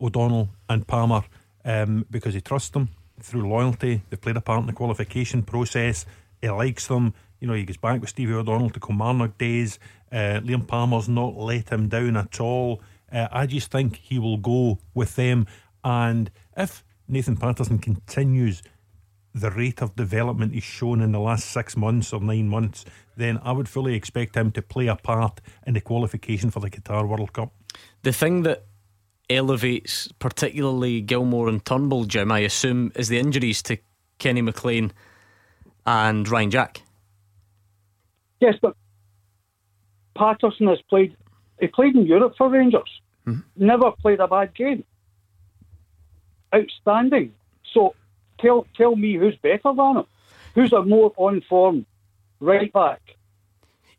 O'Donnell 0.00 0.50
and 0.68 0.86
Palmer 0.86 1.22
um, 1.64 2.06
because 2.10 2.34
he 2.34 2.40
trusts 2.40 2.70
them 2.70 2.88
through 3.20 3.48
loyalty. 3.48 4.02
They've 4.10 4.20
played 4.20 4.36
a 4.36 4.40
part 4.40 4.60
in 4.60 4.66
the 4.66 4.72
qualification 4.72 5.42
process. 5.42 6.06
He 6.40 6.48
likes 6.48 6.86
them. 6.86 7.14
You 7.40 7.48
know, 7.48 7.54
he 7.54 7.64
goes 7.64 7.76
back 7.76 8.00
with 8.00 8.10
Stevie 8.10 8.34
O'Donnell 8.34 8.70
to 8.70 8.80
Kilmarnock 8.80 9.38
days. 9.38 9.78
Uh, 10.10 10.40
Liam 10.42 10.66
Palmer's 10.66 11.08
not 11.08 11.36
let 11.36 11.70
him 11.70 11.88
down 11.88 12.16
at 12.16 12.40
all. 12.40 12.82
Uh, 13.12 13.28
I 13.30 13.46
just 13.46 13.70
think 13.70 13.96
he 13.96 14.18
will 14.18 14.38
go 14.38 14.78
with 14.94 15.16
them. 15.16 15.46
And 15.84 16.30
if 16.58 16.84
Nathan 17.06 17.36
Patterson 17.36 17.78
continues 17.78 18.62
the 19.34 19.50
rate 19.50 19.80
of 19.80 19.94
development 19.94 20.54
he's 20.54 20.64
shown 20.64 21.00
in 21.00 21.12
the 21.12 21.20
last 21.20 21.50
six 21.50 21.76
months 21.76 22.12
or 22.12 22.20
nine 22.20 22.48
months, 22.48 22.84
then 23.16 23.38
I 23.42 23.52
would 23.52 23.68
fully 23.68 23.94
expect 23.94 24.36
him 24.36 24.50
to 24.52 24.62
play 24.62 24.88
a 24.88 24.96
part 24.96 25.40
in 25.66 25.74
the 25.74 25.80
qualification 25.80 26.50
for 26.50 26.60
the 26.60 26.70
Qatar 26.70 27.06
World 27.06 27.32
Cup. 27.32 27.52
The 28.02 28.12
thing 28.12 28.42
that 28.42 28.64
elevates 29.30 30.08
particularly 30.18 31.02
Gilmour 31.02 31.48
and 31.48 31.64
Turnbull, 31.64 32.04
Jim, 32.04 32.32
I 32.32 32.40
assume, 32.40 32.92
is 32.96 33.08
the 33.08 33.18
injuries 33.18 33.62
to 33.62 33.78
Kenny 34.18 34.42
McLean 34.42 34.92
and 35.86 36.28
Ryan 36.28 36.50
Jack. 36.50 36.82
Yes, 38.40 38.54
but 38.60 38.74
Patterson 40.16 40.66
has 40.68 40.80
played. 40.88 41.16
He 41.60 41.66
played 41.68 41.94
in 41.94 42.06
Europe 42.06 42.34
for 42.38 42.48
Rangers. 42.48 42.90
Mm-hmm. 43.26 43.66
Never 43.66 43.92
played 43.92 44.20
a 44.20 44.28
bad 44.28 44.54
game. 44.54 44.84
Outstanding. 46.54 47.32
So 47.72 47.94
tell 48.40 48.66
tell 48.76 48.96
me 48.96 49.14
who's 49.16 49.36
better 49.36 49.72
than 49.76 49.96
him. 49.98 50.04
Who's 50.54 50.72
a 50.72 50.82
more 50.82 51.12
on 51.16 51.42
form 51.48 51.86
right 52.40 52.72
back? 52.72 53.00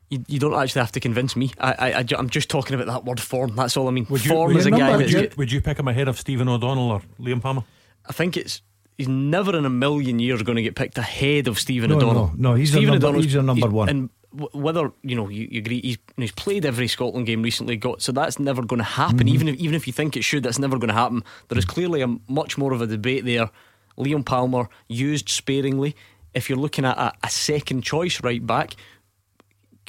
You, 0.09 0.23
you 0.27 0.39
don't 0.39 0.55
actually 0.55 0.79
have 0.81 0.91
to 0.93 0.99
convince 0.99 1.35
me. 1.35 1.51
I, 1.59 1.71
I, 1.73 1.91
I, 1.99 2.19
am 2.19 2.29
just 2.29 2.49
talking 2.49 2.73
about 2.73 2.87
that 2.87 3.05
word 3.05 3.19
form. 3.19 3.55
That's 3.55 3.77
all 3.77 3.87
I 3.87 3.91
mean. 3.91 4.07
Would 4.09 4.25
you, 4.25 4.31
form 4.31 4.57
is 4.57 4.65
a 4.65 4.71
you- 4.71 4.77
guy 4.77 4.97
would 4.97 5.11
you, 5.11 5.29
would 5.37 5.51
you 5.51 5.61
pick 5.61 5.77
him 5.77 5.87
ahead 5.87 6.07
of 6.07 6.17
Stephen 6.17 6.47
O'Donnell 6.49 6.89
or 6.91 7.01
Liam 7.19 7.41
Palmer? 7.41 7.63
I 8.07 8.13
think 8.13 8.35
it's. 8.35 8.61
He's 8.97 9.07
never 9.07 9.55
in 9.55 9.63
a 9.65 9.69
million 9.69 10.19
years 10.19 10.43
going 10.43 10.57
to 10.57 10.61
get 10.61 10.75
picked 10.75 10.97
ahead 10.97 11.47
of 11.47 11.57
Stephen 11.57 11.89
No, 11.89 11.95
O'Donnell. 11.95 12.27
no, 12.35 12.49
no, 12.49 12.55
he's 12.55 12.71
a 12.71 12.73
Stephen 12.73 12.95
number- 12.95 13.05
O'Donnell's- 13.07 13.25
he's 13.25 13.35
a 13.35 13.41
number 13.41 13.69
one. 13.69 13.87
And 13.87 14.09
w- 14.09 14.18
whether 14.31 14.91
you 15.01 15.15
know 15.15 15.27
you, 15.29 15.47
you 15.51 15.59
agree, 15.59 15.81
he's, 15.81 15.97
he's 16.17 16.31
played 16.31 16.65
every 16.65 16.87
Scotland 16.87 17.25
game 17.25 17.41
recently. 17.41 17.77
Got 17.77 18.01
so 18.01 18.11
that's 18.11 18.39
never 18.39 18.61
going 18.63 18.77
to 18.79 18.83
happen. 18.83 19.27
Mhm. 19.27 19.33
Even 19.33 19.47
if 19.47 19.55
even 19.55 19.75
if 19.75 19.87
you 19.87 19.93
think 19.93 20.15
it 20.15 20.23
should, 20.23 20.43
that's 20.43 20.59
never 20.59 20.77
going 20.77 20.89
to 20.89 20.93
happen. 20.93 21.23
There 21.47 21.57
is 21.57 21.65
clearly 21.65 22.01
a 22.01 22.07
much 22.27 22.57
more 22.57 22.73
of 22.73 22.81
a 22.81 22.87
debate 22.87 23.25
there. 23.25 23.49
Liam 23.97 24.23
Palmer 24.23 24.69
used 24.87 25.29
sparingly. 25.29 25.95
If 26.33 26.47
you're 26.49 26.59
looking 26.59 26.85
at 26.85 26.97
a, 26.97 27.11
a 27.23 27.29
second 27.29 27.81
choice 27.81 28.21
right 28.23 28.45
back, 28.45 28.75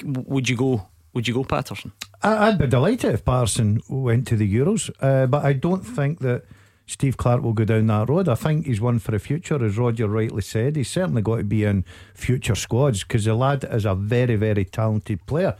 would 0.03 0.49
you 0.49 0.57
go? 0.57 0.87
Would 1.13 1.27
you 1.27 1.33
go 1.33 1.43
Patterson? 1.43 1.91
I'd 2.23 2.57
be 2.57 2.67
delighted 2.67 3.13
if 3.13 3.25
Patterson 3.25 3.81
went 3.89 4.27
to 4.27 4.35
the 4.35 4.51
Euros, 4.51 4.89
uh, 5.01 5.27
but 5.27 5.43
I 5.43 5.53
don't 5.53 5.83
think 5.83 6.19
that 6.19 6.43
Steve 6.85 7.17
Clarke 7.17 7.41
will 7.41 7.53
go 7.53 7.65
down 7.65 7.87
that 7.87 8.09
road. 8.09 8.27
I 8.27 8.35
think 8.35 8.65
he's 8.65 8.81
one 8.81 8.99
for 8.99 9.11
the 9.11 9.19
future, 9.19 9.63
as 9.63 9.77
Roger 9.77 10.07
rightly 10.07 10.41
said. 10.41 10.75
He's 10.75 10.89
certainly 10.89 11.21
got 11.21 11.37
to 11.37 11.43
be 11.43 11.63
in 11.63 11.85
future 12.13 12.55
squads 12.55 13.03
because 13.03 13.25
the 13.25 13.33
lad 13.33 13.63
is 13.63 13.85
a 13.85 13.95
very, 13.95 14.35
very 14.35 14.65
talented 14.65 15.25
player. 15.25 15.55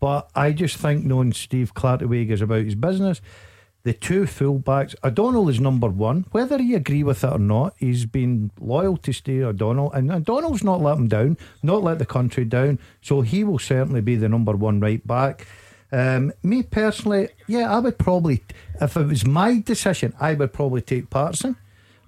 But 0.00 0.28
I 0.34 0.50
just 0.52 0.76
think, 0.78 1.04
knowing 1.04 1.32
Steve 1.32 1.74
Clarke 1.74 2.00
the 2.00 2.08
way 2.08 2.18
he 2.18 2.26
goes 2.26 2.40
about 2.40 2.64
his 2.64 2.74
business, 2.74 3.20
the 3.84 3.92
two 3.92 4.22
fullbacks, 4.24 4.94
O'Donnell 5.02 5.48
is 5.48 5.60
number 5.60 5.88
one. 5.88 6.24
Whether 6.30 6.62
you 6.62 6.76
agree 6.76 7.02
with 7.02 7.24
it 7.24 7.32
or 7.32 7.38
not, 7.38 7.74
he's 7.78 8.06
been 8.06 8.52
loyal 8.60 8.96
to 8.98 9.12
Steve 9.12 9.42
O'Donnell, 9.42 9.92
and 9.92 10.10
O'Donnell's 10.10 10.62
not 10.62 10.80
let 10.80 10.98
him 10.98 11.08
down, 11.08 11.36
not 11.62 11.82
let 11.82 11.98
the 11.98 12.06
country 12.06 12.44
down. 12.44 12.78
So 13.00 13.22
he 13.22 13.42
will 13.44 13.58
certainly 13.58 14.00
be 14.00 14.16
the 14.16 14.28
number 14.28 14.52
one 14.52 14.80
right 14.80 15.04
back. 15.06 15.46
Um, 15.92 16.32
me 16.42 16.62
personally, 16.62 17.28
yeah, 17.46 17.72
I 17.72 17.78
would 17.78 17.98
probably, 17.98 18.42
if 18.80 18.96
it 18.96 19.06
was 19.06 19.26
my 19.26 19.60
decision, 19.60 20.14
I 20.18 20.34
would 20.34 20.52
probably 20.52 20.80
take 20.80 21.10
Patterson. 21.10 21.56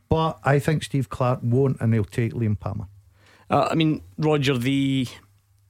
But 0.09 0.39
I 0.43 0.59
think 0.59 0.82
Steve 0.82 1.09
Clarke 1.09 1.41
won't, 1.43 1.80
and 1.80 1.93
he'll 1.93 2.05
take 2.05 2.32
Liam 2.32 2.59
Palmer. 2.59 2.87
Uh, 3.51 3.68
I 3.70 3.74
mean, 3.74 4.03
Roger, 4.18 4.57
the 4.57 5.07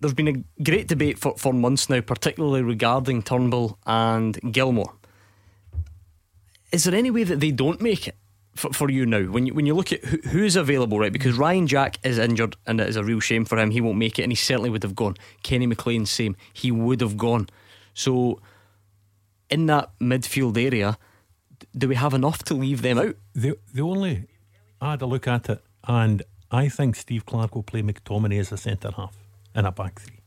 there's 0.01 0.15
been 0.15 0.29
a 0.29 0.63
great 0.63 0.87
debate 0.87 1.19
for, 1.19 1.37
for 1.37 1.53
months 1.53 1.89
now, 1.89 2.01
particularly 2.01 2.63
regarding 2.63 3.23
Turnbull 3.23 3.79
and 3.87 4.39
Gilmour. 4.53 4.93
Is 6.73 6.85
there 6.85 6.95
any 6.95 7.11
way 7.11 7.25
that 7.25 7.41
they 7.41 7.51
don't 7.51 7.81
make 7.81 8.07
it? 8.07 8.17
for, 8.55 8.73
for 8.73 8.91
you 8.91 9.05
now 9.05 9.23
when 9.23 9.47
you 9.47 9.55
when 9.55 9.67
you 9.67 9.75
look 9.75 9.93
at 9.93 10.05
who, 10.05 10.19
who's 10.29 10.57
available, 10.57 10.99
right? 10.99 11.13
Because 11.13 11.37
Ryan 11.37 11.67
Jack 11.67 11.99
is 12.05 12.19
injured, 12.19 12.57
and 12.67 12.81
it 12.81 12.89
is 12.89 12.97
a 12.97 13.05
real 13.05 13.21
shame 13.21 13.45
for 13.45 13.59
him. 13.59 13.71
He 13.71 13.81
won't 13.81 13.99
make 13.99 14.19
it, 14.19 14.23
and 14.23 14.33
he 14.33 14.37
certainly 14.37 14.71
would 14.71 14.83
have 14.83 14.95
gone. 14.95 15.17
Kenny 15.43 15.67
McLean, 15.67 16.07
same. 16.07 16.37
He 16.53 16.71
would 16.71 17.01
have 17.01 17.17
gone. 17.17 17.49
So, 17.95 18.41
in 19.49 19.67
that 19.67 19.91
midfield 20.01 20.59
area, 20.59 20.99
do 21.77 21.89
we 21.89 21.95
have 21.95 22.15
enough 22.15 22.43
to 22.45 22.55
leave 22.55 22.83
them 22.83 22.99
out? 22.99 23.17
The 23.35 23.59
the 23.73 23.83
only 23.83 24.27
I 24.81 24.93
had 24.93 25.03
a 25.03 25.07
look 25.07 25.27
at 25.27 25.49
it, 25.49 25.65
and 25.87 26.23
I 26.51 26.69
think 26.69 26.97
Steve 26.97 27.25
Clarke 27.25 27.55
will 27.55 27.63
play 27.63 27.83
McTominay 27.83 28.41
as 28.41 28.53
a 28.53 28.57
centre 28.57 28.91
half 28.91 29.17
in 29.55 29.65
a 29.65 29.73
back 29.73 30.01
three. 30.01 30.21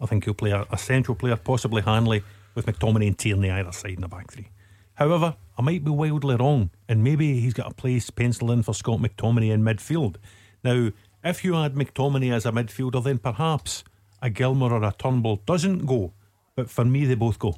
I 0.00 0.06
think 0.06 0.24
he'll 0.24 0.34
play 0.34 0.50
a, 0.50 0.66
a 0.70 0.78
central 0.78 1.14
player, 1.14 1.36
possibly 1.36 1.82
Hanley, 1.82 2.22
with 2.54 2.66
McTominay 2.66 3.08
and 3.08 3.18
Tierney 3.18 3.50
either 3.50 3.72
side 3.72 3.92
in 3.92 4.02
the 4.02 4.08
back 4.08 4.30
three. 4.30 4.48
However, 4.94 5.36
I 5.58 5.62
might 5.62 5.84
be 5.84 5.90
wildly 5.90 6.36
wrong, 6.36 6.70
and 6.88 7.02
maybe 7.02 7.40
he's 7.40 7.54
got 7.54 7.70
a 7.70 7.74
place 7.74 8.10
penciled 8.10 8.50
in 8.50 8.62
for 8.62 8.74
Scott 8.74 9.00
McTominay 9.00 9.52
in 9.52 9.62
midfield. 9.62 10.16
Now, 10.64 10.90
if 11.24 11.44
you 11.44 11.56
add 11.56 11.74
McTominay 11.74 12.32
as 12.32 12.46
a 12.46 12.52
midfielder, 12.52 13.02
then 13.02 13.18
perhaps 13.18 13.84
a 14.22 14.30
Gilmour 14.30 14.70
or 14.72 14.82
a 14.82 14.92
Turnbull 14.92 15.42
doesn't 15.44 15.86
go. 15.86 16.12
But 16.56 16.70
for 16.70 16.84
me, 16.84 17.04
they 17.04 17.14
both 17.14 17.38
go. 17.38 17.54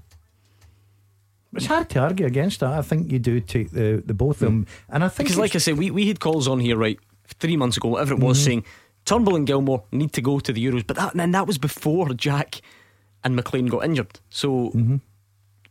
It's 1.55 1.67
hard 1.67 1.89
to 1.91 2.01
argue 2.01 2.27
against 2.27 2.61
that. 2.61 2.73
I 2.73 2.83
think 2.83 3.11
you 3.11 3.19
do 3.19 3.41
take 3.41 3.71
the, 3.71 4.03
the 4.05 4.13
both 4.13 4.43
of 4.43 4.49
them. 4.49 4.67
And 4.91 5.03
I 5.03 5.09
think 5.09 5.29
Because, 5.29 5.39
like 5.39 5.55
I 5.55 5.59
said, 5.59 5.79
we, 5.79 5.91
we 5.91 6.09
had 6.09 6.21
calls 6.21 6.47
on 6.47 6.61
here, 6.61 6.77
right, 6.77 6.99
three 7.41 7.57
months 7.57 7.77
ago, 7.79 7.89
whatever 7.89 8.13
it 8.15 8.21
was, 8.21 8.39
Mhm. 8.41 8.45
saying 8.45 8.65
Turnbull 9.07 9.37
and 9.37 9.47
Gilmour 9.47 9.83
need 9.93 10.13
to 10.13 10.21
go 10.21 10.41
to 10.41 10.53
the 10.53 10.63
Euros. 10.67 10.87
But 10.87 10.97
that, 10.97 11.15
and 11.15 11.33
that 11.35 11.47
was 11.47 11.57
before 11.59 12.13
Jack 12.13 12.61
and 13.25 13.35
McLean 13.35 13.67
got 13.67 13.85
injured. 13.85 14.21
So 14.29 14.73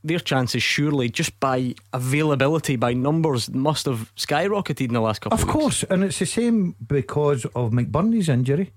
their 0.03 0.19
chances, 0.19 0.63
surely, 0.63 1.09
just 1.09 1.37
by 1.39 1.75
availability, 1.93 2.75
by 2.77 2.93
numbers, 2.93 3.49
must 3.51 3.85
have 3.85 4.11
skyrocketed 4.15 4.87
in 4.87 4.93
the 4.93 5.01
last 5.01 5.19
couple 5.21 5.35
of, 5.37 5.43
Of 5.43 5.49
course, 5.49 5.83
and 5.83 6.03
it's 6.03 6.17
the 6.19 6.25
same 6.25 6.75
because 6.87 7.45
of 7.53 7.71
McBurnie's 7.71 8.29
injury. 8.29 8.71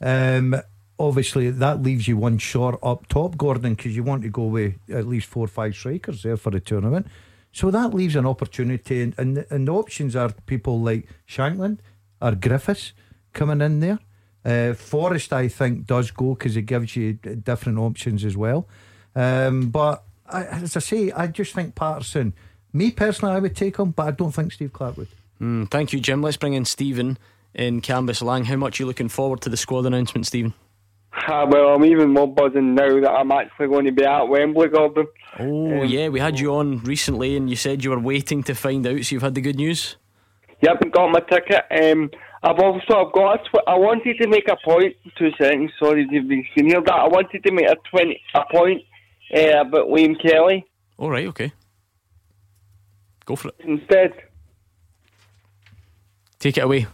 Um, 0.00 0.56
obviously, 0.98 1.50
that 1.50 1.82
leaves 1.82 2.08
you 2.08 2.16
one 2.16 2.38
short 2.38 2.78
up 2.82 3.08
top, 3.08 3.36
Gordon, 3.36 3.74
because 3.74 3.96
you 3.96 4.02
want 4.02 4.22
to 4.22 4.28
go 4.28 4.44
with 4.44 4.74
at 4.90 5.06
least 5.06 5.26
four 5.26 5.44
or 5.44 5.48
five 5.48 5.74
strikers 5.74 6.22
there 6.22 6.36
for 6.36 6.50
the 6.50 6.60
tournament. 6.60 7.06
So 7.52 7.70
that 7.70 7.92
leaves 7.92 8.16
an 8.16 8.26
opportunity, 8.26 9.02
and, 9.02 9.14
and, 9.18 9.46
and 9.50 9.68
the 9.68 9.72
options 9.72 10.16
are 10.16 10.32
people 10.46 10.80
like 10.80 11.06
Shankland 11.28 11.78
or 12.20 12.34
Griffiths 12.34 12.92
coming 13.32 13.60
in 13.60 13.80
there. 13.80 13.98
Uh, 14.44 14.74
Forrest, 14.74 15.32
I 15.32 15.48
think, 15.48 15.86
does 15.86 16.10
go 16.10 16.34
because 16.34 16.56
it 16.56 16.62
gives 16.62 16.96
you 16.96 17.12
different 17.12 17.78
options 17.78 18.24
as 18.24 18.36
well. 18.36 18.66
Um, 19.14 19.68
but 19.68 20.02
I, 20.26 20.44
as 20.44 20.76
I 20.76 20.80
say, 20.80 21.12
I 21.12 21.26
just 21.26 21.54
think 21.54 21.74
Patterson, 21.74 22.32
me 22.72 22.90
personally, 22.90 23.34
I 23.34 23.38
would 23.38 23.54
take 23.54 23.76
him, 23.76 23.90
but 23.90 24.06
I 24.08 24.10
don't 24.12 24.32
think 24.32 24.52
Steve 24.52 24.72
Clarke 24.72 24.96
would. 24.96 25.08
Mm, 25.40 25.70
thank 25.70 25.92
you, 25.92 26.00
Jim. 26.00 26.22
Let's 26.22 26.36
bring 26.36 26.54
in 26.54 26.64
Stephen 26.64 27.18
in 27.54 27.82
Cambuslang. 27.82 28.46
How 28.46 28.56
much 28.56 28.80
are 28.80 28.84
you 28.84 28.86
looking 28.86 29.08
forward 29.08 29.42
to 29.42 29.48
the 29.48 29.56
squad 29.56 29.86
announcement, 29.86 30.26
Stephen? 30.26 30.54
Ah, 31.14 31.44
well, 31.46 31.74
I'm 31.74 31.84
even 31.84 32.10
more 32.10 32.26
buzzing 32.32 32.74
now 32.74 32.88
that 33.00 33.10
I'm 33.10 33.30
actually 33.32 33.68
going 33.68 33.84
to 33.84 33.92
be 33.92 34.04
at 34.04 34.22
Wembley, 34.22 34.68
Gordon. 34.68 35.06
Oh, 35.38 35.82
Um, 35.82 35.86
yeah, 35.86 36.08
we 36.08 36.20
had 36.20 36.40
you 36.40 36.54
on 36.54 36.78
recently 36.84 37.36
and 37.36 37.50
you 37.50 37.56
said 37.56 37.84
you 37.84 37.90
were 37.90 37.98
waiting 38.00 38.42
to 38.44 38.54
find 38.54 38.86
out, 38.86 39.04
so 39.04 39.14
you've 39.14 39.22
had 39.22 39.34
the 39.34 39.40
good 39.40 39.56
news? 39.56 39.96
Yep, 40.62 40.70
I 40.70 40.74
haven't 40.74 40.94
got 40.94 41.10
my 41.10 41.20
ticket. 41.20 41.64
Um, 41.70 42.10
I've 42.42 42.58
also 42.58 43.06
I've 43.06 43.12
got. 43.12 43.34
A 43.34 43.38
tw- 43.44 43.68
I 43.68 43.74
wanted 43.76 44.16
to 44.18 44.28
make 44.28 44.48
a 44.48 44.56
point. 44.64 44.96
Two 45.16 45.30
seconds. 45.40 45.70
Sorry, 45.78 46.02
if 46.04 46.10
you 46.10 46.44
can 46.54 46.66
hear 46.66 46.80
that. 46.80 46.92
I 46.92 47.06
wanted 47.08 47.42
to 47.44 47.52
make 47.52 47.66
a 47.68 47.76
twenty 47.90 48.20
a 48.34 48.44
point 48.50 48.82
uh, 49.36 49.60
about 49.60 49.88
Liam 49.88 50.20
Kelly 50.20 50.64
All 50.98 51.10
right, 51.10 51.26
okay. 51.28 51.52
Go 53.26 53.36
for 53.36 53.48
it. 53.48 53.54
instead. 53.64 54.12
Take 56.38 56.58
it 56.58 56.64
away. 56.64 56.86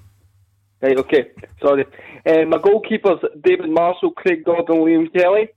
Right, 0.81 0.99
okay. 0.99 1.31
Sorry. 1.61 1.85
Uh, 2.25 2.45
my 2.47 2.59
goalkeepers 2.59 3.21
David 3.43 3.71
Marshall, 3.71 4.13
Craig 4.13 4.45
Gordon, 4.45 4.77
Liam 4.77 5.13
Kelly. 5.13 5.49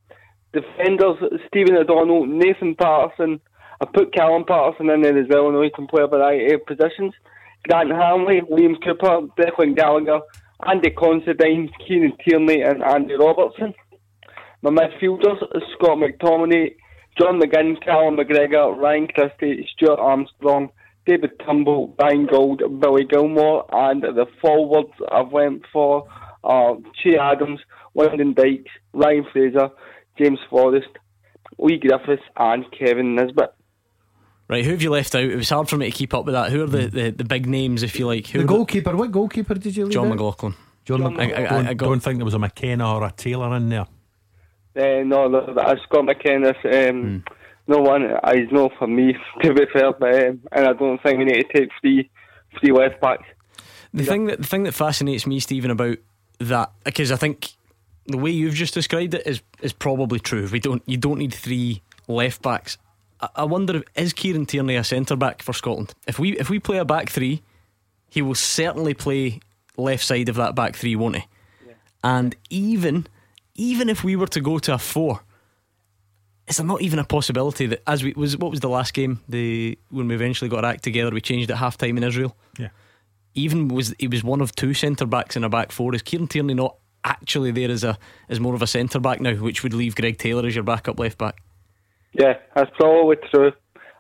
Defenders 0.54 1.18
Stephen 1.48 1.76
O'Donnell, 1.76 2.26
Nathan 2.26 2.76
Patterson. 2.76 3.40
I 3.80 3.86
put 3.86 4.14
Callum 4.14 4.44
Patterson 4.46 4.90
in 4.90 5.02
there 5.02 5.18
as 5.18 5.28
well. 5.30 5.48
and 5.48 5.64
he 5.64 5.70
can 5.72 5.88
play 5.88 6.04
a 6.04 6.08
variety 6.08 6.54
of 6.54 6.66
positions. 6.66 7.14
Grant 7.68 7.92
Hanley, 7.92 8.42
Liam 8.50 8.76
Cooper, 8.84 9.28
Declan 9.38 9.76
Gallagher, 9.76 10.20
Andy 10.68 10.90
Considine, 10.90 11.70
Kieran 11.86 12.14
Tierney, 12.24 12.62
and 12.64 12.84
Andy 12.84 13.14
Robertson. 13.14 13.74
My 14.62 14.72
midfielders 14.72 15.40
Scott 15.74 15.98
McTominay, 15.98 16.76
John 17.20 17.40
McGinn, 17.40 17.84
Callum 17.84 18.18
McGregor, 18.18 18.78
Ryan 18.78 19.08
Christie, 19.08 19.68
Stuart 19.74 20.00
Armstrong, 20.00 20.70
David 21.06 21.32
Turnbull, 21.46 21.96
Ryan 22.00 22.28
Gauld, 22.28 22.80
Billy 22.80 23.06
Gilmour, 23.06 23.66
and 23.72 24.04
the 24.04 24.26
forwards 24.42 24.94
I've 25.12 25.32
went 25.32 25.64
for 25.72 26.08
are 26.44 26.78
Che 27.02 27.18
Adams, 27.18 27.60
Lyndon 27.96 28.34
Dykes, 28.34 28.72
Ryan 28.94 29.26
Fraser, 29.32 29.70
James 30.18 30.40
Forrest, 30.50 30.90
Leigh 31.58 31.80
Griffiths, 31.80 32.24
and 32.38 32.66
Kevin 32.72 33.16
Nisbet. 33.16 33.54
Right, 34.48 34.66
who 34.66 34.72
have 34.72 34.82
you 34.82 34.90
left 34.90 35.16
out? 35.16 35.24
It 35.24 35.36
was 35.36 35.50
hard 35.50 35.70
for 35.70 35.78
me 35.78 35.90
to 35.90 35.96
keep 35.96 36.14
up 36.14 36.26
with 36.26 36.34
that. 36.34 36.52
Who 36.52 36.64
are 36.64 36.68
the, 36.68 36.88
the, 36.88 37.12
the 37.12 37.24
big 37.24 37.48
names, 37.48 37.84
if 37.84 37.98
you 37.98 38.06
like? 38.06 38.28
Who 38.28 38.40
The 38.40 38.44
are 38.44 38.48
goalkeeper, 38.48 38.96
what 38.96 39.12
goalkeeper 39.12 39.56
did 39.56 39.76
you 39.76 39.86
leave? 39.86 39.94
John 39.94 40.08
out? 40.08 40.16
McLaughlin. 40.16 40.56
John 40.84 41.02
I, 41.04 41.10
McLaughlin. 41.10 41.36
I, 41.36 41.42
I, 41.42 41.46
I 41.46 41.64
don't, 41.64 41.78
got, 41.78 41.86
don't 41.88 42.00
think 42.02 42.18
there 42.18 42.26
was 42.26 42.34
a 42.34 42.40
McKenna 42.40 42.96
or 42.96 43.06
a 43.06 43.12
Taylor 43.12 43.56
in 43.56 43.70
there. 43.70 43.88
Uh, 44.76 45.04
no, 45.04 45.28
no, 45.28 45.54
that's 45.54 45.82
Scott 45.84 46.06
McKenna. 46.06 46.54
Um, 46.66 47.24
No 47.72 47.78
one 47.78 48.04
is 48.04 48.52
no 48.52 48.70
for 48.78 48.88
me, 48.88 49.16
to 49.42 49.54
be 49.54 49.66
fair, 49.72 49.94
but, 49.94 50.14
um, 50.14 50.42
and 50.52 50.68
I 50.68 50.74
don't 50.74 51.02
think 51.02 51.20
we 51.20 51.26
need 51.26 51.44
to 51.44 51.54
take 51.54 51.70
three, 51.80 52.10
three 52.60 52.72
left 52.74 53.00
backs. 53.00 53.24
The 53.94 54.04
thing 54.04 54.26
that 54.26 54.42
the 54.42 54.48
thing 54.48 54.64
that 54.64 54.74
fascinates 54.74 55.26
me, 55.26 55.40
Stephen, 55.40 55.72
about 55.72 55.98
that 56.40 56.72
because 56.84 57.12
I 57.12 57.16
think 57.16 57.50
the 58.08 58.18
way 58.18 58.32
you've 58.32 58.56
just 58.56 58.74
described 58.74 59.14
it 59.14 59.26
is 59.26 59.42
is 59.62 59.74
probably 59.74 60.20
true. 60.20 60.48
We 60.52 60.60
don't 60.60 60.84
you 60.86 60.98
don't 60.98 61.20
need 61.20 61.34
three 61.34 61.82
left 62.08 62.42
backs. 62.42 62.78
I, 63.20 63.30
I 63.38 63.44
wonder 63.44 63.78
if 63.78 63.84
is 63.96 64.14
Kieran 64.14 64.46
Tierney 64.46 64.76
a 64.76 64.84
centre 64.84 65.16
back 65.16 65.42
for 65.42 65.54
Scotland? 65.54 65.94
If 66.08 66.20
we 66.20 66.38
if 66.38 66.50
we 66.50 66.60
play 66.60 66.78
a 66.78 66.86
back 66.86 67.10
three, 67.10 67.42
he 68.10 68.22
will 68.22 68.36
certainly 68.36 68.94
play 68.94 69.40
left 69.78 70.04
side 70.04 70.30
of 70.30 70.36
that 70.36 70.56
back 70.56 70.76
three, 70.76 70.96
won't 70.96 71.18
he? 71.18 71.26
And 72.04 72.36
even 72.50 73.08
even 73.56 73.90
if 73.90 74.04
we 74.04 74.16
were 74.16 74.28
to 74.28 74.42
go 74.42 74.60
to 74.60 74.74
a 74.74 74.78
four, 74.78 75.22
is 76.52 76.58
there 76.58 76.66
not 76.66 76.82
even 76.82 77.00
a 77.00 77.04
possibility 77.04 77.66
that 77.66 77.82
as 77.88 78.04
we 78.04 78.14
was 78.16 78.38
what 78.38 78.52
was 78.52 78.60
the 78.60 78.70
last 78.70 78.94
game 78.94 79.20
the 79.28 79.78
when 79.90 80.08
we 80.08 80.16
eventually 80.16 80.50
got 80.50 80.64
our 80.64 80.72
act 80.72 80.84
together, 80.84 81.10
we 81.12 81.22
changed 81.22 81.50
at 81.50 81.58
half 81.58 81.78
time 81.78 81.98
in 81.98 82.04
Israel 82.04 82.36
Yeah. 82.60 82.70
even 83.34 83.68
was 83.70 83.96
he 83.98 84.08
was 84.08 84.24
one 84.24 84.42
of 84.42 84.54
two 84.56 84.74
centre 84.74 85.06
backs 85.08 85.36
in 85.36 85.44
a 85.44 85.50
back 85.50 85.72
four. 85.72 85.96
Is 85.96 86.02
Kieran 86.04 86.28
Tierney 86.28 86.54
not 86.54 86.76
actually 87.04 87.52
there 87.52 87.72
as 87.72 87.84
a 87.84 87.98
as 88.30 88.40
more 88.40 88.54
of 88.54 88.62
a 88.62 88.68
centre 88.68 89.00
back 89.00 89.20
now, 89.22 89.34
which 89.34 89.64
would 89.64 89.74
leave 89.74 89.96
Greg 89.96 90.18
Taylor 90.20 90.46
as 90.46 90.54
your 90.56 90.64
backup 90.64 91.00
left 91.00 91.18
back? 91.18 91.42
Yeah, 92.14 92.34
that's 92.56 92.70
probably 92.78 93.16
true. 93.34 93.54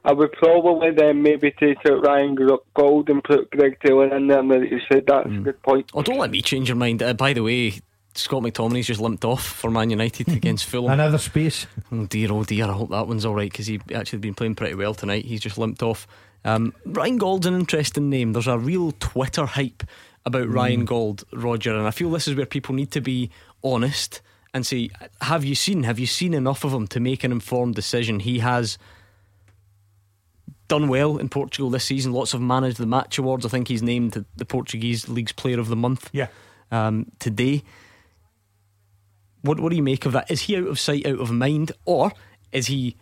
I 0.04 0.14
would 0.14 0.32
probably 0.34 0.91
then 0.91 1.22
maybe 1.22 1.52
take 1.52 1.78
out 1.89 2.06
Ryan 2.06 2.36
Gauld 2.36 3.10
and 3.10 3.24
put 3.24 3.49
Greg 3.52 3.78
Taylor 3.86 4.16
in 4.16 4.28
there. 4.28 4.41
Now 4.43 4.60
that 4.60 4.70
you 4.72 4.80
said 4.91 5.04
that's 5.08 5.28
a 5.28 5.38
good 5.47 5.62
point. 5.64 5.89
Oh, 5.93 6.02
don't 6.02 6.18
let 6.18 6.32
me 6.32 6.41
change 6.41 6.68
your 6.70 6.76
mind. 6.76 7.02
Uh, 7.04 7.14
by 7.14 7.34
the 7.34 7.43
way, 7.43 7.80
Scott 8.14 8.43
McTominay's 8.43 8.88
just 8.88 8.99
limped 8.99 9.26
off 9.26 9.45
for 9.45 9.72
Man 9.72 9.89
United 9.89 10.28
against 10.36 10.66
Fulham. 10.66 10.91
Another 10.91 11.18
space. 11.18 11.68
Oh 11.91 12.05
dear, 12.05 12.32
oh 12.32 12.43
dear. 12.43 12.66
I 12.66 12.74
hope 12.74 12.89
that 12.89 13.07
one's 13.07 13.26
all 13.26 13.36
right 13.36 13.51
because 13.51 13.68
he 13.68 13.80
actually 13.93 14.20
been 14.20 14.34
playing 14.34 14.55
pretty 14.55 14.76
well 14.76 14.93
tonight. 14.93 15.26
He's 15.26 15.41
just 15.41 15.57
limped 15.57 15.84
off. 15.84 16.07
Um, 16.43 16.74
Ryan 16.86 17.18
Gauld's 17.18 17.45
an 17.45 17.55
interesting 17.55 18.09
name. 18.09 18.34
There's 18.34 18.47
a 18.47 18.57
real 18.57 18.91
Twitter 18.93 19.45
hype 19.45 19.84
about 20.26 20.47
Ryan 20.47 20.86
Gauld, 20.86 21.24
Roger, 21.34 21.76
and 21.76 21.88
I 21.88 21.91
feel 21.91 22.12
this 22.12 22.28
is 22.28 22.36
where 22.36 22.45
people 22.45 22.76
need 22.76 22.91
to 22.91 23.01
be 23.01 23.32
honest 23.64 24.22
and 24.53 24.66
say, 24.66 24.89
have 25.22 25.45
you 25.45 25.55
seen? 25.55 25.84
Have 25.84 25.97
you 25.99 26.07
seen 26.07 26.34
enough 26.34 26.64
of 26.64 26.74
him 26.74 26.88
to 26.88 26.99
make 26.99 27.24
an 27.24 27.32
informed 27.32 27.76
decision? 27.76 28.20
He 28.20 28.39
has 28.39 28.78
done 30.68 30.88
well 30.88 31.18
in 31.18 31.30
Portugal 31.30 31.70
this 31.70 31.86
season. 31.86 32.12
Lots 32.12 32.34
of 32.34 32.41
managed 32.41 32.78
the 32.78 32.86
match 32.86 33.18
awards. 33.18 33.45
I 33.45 33.49
think 33.49 33.68
he's 33.68 33.84
named 33.84 34.12
the, 34.12 34.26
the 34.36 34.45
Portuguese 34.45 35.09
League's 35.09 35.32
Player 35.32 35.59
of 35.59 35.68
the 35.70 35.76
Month. 35.76 36.09
Yeah. 36.12 36.28
Um, 36.72 37.12
today. 37.20 37.64
What 39.42 39.60
what 39.60 39.70
do 39.70 39.76
you 39.76 39.84
make 39.84 40.06
of 40.06 40.14
that? 40.14 40.30
Is 40.30 40.42
he 40.42 40.58
out 40.58 40.68
of 40.68 40.80
sight, 40.80 41.06
out 41.06 41.20
of 41.20 41.32
mind, 41.32 41.72
or 41.86 42.12
is 42.52 42.68
he 42.68 42.96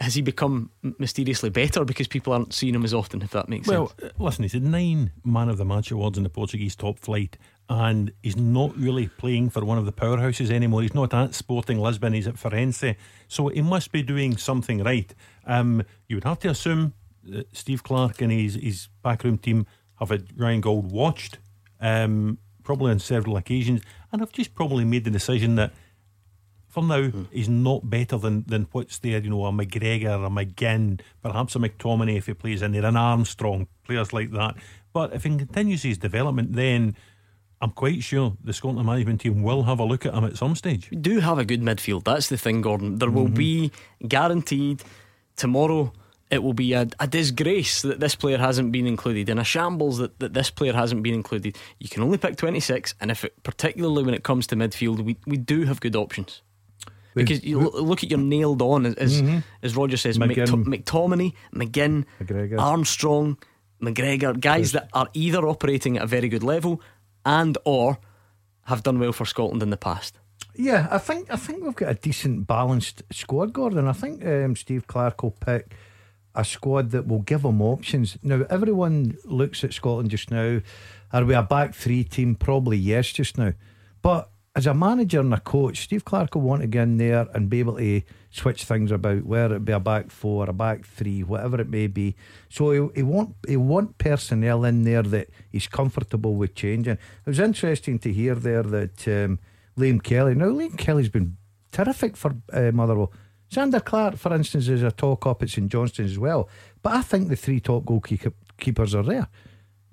has 0.00 0.14
he 0.14 0.22
become 0.22 0.70
mysteriously 0.98 1.48
better 1.48 1.84
because 1.84 2.08
people 2.08 2.32
aren't 2.32 2.52
seeing 2.52 2.74
him 2.74 2.84
as 2.84 2.92
often? 2.94 3.22
If 3.22 3.30
that 3.30 3.48
makes 3.48 3.68
Well, 3.68 3.88
sense. 3.88 4.12
uh, 4.18 4.22
listen, 4.24 4.42
he's 4.42 4.52
had 4.54 4.64
nine 4.64 5.12
Man 5.24 5.48
of 5.48 5.58
the 5.58 5.64
Match 5.64 5.90
awards 5.92 6.18
in 6.18 6.24
the 6.24 6.30
Portuguese 6.30 6.74
top 6.74 6.98
flight, 6.98 7.36
and 7.68 8.10
he's 8.22 8.36
not 8.36 8.76
really 8.76 9.06
playing 9.06 9.50
for 9.50 9.64
one 9.64 9.78
of 9.78 9.86
the 9.86 9.92
powerhouses 9.92 10.50
anymore. 10.50 10.82
He's 10.82 10.94
not 10.94 11.14
at 11.14 11.34
Sporting 11.34 11.78
Lisbon, 11.78 12.14
he's 12.14 12.26
at 12.26 12.34
Farense, 12.34 12.96
so 13.28 13.48
he 13.48 13.62
must 13.62 13.92
be 13.92 14.02
doing 14.02 14.36
something 14.36 14.82
right. 14.82 15.14
Um, 15.46 15.84
you 16.08 16.16
would 16.16 16.24
have 16.24 16.40
to 16.40 16.48
assume 16.50 16.94
that 17.24 17.54
Steve 17.56 17.84
Clarke 17.84 18.20
and 18.22 18.32
his, 18.32 18.54
his 18.56 18.88
backroom 19.02 19.38
team 19.38 19.66
have 20.00 20.08
had 20.10 20.28
Ryan 20.36 20.60
Gauld 20.62 20.90
watched, 20.90 21.38
um, 21.80 22.38
probably 22.62 22.90
on 22.90 22.98
several 22.98 23.36
occasions, 23.36 23.82
and 24.12 24.22
I've 24.22 24.32
just 24.32 24.54
probably 24.54 24.84
made 24.84 25.04
the 25.04 25.10
decision 25.10 25.56
that 25.56 25.72
for 26.68 26.82
now, 26.82 27.10
he's 27.30 27.50
not 27.50 27.90
better 27.90 28.16
than, 28.16 28.44
than 28.46 28.66
what's 28.72 28.98
there, 28.98 29.18
you 29.18 29.28
know, 29.28 29.44
a 29.44 29.52
McGregor, 29.52 30.26
a 30.26 30.30
McGinn, 30.30 31.00
perhaps 31.22 31.54
a 31.54 31.58
McTominay 31.58 32.16
if 32.16 32.26
he 32.26 32.32
plays 32.34 32.62
in 32.62 32.72
there, 32.72 32.86
an 32.86 32.96
Armstrong, 32.96 33.66
players 33.84 34.14
like 34.14 34.30
that. 34.30 34.54
But 34.94 35.12
if 35.12 35.24
he 35.24 35.36
continues 35.36 35.82
his 35.82 35.98
development, 35.98 36.54
then 36.54 36.96
I'm 37.60 37.72
quite 37.72 38.02
sure 38.02 38.38
the 38.42 38.54
Scotland 38.54 38.86
management 38.86 39.20
team 39.20 39.42
will 39.42 39.64
have 39.64 39.80
a 39.80 39.84
look 39.84 40.06
at 40.06 40.14
him 40.14 40.24
at 40.24 40.38
some 40.38 40.56
stage. 40.56 40.90
We 40.90 40.96
do 40.96 41.20
have 41.20 41.38
a 41.38 41.44
good 41.44 41.60
midfield. 41.60 42.04
That's 42.04 42.30
the 42.30 42.38
thing, 42.38 42.62
Gordon. 42.62 42.96
There 42.98 43.10
will 43.10 43.28
Mhm. 43.28 43.34
be 43.36 43.70
guaranteed 44.08 44.82
tomorrow. 45.36 45.92
It 46.32 46.42
will 46.42 46.54
be 46.54 46.72
a, 46.72 46.88
a 46.98 47.06
disgrace 47.06 47.82
that 47.82 48.00
this 48.00 48.14
player 48.16 48.38
hasn't 48.38 48.72
been 48.72 48.86
included, 48.86 49.28
and 49.28 49.38
a 49.38 49.44
shambles 49.44 49.98
that, 49.98 50.18
that 50.18 50.32
this 50.34 50.50
player 50.50 50.72
hasn't 50.72 51.02
been 51.02 51.14
included. 51.14 51.56
You 51.78 51.88
can 51.88 52.02
only 52.02 52.16
pick 52.18 52.36
26, 52.36 52.94
and 53.00 53.10
if 53.10 53.24
it, 53.24 53.40
particularly 53.42 54.02
when 54.02 54.14
it 54.14 54.24
comes 54.24 54.46
to 54.48 54.56
midfield, 54.56 55.04
we, 55.04 55.16
we 55.26 55.36
do 55.36 55.64
have 55.64 55.80
good 55.80 55.94
options. 55.94 56.40
Because 57.14 57.44
you 57.44 57.60
look 57.60 58.02
at 58.02 58.08
your 58.10 58.18
nailed 58.18 58.62
on, 58.62 58.86
as, 58.86 58.94
as, 58.94 59.20
Mhm. 59.22 59.44
as 59.62 59.76
Roger 59.76 59.98
says, 59.98 60.18
McGinn. 60.18 60.64
McTominay, 60.64 61.34
McGinn, 61.54 62.06
McGregor. 62.18 62.58
Armstrong, 62.58 63.36
McGregor, 63.82 64.40
guys 64.40 64.72
that 64.72 64.88
are 64.94 65.08
either 65.12 65.46
operating 65.46 65.98
at 65.98 66.04
a 66.04 66.06
very 66.06 66.28
good 66.30 66.42
level 66.42 66.80
and 67.26 67.58
or 67.66 67.98
have 68.62 68.82
done 68.82 68.98
well 68.98 69.12
for 69.12 69.26
Scotland 69.26 69.62
in 69.62 69.68
the 69.68 69.76
past. 69.76 70.18
Yeah, 70.54 70.88
I 70.90 70.98
think 70.98 71.30
I 71.30 71.36
think 71.36 71.62
we've 71.64 71.74
got 71.74 71.90
a 71.90 71.94
decent 71.94 72.46
balanced 72.46 73.02
squad, 73.12 73.52
Gordon. 73.52 73.88
I 73.88 73.92
think 73.92 74.24
um, 74.24 74.54
Steve 74.56 74.86
Clarke 74.86 75.22
will 75.22 75.30
pick 75.32 75.74
a 76.34 76.44
squad 76.44 76.90
that 76.90 77.06
will 77.06 77.20
give 77.20 77.42
them 77.42 77.60
options. 77.60 78.16
Now, 78.22 78.44
everyone 78.48 79.18
looks 79.24 79.64
at 79.64 79.72
Scotland 79.72 80.10
just 80.10 80.30
now. 80.30 80.60
Are 81.12 81.24
we 81.24 81.34
a 81.34 81.42
back 81.42 81.74
three 81.74 82.04
team? 82.04 82.34
Probably 82.34 82.78
yes, 82.78 83.12
just 83.12 83.36
now. 83.36 83.52
But 84.00 84.30
as 84.54 84.66
a 84.66 84.74
manager 84.74 85.20
and 85.20 85.32
a 85.32 85.40
coach, 85.40 85.80
Steve 85.80 86.04
Clarke 86.04 86.34
will 86.34 86.42
want 86.42 86.60
to 86.62 86.68
get 86.68 86.82
in 86.82 86.98
there 86.98 87.26
and 87.32 87.48
be 87.48 87.60
able 87.60 87.76
to 87.78 88.02
switch 88.30 88.64
things 88.64 88.90
about, 88.90 89.24
whether 89.24 89.56
it 89.56 89.64
be 89.64 89.72
a 89.72 89.80
back 89.80 90.10
four, 90.10 90.48
a 90.48 90.52
back 90.52 90.84
three, 90.84 91.22
whatever 91.22 91.60
it 91.60 91.68
may 91.68 91.86
be. 91.86 92.16
So 92.50 92.70
he, 92.70 92.96
he 92.96 93.02
want 93.02 93.34
he 93.46 93.56
want 93.56 93.98
personnel 93.98 94.64
in 94.64 94.84
there 94.84 95.02
that 95.02 95.28
he's 95.50 95.66
comfortable 95.66 96.34
with 96.34 96.54
changing. 96.54 96.94
It 96.94 97.26
was 97.26 97.40
interesting 97.40 97.98
to 98.00 98.12
hear 98.12 98.34
there 98.34 98.62
that 98.62 99.08
um, 99.08 99.38
Liam 99.78 100.02
Kelly. 100.02 100.34
Now 100.34 100.46
Liam 100.46 100.76
Kelly's 100.76 101.08
been 101.08 101.36
terrific 101.70 102.16
for 102.16 102.34
uh, 102.52 102.72
Motherwell. 102.72 103.12
Zander 103.52 103.84
Clark, 103.84 104.16
for 104.16 104.34
instance, 104.34 104.68
is 104.68 104.82
a 104.82 104.90
talk 104.90 105.26
up 105.26 105.42
at 105.42 105.50
St 105.50 105.68
Johnstone 105.70 106.06
as 106.06 106.18
well. 106.18 106.48
But 106.82 106.94
I 106.94 107.02
think 107.02 107.28
the 107.28 107.36
three 107.36 107.60
top 107.60 107.84
goalkeepers 107.84 108.94
are 108.94 109.02
there. 109.02 109.28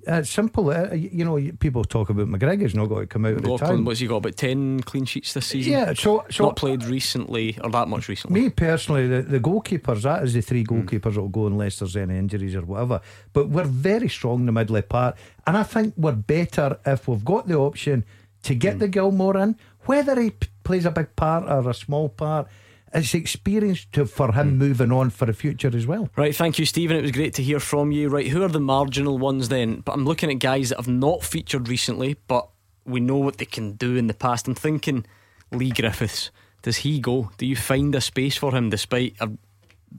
It's 0.08 0.30
simple. 0.30 0.70
Uh, 0.70 0.94
you 0.94 1.26
know, 1.26 1.38
people 1.60 1.84
talk 1.84 2.10
about 2.10 2.28
McGregor's 2.28 2.74
not 2.74 2.86
got 2.86 3.00
to 3.02 3.06
come 3.06 3.26
out 3.26 3.34
of 3.34 3.42
the 3.42 3.58
town. 3.58 3.84
what's 3.84 4.00
he 4.00 4.08
got? 4.08 4.16
About 4.18 4.38
10 4.38 4.80
clean 4.84 5.04
sheets 5.04 5.34
this 5.34 5.48
season? 5.48 5.74
Yeah, 5.74 5.94
so- 5.94 6.24
so- 6.32 6.46
Not 6.46 6.56
played 6.56 6.86
recently, 6.86 7.58
or 7.62 7.70
that 7.72 7.90
much 7.90 8.08
recently. 8.08 8.40
Me 8.44 8.50
personally, 8.50 9.08
the, 9.08 9.22
the 9.24 9.40
goalkeepers, 9.42 10.04
that 10.04 10.24
is 10.24 10.34
the 10.34 10.42
three 10.42 10.64
goalkeepers 10.64 11.16
that 11.16 11.22
will 11.22 11.28
go 11.28 11.48
unless 11.48 11.80
there's 11.80 11.98
any 11.98 12.18
injuries 12.18 12.56
or 12.56 12.62
whatever. 12.62 13.02
But 13.34 13.50
we're 13.50 13.66
very 13.66 14.08
strong 14.08 14.40
in 14.40 14.46
the 14.46 14.54
middle 14.54 14.82
part. 14.84 15.18
And 15.46 15.58
I 15.58 15.64
think 15.64 15.94
we're 15.98 16.14
better 16.14 16.80
if 16.86 17.10
we've 17.10 17.26
got 17.26 17.50
the 17.50 17.58
option 17.58 18.06
to 18.44 18.56
get 18.56 18.80
the 18.80 18.88
Gilmour 18.88 19.36
in, 19.44 19.58
whether 19.82 20.20
he 20.20 20.30
p- 20.32 20.48
plays 20.64 20.86
a 20.86 20.92
big 20.92 21.14
part 21.18 21.44
or 21.44 21.70
a 21.70 21.74
small 21.74 22.08
part. 22.08 22.48
It's 22.94 23.14
experience 23.14 23.86
to, 23.92 24.06
for 24.06 24.32
him 24.32 24.52
hmm. 24.52 24.58
moving 24.58 24.92
on 24.92 25.10
for 25.10 25.26
the 25.26 25.34
future 25.34 25.72
as 25.76 25.86
well. 25.86 26.10
Right, 26.16 26.36
thank 26.36 26.58
you, 26.58 26.66
Stephen. 26.66 26.98
It 26.98 27.02
was 27.02 27.12
great 27.12 27.34
to 27.36 27.44
hear 27.44 27.60
from 27.60 27.92
you. 27.92 28.10
Right, 28.10 28.28
who 28.28 28.44
are 28.44 28.50
the 28.50 28.60
marginal 28.60 29.18
ones 29.18 29.50
then? 29.50 29.82
But 29.82 29.94
I'm 29.94 30.06
looking 30.06 30.32
at 30.32 30.40
guys 30.40 30.70
that 30.70 30.78
have 30.78 30.88
not 30.88 31.24
featured 31.24 31.70
recently, 31.70 32.18
but 32.28 32.50
we 32.86 33.00
know 33.00 33.18
what 33.18 33.38
they 33.38 33.46
can 33.46 33.74
do 33.74 33.96
in 33.96 34.08
the 34.08 34.14
past. 34.14 34.48
I'm 34.48 34.56
thinking 34.56 35.06
Leigh 35.52 35.70
Griffiths. 35.70 36.32
Does 36.62 36.78
he 36.78 37.00
go? 37.00 37.32
Do 37.38 37.46
you 37.46 37.56
find 37.56 37.94
a 37.96 38.02
space 38.02 38.36
for 38.36 38.54
him 38.54 38.70
despite 38.70 39.16
a 39.20 39.30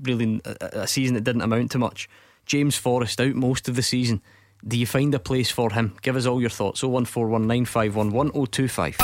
really 0.03 0.41
a, 0.45 0.81
a 0.81 0.87
season 0.87 1.15
that 1.15 1.25
didn't 1.25 1.43
amount 1.43 1.71
to 1.73 1.79
much? 1.79 2.09
James 2.45 2.77
Forrest 2.77 3.21
out 3.21 3.35
most 3.35 3.69
of 3.69 3.77
the 3.77 3.83
season. 3.83 4.21
Do 4.67 4.79
you 4.79 4.87
find 4.87 5.15
a 5.15 5.19
place 5.19 5.51
for 5.51 5.73
him? 5.73 5.97
Give 6.03 6.17
us 6.17 6.27
all 6.27 6.39
your 6.41 6.51
thoughts. 6.51 6.83
01419511025. 6.83 8.97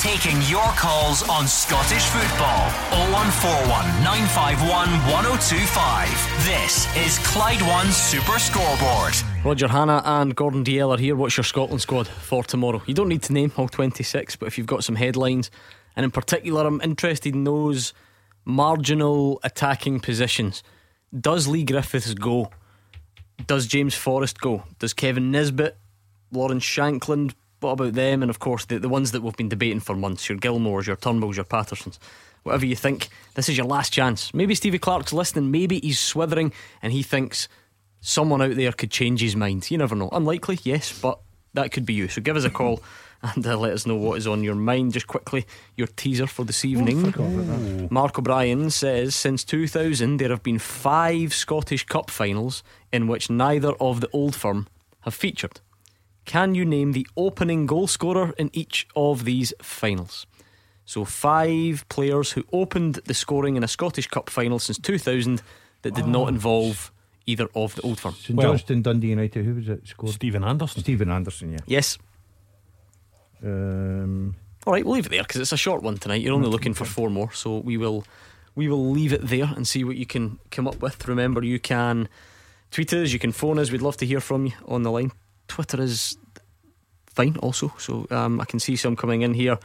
Taking 0.00 0.40
your 0.48 0.62
calls 0.76 1.28
on 1.28 1.48
Scottish 1.48 2.04
football. 2.04 2.70
0141 3.10 4.04
951 4.04 4.88
1025. 5.10 6.08
This 6.44 6.86
is 6.96 7.18
Clyde 7.26 7.60
One 7.62 7.90
Super 7.90 8.38
Scoreboard. 8.38 9.14
Roger 9.44 9.66
Hannah 9.66 10.00
and 10.04 10.36
Gordon 10.36 10.62
Dalziel 10.62 10.94
are 10.94 10.98
here. 10.98 11.16
What's 11.16 11.36
your 11.36 11.42
Scotland 11.44 11.82
squad 11.82 12.06
for 12.06 12.44
tomorrow? 12.44 12.80
You 12.86 12.94
don't 12.94 13.08
need 13.08 13.22
to 13.22 13.32
name 13.32 13.50
all 13.56 13.66
26, 13.68 14.36
but 14.36 14.46
if 14.46 14.56
you've 14.58 14.68
got 14.68 14.84
some 14.84 14.94
headlines, 14.94 15.50
and 15.96 16.04
in 16.04 16.12
particular, 16.12 16.64
I'm 16.66 16.80
interested 16.82 17.34
in 17.34 17.42
those 17.44 17.92
marginal 18.44 19.40
attacking 19.42 19.98
positions. 20.00 20.62
Does 21.18 21.48
Leigh 21.48 21.64
Griffiths 21.64 22.12
go? 22.14 22.50
Does 23.46 23.66
James 23.66 23.94
Forrest 23.94 24.40
go? 24.40 24.64
Does 24.78 24.92
Kevin 24.92 25.30
Nisbet, 25.30 25.76
Lawrence 26.32 26.64
Shankland? 26.64 27.34
What 27.60 27.72
about 27.72 27.94
them? 27.94 28.22
And 28.22 28.30
of 28.30 28.38
course, 28.38 28.64
the, 28.66 28.78
the 28.78 28.88
ones 28.88 29.12
that 29.12 29.22
we've 29.22 29.36
been 29.36 29.48
debating 29.48 29.80
for 29.80 29.94
months 29.94 30.28
your 30.28 30.38
Gilmours, 30.38 30.86
your 30.86 30.96
Turnbulls, 30.96 31.36
your 31.36 31.44
Pattersons. 31.44 31.98
Whatever 32.42 32.66
you 32.66 32.76
think, 32.76 33.08
this 33.34 33.48
is 33.48 33.56
your 33.56 33.66
last 33.66 33.92
chance. 33.92 34.34
Maybe 34.34 34.54
Stevie 34.54 34.78
Clarke's 34.78 35.14
listening, 35.14 35.50
maybe 35.50 35.80
he's 35.80 35.98
swithering 35.98 36.52
and 36.82 36.92
he 36.92 37.02
thinks 37.02 37.48
someone 38.00 38.42
out 38.42 38.54
there 38.54 38.72
could 38.72 38.90
change 38.90 39.22
his 39.22 39.34
mind. 39.34 39.70
You 39.70 39.78
never 39.78 39.96
know. 39.96 40.10
Unlikely, 40.12 40.58
yes, 40.62 40.98
but 40.98 41.18
that 41.54 41.72
could 41.72 41.86
be 41.86 41.94
you. 41.94 42.08
So 42.08 42.20
give 42.20 42.36
us 42.36 42.44
a 42.44 42.50
call 42.50 42.82
and 43.34 43.46
uh, 43.46 43.56
let 43.56 43.72
us 43.72 43.86
know 43.86 43.96
what 43.96 44.18
is 44.18 44.26
on 44.26 44.44
your 44.44 44.54
mind. 44.54 44.92
Just 44.92 45.06
quickly, 45.06 45.46
your 45.76 45.86
teaser 45.86 46.26
for 46.26 46.44
this 46.44 46.64
evening. 46.64 47.14
Mark 47.90 48.18
O'Brien 48.18 48.70
says 48.70 49.14
since 49.14 49.44
2000 49.44 50.18
there 50.18 50.28
have 50.28 50.42
been 50.42 50.58
five 50.58 51.32
Scottish 51.32 51.86
Cup 51.86 52.10
finals 52.10 52.62
in 52.92 53.06
which 53.06 53.30
neither 53.30 53.72
of 53.80 54.00
the 54.00 54.08
old 54.12 54.34
firm 54.34 54.66
have 55.00 55.14
featured. 55.14 55.60
Can 56.24 56.54
you 56.54 56.64
name 56.64 56.92
the 56.92 57.06
opening 57.16 57.66
goal 57.66 57.86
scorer 57.86 58.34
in 58.38 58.50
each 58.52 58.86
of 58.96 59.24
these 59.24 59.52
finals? 59.60 60.26
So, 60.86 61.04
five 61.04 61.86
players 61.88 62.32
who 62.32 62.44
opened 62.52 62.96
the 63.06 63.14
scoring 63.14 63.56
in 63.56 63.64
a 63.64 63.68
Scottish 63.68 64.06
Cup 64.06 64.28
final 64.28 64.58
since 64.58 64.78
2000 64.78 65.42
that 65.82 65.94
did 65.94 66.06
not 66.06 66.28
involve 66.28 66.92
either 67.26 67.48
of 67.54 67.74
the 67.74 67.82
old 67.82 67.98
firm. 67.98 68.14
St 68.14 68.38
Johnstone, 68.38 68.82
Dundee 68.82 69.08
United, 69.08 69.44
who 69.44 69.54
was 69.54 69.68
it 69.68 69.86
scored? 69.86 70.12
Stephen 70.12 70.44
Anderson. 70.44 70.82
Stephen 70.82 71.10
Anderson, 71.10 71.52
yeah. 71.52 71.58
Yes. 71.66 71.98
Um, 73.44 74.34
All 74.66 74.72
right, 74.72 74.84
we'll 74.84 74.94
leave 74.94 75.06
it 75.06 75.10
there 75.10 75.22
because 75.22 75.40
it's 75.40 75.52
a 75.52 75.56
short 75.56 75.82
one 75.82 75.98
tonight. 75.98 76.22
You're 76.22 76.34
only 76.34 76.48
looking 76.48 76.74
for 76.74 76.84
four 76.84 77.10
more, 77.10 77.32
so 77.32 77.58
we 77.58 77.76
will 77.76 78.04
we 78.54 78.68
will 78.68 78.90
leave 78.90 79.12
it 79.12 79.26
there 79.26 79.50
and 79.54 79.66
see 79.66 79.84
what 79.84 79.96
you 79.96 80.06
can 80.06 80.38
come 80.50 80.66
up 80.68 80.80
with. 80.80 81.06
Remember, 81.08 81.42
you 81.42 81.58
can 81.58 82.08
tweet 82.70 82.92
us, 82.92 83.12
you 83.12 83.18
can 83.18 83.32
phone 83.32 83.58
us. 83.58 83.70
We'd 83.70 83.82
love 83.82 83.96
to 83.98 84.06
hear 84.06 84.20
from 84.20 84.46
you 84.46 84.52
on 84.66 84.82
the 84.82 84.90
line. 84.90 85.12
Twitter 85.48 85.80
is 85.80 86.16
fine, 87.06 87.36
also. 87.38 87.72
So 87.78 88.06
um, 88.10 88.40
I 88.40 88.44
can 88.44 88.60
see 88.60 88.76
some 88.76 88.96
coming 88.96 89.22
in 89.22 89.34
here. 89.34 89.58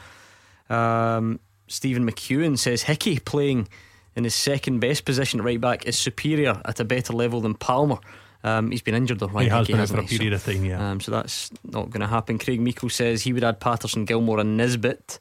Um, 0.70 1.40
Stephen 1.68 2.10
McEwen 2.10 2.58
says 2.58 2.84
Hickey 2.84 3.20
playing 3.20 3.68
in 4.16 4.24
his 4.24 4.36
second 4.36 4.80
best 4.80 5.06
position 5.06 5.40
at 5.40 5.46
right 5.46 5.62
back 5.62 5.86
is 5.86 5.98
superior 5.98 6.62
at 6.66 6.80
a 6.80 6.84
better 6.84 7.14
level 7.14 7.42
than 7.42 7.54
Palmer. 7.54 8.00
Um, 8.44 8.72
he's 8.72 8.82
been 8.82 8.96
injured 8.96 9.20
though. 9.20 9.28
He 9.28 9.50
Ryan 9.50 9.50
has 9.50 9.68
been 9.68 9.86
for 9.86 10.00
a 10.00 10.04
he? 10.04 10.18
period 10.18 10.34
of 10.34 10.44
time, 10.46 10.64
yeah. 10.64 10.92
Um, 10.92 11.02
so 11.02 11.12
that's 11.12 11.52
not 11.64 11.90
going 11.90 12.02
to 12.02 12.08
happen. 12.08 12.38
Craig 12.38 12.62
Meeko 12.62 12.92
says 12.92 13.24
he 13.24 13.34
would 13.34 13.44
add 13.44 13.60
Patterson, 13.60 14.06
Gilmour, 14.06 14.40
and 14.40 14.58
Nisbet. 14.58 15.20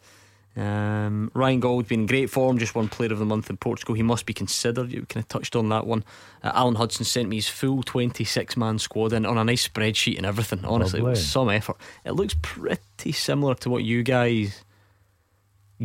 Um, 0.57 1.31
Ryan 1.35 1.61
Gauld's 1.61 1.89
been 1.89 2.01
in 2.01 2.07
great 2.07 2.31
form, 2.31 2.59
just 2.59 2.75
one 2.75 2.89
Player 2.89 3.13
of 3.13 3.21
the 3.21 3.25
Month 3.25 3.49
in 3.49 3.57
Portugal. 3.57 3.95
He 3.95 4.03
must 4.03 4.27
be 4.27 4.35
considered. 4.35 4.93
You 4.93 5.07
kind 5.07 5.23
of 5.23 5.29
touched 5.29 5.55
on 5.55 5.69
that 5.69 5.87
one. 5.87 6.05
Uh, 6.43 6.51
Alan 6.53 6.75
Hudson 6.75 7.05
sent 7.05 7.29
me 7.29 7.37
his 7.37 7.49
full 7.49 7.83
26 7.83 8.57
man 8.57 8.79
squad 8.79 9.13
in 9.13 9.25
on 9.25 9.39
a 9.39 9.45
nice 9.45 9.69
spreadsheet 9.69 10.17
and 10.17 10.27
everything. 10.27 10.65
Honestly, 10.65 11.01
it 11.01 11.05
was 11.05 11.25
some 11.25 11.49
effort. 11.49 11.77
It 12.05 12.13
looks 12.13 12.35
pretty 12.43 13.13
similar 13.13 13.55
to 13.57 13.71
what 13.71 13.85
you 13.85 14.03
guys 14.03 14.65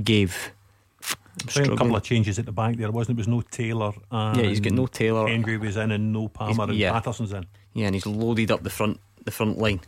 gave. 0.01 0.51
I'm 1.41 1.47
think 1.47 1.68
a 1.68 1.76
couple 1.76 1.95
of 1.95 2.03
changes 2.03 2.38
at 2.39 2.45
the 2.45 2.51
back 2.51 2.77
there, 2.77 2.91
wasn't 2.91 3.18
it? 3.18 3.22
It 3.22 3.27
was 3.27 3.27
no 3.27 3.41
Taylor. 3.41 3.91
And 4.11 4.38
Yeah, 4.38 4.43
he's 4.43 4.60
got 4.60 4.73
no 4.73 4.85
Taylor. 4.85 5.27
Henry 5.27 5.57
was 5.57 5.77
in 5.77 5.91
and 5.91 6.14
no 6.14 6.27
Palmer 6.27 6.65
and 6.65 6.76
yeah. 6.76 6.91
Patterson's 6.91 7.34
in. 7.34 7.45
Yeah, 7.73 7.88
and 7.88 7.95
he's 7.95 8.05
loaded 8.05 8.51
up 8.51 8.64
the 8.64 8.69
front 8.69 8.99
the 9.26 9.31
front 9.31 9.57
line 9.57 9.81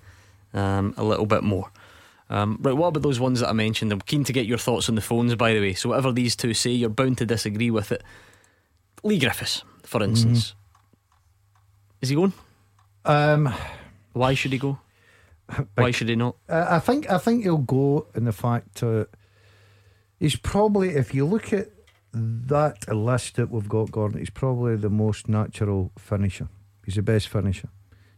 um, 0.53 0.93
a 0.97 1.03
little 1.03 1.25
bit 1.25 1.43
more. 1.43 1.71
Um, 2.29 2.57
right, 2.61 2.75
what 2.75 2.87
about 2.87 3.03
those 3.03 3.19
ones 3.19 3.41
that 3.41 3.49
I 3.49 3.53
mentioned? 3.53 3.91
I'm 3.91 4.01
keen 4.01 4.23
to 4.23 4.33
get 4.33 4.47
your 4.47 4.57
thoughts 4.57 4.89
on 4.89 4.95
the 4.95 5.01
phones, 5.01 5.35
by 5.35 5.53
the 5.53 5.59
way. 5.59 5.73
So 5.73 5.89
whatever 5.89 6.11
these 6.11 6.35
two 6.35 6.53
say, 6.55 6.71
you're 6.71 6.89
bound 6.89 7.19
to 7.19 7.25
disagree 7.25 7.69
with 7.69 7.91
it. 7.91 8.01
Leigh 9.03 9.19
Griffiths, 9.19 9.63
for 9.83 10.01
instance, 10.01 10.55
is 12.01 12.09
he 12.09 12.15
going? 12.15 12.33
um, 13.05 13.53
Why 14.13 14.33
should 14.33 14.51
he 14.53 14.57
go? 14.57 14.79
Why 15.75 15.91
should 15.91 16.09
he 16.09 16.15
not? 16.15 16.37
Uh, 16.49 16.65
I 16.67 16.79
think 16.79 17.09
I 17.11 17.19
think 17.19 17.43
he'll 17.43 17.57
go 17.57 18.07
in 18.15 18.25
the 18.25 18.31
fact 18.31 18.81
uh, 18.81 19.05
he's 20.19 20.35
probably 20.35 20.89
if 20.89 21.13
you 21.13 21.25
look 21.25 21.53
at 21.53 21.69
that 22.13 22.87
list 22.93 23.35
that 23.35 23.51
we've 23.51 23.67
got, 23.67 23.91
Gordon, 23.91 24.19
he's 24.19 24.29
probably 24.29 24.75
the 24.77 24.89
most 24.89 25.27
natural 25.27 25.91
finisher. 25.97 26.47
He's 26.85 26.95
the 26.95 27.01
best 27.01 27.27
finisher. 27.27 27.69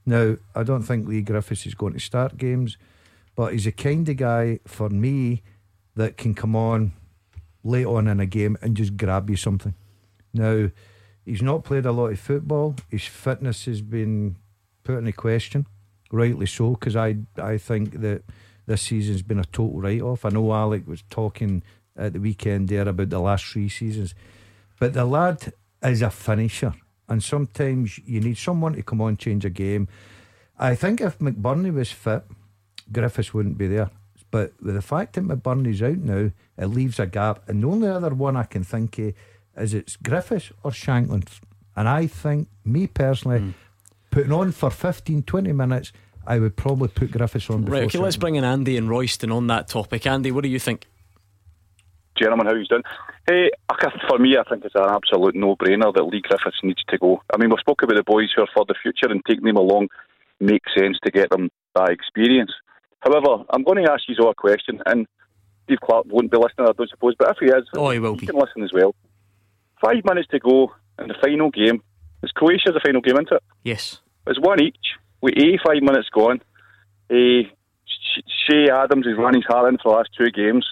Now 0.06 0.38
I 0.56 0.64
don't 0.64 0.84
think 0.84 1.08
Leigh 1.08 1.22
Griffiths 1.22 1.66
is 1.66 1.74
going 1.74 1.94
to 1.94 2.00
start 2.00 2.38
games, 2.38 2.78
but 3.36 3.54
he's 3.54 3.68
a 3.68 3.72
kind 3.72 4.08
of 4.08 4.18
guy 4.18 4.60
for 4.66 4.90
me 4.90 5.44
that 5.96 6.18
can 6.18 6.34
come 6.34 6.56
on 6.56 6.94
late 7.64 7.86
on 7.86 8.08
in 8.08 8.20
a 8.20 8.26
game 8.26 8.58
and 8.62 8.78
just 8.78 8.98
grab 8.98 9.30
you 9.30 9.36
something. 9.36 9.74
Now 10.34 10.70
he's 11.26 11.42
not 11.42 11.64
played 11.64 11.86
a 11.86 11.92
lot 11.92 12.12
of 12.12 12.20
football. 12.20 12.76
His 12.90 13.04
fitness 13.04 13.66
has 13.66 13.82
been 13.82 14.38
put 14.84 15.00
into 15.00 15.12
question. 15.14 15.66
rightly 16.12 16.46
so, 16.46 16.72
because 16.72 16.96
I 16.96 17.18
I 17.38 17.58
think 17.58 18.02
that 18.02 18.24
this 18.66 18.82
season's 18.84 19.22
been 19.22 19.40
a 19.40 19.46
total 19.46 19.82
write 19.82 20.02
off. 20.02 20.26
I 20.26 20.30
know 20.30 20.54
Alec 20.54 20.88
was 20.88 21.04
talking 21.10 21.64
at 21.98 22.14
the 22.14 22.20
weekend 22.20 22.70
there 22.70 22.88
about 22.88 23.10
the 23.10 23.20
last 23.20 23.46
three 23.46 23.70
seasons, 23.70 24.14
but 24.80 24.94
the 24.94 25.06
lad 25.06 25.54
is 25.84 26.02
a 26.02 26.10
finisher, 26.10 26.74
and 27.10 27.24
sometimes 27.24 28.00
you 28.06 28.20
need 28.22 28.38
someone 28.38 28.74
to 28.74 28.84
come 28.84 29.02
on 29.02 29.18
change 29.18 29.46
a 29.46 29.50
game. 29.50 29.88
I 30.60 30.76
think 30.76 31.02
if 31.02 31.20
McBurnie 31.20 31.74
was 31.74 31.92
fit, 31.92 32.24
Griffiths 32.92 33.34
wouldn't 33.34 33.58
be 33.58 33.68
there. 33.68 33.90
But 34.30 34.54
with 34.62 34.76
the 34.76 34.82
fact 34.82 35.14
that 35.14 35.24
McBurnie's 35.26 35.82
out 35.82 35.98
now, 36.00 36.32
it 36.58 36.66
leaves 36.66 37.00
a 37.00 37.06
gap. 37.06 37.48
And 37.48 37.64
the 37.64 37.68
only 37.68 37.88
other 37.88 38.10
one 38.10 38.36
I 38.36 38.44
can 38.44 38.64
think 38.64 38.98
of 39.00 39.14
is 39.56 39.74
it's 39.74 39.96
Griffiths 39.96 40.52
or 40.64 40.72
Shankland. 40.72 41.30
And 41.76 41.88
I 41.88 42.08
think, 42.08 42.50
me 42.66 42.88
personally, 42.88 43.40
Hmm. 43.40 43.50
putting 44.12 44.32
on 44.34 44.52
for 44.52 44.70
15, 44.70 45.24
20 45.24 45.54
minutes, 45.54 45.94
I 46.26 46.40
would 46.40 46.56
probably 46.58 46.90
put 46.90 47.12
Griffiths 47.12 47.50
on. 47.50 47.64
Right, 47.66 47.84
okay, 47.84 47.86
before 47.86 48.02
let's 48.04 48.18
bring 48.18 48.36
in 48.36 48.44
Andy 48.44 48.76
and 48.76 48.90
Royston 48.90 49.32
on 49.32 49.48
that 49.48 49.68
topic. 49.70 50.06
Andy, 50.06 50.32
what 50.32 50.42
do 50.44 50.50
you 50.50 50.60
think? 50.60 50.88
Gentlemen, 52.18 52.48
how 52.48 52.56
you 52.56 52.66
doing? 52.66 52.84
Hey, 53.28 53.52
for 54.10 54.18
me, 54.18 54.38
I 54.38 54.44
think 54.50 54.66
it's 54.66 54.76
an 54.76 54.90
absolute 54.90 55.36
no-brainer 55.36 55.94
that 55.94 56.04
Leigh 56.04 56.22
Griffiths 56.22 56.64
needs 56.64 56.84
to 56.90 56.98
go. 56.98 57.22
I 57.34 57.38
mean, 57.38 57.50
we 57.50 57.58
spoke 57.60 57.84
about 57.84 57.96
the 57.96 58.04
boys 58.04 58.30
who 58.36 58.42
are 58.42 58.48
for 58.54 58.66
the 58.66 58.76
future 58.82 59.12
and 59.12 59.22
taking 59.26 59.46
them 59.46 59.58
along 59.58 59.90
makes 60.40 60.72
sense 60.78 60.98
to 61.04 61.12
get 61.12 61.30
them 61.30 61.50
that 61.76 61.90
experience. 61.90 62.52
However, 63.00 63.44
I'm 63.52 63.64
going 63.64 63.84
to 63.84 63.92
ask 63.92 64.04
you 64.08 64.16
all 64.20 64.32
a 64.32 64.36
question, 64.36 64.82
and 64.86 65.08
Steve 65.66 65.80
Clarke 65.84 66.08
won't 66.08 66.32
be 66.32 66.38
listening, 66.38 66.68
I 66.68 66.72
don't 66.72 66.90
suppose, 66.90 67.16
but 67.18 67.30
if 67.32 67.38
he 67.40 67.46
is, 67.48 67.68
oh, 67.76 67.90
he 67.92 68.00
will 68.00 68.16
he 68.18 68.26
can 68.26 68.36
listen 68.36 68.64
as 68.64 68.72
well. 68.74 68.96
Five 69.82 70.04
minutes 70.06 70.28
to 70.32 70.40
go 70.40 70.74
in 71.00 71.08
the 71.08 71.16
final 71.22 71.52
game. 71.52 71.84
It's 72.24 72.32
Croatia's 72.32 72.74
the 72.74 72.82
final 72.84 73.02
game, 73.02 73.16
isn't 73.16 73.32
it? 73.32 73.44
Yes. 73.64 74.02
It's 74.26 74.40
one 74.40 74.62
each 74.62 74.76
with 75.22 75.36
85 75.38 75.84
minutes 75.84 76.10
gone. 76.10 76.42
Uh, 77.10 77.48
Che 78.48 78.70
Adams 78.72 79.06
has 79.06 79.18
run 79.18 79.36
his 79.36 79.46
heart 79.46 79.72
in 79.72 79.78
for 79.78 79.92
the 79.92 79.98
last 79.98 80.10
two 80.18 80.32
games. 80.32 80.66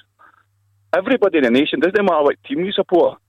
Everybody 0.95 1.39
in 1.39 1.43
the 1.43 1.51
nation, 1.51 1.79
doesn't 1.79 2.05
matter 2.05 2.23
what 2.23 2.41
team 2.47 2.63
you 2.63 2.71
support, 2.71 3.19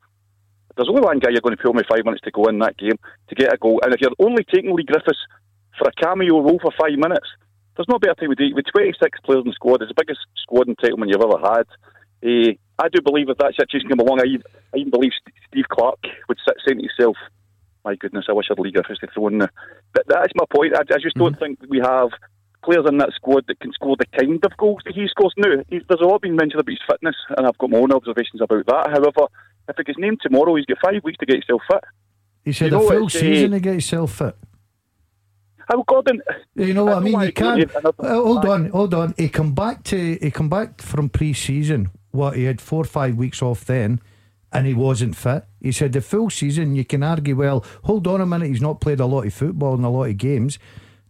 there's 0.77 0.89
only 0.89 1.01
one 1.01 1.19
guy 1.19 1.31
you're 1.31 1.41
going 1.41 1.57
to 1.57 1.69
on 1.69 1.77
with 1.77 1.87
five 1.89 2.05
minutes 2.05 2.23
to 2.23 2.31
go 2.31 2.47
in 2.47 2.59
that 2.61 2.77
game 2.77 2.99
to 3.29 3.35
get 3.35 3.53
a 3.53 3.57
goal. 3.57 3.81
And 3.83 3.95
if 3.95 4.01
you're 4.01 4.15
only 4.21 4.45
taking 4.45 4.77
Leigh 4.77 4.85
Griffiths 4.85 5.19
for 5.79 5.89
a 5.89 5.93
cameo 5.93 6.41
role 6.41 6.61
for 6.61 6.71
five 6.79 6.97
minutes, 6.99 7.27
there's 7.75 7.89
no 7.89 7.99
better 7.99 8.15
time 8.15 8.31
to 8.31 8.37
do 8.37 8.45
it. 8.45 8.55
With 8.55 8.67
26 8.73 9.21
players 9.25 9.43
in 9.43 9.51
the 9.51 9.55
squad, 9.55 9.83
it's 9.83 9.91
the 9.91 9.99
biggest 9.99 10.21
squad 10.37 10.69
entitlement 10.69 11.09
you've 11.09 11.25
ever 11.25 11.41
had. 11.41 11.67
Uh, 12.23 12.53
I 12.79 12.89
do 12.89 13.01
believe 13.01 13.29
if 13.29 13.39
that 13.39 13.57
situation 13.57 13.89
came 13.89 14.01
along, 14.01 14.21
I 14.21 14.29
even, 14.29 14.45
I 14.75 14.79
even 14.79 14.91
believe 14.91 15.13
Steve 15.49 15.69
Clarke 15.69 16.07
would 16.29 16.39
sit 16.47 16.57
saying 16.65 16.79
to 16.79 16.87
himself, 16.87 17.17
my 17.85 17.95
goodness, 17.97 18.27
I 18.29 18.33
wish 18.33 18.47
I'd 18.51 18.59
Leigh 18.59 18.73
Griffiths 18.73 19.01
to 19.01 19.09
throw 19.09 19.29
in 19.29 19.39
there. 19.39 19.53
But 19.93 20.05
that's 20.09 20.33
my 20.35 20.45
point. 20.51 20.75
I, 20.75 20.81
I 20.81 20.99
just 20.99 21.17
don't 21.17 21.39
think 21.39 21.59
we 21.69 21.79
have 21.79 22.11
players 22.67 22.85
in 22.87 22.99
that 22.99 23.13
squad 23.15 23.45
that 23.49 23.61
can 23.61 23.73
score 23.73 23.97
the 23.97 24.07
kind 24.19 24.45
of 24.45 24.57
goals 24.57 24.83
that 24.85 24.95
he 24.95 25.07
scores 25.09 25.33
now. 25.37 25.63
He's, 25.69 25.83
there's 25.89 26.01
a 26.01 26.05
lot 26.05 26.21
been 26.21 26.37
mentioned 26.37 26.61
about 26.61 26.71
his 26.71 26.81
fitness, 26.87 27.17
and 27.37 27.47
I've 27.47 27.57
got 27.59 27.71
my 27.71 27.79
own 27.79 27.93
observations 27.93 28.43
about 28.43 28.67
that. 28.67 28.91
However, 28.91 29.29
if 29.69 29.79
it 29.79 29.87
gets 29.87 29.99
named 29.99 30.19
tomorrow, 30.21 30.57
he's 30.57 30.67
got 30.67 30.79
five 30.85 31.03
weeks 31.05 31.19
to 31.19 31.27
get 31.27 31.37
himself 31.37 31.63
fit. 31.71 31.85
He 32.45 32.53
said 32.53 32.73
You 32.73 32.83
a 32.83 32.89
full 32.89 33.07
uh, 33.07 33.09
season 33.09 33.53
to 33.53 33.61
get 33.61 33.73
himself 33.73 34.13
fit. 34.13 34.37
How 35.69 35.83
Gordon? 35.83 36.23
You 36.55 36.75
know 36.75 36.85
what 36.85 36.93
I, 36.93 37.01
don't 37.01 37.05
mean? 37.05 37.21
You 37.21 37.33
can't. 37.33 37.75
Uh, 37.75 37.93
hold 37.99 38.45
on, 38.45 38.71
hold 38.71 38.95
on. 38.95 39.15
He 39.17 39.29
come 39.29 39.53
back 39.53 39.83
to 39.85 40.17
he 40.21 40.31
come 40.31 40.49
back 40.49 40.81
from 40.81 41.09
pre-season. 41.09 41.91
What 42.13 42.37
he 42.37 42.45
had 42.45 42.61
four 42.61 42.83
or 42.83 42.85
five 42.85 43.17
weeks 43.17 43.43
off 43.43 43.65
then, 43.65 44.01
and 44.53 44.67
he 44.67 44.75
wasn't 44.75 45.17
fit. 45.17 45.45
He 45.61 45.73
said 45.73 45.93
the 45.93 46.01
full 46.01 46.31
season. 46.31 46.77
You 46.77 46.85
can 46.85 47.03
argue, 47.03 47.35
well, 47.35 47.65
hold 47.83 48.07
on 48.07 48.21
a 48.21 48.27
minute. 48.27 48.49
He's 48.49 48.63
not 48.63 48.81
played 48.81 49.01
a 49.01 49.07
lot 49.07 49.27
of 49.27 49.35
football 49.35 49.75
and 49.75 49.85
a 49.85 49.89
lot 49.89 50.05
of 50.05 50.17
games. 50.17 50.61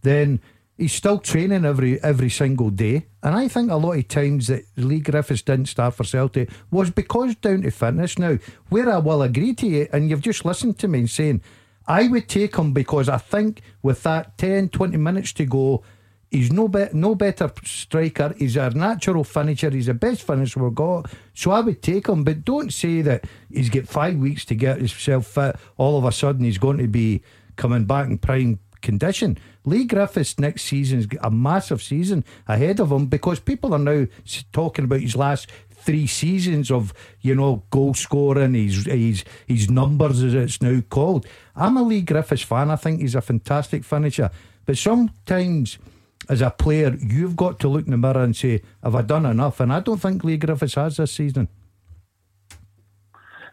Then 0.00 0.40
he's 0.76 0.92
still 0.92 1.18
training 1.18 1.64
every 1.64 2.02
every 2.02 2.30
single 2.30 2.70
day. 2.70 3.06
And 3.22 3.34
I 3.34 3.48
think 3.48 3.70
a 3.70 3.76
lot 3.76 3.98
of 3.98 4.08
times 4.08 4.46
that 4.48 4.64
Leigh 4.76 5.00
Griffiths 5.00 5.42
didn't 5.42 5.66
start 5.66 5.94
for 5.94 6.04
Celtic 6.04 6.50
was 6.70 6.90
because 6.90 7.34
down 7.36 7.62
to 7.62 7.70
fitness. 7.70 8.18
Now, 8.18 8.38
where 8.68 8.90
I 8.90 8.98
will 8.98 9.22
agree 9.22 9.54
to 9.54 9.66
you, 9.66 9.88
and 9.92 10.08
you've 10.10 10.22
just 10.22 10.44
listened 10.44 10.78
to 10.80 10.88
me 10.88 11.00
and 11.00 11.10
saying. 11.10 11.42
I 11.88 12.08
would 12.08 12.28
take 12.28 12.56
him 12.56 12.72
because 12.72 13.08
I 13.08 13.18
think 13.18 13.62
with 13.80 14.02
that 14.02 14.36
10, 14.38 14.70
20 14.70 14.96
minutes 14.96 15.32
to 15.34 15.44
go, 15.44 15.84
he's 16.30 16.52
no, 16.52 16.68
be- 16.68 16.88
no 16.92 17.14
better 17.14 17.50
striker. 17.64 18.34
He's 18.36 18.56
a 18.56 18.70
natural 18.70 19.24
finisher. 19.24 19.70
He's 19.70 19.86
the 19.86 19.94
best 19.94 20.22
finisher 20.22 20.62
we've 20.62 20.74
got. 20.74 21.10
So 21.34 21.52
I 21.52 21.60
would 21.60 21.82
take 21.82 22.08
him. 22.08 22.24
But 22.24 22.44
don't 22.44 22.72
say 22.72 23.02
that 23.02 23.24
he's 23.52 23.70
got 23.70 23.86
five 23.86 24.16
weeks 24.16 24.44
to 24.46 24.54
get 24.54 24.78
himself 24.78 25.26
fit. 25.28 25.56
All 25.76 25.96
of 25.96 26.04
a 26.04 26.12
sudden, 26.12 26.44
he's 26.44 26.58
going 26.58 26.78
to 26.78 26.88
be 26.88 27.22
coming 27.56 27.84
back 27.84 28.06
in 28.08 28.18
prime 28.18 28.58
condition. 28.82 29.38
Leigh 29.66 29.84
Griffiths 29.84 30.38
next 30.38 30.62
season's 30.62 31.06
got 31.06 31.24
a 31.24 31.30
massive 31.30 31.82
season 31.82 32.24
ahead 32.46 32.80
of 32.80 32.92
him 32.92 33.06
because 33.06 33.40
people 33.40 33.74
are 33.74 33.78
now 33.78 34.06
talking 34.52 34.84
about 34.86 35.00
his 35.00 35.16
last 35.16 35.50
three 35.70 36.06
seasons 36.06 36.70
of 36.70 36.94
you 37.20 37.34
know 37.34 37.64
goal 37.70 37.92
scoring, 37.92 38.54
his 38.54 38.86
his 38.86 39.24
his 39.46 39.68
numbers 39.68 40.22
as 40.22 40.34
it's 40.34 40.62
now 40.62 40.80
called. 40.88 41.26
I'm 41.54 41.76
a 41.76 41.82
Leigh 41.82 42.02
Griffiths 42.02 42.42
fan. 42.42 42.70
I 42.70 42.76
think 42.76 43.00
he's 43.00 43.16
a 43.16 43.20
fantastic 43.20 43.84
finisher, 43.84 44.30
but 44.64 44.78
sometimes. 44.78 45.78
As 46.28 46.40
a 46.40 46.50
player, 46.50 46.96
you've 46.98 47.36
got 47.36 47.60
to 47.60 47.68
look 47.68 47.84
in 47.84 47.92
the 47.92 47.96
mirror 47.96 48.24
and 48.24 48.34
say, 48.34 48.60
"Have 48.82 48.96
I 48.96 49.02
done 49.02 49.26
enough?" 49.26 49.60
And 49.60 49.72
I 49.72 49.78
don't 49.78 50.00
think 50.00 50.24
Lee 50.24 50.38
Griffiths 50.38 50.74
has 50.74 50.96
this 50.96 51.12
season. 51.12 51.46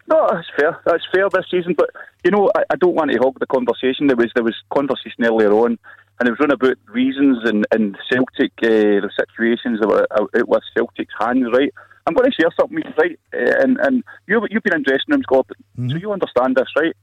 No, 0.08 0.28
that's 0.32 0.48
fair. 0.58 0.80
That's 0.86 1.04
fair 1.14 1.30
this 1.30 1.46
season. 1.52 1.76
But 1.78 1.92
you 2.24 2.32
know, 2.32 2.50
I, 2.56 2.64
I 2.72 2.76
don't 2.76 2.96
want 2.96 3.12
to 3.12 3.18
hog 3.20 3.40
the 3.40 3.46
conversation. 3.46 4.08
There 4.08 4.16
was 4.16 4.32
there 4.34 4.44
was 4.44 4.56
conversation 4.74 5.24
earlier 5.24 5.52
on, 5.54 5.78
and 6.24 6.30
it 6.30 6.32
was 6.32 6.40
running 6.40 6.54
about 6.54 6.78
reasons 6.88 7.40
and 7.44 7.68
and 7.72 7.98
Celtic 8.10 8.54
uh, 8.64 9.04
the 9.04 9.12
situations 9.14 9.82
that 9.82 9.90
were 9.90 10.08
out 10.18 10.30
out 10.34 10.48
with 10.48 10.64
Celtic's 10.74 11.14
hands. 11.20 11.48
Right. 11.52 11.74
I'm 12.08 12.14
going 12.14 12.32
to 12.32 12.36
share 12.36 12.50
something 12.58 12.76
with 12.76 12.86
you, 12.86 12.94
right? 12.98 13.20
Uh, 13.34 13.62
and 13.62 13.78
and 13.80 14.04
you 14.26 14.42
you've 14.50 14.64
been 14.64 14.76
in 14.76 14.84
dressing 14.84 15.10
rooms, 15.10 15.26
Gordon, 15.26 15.58
so 15.90 15.98
you 15.98 16.14
understand 16.14 16.56
this, 16.56 16.70
right? 16.78 16.96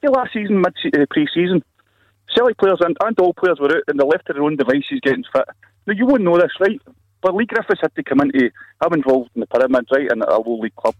See, 0.00 0.08
last 0.08 0.32
season, 0.32 0.62
mid 0.62 0.74
uh, 0.98 1.04
pre-season, 1.10 1.62
Celtic 2.34 2.56
players 2.56 2.80
and, 2.80 2.96
and 3.04 3.20
all 3.20 3.34
players 3.34 3.60
were 3.60 3.76
out 3.76 3.82
and 3.86 4.00
they 4.00 4.04
left 4.04 4.28
to 4.28 4.32
their 4.32 4.42
own 4.42 4.56
devices 4.56 5.00
getting 5.02 5.24
fit. 5.30 5.44
Now 5.86 5.92
you 5.92 6.06
wouldn't 6.06 6.24
know 6.24 6.38
this, 6.38 6.52
right? 6.58 6.80
But 7.20 7.34
Leigh 7.34 7.44
Griffiths 7.44 7.82
had 7.82 7.94
to 7.96 8.02
come 8.02 8.22
into. 8.22 8.50
I'm 8.80 8.94
involved 8.94 9.30
in 9.34 9.40
the 9.40 9.46
pyramid, 9.46 9.88
right, 9.92 10.10
in 10.10 10.22
a 10.22 10.38
low 10.38 10.58
league 10.58 10.76
club. 10.76 10.94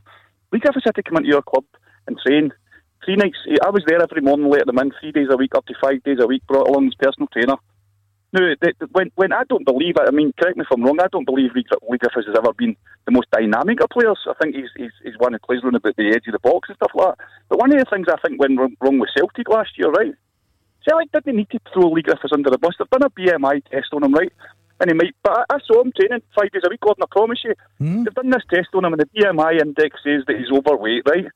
Leigh 0.52 0.60
Griffiths 0.60 0.84
had 0.84 0.96
to 0.96 1.02
come 1.02 1.16
into 1.16 1.30
your 1.30 1.42
club 1.42 1.64
and 2.06 2.18
train 2.18 2.52
three 3.04 3.16
nights. 3.16 3.38
Eh, 3.48 3.56
I 3.64 3.70
was 3.70 3.84
there 3.86 4.02
every 4.02 4.22
morning, 4.22 4.50
let 4.50 4.66
them 4.66 4.78
in 4.78 4.92
three 5.00 5.12
days 5.12 5.28
a 5.30 5.36
week, 5.36 5.54
up 5.54 5.66
to 5.66 5.74
five 5.80 6.02
days 6.02 6.18
a 6.20 6.26
week. 6.26 6.46
Brought 6.46 6.68
along 6.68 6.86
his 6.86 6.94
personal 6.94 7.28
trainer. 7.32 7.56
The, 8.34 8.74
when 8.90 9.12
when 9.14 9.32
I 9.32 9.44
don't 9.48 9.64
believe 9.64 9.94
it, 9.94 10.08
I 10.08 10.10
mean, 10.10 10.32
correct 10.36 10.56
me 10.56 10.66
if 10.66 10.72
I'm 10.72 10.82
wrong. 10.82 10.98
I 11.00 11.06
don't 11.06 11.24
believe 11.24 11.54
Lee, 11.54 11.64
Leigh 11.88 11.98
Griffiths 11.98 12.26
has 12.26 12.34
ever 12.36 12.52
been 12.52 12.74
the 13.06 13.12
most 13.12 13.30
dynamic 13.30 13.80
of 13.80 13.90
players. 13.90 14.18
I 14.26 14.34
think 14.42 14.56
he's 14.56 14.70
he's, 14.76 14.90
he's 15.04 15.18
one 15.18 15.34
who 15.34 15.38
plays 15.38 15.62
around 15.62 15.76
about 15.76 15.94
the 15.94 16.10
edge 16.10 16.26
of 16.26 16.34
the 16.34 16.42
box 16.42 16.68
and 16.68 16.76
stuff 16.76 16.90
like 16.94 17.14
that. 17.14 17.24
But 17.48 17.60
one 17.60 17.70
of 17.70 17.78
the 17.78 17.86
things 17.86 18.08
I 18.10 18.18
think 18.26 18.40
went 18.40 18.58
wrong, 18.58 18.98
with 18.98 19.14
Celtic 19.14 19.48
last 19.48 19.78
year, 19.78 19.90
right? 19.90 20.14
Celtic 20.82 21.12
didn't 21.12 21.36
need 21.36 21.50
to 21.50 21.60
throw 21.72 21.90
Leigh 21.90 22.02
Griffiths 22.02 22.34
under 22.34 22.50
the 22.50 22.58
bus. 22.58 22.74
They've 22.76 22.90
done 22.90 23.06
a 23.06 23.10
BMI 23.10 23.64
test 23.70 23.94
on 23.94 24.02
him, 24.02 24.12
right? 24.12 24.32
And 24.80 24.90
he 24.90 24.94
might, 24.94 25.14
but 25.22 25.46
I, 25.46 25.54
I 25.54 25.58
saw 25.64 25.80
him 25.80 25.92
training 25.94 26.26
five 26.34 26.50
days 26.50 26.66
a 26.66 26.70
week, 26.70 26.80
Gordon, 26.80 27.04
I 27.04 27.10
promise 27.10 27.38
you. 27.44 27.54
Hmm? 27.78 28.02
They've 28.02 28.18
done 28.18 28.30
this 28.30 28.42
test 28.50 28.74
on 28.74 28.84
him, 28.84 28.94
and 28.94 29.00
the 29.00 29.06
BMI 29.14 29.62
index 29.62 30.02
says 30.02 30.26
that 30.26 30.36
he's 30.36 30.50
overweight, 30.50 31.06
right? 31.08 31.30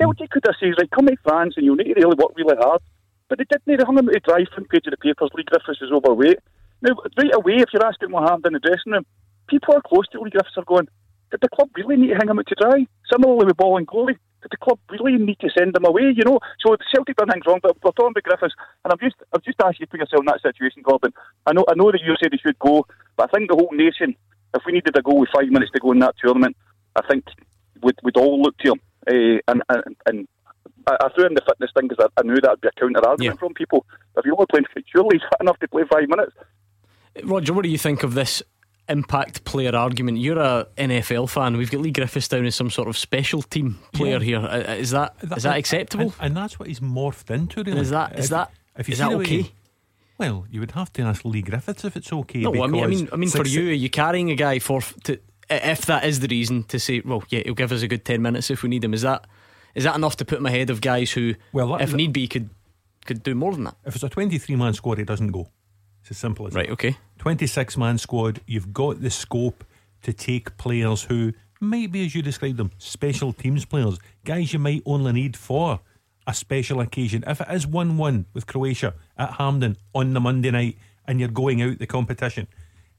Celtic 0.00 0.30
could 0.30 0.44
have 0.46 0.56
said, 0.58 0.74
right, 0.78 0.90
come 0.90 1.06
to 1.06 1.16
fans 1.28 1.54
and 1.56 1.66
you'll 1.66 1.76
need 1.76 1.92
to 1.92 2.00
really 2.00 2.16
work 2.16 2.32
really 2.34 2.56
hard. 2.56 2.80
But 3.28 3.38
they 3.38 3.44
didn't. 3.44 3.66
They 3.66 3.84
hung 3.84 3.98
him 3.98 4.08
to 4.08 4.20
dry 4.20 4.44
front 4.52 4.68
page 4.70 4.86
of 4.86 4.92
the 4.92 4.96
papers. 4.96 5.30
Leigh 5.34 5.44
Griffiths 5.44 5.82
is 5.82 5.92
overweight. 5.92 6.38
Now, 6.82 6.96
right 7.18 7.34
away, 7.34 7.56
if 7.60 7.68
you're 7.72 7.84
asking 7.84 8.10
what 8.10 8.24
happened 8.24 8.46
in 8.46 8.52
the 8.54 8.60
dressing 8.60 8.92
room, 8.92 9.06
people 9.46 9.74
are 9.74 9.82
close 9.82 10.08
to 10.08 10.20
Leigh 10.20 10.30
Griffiths 10.30 10.56
are 10.56 10.64
going, 10.64 10.88
did 11.30 11.40
the 11.40 11.48
club 11.48 11.68
really 11.76 11.96
need 11.96 12.08
to 12.08 12.16
hang 12.16 12.28
him 12.28 12.38
out 12.38 12.46
to 12.48 12.56
dry? 12.58 12.86
Similarly 13.12 13.46
with 13.46 13.56
Bolingoli. 13.56 14.16
Did 14.42 14.50
the 14.50 14.56
club 14.56 14.80
really 14.88 15.18
need 15.18 15.38
to 15.40 15.50
send 15.56 15.76
him 15.76 15.84
away? 15.84 16.10
You 16.16 16.24
know, 16.24 16.40
so 16.64 16.74
Celtic 16.90 17.16
done 17.16 17.28
things 17.28 17.44
wrong, 17.46 17.60
but 17.62 17.76
we're 17.84 17.92
talking 17.92 18.16
about 18.16 18.24
Griffiths, 18.24 18.54
and 18.84 18.92
I've 18.92 18.98
just, 18.98 19.16
I've 19.34 19.44
just 19.44 19.60
asked 19.60 19.78
you 19.78 19.86
to 19.86 19.90
put 19.90 20.00
yourself 20.00 20.20
in 20.20 20.26
that 20.26 20.40
situation, 20.40 20.82
Gordon. 20.82 21.12
I 21.46 21.52
know, 21.52 21.64
I 21.68 21.74
know 21.76 21.92
that 21.92 22.00
you 22.00 22.16
said 22.18 22.32
he 22.32 22.38
should 22.38 22.58
go, 22.58 22.86
but 23.16 23.28
I 23.28 23.36
think 23.36 23.50
the 23.50 23.54
whole 23.56 23.68
nation, 23.70 24.16
if 24.54 24.62
we 24.64 24.72
needed 24.72 24.96
a 24.96 25.02
goal 25.02 25.20
with 25.20 25.28
five 25.28 25.46
minutes 25.48 25.70
to 25.72 25.78
go 25.78 25.92
in 25.92 25.98
that 26.00 26.14
tournament, 26.18 26.56
I 26.96 27.06
think 27.06 27.26
we'd, 27.82 28.00
we'd 28.02 28.16
all 28.16 28.40
look 28.40 28.56
to 28.58 28.72
him. 28.72 28.80
Uh, 29.10 29.40
and, 29.48 29.62
and, 29.68 29.96
and 30.06 30.28
I, 30.86 30.96
I 31.00 31.08
threw 31.14 31.26
in 31.26 31.34
the 31.34 31.42
fitness 31.46 31.70
thing 31.76 31.88
because 31.88 32.06
I, 32.16 32.20
I 32.20 32.22
knew 32.24 32.36
that 32.40 32.50
would 32.50 32.60
be 32.60 32.68
a 32.68 32.80
counter 32.80 33.06
argument 33.06 33.40
from 33.40 33.54
people. 33.54 33.84
If 34.16 34.24
you're 34.24 34.34
only 34.34 34.46
playing, 34.50 34.66
surely 34.86 35.16
he's 35.16 35.22
fit 35.22 35.40
enough 35.40 35.58
to 35.60 35.68
play 35.68 35.82
five 35.92 36.08
minutes. 36.08 36.32
Roger, 37.24 37.52
what 37.52 37.62
do 37.62 37.68
you 37.68 37.78
think 37.78 38.02
of 38.02 38.14
this 38.14 38.42
impact 38.88 39.44
player 39.44 39.74
argument? 39.74 40.18
You're 40.18 40.38
a 40.38 40.66
NFL 40.78 41.28
fan. 41.30 41.56
We've 41.56 41.70
got 41.70 41.80
Leigh 41.80 41.90
Griffiths 41.90 42.28
down 42.28 42.46
as 42.46 42.54
some 42.54 42.70
sort 42.70 42.88
of 42.88 42.96
special 42.96 43.42
team 43.42 43.78
player 43.92 44.18
Yeah. 44.18 44.24
here. 44.24 44.38
Uh, 44.38 44.74
Is 44.74 44.90
that 44.92 45.14
is 45.22 45.42
that 45.42 45.56
acceptable? 45.56 46.14
And, 46.20 46.28
and 46.28 46.36
that's 46.36 46.58
what 46.58 46.68
he's 46.68 46.80
morphed 46.80 47.30
into. 47.30 47.62
Really. 47.62 47.80
Is 47.80 47.90
that- 47.90 48.18
is 48.18 48.26
If- 48.26 48.30
that- 48.30 48.50
if 48.78 48.88
you 48.88 48.92
is 48.92 48.98
that 48.98 49.10
the 49.10 49.18
way- 49.18 49.24
okay? 49.24 49.52
Well, 50.18 50.46
you 50.50 50.60
would 50.60 50.72
have 50.72 50.92
to 50.94 51.02
ask 51.02 51.24
Leigh 51.24 51.40
Griffiths 51.42 51.84
if 51.84 51.96
it's 51.96 52.12
okay. 52.12 52.40
No, 52.40 52.62
I 52.62 52.66
mean, 52.66 52.84
I 52.84 52.86
mean, 52.86 53.08
I 53.12 53.16
mean, 53.16 53.30
for 53.30 53.38
six- 53.38 53.54
you, 53.54 53.70
are 53.70 53.72
you 53.72 53.88
carrying 53.90 54.30
a 54.30 54.34
guy 54.34 54.58
for 54.58 54.80
to 55.04 55.18
if 55.50 55.86
that 55.86 56.04
is 56.04 56.20
the 56.20 56.28
reason 56.28 56.62
to 56.64 56.78
say, 56.78 57.00
well, 57.04 57.22
yeah, 57.28 57.42
he'll 57.44 57.54
give 57.54 57.72
us 57.72 57.82
a 57.82 57.88
good 57.88 58.04
ten 58.04 58.22
minutes 58.22 58.50
if 58.50 58.62
we 58.62 58.68
need 58.68 58.84
him. 58.84 58.94
Is 58.94 59.02
that 59.02 59.26
is 59.74 59.84
that 59.84 59.94
enough 59.96 60.16
to 60.16 60.24
put 60.24 60.38
him 60.38 60.46
ahead 60.46 60.70
of 60.70 60.80
guys 60.80 61.12
who, 61.12 61.34
Well, 61.52 61.76
if 61.76 61.92
need 61.94 62.12
be, 62.12 62.26
could 62.28 62.50
could 63.06 63.22
do 63.22 63.34
more 63.34 63.52
than 63.52 63.64
that? 63.64 63.76
If 63.84 63.94
it's 63.94 64.04
a 64.04 64.08
23 64.08 64.56
man 64.56 64.74
squad, 64.74 64.98
he 64.98 65.04
doesn't 65.04 65.28
go. 65.32 65.48
It's 66.02 66.10
as 66.12 66.18
simple 66.18 66.46
as 66.46 66.54
Right, 66.54 66.66
that. 66.66 66.72
okay. 66.74 66.96
26 67.18 67.76
man 67.76 67.98
squad, 67.98 68.40
you've 68.46 68.72
got 68.72 69.00
the 69.00 69.10
scope 69.10 69.64
to 70.02 70.12
take 70.12 70.56
players 70.56 71.02
who 71.04 71.32
might 71.60 71.92
be, 71.92 72.04
as 72.06 72.14
you 72.14 72.22
described 72.22 72.56
them, 72.56 72.70
special 72.78 73.32
teams 73.32 73.64
players, 73.64 73.98
guys 74.24 74.52
you 74.52 74.58
might 74.58 74.82
only 74.86 75.12
need 75.12 75.36
for 75.36 75.80
a 76.26 76.32
special 76.34 76.80
occasion. 76.80 77.22
If 77.26 77.40
it 77.40 77.48
is 77.50 77.66
1 77.66 77.96
1 77.96 78.26
with 78.34 78.46
Croatia 78.46 78.94
at 79.18 79.34
Hampden 79.34 79.76
on 79.94 80.12
the 80.14 80.20
Monday 80.20 80.50
night 80.50 80.78
and 81.06 81.20
you're 81.20 81.28
going 81.28 81.60
out 81.62 81.78
the 81.78 81.86
competition 81.86 82.46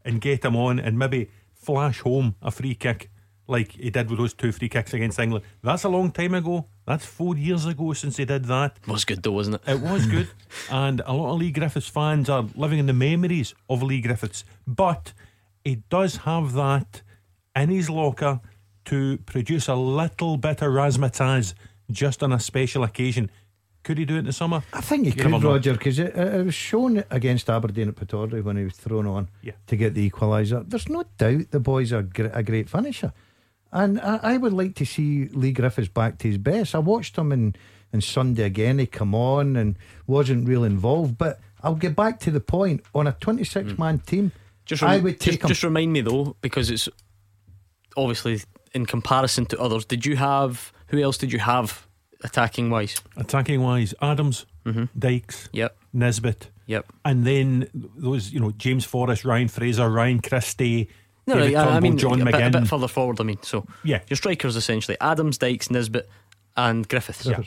and 0.05 0.21
get 0.21 0.41
them 0.41 0.55
on 0.55 0.79
and 0.79 0.97
maybe 0.97 1.29
flash 1.61 2.01
home 2.01 2.35
a 2.41 2.51
free 2.51 2.75
kick 2.75 3.09
like 3.47 3.73
he 3.73 3.89
did 3.89 4.09
with 4.09 4.17
those 4.17 4.33
two 4.33 4.51
free 4.51 4.69
kicks 4.69 4.93
against 4.93 5.19
England. 5.19 5.43
That's 5.61 5.83
a 5.83 5.89
long 5.89 6.11
time 6.11 6.33
ago. 6.33 6.67
That's 6.85 7.05
four 7.05 7.35
years 7.35 7.65
ago 7.65 7.93
since 7.93 8.17
he 8.17 8.25
did 8.25 8.45
that. 8.45 8.79
Was 8.87 9.05
good 9.05 9.21
though, 9.21 9.33
wasn't 9.33 9.55
it? 9.55 9.71
It 9.71 9.81
was 9.81 10.05
good. 10.05 10.29
and 10.71 11.01
a 11.05 11.13
lot 11.13 11.33
of 11.33 11.39
Leigh 11.39 11.51
Griffiths 11.51 11.87
fans 11.87 12.29
are 12.29 12.45
living 12.55 12.79
in 12.79 12.85
the 12.85 12.93
memories 12.93 13.53
of 13.69 13.83
Leigh 13.83 14.01
Griffiths. 14.01 14.45
But 14.65 15.13
he 15.63 15.83
does 15.89 16.17
have 16.17 16.53
that 16.53 17.01
in 17.55 17.69
his 17.69 17.89
locker 17.89 18.39
to 18.85 19.17
produce 19.19 19.67
a 19.67 19.75
little 19.75 20.37
bit 20.37 20.61
of 20.61 20.69
razzmatazz 20.69 21.53
just 21.91 22.23
on 22.23 22.31
a 22.31 22.39
special 22.39 22.83
occasion. 22.83 23.29
Could 23.83 23.97
he 23.97 24.05
do 24.05 24.15
it 24.15 24.19
in 24.19 24.25
the 24.25 24.33
summer? 24.33 24.63
I 24.73 24.81
think 24.81 25.05
he 25.05 25.11
You 25.11 25.23
could. 25.23 25.43
Roger, 25.43 25.73
because 25.73 25.97
it, 25.97 26.15
it 26.15 26.45
was 26.45 26.53
shown 26.53 27.03
against 27.09 27.49
Aberdeen 27.49 27.89
at 27.89 27.95
Pittodrie 27.95 28.43
when 28.43 28.57
he 28.57 28.63
was 28.63 28.73
thrown 28.73 29.07
on 29.07 29.29
Yeah. 29.41 29.53
to 29.67 29.75
get 29.75 29.95
the 29.95 30.09
equaliser. 30.09 30.69
There's 30.69 30.87
no 30.87 31.03
doubt 31.17 31.51
the 31.51 31.59
boy's 31.59 31.91
a, 31.91 32.03
gr- 32.03 32.27
a 32.31 32.43
great 32.43 32.69
finisher. 32.69 33.11
And 33.71 33.99
I, 33.99 34.19
I 34.21 34.37
would 34.37 34.53
like 34.53 34.75
to 34.75 34.85
see 34.85 35.29
Leigh 35.29 35.53
Griffiths 35.53 35.87
back 35.87 36.19
to 36.19 36.27
his 36.27 36.37
best. 36.37 36.75
I 36.75 36.79
watched 36.79 37.17
him 37.17 37.31
in, 37.31 37.55
in 37.91 38.01
Sunday 38.01 38.43
again. 38.43 38.77
He 38.77 38.85
come 38.85 39.15
on 39.15 39.55
and 39.55 39.77
wasn't 40.05 40.47
real 40.47 40.63
involved. 40.63 41.17
But 41.17 41.39
I'll 41.63 41.75
get 41.75 41.95
back 41.95 42.19
to 42.21 42.31
the 42.31 42.39
point 42.39 42.83
on 42.93 43.07
a 43.07 43.13
26 43.13 43.77
man 43.77 43.97
hmm. 43.97 44.05
team. 44.05 44.31
Just 44.65 44.83
I 44.83 44.99
would 44.99 45.19
take 45.19 45.33
just, 45.33 45.43
him. 45.43 45.47
just 45.47 45.63
remind 45.63 45.91
me 45.91 46.01
though, 46.01 46.35
because 46.41 46.69
it's 46.69 46.87
obviously 47.97 48.41
in 48.73 48.85
comparison 48.85 49.45
to 49.47 49.59
others. 49.59 49.85
Did 49.85 50.05
you 50.05 50.17
have 50.17 50.71
who 50.87 51.01
else 51.01 51.17
did 51.17 51.31
you 51.31 51.39
have 51.39 51.87
attacking 52.23 52.69
wise? 52.69 53.01
Attacking 53.17 53.61
wise, 53.61 53.93
Adams, 54.01 54.45
mm-hmm. 54.65 54.85
Dykes, 54.97 55.49
Yep. 55.53 55.75
Nisbet. 55.93 56.49
Yep. 56.67 56.85
And 57.03 57.25
then 57.25 57.67
those, 57.73 58.31
you 58.31 58.39
know, 58.39 58.51
James 58.51 58.85
Forrest, 58.85 59.25
Ryan 59.25 59.47
Fraser, 59.47 59.89
Ryan 59.89 60.21
Christie, 60.21 60.89
No, 61.27 61.35
David 61.35 61.55
I, 61.55 61.77
I 61.77 61.79
mean 61.79 61.97
John 61.97 62.21
a 62.21 62.25
bit, 62.25 62.35
a 62.35 62.49
bit 62.49 62.67
further 62.67 62.87
forward. 62.87 63.19
I 63.19 63.23
mean, 63.23 63.39
so 63.41 63.65
Yeah. 63.83 64.01
your 64.07 64.17
strikers 64.17 64.55
essentially 64.55 64.97
Adams, 65.01 65.37
Dykes, 65.37 65.69
Nisbet, 65.69 66.07
and 66.55 66.87
Griffiths. 66.87 67.25
Yeah. 67.25 67.41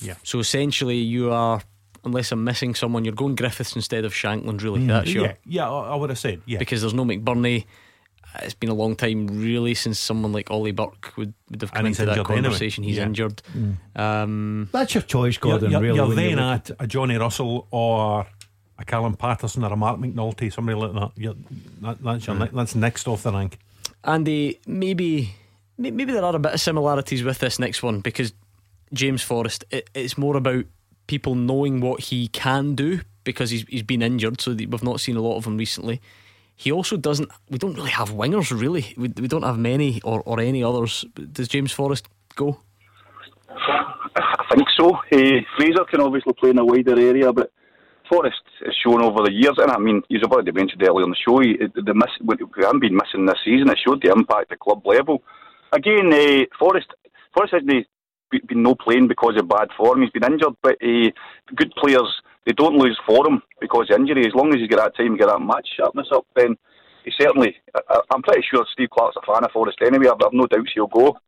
Yeah. 0.00 0.14
So 0.22 0.38
essentially, 0.38 0.96
you 0.96 1.32
are, 1.32 1.60
unless 2.04 2.32
I'm 2.32 2.44
missing 2.44 2.74
someone, 2.74 3.04
you're 3.04 3.14
going 3.14 3.34
Griffiths 3.34 3.74
instead 3.76 4.04
of 4.04 4.12
Shankland. 4.12 4.62
Really, 4.62 4.80
mm. 4.80 4.88
that's 4.88 5.12
your 5.12 5.26
yeah, 5.26 5.34
yeah, 5.44 5.70
I 5.70 5.92
I 5.92 5.94
would 5.96 6.10
have 6.10 6.18
said, 6.18 6.40
yeah. 6.46 6.58
because 6.58 6.80
there's 6.80 6.94
no 6.94 7.04
McBurnie. 7.04 7.64
It's 8.42 8.54
been 8.54 8.70
a 8.70 8.74
long 8.74 8.94
time, 8.96 9.26
really, 9.26 9.74
since 9.74 9.98
someone 9.98 10.32
like 10.32 10.50
Ollie 10.50 10.72
Burke 10.72 11.12
would, 11.16 11.34
would 11.50 11.62
have 11.62 11.72
come 11.72 11.86
into 11.86 12.04
that 12.04 12.12
injured 12.18 12.26
anyway. 12.30 12.42
conversation. 12.42 12.84
He's 12.84 12.96
Yeah. 12.96 13.04
injured. 13.06 13.42
Um, 13.96 14.68
That's 14.72 14.94
your 14.94 15.02
choice, 15.02 15.34
You're, 15.42 15.52
Gordon, 15.52 15.70
you're, 15.72 15.80
really. 15.80 15.96
you're 15.96 16.06
when 16.08 16.18
you 16.18 16.36
then 16.36 16.38
at 16.38 16.70
a 16.78 16.86
Johnny 16.86 17.16
Russell 17.16 17.66
or 17.70 18.26
a 18.78 18.84
Callum 18.84 19.14
Patterson 19.14 19.64
or 19.64 19.72
a 19.72 19.76
Mark 19.76 19.98
McNulty, 20.00 20.52
somebody 20.52 20.78
like 20.78 20.92
that. 20.94 21.10
You're, 21.16 21.34
that 21.82 22.02
that's, 22.02 22.26
your, 22.26 22.36
ne- 22.36 22.50
that's 22.52 22.74
next 22.74 23.08
off 23.08 23.22
the 23.22 23.32
rank. 23.32 23.58
Andy, 24.04 24.60
maybe 24.66 25.34
maybe 25.76 26.04
there 26.04 26.24
are 26.24 26.36
a 26.36 26.38
bit 26.38 26.54
of 26.54 26.60
similarities 26.60 27.22
with 27.24 27.38
this 27.40 27.58
next 27.58 27.82
one 27.82 28.00
because 28.00 28.32
James 28.92 29.22
Forrest, 29.22 29.64
it, 29.70 29.90
it's 29.94 30.16
more 30.16 30.36
about 30.36 30.64
people 31.08 31.34
knowing 31.34 31.80
what 31.80 32.00
he 32.00 32.28
can 32.28 32.74
do 32.74 33.00
because 33.24 33.50
he's 33.50 33.62
he's 33.68 33.82
been 33.82 34.02
injured, 34.02 34.40
so 34.40 34.52
we've 34.52 34.82
not 34.82 35.00
seen 35.00 35.16
a 35.16 35.20
lot 35.20 35.36
of 35.36 35.44
him 35.46 35.56
recently. 35.56 36.00
He 36.58 36.72
also 36.72 36.96
doesn't. 36.96 37.30
We 37.48 37.58
don't 37.58 37.74
really 37.74 37.90
have 38.00 38.10
wingers, 38.10 38.50
really. 38.50 38.92
We, 38.96 39.08
we 39.22 39.28
don't 39.28 39.44
have 39.44 39.58
many 39.58 40.00
or, 40.02 40.22
or 40.26 40.40
any 40.40 40.62
others. 40.64 41.04
Does 41.32 41.46
James 41.46 41.70
Forrest 41.70 42.08
go? 42.34 42.60
I 43.48 44.44
think 44.52 44.66
so. 44.76 44.96
Uh, 44.96 45.40
Fraser 45.56 45.84
can 45.88 46.00
obviously 46.00 46.32
play 46.32 46.50
in 46.50 46.58
a 46.58 46.64
wider 46.64 46.98
area, 46.98 47.32
but 47.32 47.52
Forrest 48.10 48.42
has 48.64 48.74
shown 48.82 49.04
over 49.04 49.22
the 49.22 49.32
years, 49.32 49.56
and 49.58 49.70
I 49.70 49.78
mean, 49.78 50.02
he's 50.08 50.24
about 50.24 50.46
to 50.46 50.52
mention 50.52 50.82
earlier 50.82 51.04
on 51.04 51.10
the 51.10 51.22
show, 51.24 51.38
he, 51.38 51.56
the 51.58 51.94
miss, 51.94 52.10
we 52.24 52.34
haven't 52.64 52.80
been 52.80 52.96
missing 52.96 53.24
this 53.26 53.38
season. 53.44 53.70
It 53.70 53.78
showed 53.86 54.02
the 54.02 54.10
impact 54.10 54.50
at 54.50 54.58
club 54.58 54.84
level. 54.84 55.22
Again, 55.72 56.12
uh, 56.12 56.44
Forrest, 56.58 56.88
Forrest 57.34 57.54
hasn't 57.54 57.86
been 58.48 58.62
no 58.62 58.74
playing 58.74 59.06
because 59.06 59.36
of 59.38 59.48
bad 59.48 59.68
form. 59.76 60.02
He's 60.02 60.10
been 60.10 60.32
injured, 60.32 60.56
but 60.60 60.76
uh, 60.82 61.10
good 61.54 61.72
players 61.76 62.10
they 62.48 62.54
don't 62.54 62.78
lose 62.78 62.98
for 63.06 63.26
him 63.26 63.42
because 63.60 63.90
of 63.90 64.00
injury. 64.00 64.26
As 64.26 64.34
long 64.34 64.54
as 64.54 64.60
you 64.60 64.68
get 64.68 64.78
that 64.78 64.96
time, 64.96 65.12
you 65.12 65.18
get 65.18 65.28
that 65.28 65.38
match 65.38 65.68
sharpness 65.76 66.08
up, 66.10 66.26
then 66.34 66.56
he 67.04 67.12
certainly. 67.20 67.54
I, 67.74 68.00
I'm 68.10 68.22
pretty 68.22 68.42
sure 68.50 68.64
Steve 68.72 68.88
Clarke's 68.88 69.18
a 69.22 69.26
fan 69.30 69.44
of 69.44 69.50
Forrest 69.52 69.76
anyway. 69.84 70.06
I've, 70.06 70.24
I've 70.24 70.32
no 70.32 70.46
doubts 70.46 70.70
he'll 70.74 70.86
go. 70.86 71.18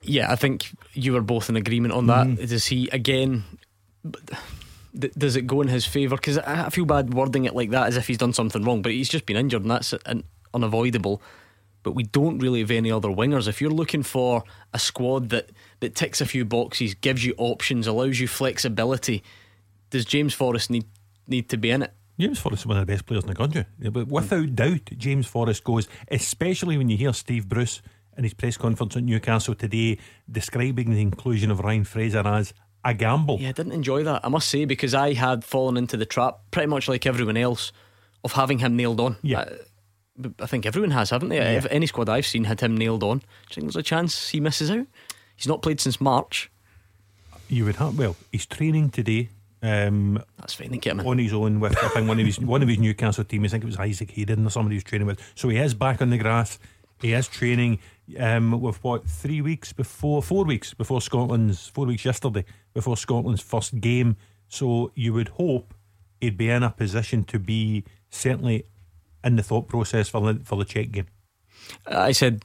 Yeah, 0.00 0.32
I 0.32 0.36
think 0.36 0.74
you 0.94 1.12
were 1.12 1.20
both 1.20 1.50
in 1.50 1.56
agreement 1.56 1.92
on 1.92 2.06
that. 2.06 2.26
Mm. 2.26 2.48
Does 2.48 2.64
he 2.64 2.88
again? 2.88 3.44
Does 4.98 5.36
it 5.36 5.46
go 5.46 5.60
in 5.60 5.68
his 5.68 5.84
favour? 5.84 6.16
Because 6.16 6.38
I 6.38 6.66
I 6.66 6.70
feel 6.70 6.86
bad 6.86 7.12
wording 7.12 7.44
it 7.44 7.54
like 7.54 7.68
that, 7.70 7.88
as 7.88 7.98
if 7.98 8.06
he's 8.06 8.16
done 8.16 8.32
something 8.32 8.64
wrong. 8.64 8.80
But 8.80 8.92
he's 8.92 9.10
just 9.10 9.26
been 9.26 9.36
injured, 9.36 9.62
and 9.62 9.70
that's 9.70 9.92
un- 10.06 10.24
unavoidable. 10.54 11.20
But 11.82 11.92
we 11.92 12.04
don't 12.04 12.38
really 12.38 12.60
have 12.60 12.70
any 12.70 12.90
other 12.90 13.08
wingers. 13.08 13.48
If 13.48 13.60
you're 13.60 13.70
looking 13.70 14.02
for 14.02 14.44
a 14.72 14.78
squad 14.78 15.28
that 15.28 15.50
that 15.80 15.94
ticks 15.94 16.22
a 16.22 16.26
few 16.26 16.46
boxes, 16.46 16.94
gives 16.94 17.22
you 17.22 17.34
options, 17.36 17.86
allows 17.86 18.18
you 18.18 18.28
flexibility, 18.28 19.22
does 19.90 20.04
James 20.04 20.34
Forrest 20.34 20.70
need 20.70 20.86
need 21.26 21.48
to 21.50 21.56
be 21.56 21.70
in 21.70 21.82
it? 21.82 21.92
James 22.18 22.38
Forrest 22.38 22.62
is 22.62 22.66
one 22.66 22.76
of 22.76 22.86
the 22.86 22.92
best 22.92 23.06
players 23.06 23.24
in 23.24 23.28
the 23.30 23.34
country. 23.34 23.64
But 23.78 24.08
without 24.08 24.54
doubt, 24.54 24.90
James 24.96 25.26
Forrest 25.26 25.64
goes, 25.64 25.88
especially 26.10 26.76
when 26.76 26.88
you 26.88 26.96
hear 26.96 27.12
Steve 27.12 27.48
Bruce 27.48 27.80
in 28.16 28.24
his 28.24 28.34
press 28.34 28.56
conference 28.56 28.96
at 28.96 29.02
Newcastle 29.02 29.54
today 29.54 29.98
describing 30.30 30.90
the 30.90 31.00
inclusion 31.00 31.50
of 31.50 31.60
Ryan 31.60 31.84
Fraser 31.84 32.26
as 32.26 32.52
a 32.84 32.92
gamble. 32.92 33.38
Yeah, 33.40 33.50
I 33.50 33.52
didn't 33.52 33.72
enjoy 33.72 34.04
that. 34.04 34.24
I 34.24 34.28
must 34.28 34.48
say 34.48 34.64
because 34.66 34.94
I 34.94 35.14
had 35.14 35.44
fallen 35.44 35.76
into 35.76 35.96
the 35.96 36.06
trap, 36.06 36.40
pretty 36.50 36.66
much 36.66 36.88
like 36.88 37.06
everyone 37.06 37.36
else, 37.36 37.72
of 38.22 38.32
having 38.32 38.58
him 38.58 38.76
nailed 38.76 39.00
on. 39.00 39.16
Yeah. 39.22 39.40
I, 40.22 40.30
I 40.40 40.46
think 40.46 40.66
everyone 40.66 40.90
has, 40.90 41.10
haven't 41.10 41.30
they? 41.30 41.38
Yeah. 41.38 41.66
Any 41.70 41.86
squad 41.86 42.10
I've 42.10 42.26
seen 42.26 42.44
had 42.44 42.60
him 42.60 42.76
nailed 42.76 43.02
on. 43.02 43.18
Do 43.18 43.24
you 43.24 43.54
think 43.54 43.66
there's 43.66 43.76
a 43.76 43.82
chance 43.82 44.28
he 44.28 44.40
misses 44.40 44.70
out? 44.70 44.86
He's 45.36 45.48
not 45.48 45.62
played 45.62 45.80
since 45.80 46.00
March. 46.00 46.50
You 47.48 47.64
would 47.64 47.76
have 47.76 47.98
well, 47.98 48.16
he's 48.30 48.44
training 48.44 48.90
today. 48.90 49.30
Um, 49.62 50.22
That's 50.38 50.54
fine. 50.54 50.70
They 50.70 50.78
get 50.78 50.92
him 50.92 51.00
in. 51.00 51.06
on 51.06 51.18
his 51.18 51.32
own 51.32 51.60
with 51.60 51.76
I 51.76 51.88
think 51.88 52.08
one 52.08 52.18
of 52.18 52.26
his 52.26 52.38
one 52.54 52.62
of 52.62 52.68
his 52.68 52.78
Newcastle 52.78 53.24
team. 53.24 53.44
I 53.44 53.48
think 53.48 53.64
it 53.64 53.66
was 53.66 53.76
Isaac 53.76 54.10
Hayden 54.12 54.46
or 54.46 54.50
somebody 54.50 54.74
he 54.74 54.78
was 54.78 54.84
training 54.84 55.06
with. 55.06 55.20
So 55.34 55.48
he 55.48 55.58
is 55.58 55.74
back 55.74 56.00
on 56.00 56.10
the 56.10 56.18
grass. 56.18 56.58
He 57.00 57.12
is 57.12 57.28
training 57.28 57.78
um, 58.18 58.60
with 58.60 58.82
what 58.84 59.08
three 59.08 59.40
weeks 59.40 59.72
before, 59.72 60.22
four 60.22 60.44
weeks 60.44 60.74
before 60.74 61.00
Scotland's 61.00 61.68
four 61.68 61.86
weeks 61.86 62.04
yesterday 62.04 62.44
before 62.74 62.96
Scotland's 62.96 63.42
first 63.42 63.80
game. 63.80 64.16
So 64.48 64.92
you 64.94 65.12
would 65.12 65.28
hope 65.28 65.74
he'd 66.20 66.36
be 66.36 66.50
in 66.50 66.62
a 66.62 66.70
position 66.70 67.24
to 67.24 67.38
be 67.38 67.84
certainly 68.10 68.66
in 69.24 69.36
the 69.36 69.42
thought 69.42 69.68
process 69.68 70.08
for 70.08 70.20
the 70.32 70.44
for 70.44 70.56
the 70.56 70.64
Czech 70.64 70.90
game. 70.90 71.06
I 71.86 72.12
said, 72.12 72.44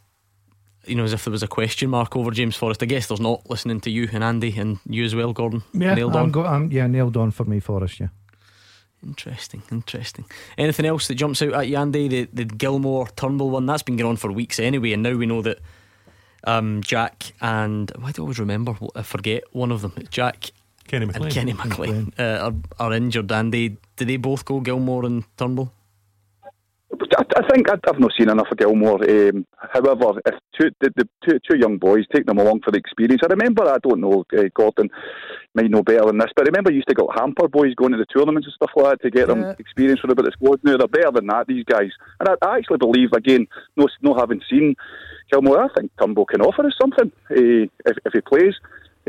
you 0.88 0.96
know, 0.96 1.04
as 1.04 1.14
if 1.14 1.24
there 1.26 1.32
was 1.32 1.44
a 1.44 1.48
question 1.48 1.90
mark 1.90 2.16
over 2.16 2.32
James 2.32 2.56
Forrest. 2.56 2.82
I 2.84 2.86
guess 2.86 3.08
there's 3.08 3.20
not 3.20 3.50
listening 3.50 3.80
to 3.82 3.90
you 3.90 4.10
and 4.12 4.24
Andy 4.24 4.58
and 4.58 4.80
you 4.88 5.04
as 5.06 5.16
well, 5.16 5.34
Gordon. 5.34 5.64
Yeah, 5.74 5.94
Nailed 5.96 6.16
I'm 6.16 6.24
on. 6.26 6.32
go, 6.32 6.46
I'm, 6.46 6.72
yeah, 6.72 6.88
nailed 6.88 7.18
on 7.18 7.32
for 7.32 7.46
me, 7.46 7.60
Forrest. 7.60 8.00
Yeah. 8.00 8.10
Interesting, 9.06 9.62
interesting. 9.72 10.26
Anything 10.58 10.86
else 10.88 11.08
that 11.08 11.16
jumps 11.16 11.42
out 11.42 11.54
at 11.54 11.68
you, 11.68 11.78
Andy? 11.78 12.08
The, 12.08 12.30
the 12.34 12.46
Gilmour 12.46 13.08
Turnbull 13.16 13.52
one 13.52 13.66
that's 13.68 13.84
been 13.84 13.98
going 13.98 14.10
on 14.10 14.18
for 14.18 14.32
weeks 14.32 14.60
anyway, 14.60 14.94
and 14.94 15.04
now 15.04 15.14
we 15.16 15.28
know 15.28 15.44
that 15.44 15.60
um, 16.46 16.82
Jack 16.82 17.34
and 17.40 17.92
why 18.00 18.12
do 18.12 18.22
I 18.22 18.24
always 18.24 18.40
remember? 18.40 18.76
I 18.96 19.04
forget 19.04 19.44
one 19.52 19.72
of 19.72 19.82
them. 19.82 19.94
Jack 20.10 20.52
Kenny 20.88 21.04
and 21.04 21.14
McLean. 21.14 21.32
Kenny 21.32 21.54
McLean 21.54 22.14
uh, 22.18 22.52
are, 22.80 22.88
are 22.88 22.94
injured. 22.94 23.32
Andy, 23.32 23.78
did 23.96 24.08
they 24.08 24.18
both 24.18 24.44
go 24.46 24.60
Gilmour 24.60 25.06
and 25.06 25.24
Turnbull? 25.38 25.72
I, 27.18 27.24
I 27.38 27.48
think 27.50 27.70
I, 27.70 27.76
I've 27.88 28.00
not 28.00 28.12
seen 28.18 28.30
enough 28.30 28.48
of 28.52 28.58
Gilmour. 28.58 29.04
Um, 29.10 29.46
however, 29.74 30.20
if 30.26 30.36
two, 30.60 30.70
the, 30.80 30.92
the 30.96 31.10
two, 31.28 31.40
two 31.50 31.58
young 31.58 31.78
boys 31.78 32.06
take 32.14 32.26
them 32.26 32.38
along 32.38 32.62
for 32.62 32.72
the 32.72 32.78
experience. 32.78 33.22
I 33.24 33.28
remember, 33.28 33.64
I 33.68 33.78
don't 33.80 34.02
know, 34.02 34.24
uh, 34.38 34.44
Gordon 34.54 34.90
might 35.54 35.70
know 35.70 35.84
better 35.84 36.06
than 36.06 36.18
this, 36.18 36.32
but 36.36 36.46
I 36.46 36.50
remember 36.50 36.72
you 36.72 36.78
used 36.78 36.88
to 36.90 36.94
got 36.94 37.18
hamper 37.18 37.48
boys 37.48 37.74
going 37.76 37.92
to 37.92 37.98
the 37.98 38.06
tournaments 38.06 38.48
and 38.48 38.54
stuff 38.54 38.72
like 38.76 39.00
that 39.00 39.02
to 39.04 39.10
get 39.10 39.28
them 39.28 39.56
experience 39.60 40.00
for 40.00 40.12
a 40.12 40.16
bit 40.16 40.28
of 40.28 40.34
squad. 40.34 40.60
Now 40.64 40.78
they're 40.78 40.88
better 40.88 41.12
than 41.12 41.28
that, 41.28 41.48
these 41.48 41.66
guys. 41.66 41.92
And 42.20 42.30
I, 42.30 42.34
I 42.46 42.58
actually 42.58 42.78
believe, 42.78 43.14
again, 43.14 43.48
no, 43.76 43.88
no 44.02 44.14
having 44.14 44.42
seen 44.50 44.76
Gilmour, 45.32 45.64
I 45.64 45.74
think 45.74 45.92
Turnbull 46.00 46.26
can 46.26 46.42
offer 46.42 46.66
us 46.66 46.76
something 46.80 47.12
uh, 47.32 47.68
if, 47.86 47.98
if 48.06 48.14
he 48.14 48.22
plays. 48.22 48.56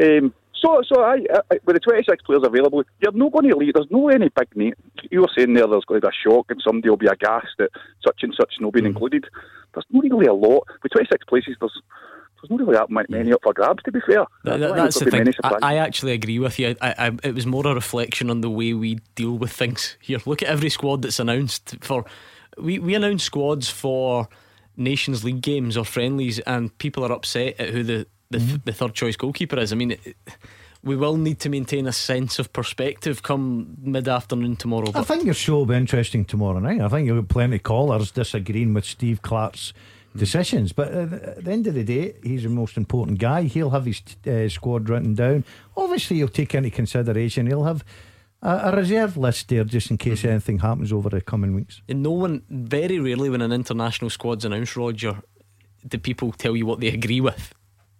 Um, 0.02 0.34
so, 0.56 0.82
so 0.86 1.02
I, 1.02 1.18
I, 1.50 1.58
with 1.64 1.76
the 1.76 1.80
26 1.80 2.22
players 2.24 2.42
available, 2.44 2.82
you're 3.00 3.12
not 3.12 3.32
going 3.32 3.48
to 3.48 3.56
leave. 3.56 3.74
There's 3.74 3.90
no 3.90 4.08
any 4.08 4.28
big 4.28 4.56
name. 4.56 4.74
You 5.10 5.20
were 5.20 5.30
saying 5.36 5.54
there, 5.54 5.66
there's 5.66 5.84
going 5.84 6.00
to 6.00 6.06
be 6.06 6.10
a 6.10 6.28
shock 6.28 6.46
and 6.50 6.60
somebody 6.64 6.90
will 6.90 6.96
be 6.96 7.06
aghast 7.06 7.48
that 7.58 7.70
such 8.04 8.22
and 8.22 8.34
such 8.34 8.54
not 8.60 8.72
being 8.72 8.84
mm. 8.84 8.90
included. 8.90 9.26
There's 9.74 9.86
not 9.90 10.04
really 10.04 10.26
a 10.26 10.34
lot. 10.34 10.66
With 10.82 10.92
26 10.92 11.24
places, 11.26 11.56
there's 11.60 11.80
there's 12.40 12.50
not 12.50 12.60
really 12.60 12.78
that 12.78 13.10
many 13.10 13.32
up 13.32 13.40
for 13.42 13.54
grabs, 13.54 13.82
to 13.84 13.92
be 13.92 14.00
fair. 14.00 14.26
That- 14.44 14.54
I 14.54 14.56
that- 14.58 14.76
that's 14.76 15.00
the 15.00 15.10
thing. 15.10 15.32
I. 15.42 15.58
I 15.62 15.74
actually 15.76 16.12
agree 16.12 16.38
with 16.38 16.58
you. 16.58 16.76
I, 16.80 16.94
I, 16.98 17.12
it 17.22 17.34
was 17.34 17.46
more 17.46 17.66
a 17.66 17.74
reflection 17.74 18.30
on 18.30 18.40
the 18.40 18.50
way 18.50 18.72
we 18.74 18.96
deal 19.14 19.38
with 19.38 19.52
things 19.52 19.96
here. 20.00 20.18
Look 20.26 20.42
at 20.42 20.48
every 20.48 20.70
squad 20.70 21.02
that's 21.02 21.18
announced 21.18 21.76
for. 21.80 22.04
We 22.58 22.78
we 22.78 22.94
announce 22.94 23.24
squads 23.24 23.68
for 23.68 24.28
Nations 24.76 25.24
League 25.24 25.40
games 25.40 25.76
or 25.76 25.84
friendlies, 25.84 26.38
and 26.40 26.76
people 26.78 27.04
are 27.04 27.12
upset 27.12 27.58
at 27.58 27.70
who 27.70 27.82
the 27.82 28.06
the, 28.30 28.38
mm-hmm. 28.38 28.48
th- 28.48 28.60
the 28.64 28.72
third 28.72 28.94
choice 28.94 29.16
goalkeeper 29.16 29.58
is. 29.58 29.72
I 29.72 29.76
mean. 29.76 29.92
It, 29.92 30.16
we 30.86 30.94
will 30.94 31.16
need 31.16 31.40
to 31.40 31.48
maintain 31.48 31.86
a 31.86 31.92
sense 31.92 32.38
of 32.38 32.52
perspective 32.52 33.22
come 33.22 33.76
mid 33.82 34.06
afternoon 34.08 34.54
tomorrow. 34.54 34.92
I 34.94 35.02
think 35.02 35.24
your 35.24 35.34
show 35.34 35.54
will 35.54 35.66
be 35.66 35.74
interesting 35.74 36.24
tomorrow 36.24 36.60
night. 36.60 36.80
I 36.80 36.88
think 36.88 37.06
you'll 37.06 37.16
have 37.16 37.28
plenty 37.28 37.56
of 37.56 37.64
callers 37.64 38.12
disagreeing 38.12 38.72
with 38.72 38.84
Steve 38.84 39.20
Clarke's 39.20 39.72
hmm. 40.12 40.18
decisions. 40.20 40.72
But 40.72 40.92
at 40.92 41.44
the- 41.44 41.50
end 41.50 41.66
of 41.66 41.74
the 41.74 41.82
day, 41.82 42.14
he's 42.22 42.44
the 42.44 42.50
most 42.50 42.76
important 42.76 43.18
guy. 43.18 43.42
He'll 43.42 43.70
have 43.70 43.84
his 43.84 44.00
uh, 44.26 44.48
squad 44.48 44.88
written 44.88 45.14
down. 45.14 45.44
Obviously, 45.76 46.18
he'll 46.18 46.28
take 46.28 46.54
into 46.54 46.70
consideration. 46.70 47.48
He'll 47.48 47.64
have 47.64 47.84
a, 48.40 48.70
a 48.72 48.76
reserve 48.76 49.16
list 49.16 49.48
there 49.48 49.64
just 49.64 49.90
in 49.90 49.98
case 49.98 50.20
mm-hmm. 50.20 50.28
anything 50.28 50.58
happens 50.60 50.92
over 50.92 51.08
the 51.08 51.20
coming 51.20 51.52
weeks. 51.52 51.82
And 51.88 52.00
no 52.02 52.12
one, 52.12 52.42
very 52.48 53.00
rarely, 53.00 53.28
when 53.28 53.42
an 53.42 53.52
international 53.52 54.10
squad's 54.10 54.44
announced, 54.44 54.76
Roger, 54.76 55.20
do 55.86 55.98
people 55.98 56.30
tell 56.30 56.54
you 56.54 56.64
what 56.64 56.78
they 56.78 56.88
agree 56.88 57.20
with. 57.20 57.55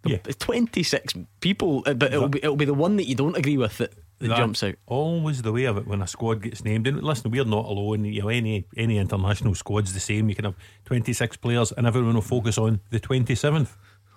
Yeah. 0.09 0.19
26 0.39 1.15
people, 1.41 1.83
uh, 1.87 1.95
but 1.95 2.13
it'll 2.13 2.29
be, 2.29 2.39
it'll 2.39 2.57
be 2.57 2.65
the 2.65 2.75
one 2.75 2.97
that 2.97 3.07
you 3.07 3.15
don't 3.15 3.37
agree 3.37 3.57
with 3.57 3.79
that, 3.79 3.93
that 4.19 4.29
That's 4.29 4.39
jumps 4.39 4.63
out. 4.63 4.75
Always 4.87 5.43
the 5.43 5.53
way 5.53 5.65
of 5.65 5.77
it 5.77 5.87
when 5.87 6.03
a 6.03 6.07
squad 6.07 6.43
gets 6.43 6.65
named. 6.65 6.87
And 6.87 7.03
listen, 7.03 7.31
we're 7.31 7.45
not 7.45 7.67
alone. 7.67 8.05
You 8.05 8.23
know, 8.23 8.29
any 8.29 8.67
any 8.77 8.99
international 8.99 9.55
squad's 9.55 9.93
the 9.93 10.01
same. 10.01 10.29
You 10.29 10.35
can 10.35 10.47
have 10.47 10.57
26 10.87 11.37
players, 11.39 11.73
and 11.73 11.87
everyone 11.87 12.15
will 12.15 12.23
focus 12.23 12.59
on 12.59 12.81
the 12.91 13.01
27th. 13.01 13.69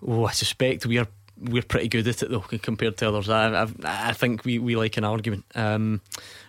Oh, 0.02 0.26
I 0.26 0.32
suspect 0.32 0.86
we 0.86 0.98
are 0.98 1.08
we're 1.42 1.64
pretty 1.64 1.88
good 1.88 2.08
at 2.08 2.22
it 2.24 2.30
though 2.30 2.40
compared 2.62 2.98
to 2.98 3.08
others. 3.10 3.30
I 3.30 3.62
I've, 3.62 3.76
I 3.84 4.14
think 4.14 4.46
we, 4.46 4.60
we 4.60 4.76
like 4.76 4.98
an 4.98 5.04
argument. 5.04 5.46
Um, 5.56 6.02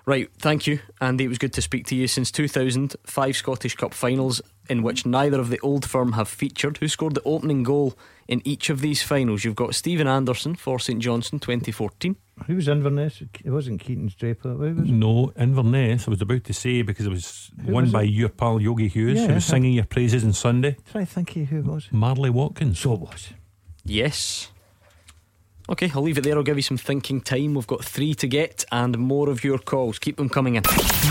right, 0.06 0.28
thank 0.38 0.66
you, 0.66 0.80
Andy. 1.00 1.24
It 1.24 1.28
was 1.28 1.38
good 1.38 1.52
to 1.54 1.62
speak 1.62 1.86
to 1.86 1.94
you. 1.96 2.06
Since 2.08 2.30
2000, 2.32 2.96
five 3.04 3.36
Scottish 3.36 3.76
Cup 3.76 3.94
finals 3.94 4.40
in 4.68 4.82
which 4.82 5.04
neither 5.04 5.40
of 5.40 5.48
the 5.50 5.58
old 5.60 5.84
firm 5.88 6.12
have 6.12 6.28
featured. 6.28 6.76
Who 6.78 6.88
scored 6.88 7.14
the 7.14 7.22
opening 7.24 7.62
goal 7.64 7.96
in 8.28 8.40
each 8.44 8.70
of 8.70 8.80
these 8.80 9.02
finals? 9.02 9.44
You've 9.44 9.56
got 9.56 9.74
Stephen 9.74 10.06
Anderson 10.06 10.54
for 10.54 10.78
St 10.78 11.00
Johnstone, 11.00 11.40
2014. 11.40 12.14
Who 12.46 12.54
was 12.56 12.68
Inverness? 12.68 13.20
It 13.44 13.50
wasn't 13.50 13.80
Keaton's 13.80 14.14
Draper. 14.14 14.50
Who 14.54 14.74
was 14.74 14.88
it? 14.88 14.92
No, 14.92 15.32
Inverness, 15.36 16.06
I 16.06 16.10
was 16.10 16.22
about 16.22 16.44
to 16.44 16.52
say 16.54 16.82
because 16.82 17.06
it 17.06 17.10
was 17.10 17.50
Who 17.66 17.72
won 17.72 17.84
was 17.84 17.92
by 17.92 18.02
it? 18.04 18.10
your 18.10 18.28
pal 18.28 18.60
Yogi 18.60 18.88
Hughes, 18.88 19.18
Yeah, 19.20 19.26
who 19.28 19.34
was 19.34 19.44
singing 19.44 19.72
your 19.74 19.84
praises 19.84 20.24
on 20.24 20.32
Sunday. 20.32 20.76
Try 20.92 21.00
to 21.02 21.06
think 21.06 21.36
of 21.36 21.48
who 21.48 21.58
it 21.58 21.64
was. 21.64 21.88
Marley 21.90 22.30
Watkins. 22.30 22.78
So 22.78 22.94
it 22.94 23.00
was. 23.00 23.30
Yes. 23.84 24.50
Okay, 25.70 25.90
I'll 25.94 26.02
leave 26.02 26.18
it 26.18 26.24
there. 26.24 26.36
I'll 26.36 26.42
give 26.42 26.56
you 26.56 26.62
some 26.62 26.76
thinking 26.76 27.20
time. 27.20 27.54
We've 27.54 27.64
got 27.64 27.84
three 27.84 28.12
to 28.14 28.26
get 28.26 28.64
and 28.72 28.98
more 28.98 29.30
of 29.30 29.44
your 29.44 29.58
calls. 29.58 30.00
Keep 30.00 30.16
them 30.16 30.28
coming 30.28 30.56
in. 30.56 30.64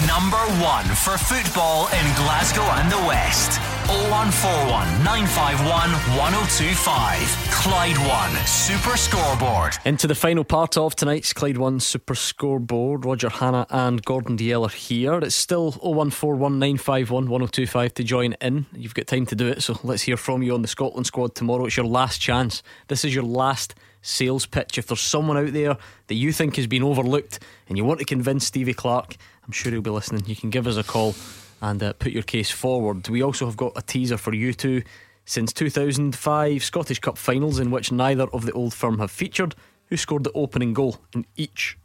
Number 0.06 0.36
one 0.62 0.84
for 0.84 1.18
football 1.18 1.88
in 1.88 2.06
Glasgow 2.16 2.64
and 2.64 2.92
the 2.92 2.98
West. 3.08 3.58
0141 3.88 5.02
951 5.06 5.92
1025. 6.18 7.52
Clyde 7.52 7.98
One 8.00 8.36
Super 8.46 8.98
Scoreboard. 8.98 9.78
Into 9.86 10.08
the 10.08 10.16
final 10.16 10.44
part 10.44 10.76
of 10.76 10.94
tonight's 10.94 11.32
Clyde 11.32 11.58
One 11.58 11.80
Super 11.80 12.16
Scoreboard. 12.16 13.06
Roger 13.06 13.30
Hannah 13.30 13.66
and 13.70 14.04
Gordon 14.04 14.36
Dalziel 14.36 14.66
are 14.66 14.76
here. 14.76 15.20
It's 15.20 15.36
still 15.36 15.72
01419511025 15.72 17.94
to 17.94 18.04
join 18.04 18.34
in. 18.42 18.66
You've 18.74 18.94
got 18.94 19.08
time 19.08 19.26
to 19.28 19.36
do 19.36 19.48
it, 19.48 19.64
so 19.64 19.80
let's 19.84 20.02
hear 20.02 20.18
from 20.18 20.44
you 20.44 20.54
on 20.54 20.64
the 20.64 20.68
Scotland 20.68 21.08
squad 21.08 21.34
tomorrow. 21.34 21.64
It's 21.66 21.78
your 21.78 21.86
last 21.86 22.20
chance. 22.20 22.62
This 22.90 23.06
is 23.06 23.16
your 23.16 23.24
last 23.24 23.74
sales 24.02 24.46
pitch. 24.46 24.78
If 24.78 24.88
there's 24.88 25.02
someone 25.02 25.38
out 25.38 25.54
there 25.54 25.78
that 26.08 26.16
you 26.16 26.32
think 26.32 26.56
has 26.56 26.68
been 26.68 26.84
overlooked 26.84 27.40
and 27.68 27.78
you 27.78 27.84
want 27.86 28.00
to 28.00 28.06
convince 28.06 28.46
Stevie 28.46 28.74
Clarke, 28.74 29.16
I'm 29.46 29.52
sure 29.52 29.72
he'll 29.72 29.82
be 29.82 29.90
listening. 29.90 30.24
You 30.26 30.36
can 30.36 30.50
give 30.50 30.68
us 30.68 30.78
a 30.78 30.84
call 30.84 31.16
and 31.62 31.82
uh, 31.84 31.94
put 31.94 32.12
your 32.12 32.24
case 32.24 32.50
forward. 32.50 33.08
We 33.10 33.22
also 33.22 33.46
have 33.46 33.58
got 33.58 33.74
a 33.76 33.82
teaser 33.82 34.18
for 34.18 34.34
you 34.34 34.54
two. 34.54 34.84
Since 35.26 35.54
2005 35.54 36.64
Scottish 36.64 37.00
Cup 37.00 37.18
finals, 37.18 37.60
in 37.60 37.70
which 37.70 37.92
neither 37.92 38.24
of 38.34 38.46
the 38.46 38.52
old 38.54 38.74
firm 38.74 38.98
have 39.00 39.12
featured, 39.12 39.54
who 39.88 39.98
scored 39.98 40.24
the 40.24 40.32
opening 40.34 40.74
goal 40.74 40.98
in 41.14 41.26
each? 41.36 41.78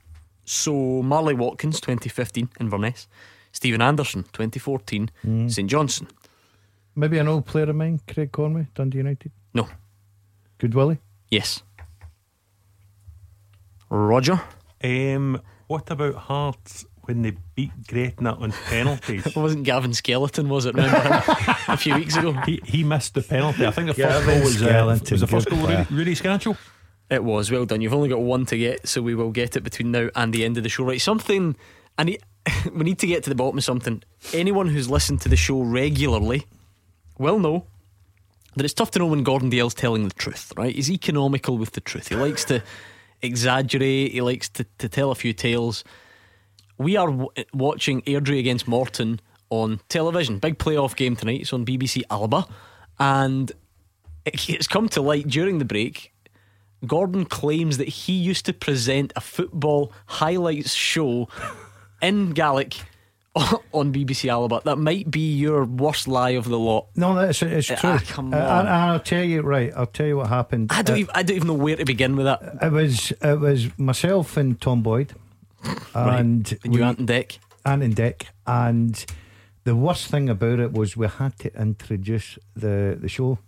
So 0.47 1.03
Marley 1.03 1.35
Watkins, 1.35 1.81
2015, 1.81 2.49
Inverness. 2.61 3.07
Stephen 3.53 3.83
Anderson, 3.83 4.23
2014, 4.33 5.11
Mm. 5.27 5.51
St 5.53 5.69
Johnstone. 5.71 6.09
Maybe 6.97 7.19
an 7.19 7.29
old 7.29 7.45
player 7.47 7.69
of 7.71 7.77
mine, 7.77 8.01
Craig 8.07 8.33
Conway, 8.33 8.67
Dundee 8.75 8.99
United. 8.99 9.31
No. 9.53 9.69
Goodwillie. 10.59 10.99
Yes. 11.31 11.63
Roger. 13.95 14.41
Um, 14.83 15.41
what 15.69 15.91
about 15.91 16.15
Hearts 16.15 16.85
when 17.05 17.23
they 17.23 17.33
beat 17.55 17.71
Gretna 17.87 18.35
on 18.35 18.53
penalties? 18.53 19.27
It 19.27 19.37
wasn't 19.37 19.65
Gavin 19.65 19.95
Skelton, 19.95 20.49
was 20.49 20.67
it? 20.67 20.75
Remember 20.75 20.99
a 21.69 21.77
few 21.77 21.95
weeks 21.95 22.17
ago? 22.17 22.33
He, 22.45 22.61
he 22.65 22.83
missed 22.85 23.15
the 23.15 23.23
penalty. 23.23 23.67
I 23.67 23.71
think 23.71 23.95
the 23.95 24.01
Yeah, 24.01 24.13
first 24.21 24.27
goal 24.27 24.41
was, 24.41 24.63
uh, 24.63 24.67
Skeleton, 24.67 25.11
was 25.15 25.21
the 25.21 25.27
first 25.27 25.49
goal 25.49 25.61
Rudy, 25.61 25.73
player. 25.75 25.87
Rudi 25.91 26.15
Skácel. 26.15 26.57
It 27.11 27.23
was 27.23 27.51
well 27.51 27.67
done. 27.67 27.81
You've 27.81 27.95
only 27.95 28.09
got 28.09 28.21
one 28.21 28.47
to 28.47 28.57
get, 28.59 28.89
so 28.89 29.01
we 29.03 29.15
will 29.15 29.31
get 29.31 29.57
it 29.57 29.61
between 29.63 29.91
now 29.93 30.09
and 30.17 30.33
the 30.33 30.45
end 30.45 30.57
of 30.57 30.63
the 30.63 30.69
show. 30.69 30.85
Right, 30.85 31.01
something. 31.01 31.55
I 31.97 32.05
need. 32.05 32.21
we 32.75 32.85
need 32.85 32.99
to 32.99 33.07
get 33.07 33.23
to 33.25 33.31
the 33.31 33.37
bottom 33.37 33.59
of 33.59 33.65
something. 33.65 34.03
Anyone 34.33 34.69
who's 34.69 34.91
listened 34.91 35.21
to 35.23 35.29
the 35.29 35.37
show 35.37 35.61
regularly 35.63 36.47
will 37.19 37.39
know 37.39 37.67
that 38.57 38.65
it's 38.65 38.75
tough 38.75 38.91
to 38.93 38.99
know 38.99 39.07
when 39.07 39.23
Gordon 39.23 39.51
Dale's 39.51 39.75
telling 39.75 40.09
the 40.09 40.15
truth. 40.15 40.53
Right, 40.57 40.75
he's 40.75 40.91
economical 40.91 41.57
with 41.59 41.73
the 41.73 41.81
truth. 41.81 42.09
He 42.09 42.17
likes 42.17 42.45
to 42.47 42.63
exaggerate. 43.25 44.13
He 44.13 44.21
likes 44.21 44.49
to, 44.51 44.65
to 44.79 44.89
tell 44.89 45.11
a 45.11 45.15
few 45.15 45.33
tales. 45.33 45.83
We 46.79 46.97
are 46.97 47.09
w- 47.09 47.29
watching 47.53 48.03
Airdrie 48.03 48.39
against 48.39 48.67
Morton 48.69 49.21
on 49.51 49.81
television. 49.89 50.39
Big 50.39 50.59
playoff 50.59 50.97
game 50.97 51.17
tonight. 51.17 51.41
It's 51.43 51.53
on 51.53 51.65
BBC 51.65 52.03
Alba, 52.11 52.47
and 52.99 53.51
it- 54.25 54.49
it's 54.49 54.67
come 54.67 54.89
to 54.91 55.01
light 55.03 55.29
during 55.29 55.59
the 55.59 55.65
break. 55.65 56.13
Gordon 56.87 57.25
claims 57.25 57.79
that 57.79 57.89
he 57.89 58.13
used 58.13 58.45
to 58.47 58.53
present 58.53 59.13
a 59.17 59.21
football 59.21 59.93
highlights 60.07 60.75
show 60.75 61.29
in 62.03 62.33
Gaelic 62.33 62.77
on 63.73 63.93
BBC 63.93 64.29
Alba. 64.31 64.61
That 64.65 64.77
might 64.79 65.11
be 65.11 65.33
your 65.35 65.65
worst 65.65 66.07
lie 66.07 66.31
of 66.31 66.45
the 66.49 66.59
lot. 66.59 66.87
No, 66.97 67.15
that's 67.15 67.43
it's 67.43 67.71
Ah, 67.71 67.99
true. 67.99 67.99
come 68.07 68.33
Uh, 68.33 68.39
on. 68.39 68.61
and 68.61 68.69
I'll 68.69 69.01
tell 69.01 69.25
you 69.25 69.43
right. 69.43 69.73
I'll 69.77 69.87
tell 69.87 70.07
you 70.07 70.17
what 70.19 70.29
happened. 70.29 70.71
I 70.73 70.83
don't, 70.83 70.97
Uh, 70.97 70.99
even, 71.01 71.11
I 71.15 71.23
don't 71.23 71.37
even 71.37 71.49
know 71.49 71.55
where 71.55 71.77
to 71.77 71.85
begin 71.85 72.17
with 72.17 72.27
that. 72.27 72.41
It 72.63 72.73
was 72.73 73.11
it 73.11 73.41
was 73.41 73.77
myself 73.79 74.37
and 74.37 74.61
Tom 74.61 74.83
Boyd, 74.83 75.15
and 75.65 75.75
Right. 75.95 76.19
And 76.65 76.75
you, 76.75 76.83
Ant 76.85 76.99
and 77.01 77.09
Dec. 77.09 77.39
Ant 77.65 77.83
and 77.83 77.95
Dick, 77.97 78.27
and 78.47 79.05
the 79.65 79.75
worst 79.75 80.07
thing 80.09 80.29
about 80.29 80.61
it 80.61 80.73
was 80.73 80.97
we 80.97 81.09
had 81.09 81.39
to 81.41 81.49
introduce 81.61 82.39
the 82.55 82.97
the 83.01 83.09
show 83.09 83.39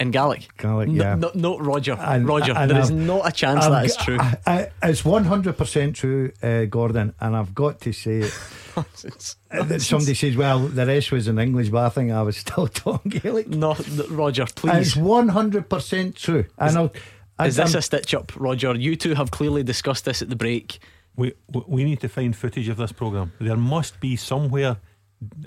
in 0.00 0.10
Gaelic. 0.10 0.48
Gaelic, 0.58 0.88
No, 0.88 1.04
yeah. 1.04 1.14
no, 1.16 1.30
no, 1.34 1.58
Roger. 1.58 1.96
And- 1.98 2.26
Roger, 2.26 2.52
and 2.56 2.70
there 2.70 2.80
is 2.80 2.90
I've- 2.90 2.98
not 3.00 3.26
a 3.28 3.32
chance 3.32 3.64
I've 3.64 3.72
that 3.72 3.84
is 3.86 3.96
true. 3.96 4.18
I, 4.20 4.36
I, 4.46 4.68
it's 4.90 5.04
one 5.04 5.24
hundred 5.24 5.56
percent 5.58 5.96
true, 5.96 6.32
uh, 6.42 6.64
Gordon, 6.66 7.14
and 7.20 7.36
I've 7.36 7.54
got 7.54 7.80
to 7.82 7.92
say 7.92 8.18
it. 8.20 8.34
Uh, 8.78 9.64
that 9.64 9.80
somebody 9.82 10.14
says, 10.14 10.36
"Well, 10.36 10.60
the 10.68 10.86
rest 10.86 11.10
was 11.10 11.26
in 11.26 11.36
English," 11.40 11.68
but 11.70 11.84
I 11.84 11.88
think 11.88 12.12
I 12.12 12.22
was 12.22 12.36
still 12.44 12.68
talking 12.68 13.10
Gaelic. 13.10 13.48
No, 13.48 13.74
no, 13.96 14.06
Roger, 14.10 14.42
It's 14.44 14.52
please. 14.52 14.96
one 14.96 15.28
hundred 15.28 15.68
percent 15.68 16.14
true. 16.14 16.40
Is- 16.40 16.76
and 16.76 16.78
I'll, 16.78 17.46
Is 17.46 17.56
this 17.56 17.70
I'm- 17.74 17.78
a 17.78 17.82
stitch 17.82 18.14
up, 18.14 18.30
Roger? 18.36 18.74
You 18.76 18.94
two 18.94 19.14
have 19.14 19.32
clearly 19.32 19.64
discussed 19.64 20.04
this 20.04 20.22
at 20.22 20.28
the 20.28 20.36
break. 20.36 20.78
We 21.16 21.32
we- 21.52 21.64
we 21.66 21.84
need 21.84 21.98
to 22.02 22.08
find 22.08 22.36
footage 22.36 22.68
of 22.68 22.76
this 22.76 22.92
program. 22.92 23.32
There 23.40 23.56
must 23.56 23.98
be 23.98 24.14
somewhere. 24.14 24.76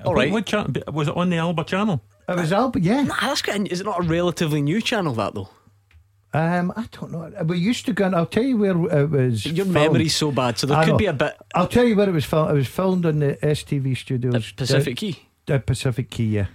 All 0.03 0.13
What- 0.15 0.31
What 0.31 0.93
was 0.93 1.07
it 1.07 1.15
on 1.15 1.29
the 1.29 1.37
Alba 1.37 1.63
channel? 1.63 2.01
It 2.27 2.35
was 2.37 2.53
Alba, 2.53 2.79
yeah. 2.79 3.03
Nah, 3.03 3.15
that's 3.21 3.41
good. 3.41 3.67
Is 3.71 3.81
it 3.81 3.83
not 3.85 3.99
a 3.99 4.07
relatively 4.07 4.61
new 4.61 4.81
channel, 4.81 5.13
that 5.15 5.33
though? 5.33 5.49
Um, 6.33 6.71
I 6.77 6.85
don't 6.91 7.11
know. 7.11 7.29
We 7.43 7.57
used 7.57 7.85
to 7.87 7.93
go. 7.93 8.05
And 8.05 8.15
I'll 8.15 8.25
tell 8.25 8.43
you 8.43 8.57
where 8.57 8.71
it 8.71 9.09
was. 9.09 9.45
Your 9.45 9.65
filmed. 9.65 9.73
memory's 9.73 10.15
so 10.15 10.31
bad, 10.31 10.57
so 10.57 10.67
there 10.67 10.77
I 10.77 10.85
could 10.85 10.91
know. 10.91 10.97
be 10.97 11.07
a 11.07 11.13
bit. 11.13 11.35
I'll 11.53 11.67
tell 11.67 11.83
you 11.85 11.95
where 11.97 12.07
it 12.07 12.13
was 12.13 12.23
filmed. 12.25 12.51
It 12.51 12.53
was 12.53 12.67
filmed 12.69 13.05
in 13.05 13.19
the 13.19 13.35
STV 13.43 13.97
studios, 13.97 14.35
At 14.35 14.55
Pacific 14.55 14.95
Quay? 14.97 15.19
The 15.45 15.59
Pacific 15.59 16.09
Quay, 16.09 16.23
yeah. 16.25 16.45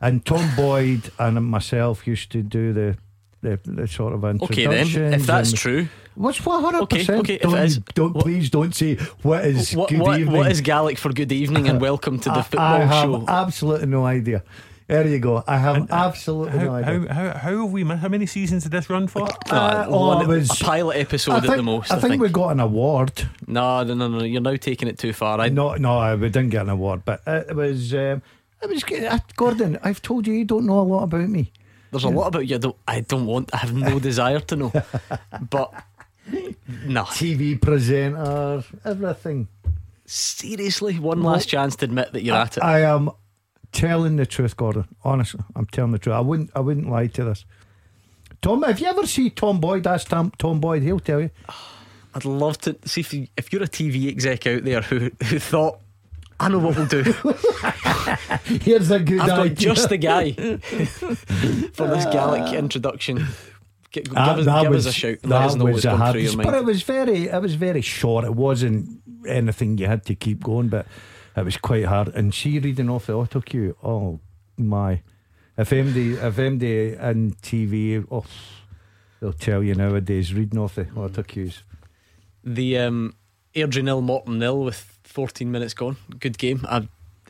And 0.00 0.24
Tom 0.26 0.50
Boyd 0.56 1.12
and 1.18 1.42
myself 1.46 2.06
used 2.08 2.32
to 2.32 2.42
do 2.42 2.72
the 2.72 2.96
the, 3.40 3.60
the 3.64 3.86
sort 3.86 4.14
of 4.14 4.24
Okay, 4.24 4.66
then, 4.66 5.12
if 5.12 5.26
that's 5.26 5.52
true, 5.52 5.86
What's 6.14 6.44
one 6.44 6.62
hundred 6.64 6.82
Okay, 6.84 6.98
percent? 7.00 7.20
okay, 7.20 7.34
if 7.34 7.42
Don't, 7.42 7.58
is- 7.58 7.78
don't 7.94 8.14
please 8.14 8.48
don't 8.50 8.74
say 8.74 8.96
what 9.22 9.44
is 9.44 9.76
What, 9.76 9.90
good 9.90 10.00
what, 10.00 10.18
evening. 10.18 10.34
what 10.36 10.50
is 10.50 10.60
Gaelic 10.62 10.96
for 10.98 11.12
good 11.12 11.30
evening 11.30 11.68
and 11.68 11.78
welcome 11.88 12.18
to 12.20 12.30
the 12.30 12.36
I- 12.38 12.42
football 12.42 12.74
I 12.74 12.78
have 12.84 13.04
show? 13.04 13.24
absolutely 13.28 13.86
no 13.86 14.06
idea. 14.06 14.42
There 14.86 15.06
you 15.08 15.18
go. 15.18 15.42
I 15.46 15.56
have 15.56 15.90
absolutely 15.90 16.58
no 16.58 16.72
How, 16.72 16.74
idea. 16.74 17.12
how, 17.12 17.22
how, 17.32 17.38
how 17.38 17.62
have 17.62 17.70
we? 17.72 17.84
mi- 17.84 17.96
How 17.96 18.08
many 18.08 18.26
seasons 18.26 18.64
did 18.64 18.72
this 18.72 18.90
run 18.90 19.06
for? 19.06 19.22
Uh, 19.50 19.86
oh, 19.88 20.08
one- 20.08 20.22
it 20.22 20.28
was- 20.28 20.50
a 20.60 20.64
pilot 20.64 20.96
episode 20.98 21.32
I 21.32 21.36
at 21.38 21.56
the 21.56 21.62
most. 21.62 21.90
I 21.90 21.96
I, 21.96 22.00
think 22.00 22.20
we 22.20 22.28
got 22.28 22.50
an 22.50 22.60
award. 22.60 23.26
No, 23.46 23.82
no, 23.82 23.94
no, 23.94 24.08
no. 24.08 24.22
You're 24.24 24.42
now 24.42 24.56
taking 24.56 24.88
it 24.88 24.98
too 24.98 25.14
far. 25.14 25.40
I, 25.40 25.48
No, 25.48 25.74
no, 25.76 26.16
we 26.16 26.28
didn't 26.28 26.50
get 26.50 26.62
an 26.62 26.68
award, 26.68 27.02
but 27.06 27.22
it 27.26 27.56
was. 27.56 27.94
Um, 27.94 28.22
it 28.62 28.68
was. 28.68 28.84
Uh, 28.84 29.18
Gordon, 29.36 29.78
I've 29.82 30.02
told 30.02 30.26
you 30.26 30.34
you 30.34 30.44
don't 30.44 30.66
know 30.66 30.80
a 30.80 30.82
lot 30.82 31.04
about 31.04 31.28
me. 31.30 31.50
There's 31.90 32.04
a 32.04 32.08
lot 32.10 32.26
about 32.26 32.46
you. 32.46 32.56
I 32.56 32.58
don't, 32.58 32.76
I 32.88 33.00
don't 33.00 33.24
want. 33.26 33.54
I 33.54 33.58
have 33.58 33.72
no 33.72 33.98
desire 34.10 34.40
to 34.40 34.56
know. 34.56 34.72
But 35.48 35.72
no. 36.86 37.04
TV 37.04 37.60
presenter, 37.60 38.64
everything. 38.84 39.48
Seriously, 40.06 40.98
one 40.98 41.22
last 41.22 41.48
chance 41.48 41.76
to 41.76 41.84
admit 41.86 42.12
that 42.12 42.22
you're 42.22 42.36
I, 42.36 42.42
at 42.42 42.56
it. 42.58 42.62
I 42.62 42.80
am 42.80 43.10
telling 43.74 44.16
the 44.16 44.24
truth, 44.24 44.56
Gordon. 44.56 44.86
Honestly, 45.04 45.40
I'm 45.54 45.66
telling 45.66 45.92
the 45.92 45.98
truth. 45.98 46.14
I 46.16 46.20
wouldn't. 46.20 46.50
I 46.54 46.60
wouldn't 46.60 46.88
lie 46.88 47.08
to 47.08 47.24
this. 47.24 47.44
Tom, 48.40 48.64
if 48.64 48.80
you 48.80 48.86
ever 48.86 49.06
see 49.06 49.28
Tom 49.30 49.60
Boyd, 49.60 49.86
ask 49.86 50.08
Tom, 50.08 50.32
Tom 50.38 50.60
Boyd. 50.60 50.82
He'll 50.82 51.00
tell 51.00 51.20
you. 51.20 51.30
I'd 52.14 52.24
love 52.24 52.58
to 52.58 52.76
see 52.86 53.00
if 53.00 53.12
you, 53.12 53.26
if 53.36 53.52
you're 53.52 53.62
a 53.64 53.68
TV 53.68 54.08
exec 54.08 54.46
out 54.46 54.62
there 54.64 54.80
who 54.80 55.10
who 55.24 55.38
thought. 55.38 55.80
I 56.40 56.48
know 56.48 56.58
what 56.58 56.76
we'll 56.76 56.86
do. 56.86 57.02
Here's 58.64 58.90
a 58.90 58.98
good 58.98 59.20
I've 59.20 59.28
got 59.28 59.54
just 59.54 59.88
the 59.88 59.96
guy 59.96 60.32
for 61.72 61.86
this 61.86 62.04
Gallic 62.06 62.52
introduction. 62.54 63.18
Gi- 63.92 64.00
Give, 64.02 64.12
Ah, 64.16 64.32
us, 64.34 64.44
that 64.44 64.62
give 64.62 64.72
was, 64.72 64.86
us 64.88 64.94
a 64.94 64.98
shout. 64.98 65.18
That 65.22 65.42
us 65.42 65.56
was 65.56 65.84
a 65.84 65.96
hard, 65.96 66.16
but 66.36 66.54
it 66.54 66.64
was 66.64 66.82
very, 66.82 67.28
it 67.28 67.40
was 67.40 67.54
very 67.54 67.80
short. 67.82 68.24
It 68.24 68.34
wasn't 68.34 69.00
anything 69.28 69.78
you 69.78 69.86
had 69.86 70.04
to 70.06 70.16
keep 70.16 70.42
going, 70.42 70.68
but 70.68 70.86
it 71.36 71.44
was 71.44 71.56
quite 71.56 71.84
hard. 71.86 72.08
And 72.08 72.34
she 72.34 72.58
reading 72.58 72.88
off 72.90 73.06
the 73.06 73.14
auto 73.14 73.40
cue. 73.40 73.76
Oh 73.82 74.20
my! 74.56 75.02
If 75.56 75.70
MD, 75.70 76.14
if 76.22 76.36
MD 76.36 76.98
and 77.00 77.36
TV, 77.42 78.06
oh, 78.10 78.24
they'll 79.20 79.32
tell 79.32 79.62
you 79.62 79.74
nowadays 79.74 80.34
reading 80.34 80.58
off 80.58 80.74
the 80.74 80.88
auto 80.96 81.22
cues. 81.22 81.62
The 82.42 82.78
um, 82.78 83.14
Airdrie 83.54 83.82
nil, 83.84 84.00
Morton 84.02 84.38
nil 84.38 84.60
with 84.64 84.98
14 85.04 85.50
minutes 85.50 85.74
gone. 85.74 85.96
Good 86.18 86.38
game. 86.38 86.64
I, 86.68 86.88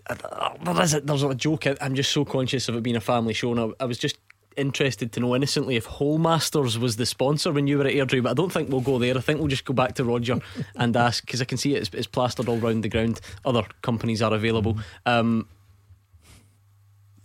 I, 0.08 0.56
there 0.62 0.82
is 0.82 0.94
a, 0.94 1.00
there's 1.00 1.22
a 1.22 1.34
joke. 1.34 1.66
I- 1.66 1.76
I'm 1.80 1.94
just 1.94 2.10
so 2.12 2.24
conscious 2.24 2.68
of 2.68 2.76
it 2.76 2.82
being 2.82 2.96
a 2.96 3.00
family 3.00 3.34
show, 3.34 3.52
and 3.52 3.60
I, 3.60 3.84
I 3.84 3.84
was 3.86 3.98
just 3.98 4.16
interested 4.56 5.12
to 5.12 5.20
know 5.20 5.34
innocently 5.34 5.76
if 5.76 5.86
Wholemasters 5.86 6.76
was 6.76 6.96
the 6.96 7.06
sponsor 7.06 7.52
when 7.52 7.66
you 7.66 7.78
were 7.78 7.86
at 7.86 7.92
Airdrie, 7.94 8.22
but 8.22 8.30
I 8.30 8.34
don't 8.34 8.52
think 8.52 8.68
we'll 8.70 8.80
go 8.80 8.98
there. 8.98 9.16
I 9.16 9.20
think 9.20 9.38
we'll 9.38 9.48
just 9.48 9.64
go 9.64 9.74
back 9.74 9.94
to 9.94 10.04
Roger 10.04 10.38
and 10.76 10.96
ask 10.96 11.24
because 11.26 11.40
I 11.40 11.44
can 11.44 11.58
see 11.58 11.74
it's, 11.74 11.90
it's 11.94 12.06
plastered 12.06 12.48
all 12.48 12.56
round 12.58 12.84
the 12.84 12.88
ground. 12.88 13.20
Other 13.44 13.64
companies 13.82 14.22
are 14.22 14.32
available. 14.34 14.78
Um, 15.06 15.48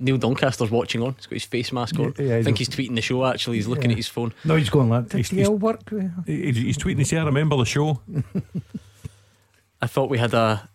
Neil 0.01 0.17
Doncaster's 0.17 0.71
watching 0.71 1.01
on. 1.03 1.13
He's 1.15 1.25
got 1.25 1.33
his 1.33 1.43
face 1.43 1.73
mask 1.73 1.99
on. 1.99 2.13
Yeah, 2.17 2.25
yeah, 2.25 2.35
I 2.37 2.43
think 2.43 2.57
he's- 2.57 2.73
he's 2.73 2.89
tweeting 2.89 2.95
the 2.95 3.01
show. 3.01 3.25
Actually, 3.25 3.57
he's 3.57 3.67
looking 3.67 3.89
Yeah. 3.89 3.91
at 3.91 3.97
his 3.97 4.07
phone. 4.07 4.33
No, 4.45 4.55
he's 4.55 4.69
going 4.69 4.89
like, 4.89 5.11
He's- 5.11 5.27
did 5.29 5.35
he's- 5.39 5.49
DL 5.49 5.59
work? 5.59 5.81
He's, 6.25 6.55
he's 6.55 6.77
tweeting 6.77 6.99
to 6.99 7.05
say, 7.05 7.17
I 7.17 7.25
remember 7.25 7.57
the 7.57 7.65
show. 7.65 7.99
I 9.81 9.87
thought 9.87 10.09
we 10.09 10.17
had 10.17 10.33
a. 10.33 10.69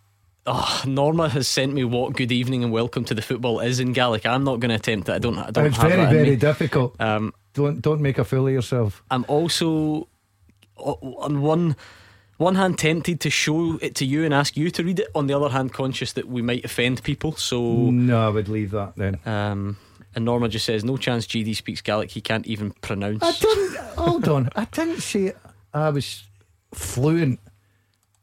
Oh, 0.47 0.83
Norma 0.87 1.31
has 1.31 1.49
sent 1.49 1.73
me 1.73 1.85
what 1.85 2.13
good 2.13 2.31
evening 2.31 2.63
and 2.63 2.71
welcome 2.73 3.05
to 3.07 3.15
the 3.15 3.23
football 3.23 3.61
is 3.61 3.81
in 3.81 3.93
Gaelic. 3.95 4.27
I'm 4.27 4.45
not 4.45 4.61
going 4.61 4.69
to 4.69 4.75
attempt 4.75 5.09
it. 5.09 5.13
I 5.13 5.19
don't. 5.19 5.39
I 5.39 5.51
don't 5.51 5.67
It's 5.67 5.79
very, 5.79 6.05
very 6.05 6.37
difficult. 6.37 7.01
Um, 7.01 7.33
don't 7.55 7.81
don't 7.81 8.03
make 8.03 8.19
a 8.19 8.25
fool 8.25 8.47
of 8.47 8.53
yourself. 8.53 9.03
I'm 9.11 9.25
also 9.27 10.09
on 10.77 11.41
one 11.41 11.77
one 12.37 12.57
hand 12.57 12.79
tempted 12.79 13.21
to 13.21 13.31
show 13.31 13.79
it 13.81 13.95
to 13.95 14.05
you 14.05 14.25
and 14.25 14.35
ask 14.35 14.55
you 14.57 14.71
to 14.73 14.85
read 14.85 15.01
it. 15.01 15.09
On 15.15 15.29
the 15.29 15.35
other 15.35 15.49
hand, 15.49 15.73
conscious 15.73 16.13
that 16.13 16.29
we 16.29 16.43
might 16.43 16.65
offend 16.65 17.03
people. 17.03 17.37
So 17.37 17.91
No, 17.91 18.27
I 18.27 18.29
would 18.29 18.49
leave 18.49 18.73
that 18.73 18.97
then. 18.97 19.19
Um, 19.25 19.79
and 20.15 20.27
Norma 20.27 20.51
just 20.51 20.67
says, 20.67 20.85
"No 20.85 20.99
chance. 20.99 21.27
GD 21.27 21.57
speaks 21.57 21.81
Gaelic. 21.81 22.11
He 22.11 22.21
can't 22.21 22.47
even 22.47 22.73
pronounce." 22.83 23.23
I 23.23 23.33
didn't. 23.33 23.77
hold 23.97 24.29
on. 24.29 24.51
I 24.55 24.67
didn't 24.67 25.01
say 25.01 25.33
I 25.73 25.89
was 25.89 26.25
fluent. 26.75 27.41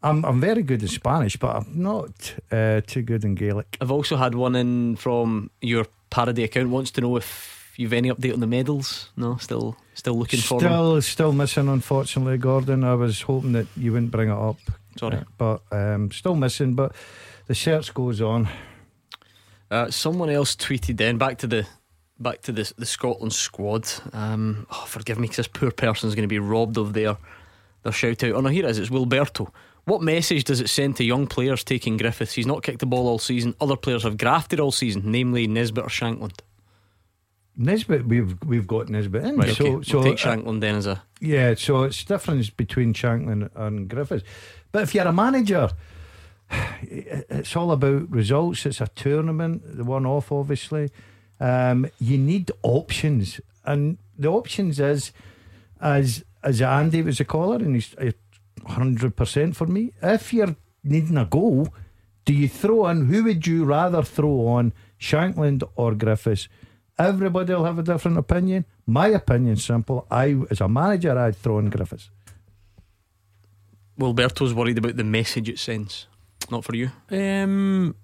I'm 0.03 0.26
I'm 0.26 0.40
very 0.41 0.64
good 0.64 0.82
in 0.82 0.88
Spanish, 0.88 1.38
but 1.38 1.56
I'm 1.56 1.68
not 1.82 2.36
uh, 2.52 2.82
too 2.88 3.02
good 3.02 3.23
in 3.23 3.36
Gaelic. 3.36 3.78
I've 3.80 3.91
also 3.91 4.15
had 4.15 4.34
one 4.36 4.56
in 4.56 4.95
from 4.95 5.52
your 5.61 5.86
parody 6.10 6.44
account. 6.44 6.69
Wants 6.69 6.91
to 6.91 7.02
know 7.02 7.18
if 7.18 7.73
you've 7.78 7.94
any 7.94 8.10
update 8.10 8.34
on 8.34 8.40
the 8.40 8.48
medals. 8.48 9.11
No, 9.15 9.38
still 9.38 9.78
still 9.94 10.15
looking 10.15 10.40
for 10.40 10.60
them. 10.60 10.69
Still, 10.69 11.02
still 11.02 11.34
missing, 11.34 11.68
unfortunately, 11.68 12.38
Gordon. 12.38 12.84
I 12.84 12.95
was 12.95 13.22
hoping 13.22 13.53
that 13.53 13.68
you 13.78 13.91
wouldn't 13.94 14.11
bring 14.11 14.30
it 14.30 14.38
up. 14.38 14.57
Sorry. 14.98 15.18
Uh, 15.18 15.23
but 15.38 15.61
um, 15.72 16.11
still 16.11 16.36
missing. 16.36 16.73
But 16.73 16.95
the 17.48 17.56
search 17.56 17.94
goes 17.94 18.22
on. 18.22 18.48
Uh, 19.69 19.90
someone 19.91 20.30
else 20.30 20.56
tweeted 20.56 20.98
then 20.98 21.18
back 21.18 21.38
to 21.38 21.48
the 21.48 21.68
back 22.19 22.41
to 22.41 22.52
the 22.52 22.73
the 22.78 22.86
Scotland 22.86 23.34
squad. 23.34 23.88
Um, 24.14 24.65
oh, 24.72 24.86
forgive 24.88 25.19
me, 25.19 25.28
because 25.28 25.38
this 25.38 25.48
poor 25.48 25.72
person's 25.72 26.15
going 26.15 26.28
to 26.28 26.28
be 26.28 26.40
robbed 26.40 26.78
of 26.78 26.94
their 26.94 27.18
their 27.84 27.94
shout 27.94 28.23
out. 28.23 28.34
Oh 28.34 28.41
no, 28.41 28.49
here 28.49 28.65
it 28.65 28.72
is. 28.72 28.80
It's 28.80 28.90
Wilberto. 28.90 29.52
What 29.86 30.02
message 30.02 30.44
does 30.44 30.62
it 30.62 30.70
send 30.70 30.98
to 30.98 31.03
young 31.03 31.28
players 31.28 31.64
taking 31.64 31.98
Griffiths? 31.98 32.34
He's 32.34 32.45
not 32.45 32.64
kicked 32.64 32.80
the 32.80 32.86
ball 32.86 33.08
all 33.08 33.20
season. 33.20 33.56
Other 33.60 33.76
players 33.76 34.03
have 34.03 34.18
grafted 34.18 34.60
all 34.60 34.72
season, 34.72 35.03
namely 35.06 35.48
Nisbet 35.48 35.84
or 35.84 35.88
Shankland. 35.88 36.40
Nisbet, 37.58 38.06
we've 38.06 38.38
we've 38.45 38.68
got 38.68 38.90
Nisbet 38.90 39.26
in. 39.26 39.38
Right, 39.38 39.49
okay. 39.49 39.84
so, 39.84 39.99
we'll 39.99 40.03
take 40.03 40.26
uh, 40.26 40.30
Shankland 40.30 40.58
uh, 40.58 40.60
then 40.60 40.76
as 40.76 40.88
a 40.88 41.03
yeah. 41.20 41.56
So 41.56 41.84
it's 41.84 42.03
difference 42.03 42.49
between 42.49 42.94
Shankland 42.94 43.49
and 43.56 43.90
Griffiths. 43.90 44.24
But 44.72 44.84
if 44.84 44.95
you're 44.95 45.08
a 45.08 45.14
manager, 45.14 45.70
it's 46.82 47.56
all 47.56 47.72
about 47.72 48.10
results. 48.10 48.66
It's 48.66 48.82
a 48.82 48.88
tournament, 48.88 49.64
the 49.66 49.84
one 49.84 50.06
off, 50.06 50.32
obviously. 50.32 50.91
Um, 51.40 51.88
you 51.99 52.18
need 52.18 52.52
options, 52.62 53.41
and 53.66 53.98
the 54.18 54.30
options 54.30 54.80
is 54.80 55.12
as 55.82 56.24
as 56.44 56.62
Andy 56.62 57.02
was 57.02 57.20
a 57.20 57.26
caller, 57.26 57.58
and 57.58 57.76
he's, 57.76 57.95
100% 58.67 59.55
for 59.55 59.67
me. 59.67 59.91
If 60.01 60.33
you're 60.33 60.55
needing 60.83 61.17
a 61.17 61.25
goal, 61.25 61.69
do 62.25 62.33
you 62.33 62.47
throw 62.47 62.88
in? 62.88 63.07
Who 63.07 63.23
would 63.23 63.45
you 63.45 63.65
rather 63.65 64.03
throw 64.03 64.47
on, 64.47 64.73
Shankland 64.99 65.63
or 65.75 65.95
Griffiths? 65.95 66.47
Everybody 66.97 67.53
will 67.53 67.65
have 67.65 67.79
a 67.79 67.83
different 67.83 68.17
opinion. 68.17 68.65
My 68.85 69.07
opinion's 69.07 69.63
simple. 69.63 70.05
I, 70.11 70.35
as 70.51 70.61
a 70.61 70.67
manager, 70.67 71.17
I'd 71.17 71.35
throw 71.35 71.59
in 71.59 71.69
Griffiths. 71.69 72.09
Well, 73.97 74.13
Berto's 74.13 74.53
worried 74.53 74.77
about 74.77 74.97
the 74.97 75.03
message 75.03 75.49
it 75.49 75.59
sends. 75.59 76.07
Not 76.49 76.63
for 76.63 76.75
you. 76.75 76.91
Um, 77.09 77.95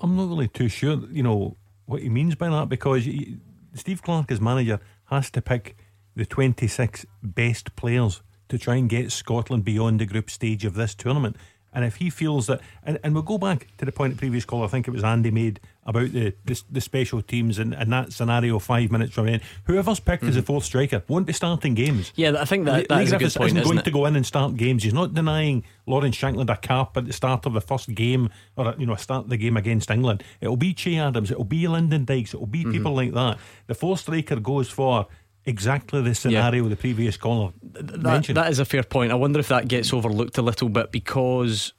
I'm 0.00 0.16
not 0.16 0.28
really 0.28 0.48
too 0.48 0.68
sure. 0.68 0.98
You 1.10 1.22
know 1.22 1.56
what 1.86 2.02
he 2.02 2.08
means 2.08 2.34
by 2.34 2.48
that 2.48 2.68
because 2.68 3.04
he, 3.04 3.38
Steve 3.74 4.02
Clarke, 4.02 4.30
as 4.32 4.40
manager, 4.40 4.80
has 5.06 5.30
to 5.32 5.42
pick 5.42 5.76
the 6.14 6.26
26 6.26 7.06
best 7.22 7.74
players 7.76 8.22
to 8.50 8.58
try 8.58 8.76
and 8.76 8.88
get 8.88 9.10
Scotland 9.10 9.64
beyond 9.64 10.00
the 10.00 10.06
group 10.06 10.30
stage 10.30 10.64
of 10.64 10.74
this 10.74 10.94
tournament. 10.94 11.36
And 11.72 11.84
if 11.84 11.96
he 11.96 12.10
feels 12.10 12.48
that, 12.48 12.60
and, 12.82 12.98
and 13.04 13.14
we'll 13.14 13.22
go 13.22 13.38
back 13.38 13.68
to 13.78 13.84
the 13.84 13.92
point 13.92 14.14
of 14.14 14.18
previous 14.18 14.44
call, 14.44 14.64
I 14.64 14.66
think 14.66 14.88
it 14.88 14.90
was 14.90 15.04
Andy 15.04 15.30
made 15.30 15.60
about 15.86 16.12
the 16.12 16.34
the, 16.44 16.60
the 16.70 16.80
special 16.80 17.22
teams 17.22 17.58
and, 17.58 17.74
and 17.74 17.92
that 17.92 18.12
scenario 18.12 18.58
five 18.58 18.90
minutes 18.90 19.14
from 19.14 19.28
in. 19.28 19.40
Whoever's 19.64 20.00
picked 20.00 20.24
as 20.24 20.36
a 20.36 20.40
mm-hmm. 20.40 20.46
fourth 20.46 20.64
striker 20.64 21.04
won't 21.06 21.26
be 21.26 21.32
starting 21.32 21.74
games. 21.74 22.12
Yeah, 22.16 22.34
I 22.40 22.44
think 22.44 22.64
that, 22.64 22.88
that 22.88 23.02
is 23.02 23.12
a 23.12 23.18
good 23.18 23.32
point. 23.32 23.48
isn't 23.48 23.58
Isn't 23.58 23.68
going 23.68 23.78
it? 23.78 23.84
to 23.84 23.90
go 23.90 24.06
in 24.06 24.16
and 24.16 24.26
start 24.26 24.56
games. 24.56 24.82
He's 24.82 24.92
not 24.92 25.14
denying 25.14 25.64
Lawrence 25.86 26.16
Shankland 26.16 26.52
a 26.52 26.56
cap 26.56 26.96
at 26.96 27.06
the 27.06 27.12
start 27.12 27.46
of 27.46 27.52
the 27.52 27.60
first 27.60 27.94
game 27.94 28.30
or 28.56 28.74
you 28.76 28.86
know 28.86 28.96
start 28.96 29.28
the 29.28 29.36
game 29.36 29.56
against 29.56 29.90
England. 29.90 30.24
It'll 30.40 30.56
be 30.56 30.74
Che 30.74 30.98
Adams. 30.98 31.30
It'll 31.30 31.44
be 31.44 31.68
Lyndon 31.68 32.04
Dykes. 32.04 32.34
It'll 32.34 32.46
be 32.46 32.62
mm-hmm. 32.62 32.72
people 32.72 32.94
like 32.94 33.12
that. 33.12 33.38
The 33.68 33.74
fourth 33.74 34.00
striker 34.00 34.40
goes 34.40 34.68
for 34.68 35.06
exactly 35.50 36.00
the 36.02 36.14
scenario 36.14 36.64
of 36.64 36.70
the 36.70 36.76
previous 36.76 37.16
caller 37.16 37.52
That, 37.62 38.02
mentioned. 38.02 38.36
that 38.38 38.50
is 38.50 38.58
a 38.58 38.64
fair 38.64 38.82
point. 38.84 39.12
I 39.12 39.16
wonder 39.24 39.38
if 39.40 39.48
that 39.48 39.68
gets 39.68 39.92
overlooked 39.92 40.38
a 40.38 40.42
little 40.42 40.68
bit 40.68 40.90
because 40.92 41.72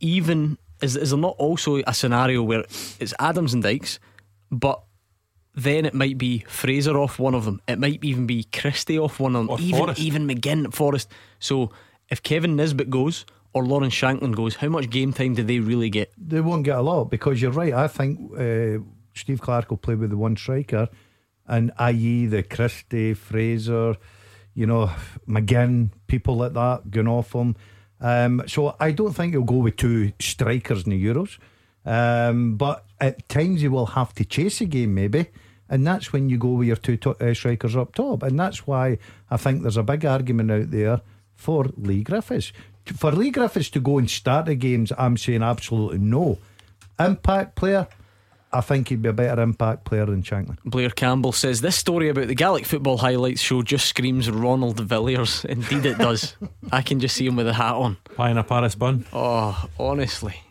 even 0.00 0.58
is, 0.82 0.96
is 0.96 1.10
there 1.10 1.18
not 1.18 1.36
also 1.38 1.76
a 1.86 1.94
scenario 1.94 2.42
where 2.42 2.64
it's 3.00 3.14
Adams 3.18 3.54
and 3.54 3.62
Dykes, 3.62 3.98
but 4.50 4.82
then 5.54 5.84
it 5.86 5.94
might 5.94 6.18
be 6.18 6.40
Fraser 6.48 6.96
off 6.98 7.18
one 7.18 7.34
of 7.34 7.44
them. 7.44 7.60
It 7.68 7.78
might 7.78 8.02
even 8.04 8.26
be 8.26 8.44
Christie 8.44 8.98
off 8.98 9.20
one 9.20 9.36
of 9.36 9.46
them. 9.46 9.50
Or 9.50 9.60
even 9.60 9.78
Forrest. 9.78 10.00
even 10.00 10.26
McGinn 10.26 10.64
at 10.64 10.74
Forrest. 10.74 11.08
So 11.38 11.70
if 12.10 12.22
Kevin 12.22 12.56
Nisbet 12.56 12.90
goes 12.90 13.24
or 13.52 13.64
Lawrence 13.64 13.94
Shankland 13.94 14.34
goes, 14.34 14.56
how 14.56 14.68
much 14.68 14.90
game 14.90 15.12
time 15.12 15.34
do 15.34 15.42
they 15.42 15.60
really 15.60 15.90
get? 15.90 16.12
They 16.18 16.40
won't 16.40 16.64
get 16.64 16.78
a 16.78 16.82
lot 16.82 17.10
because 17.10 17.40
you're 17.40 17.50
right. 17.52 17.72
I 17.74 17.86
think 17.86 18.18
uh, 18.36 18.82
Steve 19.14 19.40
Clarke 19.40 19.70
will 19.70 19.76
play 19.76 19.94
with 19.94 20.10
the 20.10 20.16
one 20.16 20.36
striker, 20.36 20.88
and 21.52 21.70
i.e. 21.76 22.26
the 22.26 22.42
Christie, 22.42 23.12
Fraser, 23.12 23.96
you 24.54 24.66
know, 24.66 24.90
McGinn, 25.28 25.90
people 26.06 26.36
like 26.36 26.54
that 26.54 26.90
him. 26.90 27.56
Um, 28.00 28.42
so 28.46 28.74
I 28.80 28.90
don't 28.92 29.12
think 29.12 29.34
he'll 29.34 29.42
go 29.42 29.56
with 29.56 29.76
two 29.76 30.12
strikers 30.18 30.84
in 30.84 30.90
the 30.90 31.04
Euros. 31.04 31.38
Um, 31.84 32.56
but 32.56 32.86
at 32.98 33.28
times 33.28 33.60
he 33.60 33.68
will 33.68 33.86
have 33.86 34.14
to 34.14 34.24
chase 34.24 34.62
a 34.62 34.64
game, 34.64 34.94
maybe. 34.94 35.26
And 35.68 35.86
that's 35.86 36.10
when 36.10 36.30
you 36.30 36.38
go 36.38 36.52
with 36.52 36.68
your 36.68 36.76
two 36.76 36.96
to- 36.98 37.16
uh, 37.20 37.34
strikers 37.34 37.76
up 37.76 37.94
top. 37.94 38.22
And 38.22 38.40
that's 38.40 38.66
why 38.66 38.96
I 39.30 39.36
think 39.36 39.60
there's 39.60 39.76
a 39.76 39.82
big 39.82 40.06
argument 40.06 40.50
out 40.50 40.70
there 40.70 41.02
for 41.34 41.66
Leigh 41.76 42.02
Griffiths. 42.02 42.52
For 42.86 43.12
Leigh 43.12 43.30
Griffiths 43.30 43.70
to 43.70 43.80
go 43.80 43.98
and 43.98 44.10
start 44.10 44.46
the 44.46 44.54
games, 44.54 44.90
I'm 44.96 45.18
saying 45.18 45.42
absolutely 45.42 45.98
no. 45.98 46.38
Impact 46.98 47.56
player, 47.56 47.88
I 48.52 48.60
think 48.60 48.88
he'd 48.88 49.00
be 49.00 49.08
a 49.08 49.12
better 49.14 49.40
impact 49.42 49.84
player 49.84 50.04
than 50.04 50.22
Shankland. 50.22 50.58
Blair 50.64 50.90
Campbell 50.90 51.32
says 51.32 51.60
this 51.62 51.76
story 51.76 52.08
about 52.10 52.28
the 52.28 52.34
Gaelic 52.34 52.66
football 52.66 52.98
highlights 52.98 53.40
show 53.40 53.62
just 53.62 53.86
screams 53.86 54.30
Ronald 54.30 54.80
Villiers. 54.80 55.44
Indeed, 55.48 55.86
it 55.86 55.98
does. 55.98 56.36
I 56.70 56.82
can 56.82 57.00
just 57.00 57.16
see 57.16 57.26
him 57.26 57.36
with 57.36 57.48
a 57.48 57.54
hat 57.54 57.74
on. 57.74 57.96
Pie 58.14 58.30
in 58.30 58.38
a 58.38 58.44
Paris 58.44 58.74
bun. 58.74 59.06
Oh, 59.12 59.68
honestly, 59.78 60.42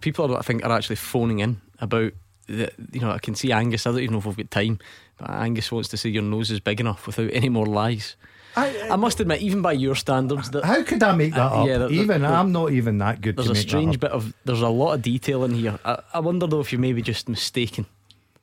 people 0.00 0.36
I 0.36 0.42
think 0.42 0.64
are 0.64 0.72
actually 0.72 0.96
phoning 0.96 1.38
in 1.38 1.60
about 1.78 2.12
The, 2.46 2.70
you 2.92 3.00
know 3.00 3.10
I 3.10 3.18
can 3.18 3.34
see 3.34 3.52
Angus. 3.52 3.86
I 3.86 3.90
don't 3.90 4.00
even 4.00 4.12
know 4.12 4.18
if 4.18 4.26
we've 4.26 4.36
got 4.36 4.50
time, 4.50 4.78
but 5.18 5.30
Angus 5.30 5.70
wants 5.70 5.88
to 5.90 5.96
say 5.96 6.08
your 6.08 6.22
nose 6.22 6.50
is 6.50 6.60
big 6.60 6.80
enough 6.80 7.06
without 7.06 7.30
any 7.32 7.48
more 7.48 7.66
lies. 7.66 8.16
I, 8.56 8.88
I 8.90 8.96
must 8.96 9.18
admit, 9.20 9.40
even 9.42 9.62
by 9.62 9.72
your 9.72 9.94
standards, 9.96 10.50
that 10.50 10.64
How 10.64 10.82
could 10.84 11.02
I 11.02 11.14
make 11.14 11.34
that 11.34 11.52
Uh, 11.52 11.62
up? 11.62 11.66
yeah, 11.66 11.78
there- 11.78 11.90
even 11.90 12.22
there- 12.22 12.30
I'm 12.32 12.52
not 12.52 12.70
even 12.72 12.98
that 12.98 13.20
good 13.20 13.36
there's 13.36 13.46
to 13.46 13.52
a 13.52 13.54
make 13.54 13.62
strange 13.68 13.92
that 13.94 14.00
bit 14.00 14.10
of 14.12 14.32
there's 14.44 14.60
a 14.62 14.68
lot 14.68 14.94
of 14.94 15.02
detail 15.02 15.44
in 15.44 15.54
here. 15.54 15.78
I, 15.84 15.98
I 16.14 16.20
wonder 16.20 16.46
though 16.46 16.60
if 16.60 16.72
you're 16.72 16.80
maybe 16.80 17.02
just 17.02 17.28
mistaken. 17.28 17.86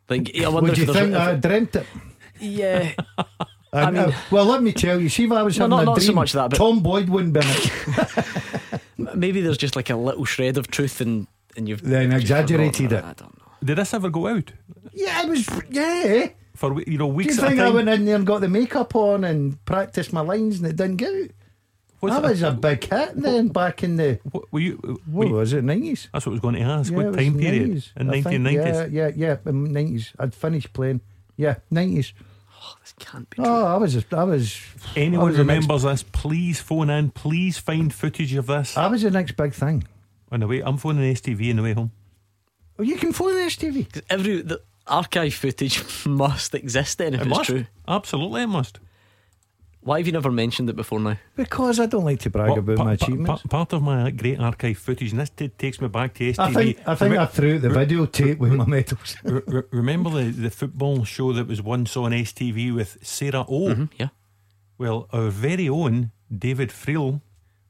Like 0.10 0.32
I 0.38 0.48
wonder 0.50 0.72
Would 0.72 0.72
if 0.74 0.78
you 0.80 0.86
there's 0.88 0.98
think 0.98 1.14
a, 1.16 1.20
I 1.20 1.32
if- 1.34 1.42
dreamt 1.42 1.76
it? 1.76 1.86
yeah. 2.40 2.92
I, 3.74 3.90
mean- 3.90 4.02
uh, 4.02 4.12
well, 4.32 4.44
let 4.46 4.62
me 4.62 4.74
tell 4.74 5.00
you. 5.00 5.08
See, 5.08 5.24
if 5.24 5.32
I 5.32 5.44
was 5.44 5.58
No, 5.58 5.64
having 5.70 5.78
not- 5.78 5.82
a 5.84 5.86
not 5.86 6.02
so 6.02 6.06
dream, 6.08 6.16
much 6.16 6.34
that, 6.34 6.50
but- 6.50 6.58
Tom 6.58 6.82
Boyd 6.82 7.08
wouldn't 7.08 7.34
be 7.34 7.40
in 7.40 7.46
it. 7.48 8.82
maybe 9.16 9.40
there's 9.42 9.58
just 9.58 9.76
like 9.78 9.90
a 9.90 9.96
little 9.96 10.26
shred 10.26 10.58
of 10.58 10.68
truth 10.68 11.00
and 11.02 11.28
and 11.58 11.68
you've 11.70 11.82
Then 11.82 12.12
exaggerated 12.14 12.92
it. 12.92 13.04
I 13.04 13.14
don't 13.14 13.38
know. 13.38 13.52
Did 13.64 13.78
this 13.78 13.94
ever 13.94 14.10
go 14.10 14.28
out 14.28 14.52
Yeah, 14.94 15.24
it 15.24 15.30
was. 15.30 15.50
Yeah. 15.70 16.30
For 16.62 16.82
you 16.84 16.98
know 16.98 17.08
Do 17.08 17.14
weeks 17.14 17.36
you 17.38 17.42
at 17.44 17.48
a 17.48 17.50
think 17.50 17.60
I 17.62 17.70
went 17.70 17.90
in 17.90 18.06
there 18.06 18.16
and 18.16 18.26
got 18.26 18.40
the 18.42 18.48
makeup 18.48 18.96
on 18.96 19.24
and 19.26 19.64
practiced 19.66 20.14
my 20.14 20.22
lines 20.22 20.60
and 20.60 20.68
it 20.68 20.76
didn't 20.78 20.98
get 20.98 21.10
out? 21.14 21.30
Was 22.02 22.14
that 22.14 22.24
it- 22.26 22.30
was 22.30 22.42
a 22.44 22.52
big 22.54 22.84
hit 22.90 23.12
then 23.16 23.50
back 23.50 23.84
in 23.84 23.96
the. 23.98 24.20
What, 24.32 24.52
were 24.54 24.60
you? 24.60 24.80
Uh, 24.84 24.88
were 24.94 24.98
What 25.08 25.28
you- 25.28 25.34
was 25.34 25.54
it, 25.54 25.64
90s? 25.66 26.08
that's 26.14 26.26
what 26.26 26.32
I 26.32 26.36
was 26.36 26.40
going 26.40 26.56
to 26.56 26.62
ask. 26.62 26.92
Yeah, 26.92 26.98
what 26.98 27.14
time 27.16 27.38
period 27.38 27.70
90s, 27.72 27.92
in 27.98 28.10
I 28.10 28.12
nineteen 28.14 28.44
nineties? 28.44 28.94
Yeah, 28.94 29.08
yeah, 29.08 29.12
yeah, 29.16 29.38
in 29.52 29.68
90s. 29.68 30.14
I'd 30.18 30.34
finished 30.34 30.72
playing. 30.74 31.02
Yeah, 31.38 31.56
90s. 31.72 32.14
Oh, 32.64 32.76
This 32.82 32.94
can't 33.00 33.28
be 33.30 33.36
True. 33.38 33.46
Oh, 33.48 33.66
I 33.66 33.78
was, 33.78 34.04
I 34.12 34.24
was. 34.24 34.60
Anyone 34.96 35.20
I 35.22 35.28
was 35.30 35.38
the 35.38 35.44
next- 35.44 35.64
remembers 35.68 35.84
this? 35.84 36.04
Please 36.12 36.60
phone 36.62 36.90
in. 36.92 37.10
Please 37.12 37.58
find 37.58 37.92
footage 37.94 38.34
of 38.36 38.48
this. 38.48 38.78
I 38.78 38.88
was 38.88 39.02
the 39.04 39.12
next 39.12 39.36
big 39.36 39.54
thing. 39.54 39.84
Oh, 40.32 40.34
on 40.36 40.40
the 40.42 40.48
way, 40.48 40.62
I'm 40.62 40.78
phoning 40.78 41.04
STV 41.14 41.50
on 41.52 41.58
the 41.58 41.64
way 41.64 41.74
home. 41.74 41.92
Oh, 42.80 42.84
you 42.84 42.96
can 42.98 43.14
phone 43.14 43.34
STV. 43.36 43.92
'Cause 43.92 44.04
every 44.10 44.42
the 44.42 44.62
archive 44.92 45.34
footage 45.34 45.84
must 46.06 46.54
exist 46.56 46.98
then 46.98 47.14
if 47.14 47.22
It 47.22 47.28
it's 47.28 47.38
must. 47.38 47.50
true. 47.50 47.66
Absolutely, 47.88 48.44
it 48.44 48.48
must. 48.48 48.80
Why 49.84 49.98
have 49.98 50.06
you 50.06 50.14
never 50.14 50.30
mentioned 50.32 50.70
it 50.70 50.76
before 50.76 51.00
now? 51.00 51.18
Because 51.36 51.80
I 51.80 51.88
don't 51.88 52.06
like 52.06 52.20
to 52.20 52.30
brag 52.30 52.50
Well, 52.50 52.60
about 52.60 52.78
pa- 52.78 52.84
my 52.84 52.96
pa- 52.98 53.04
achievements. 53.06 53.42
pa- 53.42 53.48
part 53.50 53.74
of 53.74 53.82
my 53.82 54.12
great 54.12 54.40
archive 54.40 54.78
footage, 54.78 55.10
and 55.12 55.20
this 55.20 55.32
t- 55.32 55.48
takes 55.48 55.82
me 55.82 55.88
back 55.88 56.14
to 56.16 56.24
STV. 56.34 56.40
I 56.40 56.54
think 56.54 56.78
I 56.88 56.96
think 56.96 57.16
I 57.18 57.26
threw 57.26 57.56
out 57.56 57.62
the 57.64 57.70
videotape 57.70 58.38
with 58.38 58.54
my 58.54 58.66
medals. 58.68 59.16
Re- 59.24 59.42
re- 59.48 59.64
remember 59.72 60.12
the, 60.12 60.30
the 60.30 60.52
football 60.52 61.04
show 61.04 61.34
that 61.34 61.48
was 61.48 61.64
once 61.64 61.98
on 61.98 62.12
STV 62.12 62.76
with 62.76 63.00
Sarah 63.02 63.44
O? 63.50 63.70
Mhm, 63.74 63.90
yeah. 63.98 64.10
Well, 64.78 65.08
our 65.12 65.30
very 65.32 65.68
own 65.68 66.12
David 66.30 66.70
Friel 66.70 67.22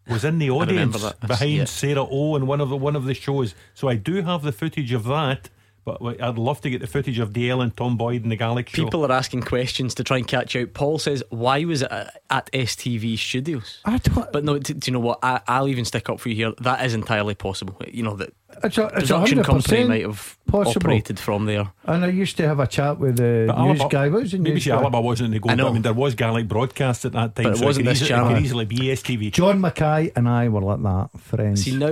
was 0.09 0.25
in 0.25 0.37
the 0.39 0.49
remember 0.49 0.73
audience 0.73 1.01
that. 1.01 1.19
behind 1.25 1.51
Yeah. 1.53 1.63
Sarah 1.65 2.03
O 2.03 2.35
in 2.35 2.45
one 2.45 2.59
of 2.59 2.67
the 2.67 2.75
one 2.75 2.97
of 2.97 3.05
the 3.05 3.13
shows. 3.13 3.55
So 3.73 3.87
I 3.87 3.95
do 3.95 4.21
have 4.21 4.41
the 4.43 4.51
footage 4.51 4.91
of 4.91 5.05
that, 5.05 5.49
but 5.83 6.01
I'd 6.21 6.37
love 6.37 6.61
to 6.61 6.69
get 6.69 6.81
the 6.81 6.87
footage 6.87 7.19
of 7.19 7.33
Dale 7.33 7.61
and 7.61 7.75
Tom 7.75 7.97
Boyd 7.97 8.23
in 8.23 8.29
the 8.29 8.35
Gaelic 8.35 8.69
show. 8.69 8.83
People 8.83 9.05
are 9.05 9.11
asking 9.11 9.41
questions 9.41 9.95
to 9.95 10.03
try 10.03 10.17
and 10.17 10.27
catch 10.27 10.55
out. 10.55 10.73
Paul 10.73 10.99
says, 10.99 11.23
"Why 11.29 11.63
was 11.65 11.81
it 11.81 11.91
at 11.91 12.21
at 12.29 12.51
STV 12.51 13.17
Studios?" 13.17 13.79
I 13.85 13.97
don't. 13.97 14.31
But 14.31 14.43
no, 14.43 14.59
do, 14.59 14.73
do 14.73 14.91
you 14.91 14.93
know 14.93 14.99
what? 14.99 15.19
I, 15.23 15.41
I'll 15.47 15.67
even 15.67 15.85
stick 15.85 16.09
up 16.09 16.19
for 16.19 16.29
you 16.29 16.35
here. 16.35 16.53
That 16.61 16.85
is 16.85 16.93
entirely 16.93 17.35
possible. 17.35 17.75
You 17.87 18.03
know 18.03 18.15
that 18.17 18.33
It's 18.63 18.77
a, 18.77 18.83
it's 18.85 18.93
production 19.09 19.17
hundred 19.17 19.45
company 19.45 19.61
percent 19.63 19.89
might 19.89 20.01
have 20.03 20.37
possible. 20.47 20.81
operated 20.81 21.19
from 21.19 21.45
there. 21.45 21.71
And 21.85 22.05
I 22.05 22.09
used 22.09 22.37
to 22.37 22.47
have 22.47 22.59
a 22.59 22.67
chat 22.67 22.99
with 22.99 23.17
the 23.17 23.45
But 23.47 23.61
news 23.63 23.79
Alaba- 23.79 23.89
guy. 23.89 24.09
What 24.09 24.21
was 24.21 24.31
the 24.31 24.37
Maybe 24.37 24.53
news 24.55 24.65
guy? 24.67 24.75
Alaba 24.81 25.01
wasn't 25.03 25.27
in 25.27 25.31
the 25.33 25.39
goal. 25.39 25.51
I 25.51 25.55
know. 25.55 25.69
I 25.69 25.73
mean, 25.73 25.81
there 25.81 25.93
was 25.93 26.15
Gaelic 26.15 26.47
broadcast 26.47 27.05
at 27.05 27.13
that 27.13 27.35
time, 27.35 27.43
But 27.45 27.53
it 27.53 27.57
so 27.57 27.65
wasn't 27.65 27.87
it, 27.87 27.89
could 27.89 27.95
this 27.95 28.01
easily, 28.03 28.13
it 28.13 28.17
channel. 28.17 28.33
could 28.35 28.43
easily 28.43 28.65
be 28.65 28.77
STV. 28.77 29.31
John 29.31 29.61
Mackay 29.61 30.11
and 30.15 30.29
I 30.29 30.49
were 30.49 30.61
like 30.61 30.81
that 30.83 31.09
friends. 31.21 31.63
See 31.63 31.75
now, 31.75 31.89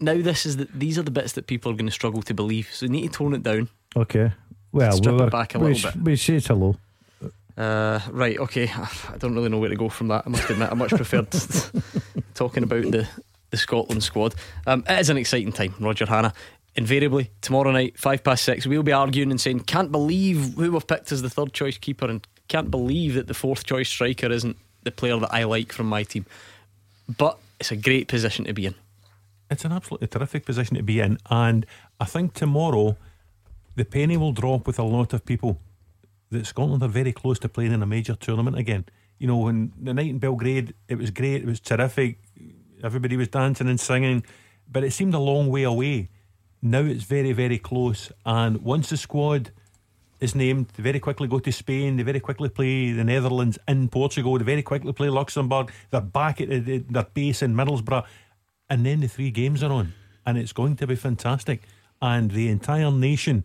now 0.00 0.20
this 0.22 0.46
is 0.46 0.58
the, 0.58 0.68
these 0.74 0.98
are 0.98 1.02
the 1.02 1.10
bits 1.10 1.32
that 1.32 1.46
people 1.46 1.72
are 1.72 1.74
going 1.74 1.86
to 1.86 1.92
struggle 1.92 2.22
to 2.22 2.34
believe. 2.34 2.68
So 2.72 2.86
you 2.86 2.92
need 2.92 3.02
to 3.12 3.18
tone 3.18 3.34
it 3.34 3.42
down. 3.42 3.68
okay. 3.96 4.32
Well, 4.72 4.92
Strip 4.92 5.16
we 5.16 5.22
it 5.24 5.30
back 5.30 5.54
a 5.54 5.58
we, 5.58 5.74
little 5.74 5.88
s- 5.88 5.94
bit. 5.94 6.04
we 6.04 6.16
say 6.16 6.34
it's 6.36 6.46
hello. 6.46 6.76
Uh, 7.58 8.00
right, 8.10 8.38
okay. 8.38 8.70
I 8.74 9.16
don't 9.18 9.34
really 9.34 9.50
know 9.50 9.58
where 9.58 9.68
to 9.68 9.76
go 9.76 9.90
from 9.90 10.08
that. 10.08 10.22
I 10.24 10.30
must 10.30 10.48
admit, 10.48 10.70
I 10.70 10.74
much 10.74 10.90
preferred 10.90 11.28
talking 12.34 12.62
about 12.62 12.82
the, 12.90 13.06
the 13.52 13.56
Scotland 13.56 14.02
squad. 14.02 14.34
Um, 14.66 14.82
it 14.88 14.98
is 14.98 15.10
an 15.10 15.16
exciting 15.16 15.52
time, 15.52 15.74
Roger 15.78 16.06
Hannah. 16.06 16.32
Invariably, 16.74 17.30
tomorrow 17.42 17.70
night, 17.70 17.98
five 17.98 18.24
past 18.24 18.44
six, 18.44 18.66
we'll 18.66 18.82
be 18.82 18.92
arguing 18.92 19.30
and 19.30 19.40
saying, 19.40 19.60
can't 19.60 19.92
believe 19.92 20.54
who 20.54 20.72
we've 20.72 20.86
picked 20.86 21.12
as 21.12 21.20
the 21.20 21.30
third 21.30 21.52
choice 21.52 21.76
keeper, 21.76 22.06
and 22.06 22.26
can't 22.48 22.70
believe 22.70 23.14
that 23.14 23.28
the 23.28 23.34
fourth 23.34 23.64
choice 23.64 23.90
striker 23.90 24.32
isn't 24.32 24.56
the 24.82 24.90
player 24.90 25.18
that 25.18 25.32
I 25.32 25.44
like 25.44 25.70
from 25.70 25.86
my 25.86 26.02
team. 26.02 26.24
But 27.18 27.38
it's 27.60 27.70
a 27.70 27.76
great 27.76 28.08
position 28.08 28.46
to 28.46 28.54
be 28.54 28.66
in. 28.66 28.74
It's 29.50 29.66
an 29.66 29.72
absolutely 29.72 30.08
terrific 30.08 30.46
position 30.46 30.76
to 30.76 30.82
be 30.82 31.00
in, 31.00 31.18
and 31.30 31.66
I 32.00 32.06
think 32.06 32.32
tomorrow 32.32 32.96
the 33.76 33.84
penny 33.84 34.16
will 34.16 34.32
drop 34.32 34.66
with 34.66 34.78
a 34.78 34.82
lot 34.82 35.12
of 35.12 35.26
people 35.26 35.60
that 36.30 36.46
Scotland 36.46 36.82
are 36.82 36.88
very 36.88 37.12
close 37.12 37.38
to 37.40 37.50
playing 37.50 37.72
in 37.72 37.82
a 37.82 37.86
major 37.86 38.14
tournament 38.14 38.56
again. 38.56 38.86
You 39.18 39.26
know, 39.26 39.36
when 39.36 39.72
the 39.78 39.92
night 39.92 40.08
in 40.08 40.18
Belgrade, 40.18 40.72
it 40.88 40.96
was 40.96 41.10
great, 41.10 41.42
it 41.42 41.46
was 41.46 41.60
terrific, 41.60 42.18
everybody 42.82 43.16
was 43.16 43.28
dancing 43.28 43.68
and 43.68 43.78
singing, 43.80 44.24
but 44.70 44.84
it 44.84 44.92
seemed 44.92 45.14
a 45.14 45.18
long 45.18 45.48
way 45.48 45.62
away. 45.62 46.08
Now 46.60 46.80
it's 46.80 47.04
very, 47.04 47.32
very 47.32 47.58
close, 47.58 48.12
and 48.24 48.62
once 48.62 48.90
the 48.90 48.96
squad 48.96 49.50
is 50.20 50.34
named, 50.34 50.68
they 50.76 50.82
very 50.82 51.00
quickly 51.00 51.26
go 51.26 51.40
to 51.40 51.50
Spain, 51.50 51.96
they 51.96 52.04
very 52.04 52.20
quickly 52.20 52.48
play 52.48 52.92
the 52.92 53.02
Netherlands 53.02 53.58
in 53.66 53.88
Portugal, 53.88 54.38
they 54.38 54.44
very 54.44 54.62
quickly 54.62 54.92
play 54.92 55.08
Luxembourg, 55.08 55.72
they're 55.90 56.00
back 56.00 56.40
at 56.40 56.48
their 56.48 57.06
base 57.14 57.42
in 57.42 57.54
Middlesbrough, 57.54 58.04
and 58.70 58.86
then 58.86 59.00
the 59.00 59.08
three 59.08 59.30
games 59.30 59.62
are 59.62 59.72
on, 59.72 59.92
and 60.24 60.38
it's 60.38 60.52
going 60.52 60.76
to 60.76 60.86
be 60.86 60.94
fantastic. 60.94 61.62
And 62.00 62.30
the 62.30 62.48
entire 62.48 62.90
nation 62.90 63.44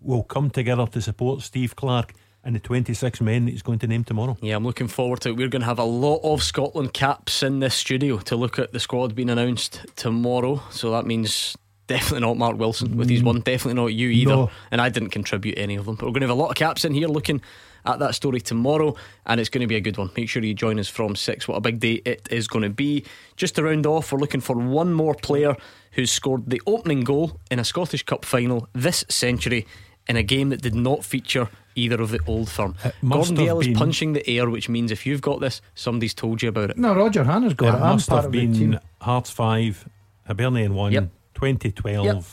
will 0.00 0.22
come 0.22 0.50
together 0.50 0.86
to 0.86 1.00
support 1.00 1.42
Steve 1.42 1.76
Clarke 1.76 2.14
and 2.44 2.54
the 2.54 2.60
26 2.60 3.20
men 3.20 3.46
that 3.46 3.52
he's 3.52 3.62
going 3.62 3.78
to 3.80 3.86
name 3.86 4.04
tomorrow. 4.04 4.36
Yeah, 4.40 4.56
I'm 4.56 4.64
looking 4.64 4.88
forward 4.88 5.20
to 5.22 5.30
it. 5.30 5.36
We're 5.36 5.48
going 5.48 5.62
to 5.62 5.66
have 5.66 5.78
a 5.78 5.84
lot 5.84 6.20
of 6.22 6.42
Scotland 6.42 6.92
caps 6.92 7.42
in 7.42 7.60
this 7.60 7.74
studio 7.74 8.18
to 8.18 8.36
look 8.36 8.58
at 8.58 8.72
the 8.72 8.80
squad 8.80 9.14
being 9.14 9.30
announced 9.30 9.84
tomorrow. 9.96 10.62
So 10.70 10.90
that 10.90 11.06
means 11.06 11.56
definitely 11.86 12.20
not 12.20 12.36
Mark 12.36 12.58
Wilson 12.58 12.96
with 12.96 13.08
his 13.08 13.22
mm. 13.22 13.26
one, 13.26 13.40
definitely 13.40 13.80
not 13.80 13.86
you 13.88 14.08
either. 14.08 14.30
No. 14.30 14.50
And 14.70 14.80
I 14.80 14.88
didn't 14.88 15.10
contribute 15.10 15.58
any 15.58 15.76
of 15.76 15.86
them. 15.86 15.96
But 15.96 16.06
we're 16.06 16.12
going 16.12 16.22
to 16.22 16.28
have 16.28 16.36
a 16.36 16.40
lot 16.40 16.50
of 16.50 16.56
caps 16.56 16.84
in 16.84 16.94
here 16.94 17.08
looking 17.08 17.40
at 17.86 17.98
that 17.98 18.14
story 18.14 18.40
tomorrow, 18.40 18.96
and 19.26 19.40
it's 19.40 19.50
going 19.50 19.60
to 19.60 19.66
be 19.66 19.76
a 19.76 19.80
good 19.80 19.98
one. 19.98 20.10
Make 20.16 20.28
sure 20.28 20.42
you 20.42 20.54
join 20.54 20.78
us 20.78 20.88
from 20.88 21.16
six. 21.16 21.46
What 21.46 21.56
a 21.56 21.60
big 21.60 21.80
day 21.80 22.00
it 22.04 22.26
is 22.30 22.48
going 22.48 22.62
to 22.62 22.70
be. 22.70 23.04
Just 23.36 23.56
to 23.56 23.62
round 23.62 23.86
off, 23.86 24.12
we're 24.12 24.18
looking 24.18 24.40
for 24.40 24.56
one 24.56 24.92
more 24.92 25.14
player 25.14 25.56
who's 25.92 26.10
scored 26.10 26.48
the 26.48 26.62
opening 26.66 27.04
goal 27.04 27.38
in 27.50 27.58
a 27.58 27.64
Scottish 27.64 28.02
Cup 28.04 28.24
final 28.24 28.68
this 28.72 29.04
century 29.08 29.66
in 30.08 30.16
a 30.16 30.22
game 30.22 30.48
that 30.50 30.62
did 30.62 30.74
not 30.74 31.04
feature 31.04 31.48
either 31.74 32.00
of 32.00 32.10
the 32.10 32.20
old 32.26 32.48
firm. 32.48 32.74
must 33.02 33.30
Gordon 33.30 33.36
have 33.36 33.46
Dale 33.46 33.60
is 33.60 33.76
punching 33.78 34.12
the 34.12 34.28
air, 34.28 34.48
which 34.50 34.68
means 34.68 34.90
if 34.90 35.04
you've 35.06 35.20
got 35.22 35.40
this, 35.40 35.60
somebody's 35.74 36.14
told 36.14 36.42
you 36.42 36.48
about 36.48 36.70
it. 36.70 36.78
No, 36.78 36.94
Roger 36.94 37.24
Hannah's 37.24 37.54
got 37.54 37.74
it 37.74 37.78
it. 37.78 37.82
I'm 37.82 37.92
must 37.94 38.08
part 38.08 38.18
have 38.22 38.26
of 38.26 38.32
the 38.32 38.38
team. 38.40 38.70
been 38.72 38.80
Hearts 39.00 39.30
5, 39.30 39.88
Hibernian 40.26 40.74
1, 40.74 40.92
Yep. 40.92 41.08
2012. 41.34 42.04
Yep. 42.06 42.24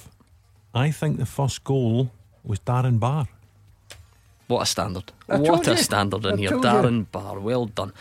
I 0.74 0.92
think 0.92 1.18
the 1.18 1.26
first 1.26 1.64
goal 1.64 2.12
was 2.44 2.60
Darren 2.60 3.00
Barr. 3.00 3.28
What 4.48 4.62
a 4.64 4.66
standard. 4.66 5.12
I 5.30 5.38
what 5.38 5.68
a 5.68 5.72
you. 5.72 5.78
standard 5.78 6.26
in 6.26 6.34
I 6.34 6.38
here. 6.38 6.50
told 6.50 6.64
you. 6.64 6.70
Darren 6.70 7.06
Barr, 7.12 7.40
well 7.40 7.66
done. 7.66 7.94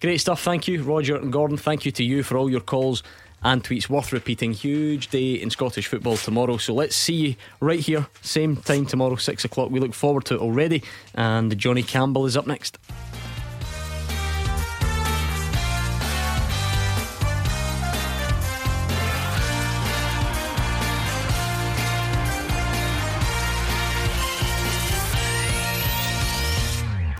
Great 0.00 0.18
stuff. 0.18 0.42
Thank 0.42 0.68
you, 0.68 0.82
Roger 0.82 1.16
and 1.16 1.32
Gordon. 1.32 1.56
Thank 1.56 1.84
you 1.84 1.90
to 1.92 2.04
you 2.04 2.22
for 2.22 2.36
all 2.38 2.48
your 2.50 2.60
calls 2.60 3.02
and 3.42 3.62
tweets. 3.62 3.88
Worth 3.88 4.12
repeating. 4.12 4.52
Huge 4.52 5.08
day 5.08 5.34
in 5.34 5.50
Scottish 5.50 5.86
football 5.86 6.16
tomorrow. 6.16 6.56
So 6.56 6.74
let's 6.74 6.96
see 6.96 7.14
you 7.14 7.36
right 7.60 7.80
here, 7.80 8.06
same 8.22 8.56
time 8.56 8.86
tomorrow, 8.86 9.16
six 9.16 9.44
o'clock. 9.44 9.70
We 9.70 9.80
look 9.80 9.94
forward 9.94 10.24
to 10.26 10.34
it 10.34 10.40
already. 10.40 10.82
And 11.14 11.56
Johnny 11.58 11.82
Campbell 11.82 12.26
is 12.26 12.36
up 12.36 12.46
next. 12.46 12.78